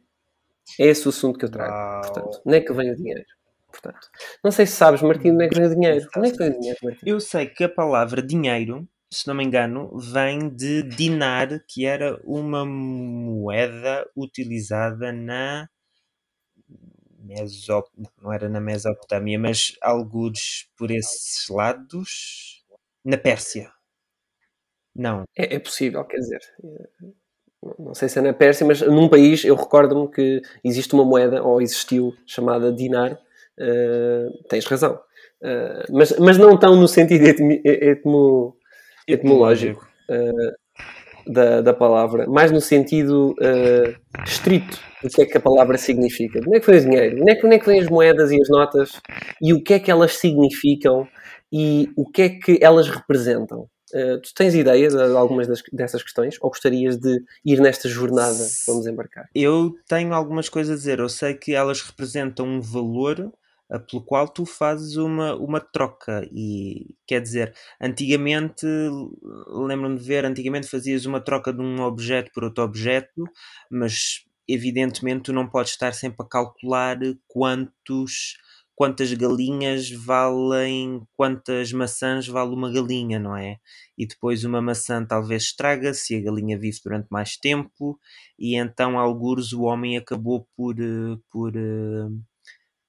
É 0.79 0.87
esse 0.87 1.05
o 1.07 1.09
assunto 1.09 1.39
que 1.39 1.45
eu 1.45 1.51
trago. 1.51 1.73
Uau. 1.73 2.01
Portanto, 2.01 2.41
onde 2.45 2.57
é 2.57 2.61
que 2.61 2.73
vem 2.73 2.91
o 2.91 2.95
dinheiro? 2.95 3.25
Portanto, 3.73 4.07
não 4.43 4.51
sei 4.51 4.67
se 4.67 4.73
sabes, 4.73 5.01
Martim, 5.01 5.31
onde 5.31 5.45
é 5.45 5.49
que 5.49 5.55
vem 5.55 5.65
o 5.65 5.69
dinheiro? 5.73 6.07
Onde 6.15 6.27
é 6.27 6.31
que 6.31 6.37
vem 6.37 6.49
o 6.49 6.59
dinheiro, 6.59 6.79
Martim? 6.83 7.09
Eu 7.09 7.19
sei 7.19 7.47
que 7.47 7.63
a 7.63 7.69
palavra 7.69 8.21
dinheiro, 8.21 8.87
se 9.11 9.27
não 9.27 9.33
me 9.33 9.43
engano, 9.43 9.97
vem 9.97 10.47
de 10.47 10.83
dinar, 10.83 11.47
que 11.67 11.83
era 11.83 12.21
uma 12.23 12.63
moeda 12.63 14.07
utilizada 14.15 15.11
na 15.11 15.67
Mesop... 17.19 17.89
não 18.21 18.31
era 18.31 18.47
na 18.47 18.61
Mesopotâmia, 18.61 19.39
mas 19.39 19.75
alguns 19.81 20.69
por 20.77 20.91
esses 20.91 21.49
lados, 21.49 22.63
na 23.03 23.17
Pérsia. 23.17 23.71
Não. 24.95 25.23
É, 25.35 25.55
é 25.55 25.59
possível, 25.59 26.05
quer 26.05 26.17
dizer, 26.17 26.41
não 27.79 27.95
sei 27.95 28.07
se 28.07 28.19
é 28.19 28.21
na 28.21 28.33
Pérsia, 28.33 28.67
mas 28.67 28.81
num 28.81 29.09
país 29.09 29.43
eu 29.43 29.55
recordo-me 29.55 30.07
que 30.11 30.41
existe 30.63 30.93
uma 30.93 31.03
moeda, 31.03 31.41
ou 31.41 31.59
existiu, 31.59 32.13
chamada 32.25 32.71
dinar, 32.71 33.19
uh, 33.59 34.47
tens 34.47 34.65
razão. 34.65 34.99
Uh, 35.41 35.91
mas, 35.91 36.17
mas 36.19 36.37
não 36.37 36.57
tão 36.57 36.75
no 36.75 36.87
sentido 36.87 37.25
etmo, 37.25 37.51
etmo, 37.63 38.57
etimológico 39.07 39.87
uh, 40.09 41.31
da, 41.31 41.61
da 41.61 41.73
palavra, 41.73 42.27
mais 42.27 42.51
no 42.51 42.61
sentido 42.61 43.35
estrito 44.25 44.79
do 45.01 45.09
que 45.09 45.21
é 45.21 45.25
que 45.25 45.37
a 45.37 45.41
palavra 45.41 45.77
significa. 45.77 46.39
Onde 46.39 46.57
é 46.57 46.59
que 46.59 46.65
foi 46.65 46.77
o 46.77 46.81
dinheiro? 46.81 47.21
Onde 47.21 47.31
é 47.31 47.35
que, 47.35 47.45
onde 47.45 47.55
é 47.55 47.59
que 47.59 47.65
vêm 47.65 47.79
as 47.79 47.87
moedas 47.87 48.31
e 48.31 48.41
as 48.41 48.49
notas? 48.49 49.01
E 49.41 49.53
o 49.53 49.61
que 49.61 49.73
é 49.73 49.79
que 49.79 49.91
elas 49.91 50.15
significam? 50.15 51.07
E 51.51 51.89
o 51.95 52.09
que 52.09 52.21
é 52.23 52.29
que 52.29 52.59
elas 52.61 52.89
representam? 52.89 53.67
Uh, 53.93 54.19
tu 54.21 54.33
tens 54.33 54.55
ideia 54.55 54.87
de 54.87 54.97
algumas 55.15 55.47
das, 55.47 55.61
dessas 55.71 56.01
questões 56.01 56.35
ou 56.41 56.49
gostarias 56.49 56.97
de 56.97 57.23
ir 57.45 57.59
nesta 57.59 57.87
jornada 57.87 58.33
que 58.33 58.71
vamos 58.71 58.87
embarcar? 58.87 59.27
Eu 59.35 59.75
tenho 59.87 60.13
algumas 60.13 60.49
coisas 60.49 60.73
a 60.73 60.77
dizer. 60.77 60.97
Eu 60.97 61.09
sei 61.09 61.35
que 61.35 61.53
elas 61.53 61.81
representam 61.81 62.47
um 62.47 62.59
valor 62.59 63.31
pelo 63.79 64.03
qual 64.03 64.27
tu 64.27 64.45
fazes 64.45 64.97
uma, 64.97 65.35
uma 65.35 65.59
troca. 65.59 66.27
E 66.31 66.95
quer 67.07 67.21
dizer, 67.21 67.53
antigamente, 67.81 68.65
lembro-me 69.47 69.97
de 69.97 70.03
ver, 70.03 70.25
antigamente 70.25 70.67
fazias 70.67 71.05
uma 71.05 71.21
troca 71.21 71.53
de 71.53 71.61
um 71.61 71.81
objeto 71.81 72.31
por 72.33 72.43
outro 72.43 72.63
objeto, 72.63 73.23
mas 73.71 74.25
evidentemente 74.47 75.23
tu 75.23 75.33
não 75.33 75.47
podes 75.47 75.71
estar 75.71 75.93
sempre 75.93 76.25
a 76.25 76.29
calcular 76.29 76.97
quantos 77.27 78.35
quantas 78.75 79.13
galinhas 79.13 79.89
valem, 79.91 81.01
quantas 81.15 81.71
maçãs 81.71 82.27
vale 82.27 82.53
uma 82.53 82.71
galinha, 82.71 83.19
não 83.19 83.35
é? 83.35 83.59
E 83.97 84.05
depois 84.07 84.43
uma 84.43 84.61
maçã 84.61 85.05
talvez 85.05 85.43
estraga-se 85.43 86.15
a 86.15 86.21
galinha 86.21 86.57
vive 86.57 86.79
durante 86.83 87.07
mais 87.09 87.37
tempo, 87.37 87.99
e 88.37 88.55
então, 88.55 88.97
algures, 88.97 89.53
o 89.53 89.63
homem 89.63 89.97
acabou 89.97 90.47
por, 90.55 90.75
eh, 90.79 91.17
por 91.31 91.55
uh, 91.55 92.23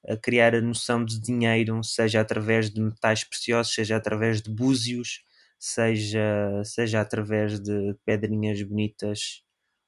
a 0.09 0.17
criar 0.17 0.55
a 0.55 0.61
noção 0.61 1.05
de 1.05 1.21
dinheiro, 1.21 1.83
seja 1.83 2.21
através 2.21 2.71
de 2.71 2.81
metais 2.81 3.25
preciosos, 3.25 3.75
seja 3.75 3.97
através 3.97 4.43
de 4.43 4.51
búzios, 4.51 5.23
seja, 5.59 6.63
seja 6.65 7.01
através 7.01 7.61
de 7.61 7.95
pedrinhas 8.05 8.63
bonitas 8.63 9.43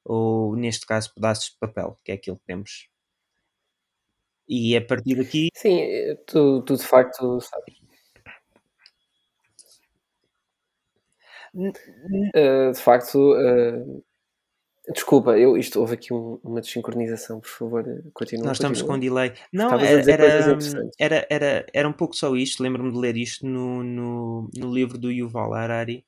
ou, 0.04 0.56
neste 0.56 0.86
caso, 0.86 1.12
pedaços 1.14 1.50
de 1.50 1.58
papel, 1.58 1.98
que 2.04 2.12
é 2.12 2.14
aquilo 2.14 2.38
que 2.38 2.46
temos. 2.46 2.88
E 4.48 4.76
a 4.76 4.84
partir 4.84 5.16
daqui. 5.16 5.48
Sim, 5.54 5.80
tu, 6.26 6.62
tu 6.62 6.76
de 6.76 6.84
facto 6.84 7.40
sabes. 7.40 7.74
Uh, 11.54 12.72
de 12.72 12.80
facto, 12.80 13.32
uh, 13.34 14.04
Desculpa, 14.93 15.37
eu, 15.37 15.57
isto 15.57 15.80
houve 15.80 15.95
aqui 15.95 16.14
um, 16.14 16.39
uma 16.45 16.61
desincronização, 16.61 17.41
por 17.41 17.49
favor, 17.49 17.84
continua. 18.14 18.47
Nós 18.47 18.57
estamos 18.57 18.82
com 18.82 18.99
delay. 18.99 19.32
Não, 19.53 19.72
era, 19.80 20.12
era, 20.12 20.59
era, 20.99 21.26
era, 21.28 21.66
era 21.72 21.89
um 21.89 21.93
pouco 21.93 22.14
só 22.14 22.34
isto, 22.37 22.62
lembro-me 22.62 22.93
de 22.93 22.99
ler 22.99 23.16
isto 23.16 23.45
no, 23.47 23.82
no, 23.82 24.51
no 24.55 24.72
livro 24.72 24.97
do 24.97 25.11
Yuval 25.11 25.55
Harari, 25.55 26.05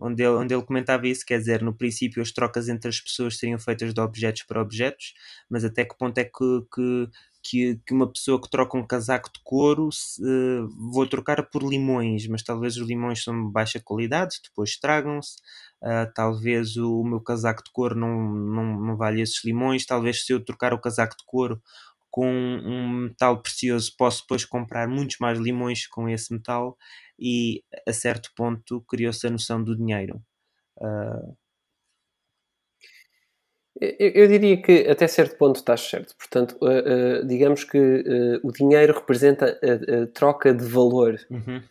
onde 0.00 0.22
ele, 0.22 0.34
onde 0.34 0.54
ele 0.54 0.62
comentava 0.62 1.06
isso, 1.06 1.26
quer 1.26 1.38
dizer, 1.38 1.62
no 1.62 1.74
princípio 1.74 2.22
as 2.22 2.32
trocas 2.32 2.68
entre 2.70 2.88
as 2.88 3.00
pessoas 3.00 3.36
seriam 3.36 3.58
feitas 3.58 3.92
de 3.92 4.00
objetos 4.00 4.44
para 4.44 4.62
objetos, 4.62 5.12
mas 5.48 5.62
até 5.62 5.84
que 5.84 5.96
ponto 5.98 6.16
é 6.16 6.24
que, 6.24 6.62
que, 6.74 7.08
que, 7.48 7.80
que 7.86 7.94
uma 7.94 8.10
pessoa 8.10 8.40
que 8.40 8.50
troca 8.50 8.76
um 8.76 8.86
casaco 8.86 9.30
de 9.32 9.40
couro 9.44 9.90
se, 9.92 10.22
uh, 10.22 10.68
vou 10.92 11.06
trocar 11.06 11.42
por 11.50 11.62
limões, 11.62 12.26
mas 12.28 12.42
talvez 12.42 12.76
os 12.76 12.86
limões 12.86 13.22
são 13.22 13.46
de 13.46 13.52
baixa 13.52 13.80
qualidade, 13.80 14.40
depois 14.42 14.70
estragam-se, 14.70 15.36
uh, 15.82 16.10
talvez 16.14 16.76
o, 16.76 17.04
meu 17.04 17.20
casaco 17.20 17.62
de 17.64 17.70
couro 17.72 17.94
não, 17.94 18.32
não, 18.32 18.80
não 18.80 18.96
vale 18.96 19.20
esses 19.20 19.44
limões, 19.44 19.86
talvez 19.86 20.24
se 20.24 20.32
eu 20.32 20.44
trocar 20.44 20.72
o 20.74 20.80
casaco 20.80 21.16
de 21.16 21.24
couro 21.26 21.60
com 22.10 22.26
um 22.30 22.88
metal 23.08 23.42
precioso 23.42 23.92
posso 23.98 24.22
depois 24.22 24.44
comprar 24.44 24.88
muitos 24.88 25.18
mais 25.20 25.38
limões 25.38 25.86
com 25.86 26.08
esse 26.08 26.32
metal. 26.32 26.76
E 27.18 27.62
a 27.86 27.92
certo 27.92 28.30
ponto 28.34 28.80
criou-se 28.88 29.26
a 29.26 29.30
noção 29.30 29.62
do 29.62 29.76
dinheiro. 29.76 30.22
Uh, 30.78 31.36
eu, 33.80 34.26
diria 34.26 34.60
que 34.60 34.88
até 34.88 35.06
certo 35.06 35.36
ponto 35.36 35.56
estás 35.56 35.82
certo. 35.82 36.14
Portanto, 36.16 36.56
uh, 36.62 37.22
uh, 37.22 37.26
digamos 37.26 37.64
que 37.64 37.78
uh, 37.78 38.46
o 38.46 38.50
dinheiro 38.50 38.94
representa 38.94 39.58
a, 39.62 40.06
troca 40.06 40.54
de 40.54 40.64
valor, 40.64 41.16
uhum. 41.30 41.62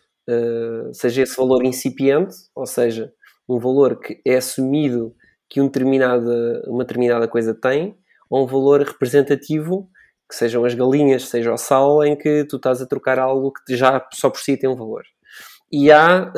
seja 0.92 1.22
esse 1.22 1.36
valor 1.36 1.64
incipiente, 1.64 2.34
ou 2.54 2.66
seja, 2.66 3.12
um 3.48 3.58
valor 3.58 3.98
que 3.98 4.20
é 4.24 4.36
assumido 4.36 5.14
que 5.48 5.60
um 5.60 5.66
determinada, 5.66 6.62
uma 6.66 6.84
determinada 6.84 7.28
coisa 7.28 7.54
tem, 7.54 7.96
ou 8.28 8.44
um 8.44 8.46
valor 8.46 8.82
representativo, 8.82 9.88
que 10.28 10.34
sejam 10.34 10.64
as 10.64 10.74
galinhas, 10.74 11.24
seja 11.28 11.52
o 11.52 11.56
sal, 11.56 12.04
em 12.04 12.16
que 12.16 12.44
tu 12.44 12.56
estás 12.56 12.82
a 12.82 12.86
trocar 12.86 13.18
algo 13.18 13.52
que 13.52 13.76
já 13.76 14.04
só 14.12 14.28
por 14.28 14.40
si 14.40 14.56
tem 14.56 14.68
um 14.68 14.74
valor. 14.74 15.04
E 15.70 15.90
há 15.90 16.32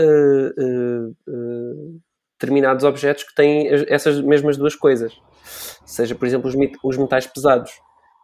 determinados 2.38 2.84
objetos 2.84 3.24
que 3.24 3.34
têm 3.34 3.68
essas 3.88 4.20
mesmas 4.20 4.56
duas 4.56 4.74
coisas 4.74 5.12
seja, 5.88 6.14
por 6.14 6.26
exemplo, 6.26 6.48
os, 6.48 6.54
os 6.84 6.96
metais 6.96 7.26
pesados. 7.26 7.72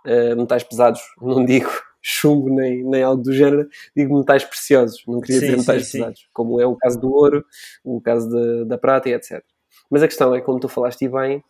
Uh, 0.06 0.36
metais 0.36 0.62
pesados, 0.62 1.00
não 1.20 1.44
digo 1.44 1.70
chumbo 2.06 2.50
nem, 2.50 2.84
nem 2.84 3.02
algo 3.02 3.22
do 3.22 3.32
género, 3.32 3.66
digo 3.96 4.18
metais 4.18 4.44
preciosos, 4.44 5.02
não 5.08 5.22
queria 5.22 5.40
sim, 5.40 5.46
dizer 5.46 5.56
metais 5.56 5.86
sim, 5.86 5.98
pesados, 5.98 6.20
sim. 6.20 6.26
como 6.34 6.60
é 6.60 6.66
o 6.66 6.76
caso 6.76 7.00
do 7.00 7.10
ouro, 7.10 7.42
o 7.82 7.98
caso 7.98 8.28
de, 8.28 8.66
da 8.66 8.76
prata 8.76 9.08
e 9.08 9.14
etc. 9.14 9.42
Mas 9.90 10.02
a 10.02 10.06
questão 10.06 10.34
é, 10.34 10.42
como 10.42 10.60
tu 10.60 10.68
falaste 10.68 11.08
bem, 11.08 11.42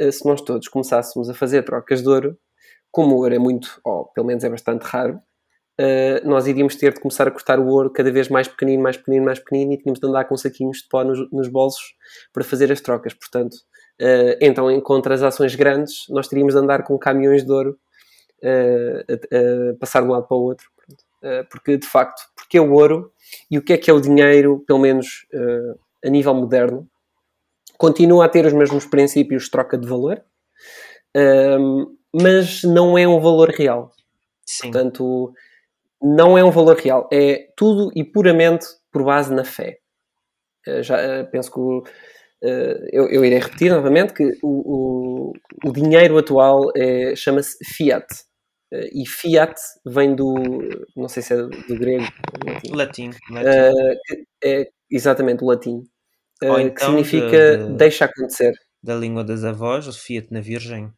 uh, 0.00 0.12
se 0.12 0.24
nós 0.24 0.40
todos 0.40 0.68
começássemos 0.68 1.28
a 1.28 1.34
fazer 1.34 1.64
trocas 1.64 2.02
de 2.02 2.08
ouro, 2.08 2.38
como 2.92 3.16
o 3.16 3.18
ouro 3.18 3.34
é 3.34 3.38
muito, 3.38 3.80
ou 3.82 4.04
pelo 4.06 4.28
menos 4.28 4.44
é 4.44 4.48
bastante 4.48 4.82
raro, 4.82 5.20
uh, 5.80 6.28
nós 6.28 6.46
iríamos 6.46 6.76
ter 6.76 6.92
de 6.92 7.00
começar 7.00 7.26
a 7.28 7.30
cortar 7.30 7.58
o 7.58 7.66
ouro 7.66 7.90
cada 7.90 8.10
vez 8.10 8.28
mais 8.28 8.48
pequenino, 8.48 8.82
mais 8.82 8.96
pequenino, 8.96 9.24
mais 9.24 9.38
pequenino 9.38 9.72
e 9.72 9.76
tínhamos 9.78 10.00
de 10.00 10.06
andar 10.06 10.24
com 10.24 10.36
saquinhos 10.36 10.78
de 10.78 10.88
pó 10.88 11.04
nos, 11.04 11.30
nos 11.30 11.48
bolsos 11.48 11.94
para 12.32 12.44
fazer 12.44 12.70
as 12.72 12.80
trocas. 12.80 13.14
Portanto, 13.14 13.56
Uh, 14.00 14.36
então, 14.42 14.70
em 14.70 14.82
transações 15.00 15.54
grandes, 15.54 16.04
nós 16.10 16.28
teríamos 16.28 16.54
de 16.54 16.60
andar 16.60 16.82
com 16.82 16.98
caminhões 16.98 17.44
de 17.44 17.50
ouro 17.50 17.78
uh, 18.42 19.12
a, 19.12 19.72
a, 19.72 19.76
passar 19.78 20.02
de 20.02 20.08
um 20.08 20.12
lado 20.12 20.26
para 20.26 20.36
o 20.36 20.42
outro. 20.42 20.66
Porque, 21.50 21.76
de 21.76 21.86
facto, 21.88 22.22
porque 22.36 22.56
é 22.56 22.60
o 22.60 22.72
ouro 22.72 23.10
e 23.50 23.58
o 23.58 23.62
que 23.62 23.72
é 23.72 23.76
que 23.76 23.90
é 23.90 23.92
o 23.92 24.00
dinheiro, 24.00 24.62
pelo 24.64 24.78
menos 24.78 25.26
a 26.04 26.08
nível 26.08 26.32
moderno, 26.32 26.88
continua 27.76 28.26
a 28.26 28.28
ter 28.28 28.46
os 28.46 28.52
mesmos 28.52 28.86
princípios 28.86 29.44
de 29.44 29.50
troca 29.50 29.76
de 29.76 29.88
valor, 29.88 30.22
mas 32.14 32.62
não 32.62 32.96
é 32.96 33.08
um 33.08 33.18
valor 33.18 33.48
real. 33.48 33.90
Sim. 34.44 34.70
Portanto, 34.70 35.32
não 36.02 36.36
é 36.36 36.44
um 36.44 36.50
valor 36.50 36.76
real. 36.76 37.08
É 37.12 37.48
tudo 37.56 37.90
e 37.94 38.04
puramente 38.04 38.66
por 38.92 39.04
base 39.04 39.32
na 39.32 39.44
fé. 39.44 39.78
Uh, 40.66 40.82
já 40.82 40.96
uh, 40.96 41.30
penso 41.30 41.50
que 41.52 41.60
o, 41.60 41.84
eu, 42.92 43.08
eu, 43.08 43.24
irei 43.24 43.38
repetir 43.38 43.70
novamente 43.70 44.12
que 44.12 44.24
o, 44.42 45.32
o, 45.32 45.32
o 45.64 45.72
dinheiro 45.72 46.18
atual 46.18 46.70
é, 46.76 47.16
chama-se 47.16 47.56
fiat. 47.64 48.06
e 48.92 49.06
fiat 49.06 49.54
vem 49.84 50.14
do, 50.14 50.34
não 50.94 51.08
sei 51.08 51.22
se 51.22 51.32
é 51.32 51.36
do 51.36 51.78
grego, 51.78 52.04
latim. 52.72 53.10
latim. 53.30 54.22
é 54.44 54.68
exatamente 54.90 55.42
o 55.42 55.46
latim. 55.46 55.82
Então 56.42 56.70
que 56.70 56.84
significa 56.84 57.56
de, 57.56 57.66
de, 57.68 57.72
deixa 57.74 58.04
acontecer. 58.04 58.52
Da 58.82 58.94
língua 58.94 59.24
das 59.24 59.42
avós, 59.42 59.88
o 59.88 59.92
fiat 59.92 60.28
na 60.30 60.40
virgem. 60.40 60.92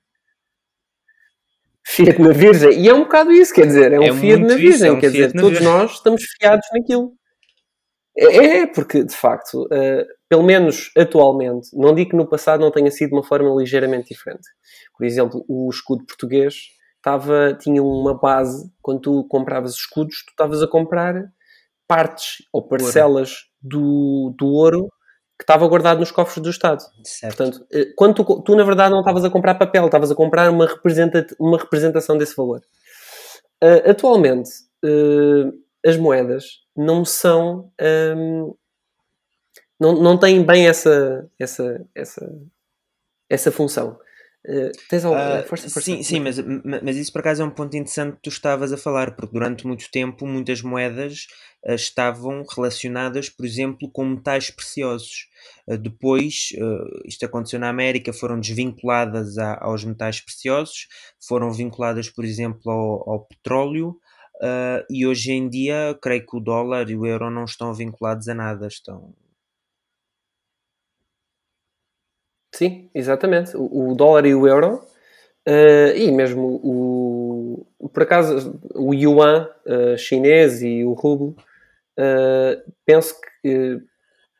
Fiat 1.91 2.21
na 2.21 2.33
Virgem. 2.33 2.81
E 2.81 2.89
é 2.89 2.95
um 2.95 3.01
bocado 3.01 3.33
isso, 3.33 3.55
quer 3.55 3.67
dizer, 3.67 3.93
é 3.93 3.99
um 3.99 4.05
é 4.05 4.13
Fiat 4.13 4.43
na 4.43 4.49
Virgem, 4.49 4.69
isso, 4.69 4.85
é 4.85 4.93
um 4.93 5.01
quer 5.01 5.11
dizer, 5.11 5.33
todos 5.33 5.59
virgem. 5.59 5.67
nós 5.67 5.93
estamos 5.93 6.23
fiados 6.39 6.67
naquilo. 6.73 7.13
É, 8.17 8.59
é 8.59 8.67
porque, 8.67 9.05
de 9.05 9.15
facto, 9.15 9.63
uh, 9.65 10.05
pelo 10.29 10.43
menos 10.43 10.91
atualmente, 10.97 11.71
não 11.73 11.95
digo 11.95 12.11
que 12.11 12.17
no 12.17 12.29
passado 12.29 12.61
não 12.61 12.71
tenha 12.71 12.91
sido 12.91 13.11
de 13.11 13.15
uma 13.15 13.25
forma 13.25 13.49
ligeiramente 13.59 14.09
diferente. 14.09 14.47
Por 14.97 15.07
exemplo, 15.07 15.45
o 15.49 15.71
escudo 15.71 16.05
português 16.05 16.57
estava, 16.97 17.57
tinha 17.59 17.83
uma 17.83 18.13
base, 18.13 18.71
quando 18.83 19.01
tu 19.01 19.25
compravas 19.29 19.75
escudos, 19.75 20.25
tu 20.27 20.31
estavas 20.31 20.63
a 20.63 20.69
comprar 20.69 21.25
partes 21.87 22.45
ou 22.53 22.67
parcelas 22.69 23.47
do, 23.63 24.35
do 24.37 24.47
ouro 24.49 24.89
que 25.39 25.45
estava 25.45 25.69
guardado 25.69 26.01
nos 26.01 26.11
cofres 26.11 26.43
do 26.43 26.51
Estado. 26.51 26.83
Certo. 27.05 27.37
Portanto, 27.37 27.67
eh, 27.73 27.93
quando 27.97 28.15
tu, 28.15 28.43
tu, 28.43 28.57
na 28.57 28.65
verdade 28.65 28.91
não 28.91 29.01
estavas 29.01 29.25
a 29.25 29.31
comprar 29.31 29.55
papel, 29.55 29.87
estavas 29.87 30.11
a 30.11 30.15
comprar 30.15 30.51
uma, 30.51 30.67
uma 31.39 31.59
representação 31.59 32.19
desse 32.19 32.35
valor. 32.37 32.61
Uh, 33.63 33.91
atualmente, 33.91 34.51
uh, 34.85 35.53
as 35.87 35.97
moedas 35.97 36.45
não 36.77 37.05
são. 37.05 37.71
Um, 37.81 38.55
não, 39.81 39.93
não 39.93 40.19
têm 40.19 40.45
bem 40.45 40.67
essa, 40.67 41.31
essa, 41.39 41.87
essa, 41.95 42.33
essa 43.31 43.53
função. 43.53 43.97
Uh, 44.49 44.73
tens 44.89 45.05
alguma 45.05 45.41
uh, 45.41 45.47
força, 45.47 45.69
força? 45.69 45.83
Sim, 45.83 46.03
sim 46.03 46.21
mas, 46.21 46.39
mas 46.83 46.97
isso 46.97 47.13
por 47.13 47.19
acaso 47.19 47.43
é 47.43 47.45
um 47.45 47.51
ponto 47.51 47.77
interessante 47.77 48.17
que 48.17 48.23
tu 48.23 48.31
estavas 48.31 48.73
a 48.73 48.79
falar, 48.79 49.15
porque 49.15 49.35
durante 49.35 49.67
muito 49.67 49.91
tempo 49.91 50.27
muitas 50.27 50.63
moedas 50.63 51.27
uh, 51.67 51.75
estavam 51.75 52.43
relacionadas, 52.57 53.29
por 53.29 53.45
exemplo, 53.45 53.91
com 53.93 54.07
metais 54.07 54.51
preciosos. 54.51 55.27
depois, 55.81 56.49
isto 57.05 57.27
aconteceu 57.27 57.61
na 57.61 57.69
América, 57.69 58.11
foram 58.11 58.41
desvinculadas 58.41 59.37
a, 59.37 59.59
aos 59.63 59.85
metais 59.85 60.21
preciosos, 60.21 60.89
foram 61.21 61.53
vinculadas, 61.53 62.09
por 62.09 62.25
exemplo, 62.25 62.73
ao, 62.73 63.11
ao 63.11 63.27
petróleo. 63.27 63.97
e 64.91 65.07
hoje 65.07 65.33
em 65.33 65.49
dia, 65.49 65.99
creio 66.01 66.25
que 66.25 66.37
o 66.37 66.41
dólar 66.41 66.89
e 66.89 66.97
o 66.97 67.05
euro 67.05 67.31
não 67.31 67.45
estão 67.45 67.75
vinculados 67.75 68.29
a 68.29 68.35
nada, 68.35 68.67
estão, 68.67 69.15
Sim, 72.59 72.91
exatamente. 72.93 73.57
O, 73.57 73.93
o 73.93 73.95
dólar 73.95 74.27
e 74.27 74.35
o 74.35 74.49
euro, 74.49 74.81
uh, 75.47 75.97
e 75.97 76.11
mesmo 76.11 76.61
o, 76.61 77.65
por 77.95 78.03
acaso, 78.03 78.59
o 78.75 78.93
yuan 78.93 79.49
uh, 79.65 79.97
chinês 79.97 80.61
e 80.61 80.85
o 80.85 80.93
rublo, 80.93 81.37
uh, 81.97 82.73
penso 82.85 83.15
que 83.41 83.79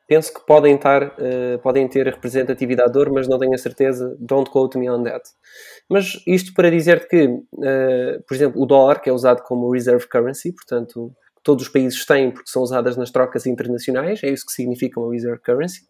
penso 0.05 0.33
que 0.33 0.43
podem 0.45 0.73
estar 0.75 1.15
podem 1.61 1.87
ter 1.87 2.07
representatividade 2.07 2.91
de 2.91 2.97
ouro, 2.97 3.13
mas 3.13 3.27
não 3.27 3.37
tenho 3.37 3.53
a 3.53 3.57
certeza. 3.59 4.17
Don't 4.19 4.49
quote 4.49 4.75
me 4.75 4.89
on 4.89 5.03
that. 5.03 5.23
Mas 5.87 6.21
isto 6.25 6.51
para 6.55 6.71
dizer 6.71 7.07
que, 7.07 7.27
por 8.27 8.33
exemplo, 8.33 8.59
o 8.59 8.65
dólar, 8.65 9.01
que 9.01 9.09
é 9.09 9.13
usado 9.13 9.43
como 9.43 9.71
reserve 9.71 10.07
currency, 10.07 10.51
portanto, 10.51 11.13
todos 11.43 11.67
os 11.67 11.69
países 11.71 12.03
têm 12.07 12.31
porque 12.31 12.49
são 12.49 12.63
usadas 12.63 12.97
nas 12.97 13.11
trocas 13.11 13.45
internacionais, 13.45 14.23
é 14.23 14.29
isso 14.29 14.47
que 14.47 14.51
significa 14.51 14.99
uma 14.99 15.13
reserve 15.13 15.43
currency 15.43 15.81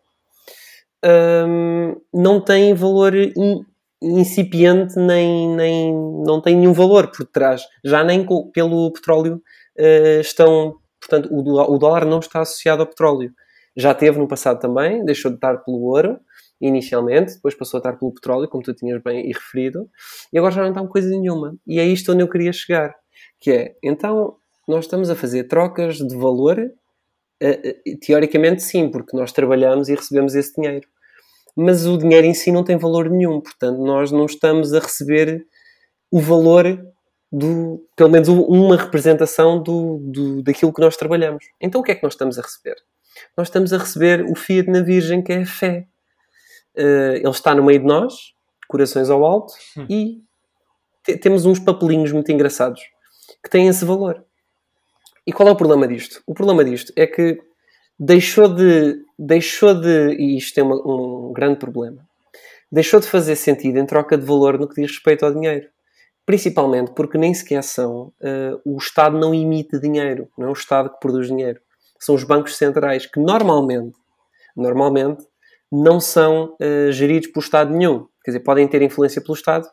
um, 1.05 1.95
não 2.13 2.41
tem 2.41 2.73
valor 2.73 3.15
in, 3.15 3.65
incipiente, 4.01 4.97
nem, 4.97 5.47
nem 5.55 5.93
não 6.25 6.41
tem 6.41 6.55
nenhum 6.55 6.73
valor 6.73 7.11
por 7.11 7.25
trás. 7.25 7.63
Já 7.83 8.03
nem 8.03 8.25
com, 8.25 8.49
pelo 8.51 8.91
petróleo 8.91 9.41
uh, 9.77 10.21
estão. 10.21 10.75
Portanto, 10.99 11.29
o, 11.31 11.73
o 11.73 11.77
dólar 11.77 12.05
não 12.05 12.19
está 12.19 12.41
associado 12.41 12.81
ao 12.81 12.87
petróleo. 12.87 13.31
Já 13.75 13.93
teve 13.93 14.19
no 14.19 14.27
passado 14.27 14.59
também, 14.59 15.05
deixou 15.05 15.31
de 15.31 15.37
estar 15.37 15.57
pelo 15.59 15.81
ouro 15.83 16.19
inicialmente, 16.59 17.35
depois 17.35 17.55
passou 17.55 17.77
a 17.77 17.79
estar 17.79 17.93
pelo 17.93 18.13
petróleo, 18.13 18.49
como 18.49 18.61
tu 18.61 18.73
tinhas 18.73 19.01
bem 19.01 19.25
referido, 19.27 19.89
e 20.33 20.37
agora 20.37 20.53
já 20.53 20.61
não 20.61 20.69
está 20.69 20.85
coisa 20.85 21.09
nenhuma. 21.09 21.55
E 21.65 21.79
é 21.79 21.85
isto 21.85 22.11
onde 22.11 22.21
eu 22.21 22.27
queria 22.27 22.51
chegar, 22.51 22.93
que 23.39 23.51
é, 23.51 23.75
então, 23.81 24.35
nós 24.67 24.85
estamos 24.85 25.09
a 25.09 25.15
fazer 25.15 25.45
trocas 25.45 25.95
de 25.97 26.15
valor 26.15 26.57
teoricamente 28.01 28.61
sim, 28.63 28.89
porque 28.89 29.15
nós 29.15 29.31
trabalhamos 29.31 29.89
e 29.89 29.95
recebemos 29.95 30.35
esse 30.35 30.53
dinheiro. 30.55 30.87
Mas 31.55 31.85
o 31.85 31.97
dinheiro 31.97 32.27
em 32.27 32.33
si 32.33 32.51
não 32.51 32.63
tem 32.63 32.77
valor 32.77 33.09
nenhum, 33.09 33.41
portanto, 33.41 33.79
nós 33.79 34.11
não 34.11 34.25
estamos 34.25 34.73
a 34.73 34.79
receber 34.79 35.45
o 36.11 36.19
valor 36.19 36.79
do, 37.31 37.85
pelo 37.95 38.09
menos 38.09 38.27
uma 38.27 38.75
representação 38.75 39.61
do, 39.61 39.99
do, 39.99 40.43
daquilo 40.43 40.73
que 40.73 40.81
nós 40.81 40.97
trabalhamos. 40.97 41.45
Então 41.61 41.81
o 41.81 41.83
que 41.83 41.91
é 41.91 41.95
que 41.95 42.03
nós 42.03 42.13
estamos 42.13 42.39
a 42.39 42.41
receber? 42.41 42.75
Nós 43.37 43.47
estamos 43.47 43.73
a 43.73 43.77
receber 43.77 44.25
o 44.25 44.35
fiat 44.35 44.69
na 44.69 44.81
Virgem, 44.81 45.21
que 45.21 45.33
é 45.33 45.41
a 45.41 45.45
fé. 45.45 45.87
Uh, 46.75 47.17
ele 47.17 47.29
está 47.29 47.53
no 47.53 47.63
meio 47.63 47.79
de 47.79 47.85
nós, 47.85 48.33
corações 48.67 49.09
ao 49.09 49.25
alto, 49.25 49.53
hum. 49.77 49.85
e 49.89 50.21
te, 51.03 51.17
temos 51.17 51.45
uns 51.45 51.59
papelinhos 51.59 52.11
muito 52.11 52.31
engraçados 52.31 52.81
que 53.43 53.49
têm 53.49 53.67
esse 53.67 53.83
valor. 53.85 54.25
E 55.29 55.31
qual 55.31 55.47
é 55.47 55.51
o 55.51 55.55
problema 55.55 55.87
disto? 55.87 56.23
O 56.25 56.33
problema 56.33 56.65
disto 56.65 56.91
é 56.95 57.05
que 57.05 57.39
deixou 57.99 58.47
de. 58.47 58.99
Deixou 59.15 59.79
de. 59.79 60.15
E 60.15 60.35
isto 60.39 60.55
tem 60.55 60.63
uma, 60.63 60.75
um 60.75 61.31
grande 61.31 61.59
problema. 61.59 62.03
Deixou 62.71 62.99
de 62.99 63.05
fazer 63.05 63.35
sentido 63.35 63.77
em 63.77 63.85
troca 63.85 64.17
de 64.17 64.25
valor 64.25 64.57
no 64.57 64.67
que 64.67 64.81
diz 64.81 64.89
respeito 64.89 65.23
ao 65.23 65.31
dinheiro. 65.31 65.67
Principalmente 66.25 66.93
porque 66.95 67.15
nem 67.15 67.31
sequer 67.31 67.61
são. 67.61 68.11
Uh, 68.19 68.59
o 68.65 68.77
Estado 68.79 69.19
não 69.19 69.31
emite 69.31 69.79
dinheiro. 69.79 70.27
Não 70.35 70.47
é 70.47 70.49
o 70.49 70.53
Estado 70.53 70.89
que 70.89 70.99
produz 70.99 71.27
dinheiro. 71.27 71.61
São 71.99 72.15
os 72.15 72.23
bancos 72.23 72.57
centrais 72.57 73.05
que 73.05 73.19
normalmente. 73.19 73.95
Normalmente 74.57 75.23
não 75.71 75.99
são 75.99 76.55
uh, 76.59 76.91
geridos 76.91 77.29
por 77.29 77.41
Estado 77.41 77.71
nenhum. 77.71 78.07
Quer 78.25 78.31
dizer, 78.31 78.39
podem 78.39 78.67
ter 78.67 78.81
influência 78.81 79.21
pelo 79.21 79.35
Estado, 79.35 79.67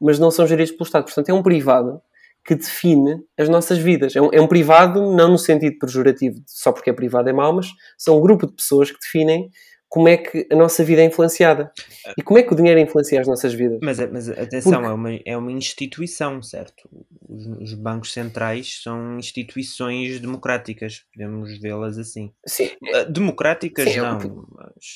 mas 0.00 0.18
não 0.18 0.30
são 0.30 0.46
geridos 0.46 0.72
pelo 0.72 0.84
Estado. 0.86 1.04
Portanto, 1.04 1.28
é 1.28 1.34
um 1.34 1.42
privado 1.42 2.00
que 2.46 2.54
define 2.54 3.20
as 3.36 3.48
nossas 3.48 3.78
vidas. 3.78 4.14
É 4.14 4.22
um, 4.22 4.28
é 4.32 4.40
um, 4.40 4.46
privado, 4.46 5.12
não 5.12 5.30
no 5.30 5.38
sentido 5.38 5.78
pejorativo, 5.78 6.40
só 6.46 6.72
porque 6.72 6.90
é 6.90 6.92
privado 6.92 7.28
é 7.28 7.32
mau, 7.32 7.52
mas 7.52 7.68
são 7.98 8.16
um 8.16 8.20
grupo 8.20 8.46
de 8.46 8.52
pessoas 8.54 8.90
que 8.90 8.98
definem 8.98 9.50
como 9.88 10.08
é 10.08 10.16
que 10.16 10.46
a 10.50 10.56
nossa 10.56 10.84
vida 10.84 11.00
é 11.00 11.04
influenciada. 11.04 11.72
E 12.18 12.22
como 12.22 12.38
é 12.38 12.42
que 12.42 12.52
o 12.52 12.56
dinheiro 12.56 12.78
influencia 12.80 13.20
as 13.20 13.26
nossas 13.26 13.54
vidas? 13.54 13.78
Mas, 13.82 13.98
mas 14.10 14.28
atenção, 14.28 14.72
porque... 14.72 14.86
é, 14.86 14.92
uma, 14.92 15.20
é 15.26 15.36
uma 15.36 15.52
instituição, 15.52 16.42
certo? 16.42 16.88
Os, 17.28 17.46
os, 17.46 17.74
bancos 17.74 18.12
centrais 18.12 18.80
são 18.82 19.18
instituições 19.18 20.20
democráticas, 20.20 21.04
podemos 21.12 21.58
vê-las 21.60 21.98
assim. 21.98 22.32
Sim. 22.46 22.70
Ah, 22.94 23.04
democráticas 23.04 23.88
Sim, 23.88 24.00
não, 24.00 24.18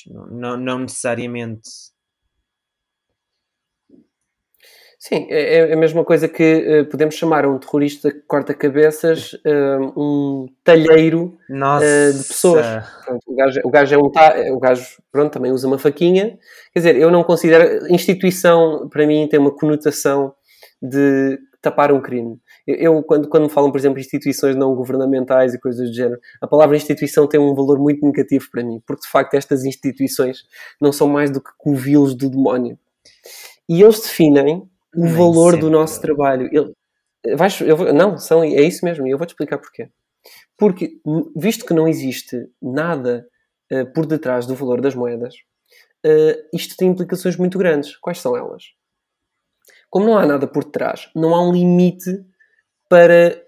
não, 0.07 0.27
não, 0.27 0.57
não 0.57 0.79
necessariamente 0.79 1.69
Sim, 5.03 5.25
é, 5.31 5.71
é 5.71 5.73
a 5.73 5.75
mesma 5.75 6.05
coisa 6.05 6.27
que 6.27 6.81
uh, 6.83 6.85
podemos 6.85 7.15
chamar 7.15 7.43
um 7.43 7.57
terrorista 7.57 8.11
que 8.11 8.19
corta 8.19 8.53
cabeças 8.53 9.33
uh, 9.33 9.99
um 9.99 10.45
talheiro 10.63 11.35
uh, 11.49 12.13
de 12.13 12.23
pessoas. 12.23 12.63
Pronto, 13.03 13.23
o, 13.25 13.35
gajo, 13.35 13.61
o 13.63 13.69
gajo 13.71 13.95
é 13.95 13.97
um 13.97 14.11
ta, 14.11 14.35
o 14.51 14.59
gajo, 14.59 15.01
pronto, 15.11 15.33
também 15.33 15.51
usa 15.51 15.65
uma 15.65 15.79
faquinha. 15.79 16.37
Quer 16.71 16.79
dizer, 16.79 16.95
eu 16.97 17.09
não 17.09 17.23
considero 17.23 17.91
instituição 17.91 18.87
para 18.89 19.07
mim 19.07 19.27
tem 19.27 19.39
uma 19.39 19.49
conotação 19.49 20.35
de 20.79 21.39
tapar 21.59 21.91
um 21.91 21.99
crime. 21.99 22.39
Eu 22.67 23.01
quando, 23.01 23.27
quando 23.27 23.45
me 23.45 23.49
falam, 23.49 23.71
por 23.71 23.79
exemplo, 23.79 23.99
instituições 23.99 24.55
não 24.55 24.75
governamentais 24.75 25.55
e 25.55 25.59
coisas 25.59 25.89
do 25.89 25.95
género, 25.95 26.19
a 26.39 26.45
palavra 26.45 26.77
instituição 26.77 27.25
tem 27.25 27.39
um 27.39 27.55
valor 27.55 27.79
muito 27.79 28.05
negativo 28.05 28.45
para 28.51 28.63
mim, 28.63 28.79
porque 28.85 29.01
de 29.01 29.09
facto 29.09 29.33
estas 29.33 29.65
instituições 29.65 30.43
não 30.79 30.91
são 30.91 31.07
mais 31.07 31.31
do 31.31 31.41
que 31.41 31.49
covilos 31.57 32.13
do 32.13 32.29
demónio. 32.29 32.77
E 33.67 33.81
eles 33.81 33.99
definem 33.99 34.69
o 34.95 35.03
Nem 35.03 35.13
valor 35.13 35.51
sempre. 35.51 35.59
do 35.61 35.69
nosso 35.69 36.01
trabalho. 36.01 36.49
Ele, 36.51 36.73
vais, 37.35 37.59
eu 37.61 37.75
vou, 37.75 37.93
não, 37.93 38.17
são, 38.17 38.43
é 38.43 38.61
isso 38.61 38.83
mesmo, 38.85 39.07
e 39.07 39.11
eu 39.11 39.17
vou-te 39.17 39.31
explicar 39.31 39.57
porquê. 39.57 39.89
Porque, 40.57 40.99
visto 41.35 41.65
que 41.65 41.73
não 41.73 41.87
existe 41.87 42.47
nada 42.61 43.25
uh, 43.71 43.85
por 43.93 44.05
detrás 44.05 44.45
do 44.45 44.55
valor 44.55 44.81
das 44.81 44.93
moedas, 44.93 45.35
uh, 46.05 46.47
isto 46.53 46.75
tem 46.77 46.89
implicações 46.89 47.35
muito 47.37 47.57
grandes. 47.57 47.95
Quais 47.97 48.19
são 48.19 48.37
elas? 48.37 48.63
Como 49.89 50.05
não 50.05 50.17
há 50.17 50.25
nada 50.25 50.47
por 50.47 50.63
detrás, 50.63 51.09
não 51.15 51.35
há 51.35 51.43
um 51.43 51.51
limite 51.51 52.23
para 52.87 53.41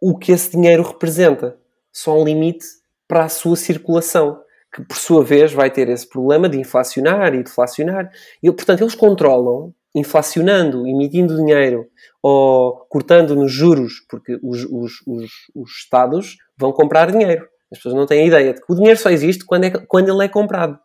o 0.00 0.16
que 0.18 0.32
esse 0.32 0.50
dinheiro 0.50 0.82
representa. 0.82 1.58
Só 1.92 2.12
há 2.12 2.20
um 2.20 2.24
limite 2.24 2.66
para 3.06 3.24
a 3.24 3.28
sua 3.28 3.56
circulação, 3.56 4.42
que 4.74 4.82
por 4.82 4.96
sua 4.96 5.22
vez 5.22 5.52
vai 5.52 5.70
ter 5.70 5.88
esse 5.88 6.08
problema 6.08 6.48
de 6.48 6.58
inflacionar 6.58 7.34
e 7.34 7.42
deflacionar. 7.42 8.10
E, 8.42 8.50
portanto, 8.50 8.80
eles 8.82 8.94
controlam 8.94 9.72
inflacionando, 9.94 10.86
emitindo 10.86 11.36
dinheiro 11.36 11.86
ou 12.22 12.84
cortando 12.88 13.36
nos 13.36 13.52
juros, 13.52 14.00
porque 14.08 14.38
os, 14.42 14.64
os, 14.64 14.92
os, 15.06 15.30
os 15.54 15.70
Estados 15.70 16.36
vão 16.56 16.72
comprar 16.72 17.12
dinheiro. 17.12 17.48
As 17.70 17.78
pessoas 17.78 17.94
não 17.94 18.06
têm 18.06 18.22
a 18.22 18.26
ideia 18.26 18.54
de 18.54 18.60
que 18.60 18.72
o 18.72 18.74
dinheiro 18.74 18.98
só 18.98 19.10
existe 19.10 19.44
quando, 19.44 19.64
é, 19.64 19.70
quando 19.70 20.08
ele 20.08 20.24
é 20.24 20.28
comprado. 20.28 20.78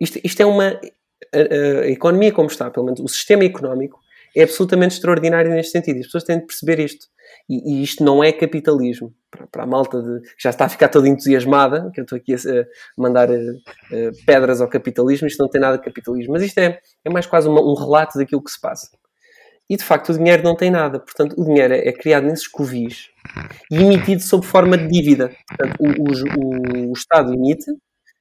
Isto, 0.00 0.18
isto 0.22 0.40
é 0.40 0.46
uma. 0.46 0.80
A, 1.32 1.38
a, 1.38 1.88
economia 1.88 2.32
como 2.32 2.48
está, 2.48 2.70
pelo 2.70 2.86
menos 2.86 3.00
o 3.00 3.08
sistema 3.08 3.44
económico, 3.44 3.98
é 4.36 4.42
absolutamente 4.42 4.94
extraordinário 4.94 5.50
neste 5.50 5.72
sentido. 5.72 6.00
As 6.00 6.06
pessoas 6.06 6.24
têm 6.24 6.38
de 6.38 6.46
perceber 6.46 6.78
isto. 6.80 7.06
E, 7.48 7.78
e 7.78 7.82
isto 7.82 8.02
não 8.04 8.22
é 8.22 8.32
capitalismo. 8.32 9.14
Para, 9.30 9.46
para, 9.46 9.62
a 9.64 9.66
malta 9.66 10.00
de, 10.00 10.20
que 10.20 10.42
já 10.42 10.50
está 10.50 10.64
a 10.64 10.68
ficar 10.68 10.88
toda 10.88 11.08
entusiasmada, 11.08 11.90
que 11.92 12.00
eu 12.00 12.04
estou 12.04 12.16
aqui 12.16 12.34
a, 12.34 12.36
a 12.36 12.64
mandar 12.96 13.30
a, 13.30 13.34
eh, 13.34 14.10
pedras 14.24 14.60
ao 14.60 14.68
capitalismo, 14.68 15.26
isto 15.26 15.40
não 15.40 15.48
tem 15.48 15.60
nada 15.60 15.76
de 15.78 15.84
capitalismo. 15.84 16.32
Mas 16.32 16.42
isto 16.42 16.58
é, 16.58 16.78
é 17.04 17.10
mais 17.10 17.26
quase 17.26 17.48
uma, 17.48 17.60
um 17.60 17.74
relato 17.74 18.18
daquilo 18.18 18.42
que 18.42 18.50
se 18.50 18.60
passa. 18.60 18.88
E 19.68 19.76
de 19.76 19.84
facto 19.84 20.10
o 20.10 20.18
dinheiro 20.18 20.42
não 20.42 20.54
tem 20.54 20.70
nada. 20.70 21.00
Portanto, 21.00 21.34
o 21.38 21.44
dinheiro 21.44 21.74
é, 21.74 21.88
é 21.88 21.92
criado 21.92 22.24
nesses 22.24 22.46
covis 22.46 23.08
e 23.70 23.76
emitido 23.76 24.22
sob 24.22 24.44
forma 24.44 24.76
de 24.76 24.88
dívida. 24.88 25.34
Portanto, 25.48 25.76
o, 25.80 26.86
o, 26.86 26.90
o 26.90 26.92
Estado 26.92 27.32
emite 27.32 27.66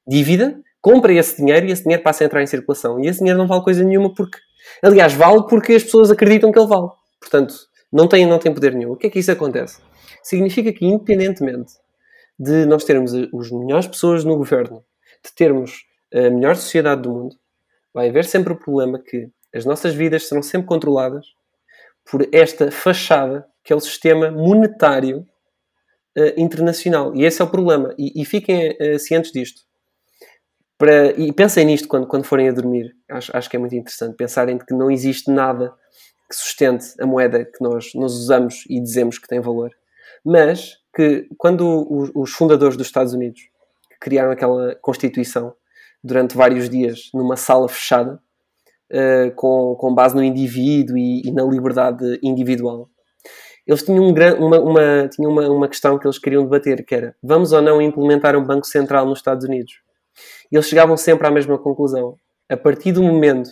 dívida, 0.08 0.60
compra 0.82 1.14
esse 1.14 1.38
dinheiro 1.38 1.66
e 1.66 1.72
esse 1.72 1.84
dinheiro 1.84 2.04
passa 2.04 2.24
a 2.24 2.26
entrar 2.26 2.42
em 2.42 2.48
circulação. 2.48 3.00
E 3.00 3.08
esse 3.08 3.20
dinheiro 3.20 3.38
não 3.38 3.48
vale 3.48 3.64
coisa 3.64 3.84
nenhuma 3.84 4.14
porque, 4.14 4.38
aliás, 4.82 5.14
vale 5.14 5.46
porque 5.48 5.74
as 5.74 5.84
pessoas 5.84 6.12
acreditam 6.12 6.52
que 6.52 6.60
ele 6.60 6.68
vale. 6.68 6.88
Portanto, 7.20 7.54
não 7.94 8.08
tem, 8.08 8.26
não 8.26 8.40
tem 8.40 8.54
poder 8.54 8.74
nenhum. 8.74 8.92
O 8.92 8.98
que 8.98 9.08
é 9.08 9.10
que 9.10 9.20
isso 9.20 9.32
acontece? 9.32 9.80
Significa 10.22 10.74
que, 10.74 10.86
independentemente 10.86 11.74
de 12.38 12.66
nós 12.66 12.84
termos 12.84 13.14
as 13.14 13.52
melhores 13.52 13.88
pessoas 13.88 14.24
no 14.24 14.36
governo, 14.36 14.84
de 15.24 15.34
termos 15.36 15.86
a 16.14 16.30
melhor 16.30 16.56
sociedade 16.56 17.04
do 17.04 17.12
mundo, 17.12 17.36
vai 17.94 18.10
haver 18.10 18.26
sempre 18.26 18.54
o 18.54 18.58
problema 18.58 19.00
que 19.00 19.30
as 19.54 19.66
nossas 19.66 19.94
vidas 19.94 20.28
serão 20.28 20.42
sempre 20.42 20.68
controladas 20.68 21.28
por 22.10 22.28
esta 22.32 22.72
fachada 22.72 23.46
que 23.64 23.72
é 23.72 23.76
o 23.76 23.80
sistema 23.80 24.30
monetário 24.30 25.26
uh, 26.18 26.34
internacional. 26.36 27.16
E 27.16 27.24
esse 27.24 27.42
é 27.42 27.46
o 27.46 27.50
problema. 27.50 27.96
E, 27.98 28.22
e 28.22 28.26
fiquem 28.26 28.72
uh, 28.72 29.00
cientes 29.00 29.32
disto. 29.32 29.62
Para, 30.78 31.12
e 31.12 31.32
pensem 31.32 31.66
nisto 31.66 31.88
quando, 31.88 32.08
quando 32.08 32.26
forem 32.26 32.50
a 32.50 32.52
dormir. 32.52 32.94
Acho, 33.10 33.36
acho 33.36 33.50
que 33.50 33.56
é 33.56 33.60
muito 33.60 33.76
interessante 33.76 34.18
pensarem 34.18 34.58
que 34.58 34.74
não 34.74 34.92
existe 34.92 35.32
nada 35.32 35.74
que 36.34 36.40
sustente 36.40 36.96
a 37.00 37.06
moeda 37.06 37.46
que 37.46 37.62
nós, 37.62 37.94
nós 37.94 38.14
usamos 38.14 38.66
e 38.68 38.82
dizemos 38.82 39.20
que 39.20 39.28
tem 39.28 39.40
valor. 39.40 39.70
Mas 40.26 40.78
que 40.96 41.28
quando 41.38 41.88
os, 41.92 42.12
os 42.16 42.32
fundadores 42.32 42.76
dos 42.76 42.88
Estados 42.88 43.14
Unidos 43.14 43.42
criaram 44.02 44.32
aquela 44.32 44.76
Constituição 44.82 45.54
durante 46.04 46.36
vários 46.36 46.68
dias 46.68 47.12
numa 47.14 47.38
sala 47.38 47.70
fechada, 47.70 48.20
uh, 48.92 49.32
com, 49.36 49.76
com 49.76 49.94
base 49.94 50.16
no 50.16 50.24
indivíduo 50.24 50.98
e, 50.98 51.22
e 51.28 51.32
na 51.32 51.44
liberdade 51.44 52.20
individual, 52.24 52.90
eles 53.66 53.84
tinham, 53.84 54.04
um, 54.04 54.14
uma, 54.46 54.60
uma, 54.60 55.08
tinham 55.08 55.32
uma, 55.32 55.50
uma 55.50 55.70
questão 55.70 55.98
que 56.00 56.08
eles 56.08 56.18
queriam 56.18 56.44
debater, 56.44 56.84
que 56.84 56.96
era, 56.96 57.16
vamos 57.22 57.54
ou 57.54 57.62
não 57.62 57.82
implementar 57.82 58.36
um 58.36 58.44
banco 58.44 58.66
central 58.66 59.06
nos 59.06 59.20
Estados 59.20 59.46
Unidos? 59.46 59.74
E 60.52 60.56
eles 60.56 60.68
chegavam 60.68 60.98
sempre 60.98 61.28
à 61.28 61.32
mesma 61.32 61.58
conclusão. 61.60 62.18
A 62.50 62.58
partir 62.58 62.92
do 62.92 63.02
momento 63.02 63.50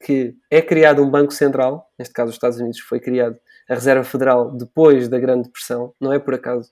que 0.00 0.34
é 0.50 0.62
criado 0.62 1.02
um 1.02 1.10
banco 1.10 1.32
central, 1.32 1.90
neste 1.98 2.14
caso 2.14 2.30
os 2.30 2.36
Estados 2.36 2.58
Unidos 2.58 2.80
foi 2.80 3.00
criado 3.00 3.38
a 3.68 3.74
Reserva 3.74 4.04
Federal 4.04 4.50
depois 4.50 5.08
da 5.08 5.18
Grande 5.18 5.44
Depressão, 5.44 5.92
não 6.00 6.12
é 6.12 6.18
por 6.18 6.34
acaso, 6.34 6.70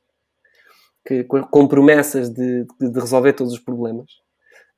que, 1.06 1.24
com 1.24 1.68
promessas 1.68 2.30
de, 2.30 2.64
de, 2.80 2.98
resolver 2.98 3.32
todos 3.34 3.52
os 3.52 3.60
problemas, 3.60 4.10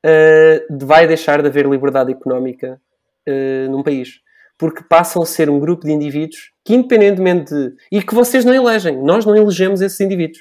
uh, 0.04 0.78
vai 0.86 1.06
deixar 1.06 1.40
de 1.40 1.48
haver 1.48 1.66
liberdade 1.66 2.12
económica 2.12 2.80
uh, 3.28 3.70
num 3.70 3.82
país. 3.82 4.20
Porque 4.58 4.82
passam 4.82 5.22
a 5.22 5.26
ser 5.26 5.48
um 5.48 5.60
grupo 5.60 5.86
de 5.86 5.92
indivíduos 5.92 6.52
que, 6.64 6.74
independentemente 6.74 7.54
de. 7.54 7.72
e 7.92 8.02
que 8.02 8.14
vocês 8.14 8.44
não 8.44 8.52
elegem, 8.52 9.00
nós 9.02 9.24
não 9.24 9.36
elegemos 9.36 9.80
esses 9.80 10.00
indivíduos. 10.00 10.40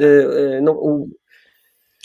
Uh, 0.00 0.62
não, 0.62 0.72
o, 0.72 1.08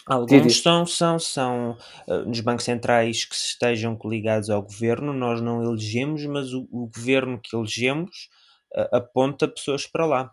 Alguns 0.08 0.62
são, 0.62 0.86
são, 0.86 1.20
são 1.20 1.78
uh, 2.08 2.26
nos 2.26 2.40
bancos 2.40 2.64
centrais 2.64 3.26
que 3.26 3.36
estejam 3.36 3.96
coligados 3.96 4.50
ao 4.50 4.62
governo, 4.62 5.12
nós 5.12 5.42
não 5.42 5.62
elegemos, 5.62 6.26
mas 6.26 6.54
o, 6.54 6.66
o 6.72 6.88
governo 6.88 7.40
que 7.44 7.56
elegemos 7.56 8.30
uh, 8.74 8.96
aponta 8.96 9.48
pessoas 9.48 9.86
para 9.86 10.06
lá. 10.06 10.32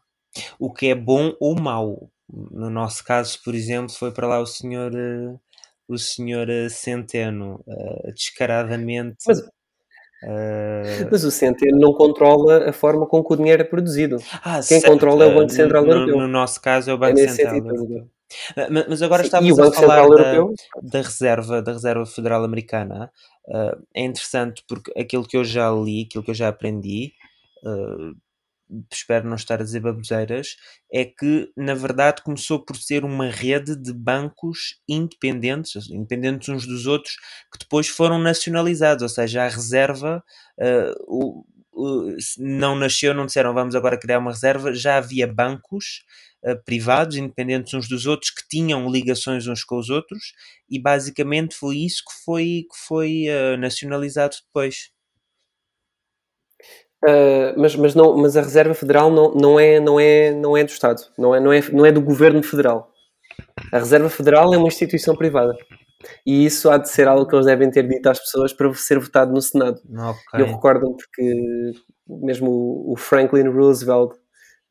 O 0.60 0.72
que 0.72 0.86
é 0.86 0.94
bom 0.94 1.34
ou 1.40 1.58
mau. 1.60 2.08
No 2.28 2.70
nosso 2.70 3.04
caso, 3.04 3.38
por 3.44 3.54
exemplo, 3.54 3.90
foi 3.90 4.12
para 4.12 4.28
lá 4.28 4.40
o 4.40 4.46
senhor, 4.46 4.92
uh, 4.94 5.40
o 5.88 5.98
senhor 5.98 6.46
Centeno, 6.70 7.62
descaradamente. 8.14 9.16
Mas, 9.26 9.42
mas 11.10 11.24
o 11.24 11.30
Centeno 11.30 11.78
não 11.78 11.92
controla 11.92 12.70
a 12.70 12.72
forma 12.72 13.06
com 13.06 13.22
que 13.22 13.32
o 13.34 13.36
dinheiro 13.36 13.62
é 13.62 13.64
produzido. 13.64 14.16
Ah, 14.42 14.54
Quem 14.54 14.80
certo. 14.80 14.90
controla 14.90 15.24
é 15.24 15.28
o 15.28 15.34
Banco 15.34 15.52
Central 15.52 15.84
no, 15.84 15.92
Europeu. 15.92 16.16
No 16.16 16.28
nosso 16.28 16.62
caso 16.62 16.90
é 16.90 16.94
o 16.94 16.98
Banco 16.98 17.20
é 17.20 17.28
Central 17.28 17.56
Europeu. 17.56 18.08
Mas 18.88 19.02
agora 19.02 19.22
estávamos 19.22 19.58
a 19.58 19.72
falar 19.72 20.08
da, 20.08 20.44
da, 20.82 21.02
reserva, 21.02 21.62
da 21.62 21.72
reserva 21.72 22.06
federal 22.06 22.44
americana. 22.44 23.10
Uh, 23.46 23.82
é 23.94 24.04
interessante 24.04 24.64
porque 24.66 24.92
aquilo 24.98 25.26
que 25.26 25.36
eu 25.36 25.44
já 25.44 25.70
li, 25.70 26.06
aquilo 26.06 26.24
que 26.24 26.30
eu 26.30 26.34
já 26.34 26.48
aprendi, 26.48 27.12
uh, 27.64 28.16
espero 28.92 29.28
não 29.28 29.36
estar 29.36 29.60
a 29.60 29.64
dizer 29.64 29.80
baboseiras, 29.80 30.56
é 30.92 31.04
que 31.04 31.50
na 31.56 31.74
verdade 31.74 32.22
começou 32.22 32.64
por 32.64 32.76
ser 32.76 33.04
uma 33.04 33.28
rede 33.28 33.76
de 33.76 33.92
bancos 33.92 34.80
independentes, 34.88 35.88
independentes 35.90 36.48
uns 36.48 36.66
dos 36.66 36.86
outros, 36.86 37.16
que 37.52 37.58
depois 37.60 37.88
foram 37.88 38.18
nacionalizados, 38.18 39.02
ou 39.02 39.08
seja, 39.08 39.42
a 39.42 39.48
reserva 39.48 40.24
uh, 40.58 41.44
não 42.38 42.74
nasceu, 42.74 43.14
não 43.14 43.26
disseram 43.26 43.54
vamos 43.54 43.74
agora 43.74 43.98
criar 43.98 44.18
uma 44.18 44.30
reserva, 44.30 44.72
já 44.72 44.96
havia 44.96 45.26
bancos 45.26 46.04
uh, 46.44 46.56
privados, 46.64 47.16
independentes 47.16 47.74
uns 47.74 47.88
dos 47.88 48.06
outros, 48.06 48.30
que 48.30 48.46
tinham 48.48 48.90
ligações 48.90 49.46
uns 49.46 49.64
com 49.64 49.78
os 49.78 49.90
outros, 49.90 50.32
e 50.68 50.80
basicamente 50.80 51.54
foi 51.54 51.78
isso 51.78 52.02
que 52.04 52.24
foi, 52.24 52.66
que 52.70 52.86
foi 52.86 53.24
uh, 53.28 53.56
nacionalizado 53.56 54.36
depois. 54.46 54.90
Uh, 57.04 57.52
mas, 57.58 57.76
mas, 57.76 57.94
não, 57.94 58.16
mas 58.16 58.34
a 58.36 58.40
Reserva 58.40 58.72
Federal 58.72 59.10
não, 59.10 59.34
não, 59.34 59.60
é, 59.60 59.78
não, 59.78 60.00
é, 60.00 60.30
não 60.30 60.56
é 60.56 60.64
do 60.64 60.70
Estado, 60.70 61.02
não 61.18 61.34
é, 61.34 61.40
não, 61.40 61.52
é, 61.52 61.60
não 61.70 61.84
é 61.84 61.92
do 61.92 62.00
Governo 62.00 62.42
Federal. 62.42 62.90
A 63.70 63.78
Reserva 63.78 64.08
Federal 64.08 64.54
é 64.54 64.56
uma 64.56 64.68
instituição 64.68 65.14
privada. 65.14 65.54
E 66.26 66.44
isso 66.44 66.70
há 66.70 66.78
de 66.78 66.88
ser 66.88 67.08
algo 67.08 67.26
que 67.26 67.34
eles 67.34 67.46
devem 67.46 67.70
ter 67.70 67.86
dito 67.86 68.08
às 68.08 68.18
pessoas 68.18 68.52
para 68.52 68.72
ser 68.74 68.98
votado 68.98 69.32
no 69.32 69.40
Senado. 69.40 69.80
Okay. 69.84 70.40
Eu 70.40 70.46
recordo-me 70.46 70.96
porque 70.96 71.72
mesmo 72.06 72.84
o 72.86 72.96
Franklin 72.96 73.48
Roosevelt 73.48 74.12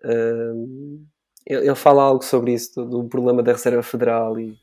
uh, 0.06 1.04
ele, 1.46 1.76
fala 1.76 2.04
algo 2.04 2.24
sobre 2.24 2.54
isso, 2.54 2.84
do, 2.86 3.04
problema 3.06 3.44
da 3.44 3.52
Reserva 3.52 3.84
Federal 3.84 4.40
e, 4.40 4.56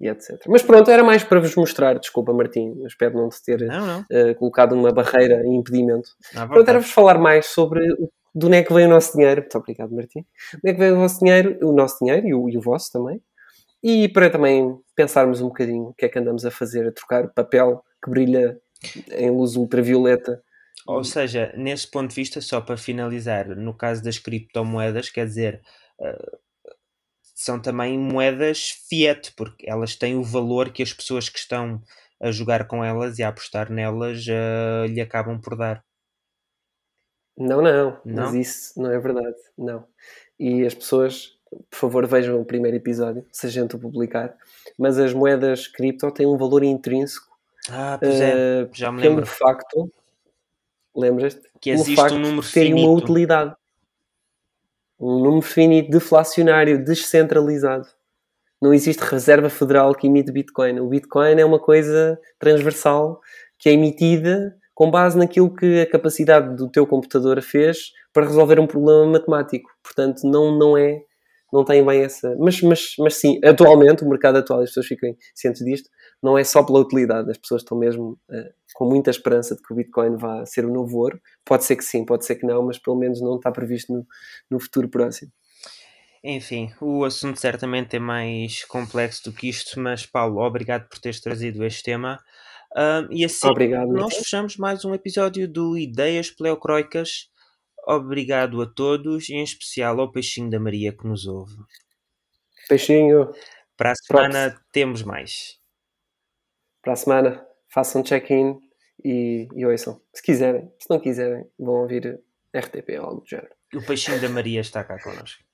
e, 0.00 0.08
etc. 0.08 0.42
Mas 0.48 0.62
pronto, 0.62 0.90
era 0.90 1.02
mais 1.02 1.24
para 1.24 1.40
vos 1.40 1.54
mostrar, 1.54 1.98
desculpa 1.98 2.32
Martim, 2.32 2.74
espero 2.84 3.16
não 3.16 3.28
te 3.28 3.42
ter 3.42 3.60
não, 3.60 3.86
não. 3.86 4.00
Uh, 4.00 4.34
colocado 4.34 4.74
uma 4.74 4.92
barreira 4.92 5.42
e 5.44 5.48
impedimento. 5.48 6.10
Ah, 6.34 6.46
pronto, 6.46 6.68
era 6.68 6.80
vos 6.80 6.90
falar 6.90 7.18
mais 7.18 7.46
sobre 7.46 7.86
de 8.34 8.46
onde 8.46 8.56
é 8.56 8.62
que 8.62 8.72
vem 8.72 8.86
o 8.86 8.90
nosso 8.90 9.16
dinheiro. 9.16 9.40
Muito 9.40 9.58
obrigado, 9.58 9.94
Martim. 9.94 10.20
De 10.20 10.56
onde 10.56 10.70
é 10.70 10.72
que 10.74 10.78
vem 10.78 10.92
o 10.92 10.96
vosso 10.96 11.18
dinheiro, 11.20 11.58
o 11.62 11.72
nosso 11.72 11.98
dinheiro 12.04 12.26
e 12.26 12.34
o, 12.34 12.48
e 12.50 12.58
o 12.58 12.60
vosso 12.60 12.92
também. 12.92 13.22
E 13.88 14.08
para 14.08 14.28
também 14.28 14.76
pensarmos 14.96 15.40
um 15.40 15.46
bocadinho 15.46 15.84
o 15.84 15.94
que 15.94 16.06
é 16.06 16.08
que 16.08 16.18
andamos 16.18 16.44
a 16.44 16.50
fazer, 16.50 16.88
a 16.88 16.90
trocar 16.90 17.32
papel 17.32 17.84
que 18.02 18.10
brilha 18.10 18.60
em 19.12 19.30
luz 19.30 19.54
ultravioleta. 19.54 20.42
Ou 20.88 21.04
seja, 21.04 21.54
nesse 21.56 21.88
ponto 21.88 22.10
de 22.10 22.16
vista, 22.16 22.40
só 22.40 22.60
para 22.60 22.76
finalizar, 22.76 23.46
no 23.54 23.72
caso 23.72 24.02
das 24.02 24.18
criptomoedas, 24.18 25.08
quer 25.08 25.24
dizer, 25.26 25.62
uh, 26.00 26.36
são 27.22 27.62
também 27.62 27.96
moedas 27.96 28.70
fiat, 28.88 29.32
porque 29.36 29.70
elas 29.70 29.94
têm 29.94 30.16
o 30.16 30.24
valor 30.24 30.72
que 30.72 30.82
as 30.82 30.92
pessoas 30.92 31.28
que 31.28 31.38
estão 31.38 31.80
a 32.20 32.32
jogar 32.32 32.66
com 32.66 32.82
elas 32.82 33.20
e 33.20 33.22
a 33.22 33.28
apostar 33.28 33.70
nelas 33.70 34.26
uh, 34.26 34.86
lhe 34.86 35.00
acabam 35.00 35.40
por 35.40 35.56
dar. 35.56 35.84
Não, 37.38 37.62
não, 37.62 38.00
não, 38.04 38.32
mas 38.32 38.34
isso 38.34 38.82
não 38.82 38.90
é 38.90 38.98
verdade, 38.98 39.36
não. 39.56 39.86
E 40.40 40.66
as 40.66 40.74
pessoas 40.74 41.35
por 41.50 41.76
favor 41.76 42.06
vejam 42.06 42.40
o 42.40 42.44
primeiro 42.44 42.76
episódio, 42.76 43.24
se 43.30 43.46
a 43.46 43.50
gente 43.50 43.76
o 43.76 43.78
publicar. 43.78 44.34
Mas 44.78 44.98
as 44.98 45.12
moedas 45.12 45.66
cripto 45.66 46.10
têm 46.10 46.26
um 46.26 46.36
valor 46.36 46.62
intrínseco. 46.62 47.26
Ah, 47.70 47.96
pois 48.00 48.20
é, 48.20 48.64
uh, 48.64 48.70
já 48.72 48.92
me 48.92 49.02
lembro. 49.02 49.24
Pelo 49.24 49.26
facto, 49.26 49.92
lembras-te? 50.94 51.42
Que 51.60 51.70
existe 51.70 52.14
um 52.14 52.18
número 52.18 52.42
finito. 52.42 52.74
Tem 52.74 52.84
uma 52.84 52.92
utilidade. 52.92 53.54
Um 54.98 55.22
número 55.22 55.42
finito, 55.42 55.90
deflacionário, 55.90 56.82
descentralizado. 56.82 57.86
Não 58.60 58.72
existe 58.72 59.00
reserva 59.00 59.50
federal 59.50 59.94
que 59.94 60.06
emite 60.06 60.32
Bitcoin. 60.32 60.80
O 60.80 60.88
Bitcoin 60.88 61.38
é 61.38 61.44
uma 61.44 61.58
coisa 61.58 62.18
transversal 62.38 63.20
que 63.58 63.68
é 63.68 63.72
emitida 63.72 64.56
com 64.74 64.90
base 64.90 65.16
naquilo 65.16 65.54
que 65.54 65.80
a 65.80 65.90
capacidade 65.90 66.54
do 66.56 66.68
teu 66.68 66.86
computador 66.86 67.40
fez 67.42 67.92
para 68.12 68.26
resolver 68.26 68.58
um 68.58 68.66
problema 68.66 69.06
matemático. 69.06 69.70
Portanto, 69.82 70.22
não, 70.24 70.56
não 70.56 70.76
é 70.76 71.02
não 71.52 71.64
têm 71.64 71.84
bem 71.84 72.00
essa. 72.00 72.34
Mas, 72.38 72.60
mas, 72.60 72.94
mas 72.98 73.14
sim, 73.14 73.40
atualmente, 73.44 74.04
o 74.04 74.08
mercado 74.08 74.36
atual, 74.38 74.60
as 74.60 74.70
pessoas 74.70 74.86
fiquem 74.86 75.16
cientes 75.34 75.64
disto, 75.64 75.88
não 76.22 76.36
é 76.36 76.44
só 76.44 76.62
pela 76.62 76.80
utilidade, 76.80 77.30
as 77.30 77.38
pessoas 77.38 77.62
estão 77.62 77.78
mesmo 77.78 78.18
uh, 78.30 78.54
com 78.74 78.84
muita 78.84 79.10
esperança 79.10 79.54
de 79.54 79.62
que 79.62 79.72
o 79.72 79.76
Bitcoin 79.76 80.16
vá 80.16 80.44
ser 80.44 80.64
o 80.64 80.72
novo 80.72 80.98
ouro. 80.98 81.20
Pode 81.44 81.64
ser 81.64 81.76
que 81.76 81.84
sim, 81.84 82.04
pode 82.04 82.24
ser 82.24 82.36
que 82.36 82.46
não, 82.46 82.62
mas 82.62 82.78
pelo 82.78 82.96
menos 82.96 83.20
não 83.20 83.36
está 83.36 83.50
previsto 83.50 83.92
no, 83.92 84.06
no 84.50 84.60
futuro 84.60 84.88
próximo. 84.88 85.30
Enfim, 86.22 86.72
o 86.80 87.04
assunto 87.04 87.38
certamente 87.38 87.96
é 87.96 88.00
mais 88.00 88.64
complexo 88.64 89.24
do 89.24 89.32
que 89.32 89.48
isto, 89.48 89.78
mas 89.78 90.04
Paulo, 90.04 90.40
obrigado 90.40 90.88
por 90.88 90.98
teres 90.98 91.20
trazido 91.20 91.64
este 91.64 91.84
tema. 91.84 92.18
Uh, 92.72 93.06
e 93.10 93.24
assim, 93.24 93.48
Obrigado. 93.48 93.86
nós 93.92 94.14
fechamos 94.14 94.56
mais 94.56 94.84
um 94.84 94.92
episódio 94.92 95.48
do 95.48 95.78
Ideias 95.78 96.30
Pleocroicas. 96.30 97.30
Obrigado 97.86 98.60
a 98.60 98.66
todos, 98.66 99.30
em 99.30 99.42
especial 99.44 100.00
ao 100.00 100.10
Peixinho 100.10 100.50
da 100.50 100.58
Maria 100.58 100.92
que 100.92 101.06
nos 101.06 101.26
ouve. 101.26 101.54
Peixinho. 102.68 103.32
Para 103.76 103.92
a 103.92 103.94
semana 103.94 104.50
Props. 104.50 104.66
temos 104.72 105.02
mais. 105.02 105.60
Para 106.82 106.94
a 106.94 106.96
semana, 106.96 107.46
façam 107.68 108.02
check-in 108.02 108.58
e, 109.04 109.48
e 109.54 109.66
ouçam. 109.66 110.00
Se 110.12 110.22
quiserem. 110.22 110.72
Se 110.80 110.90
não 110.90 110.98
quiserem, 110.98 111.48
vão 111.58 111.82
ouvir 111.82 112.20
RTP 112.54 112.98
ou 112.98 113.06
algo 113.06 113.20
do 113.20 113.28
género. 113.28 113.54
O 113.74 113.82
Peixinho 113.86 114.20
da 114.20 114.28
Maria 114.28 114.60
está 114.60 114.82
cá 114.82 115.00
connosco. 115.00 115.44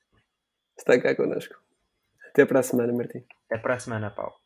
Está 0.78 0.98
cá 1.00 1.14
connosco. 1.14 1.54
Até 2.30 2.46
para 2.46 2.60
a 2.60 2.62
semana, 2.62 2.92
Martim. 2.92 3.24
Até 3.46 3.58
para 3.60 3.74
a 3.74 3.78
semana, 3.78 4.10
Paulo. 4.10 4.41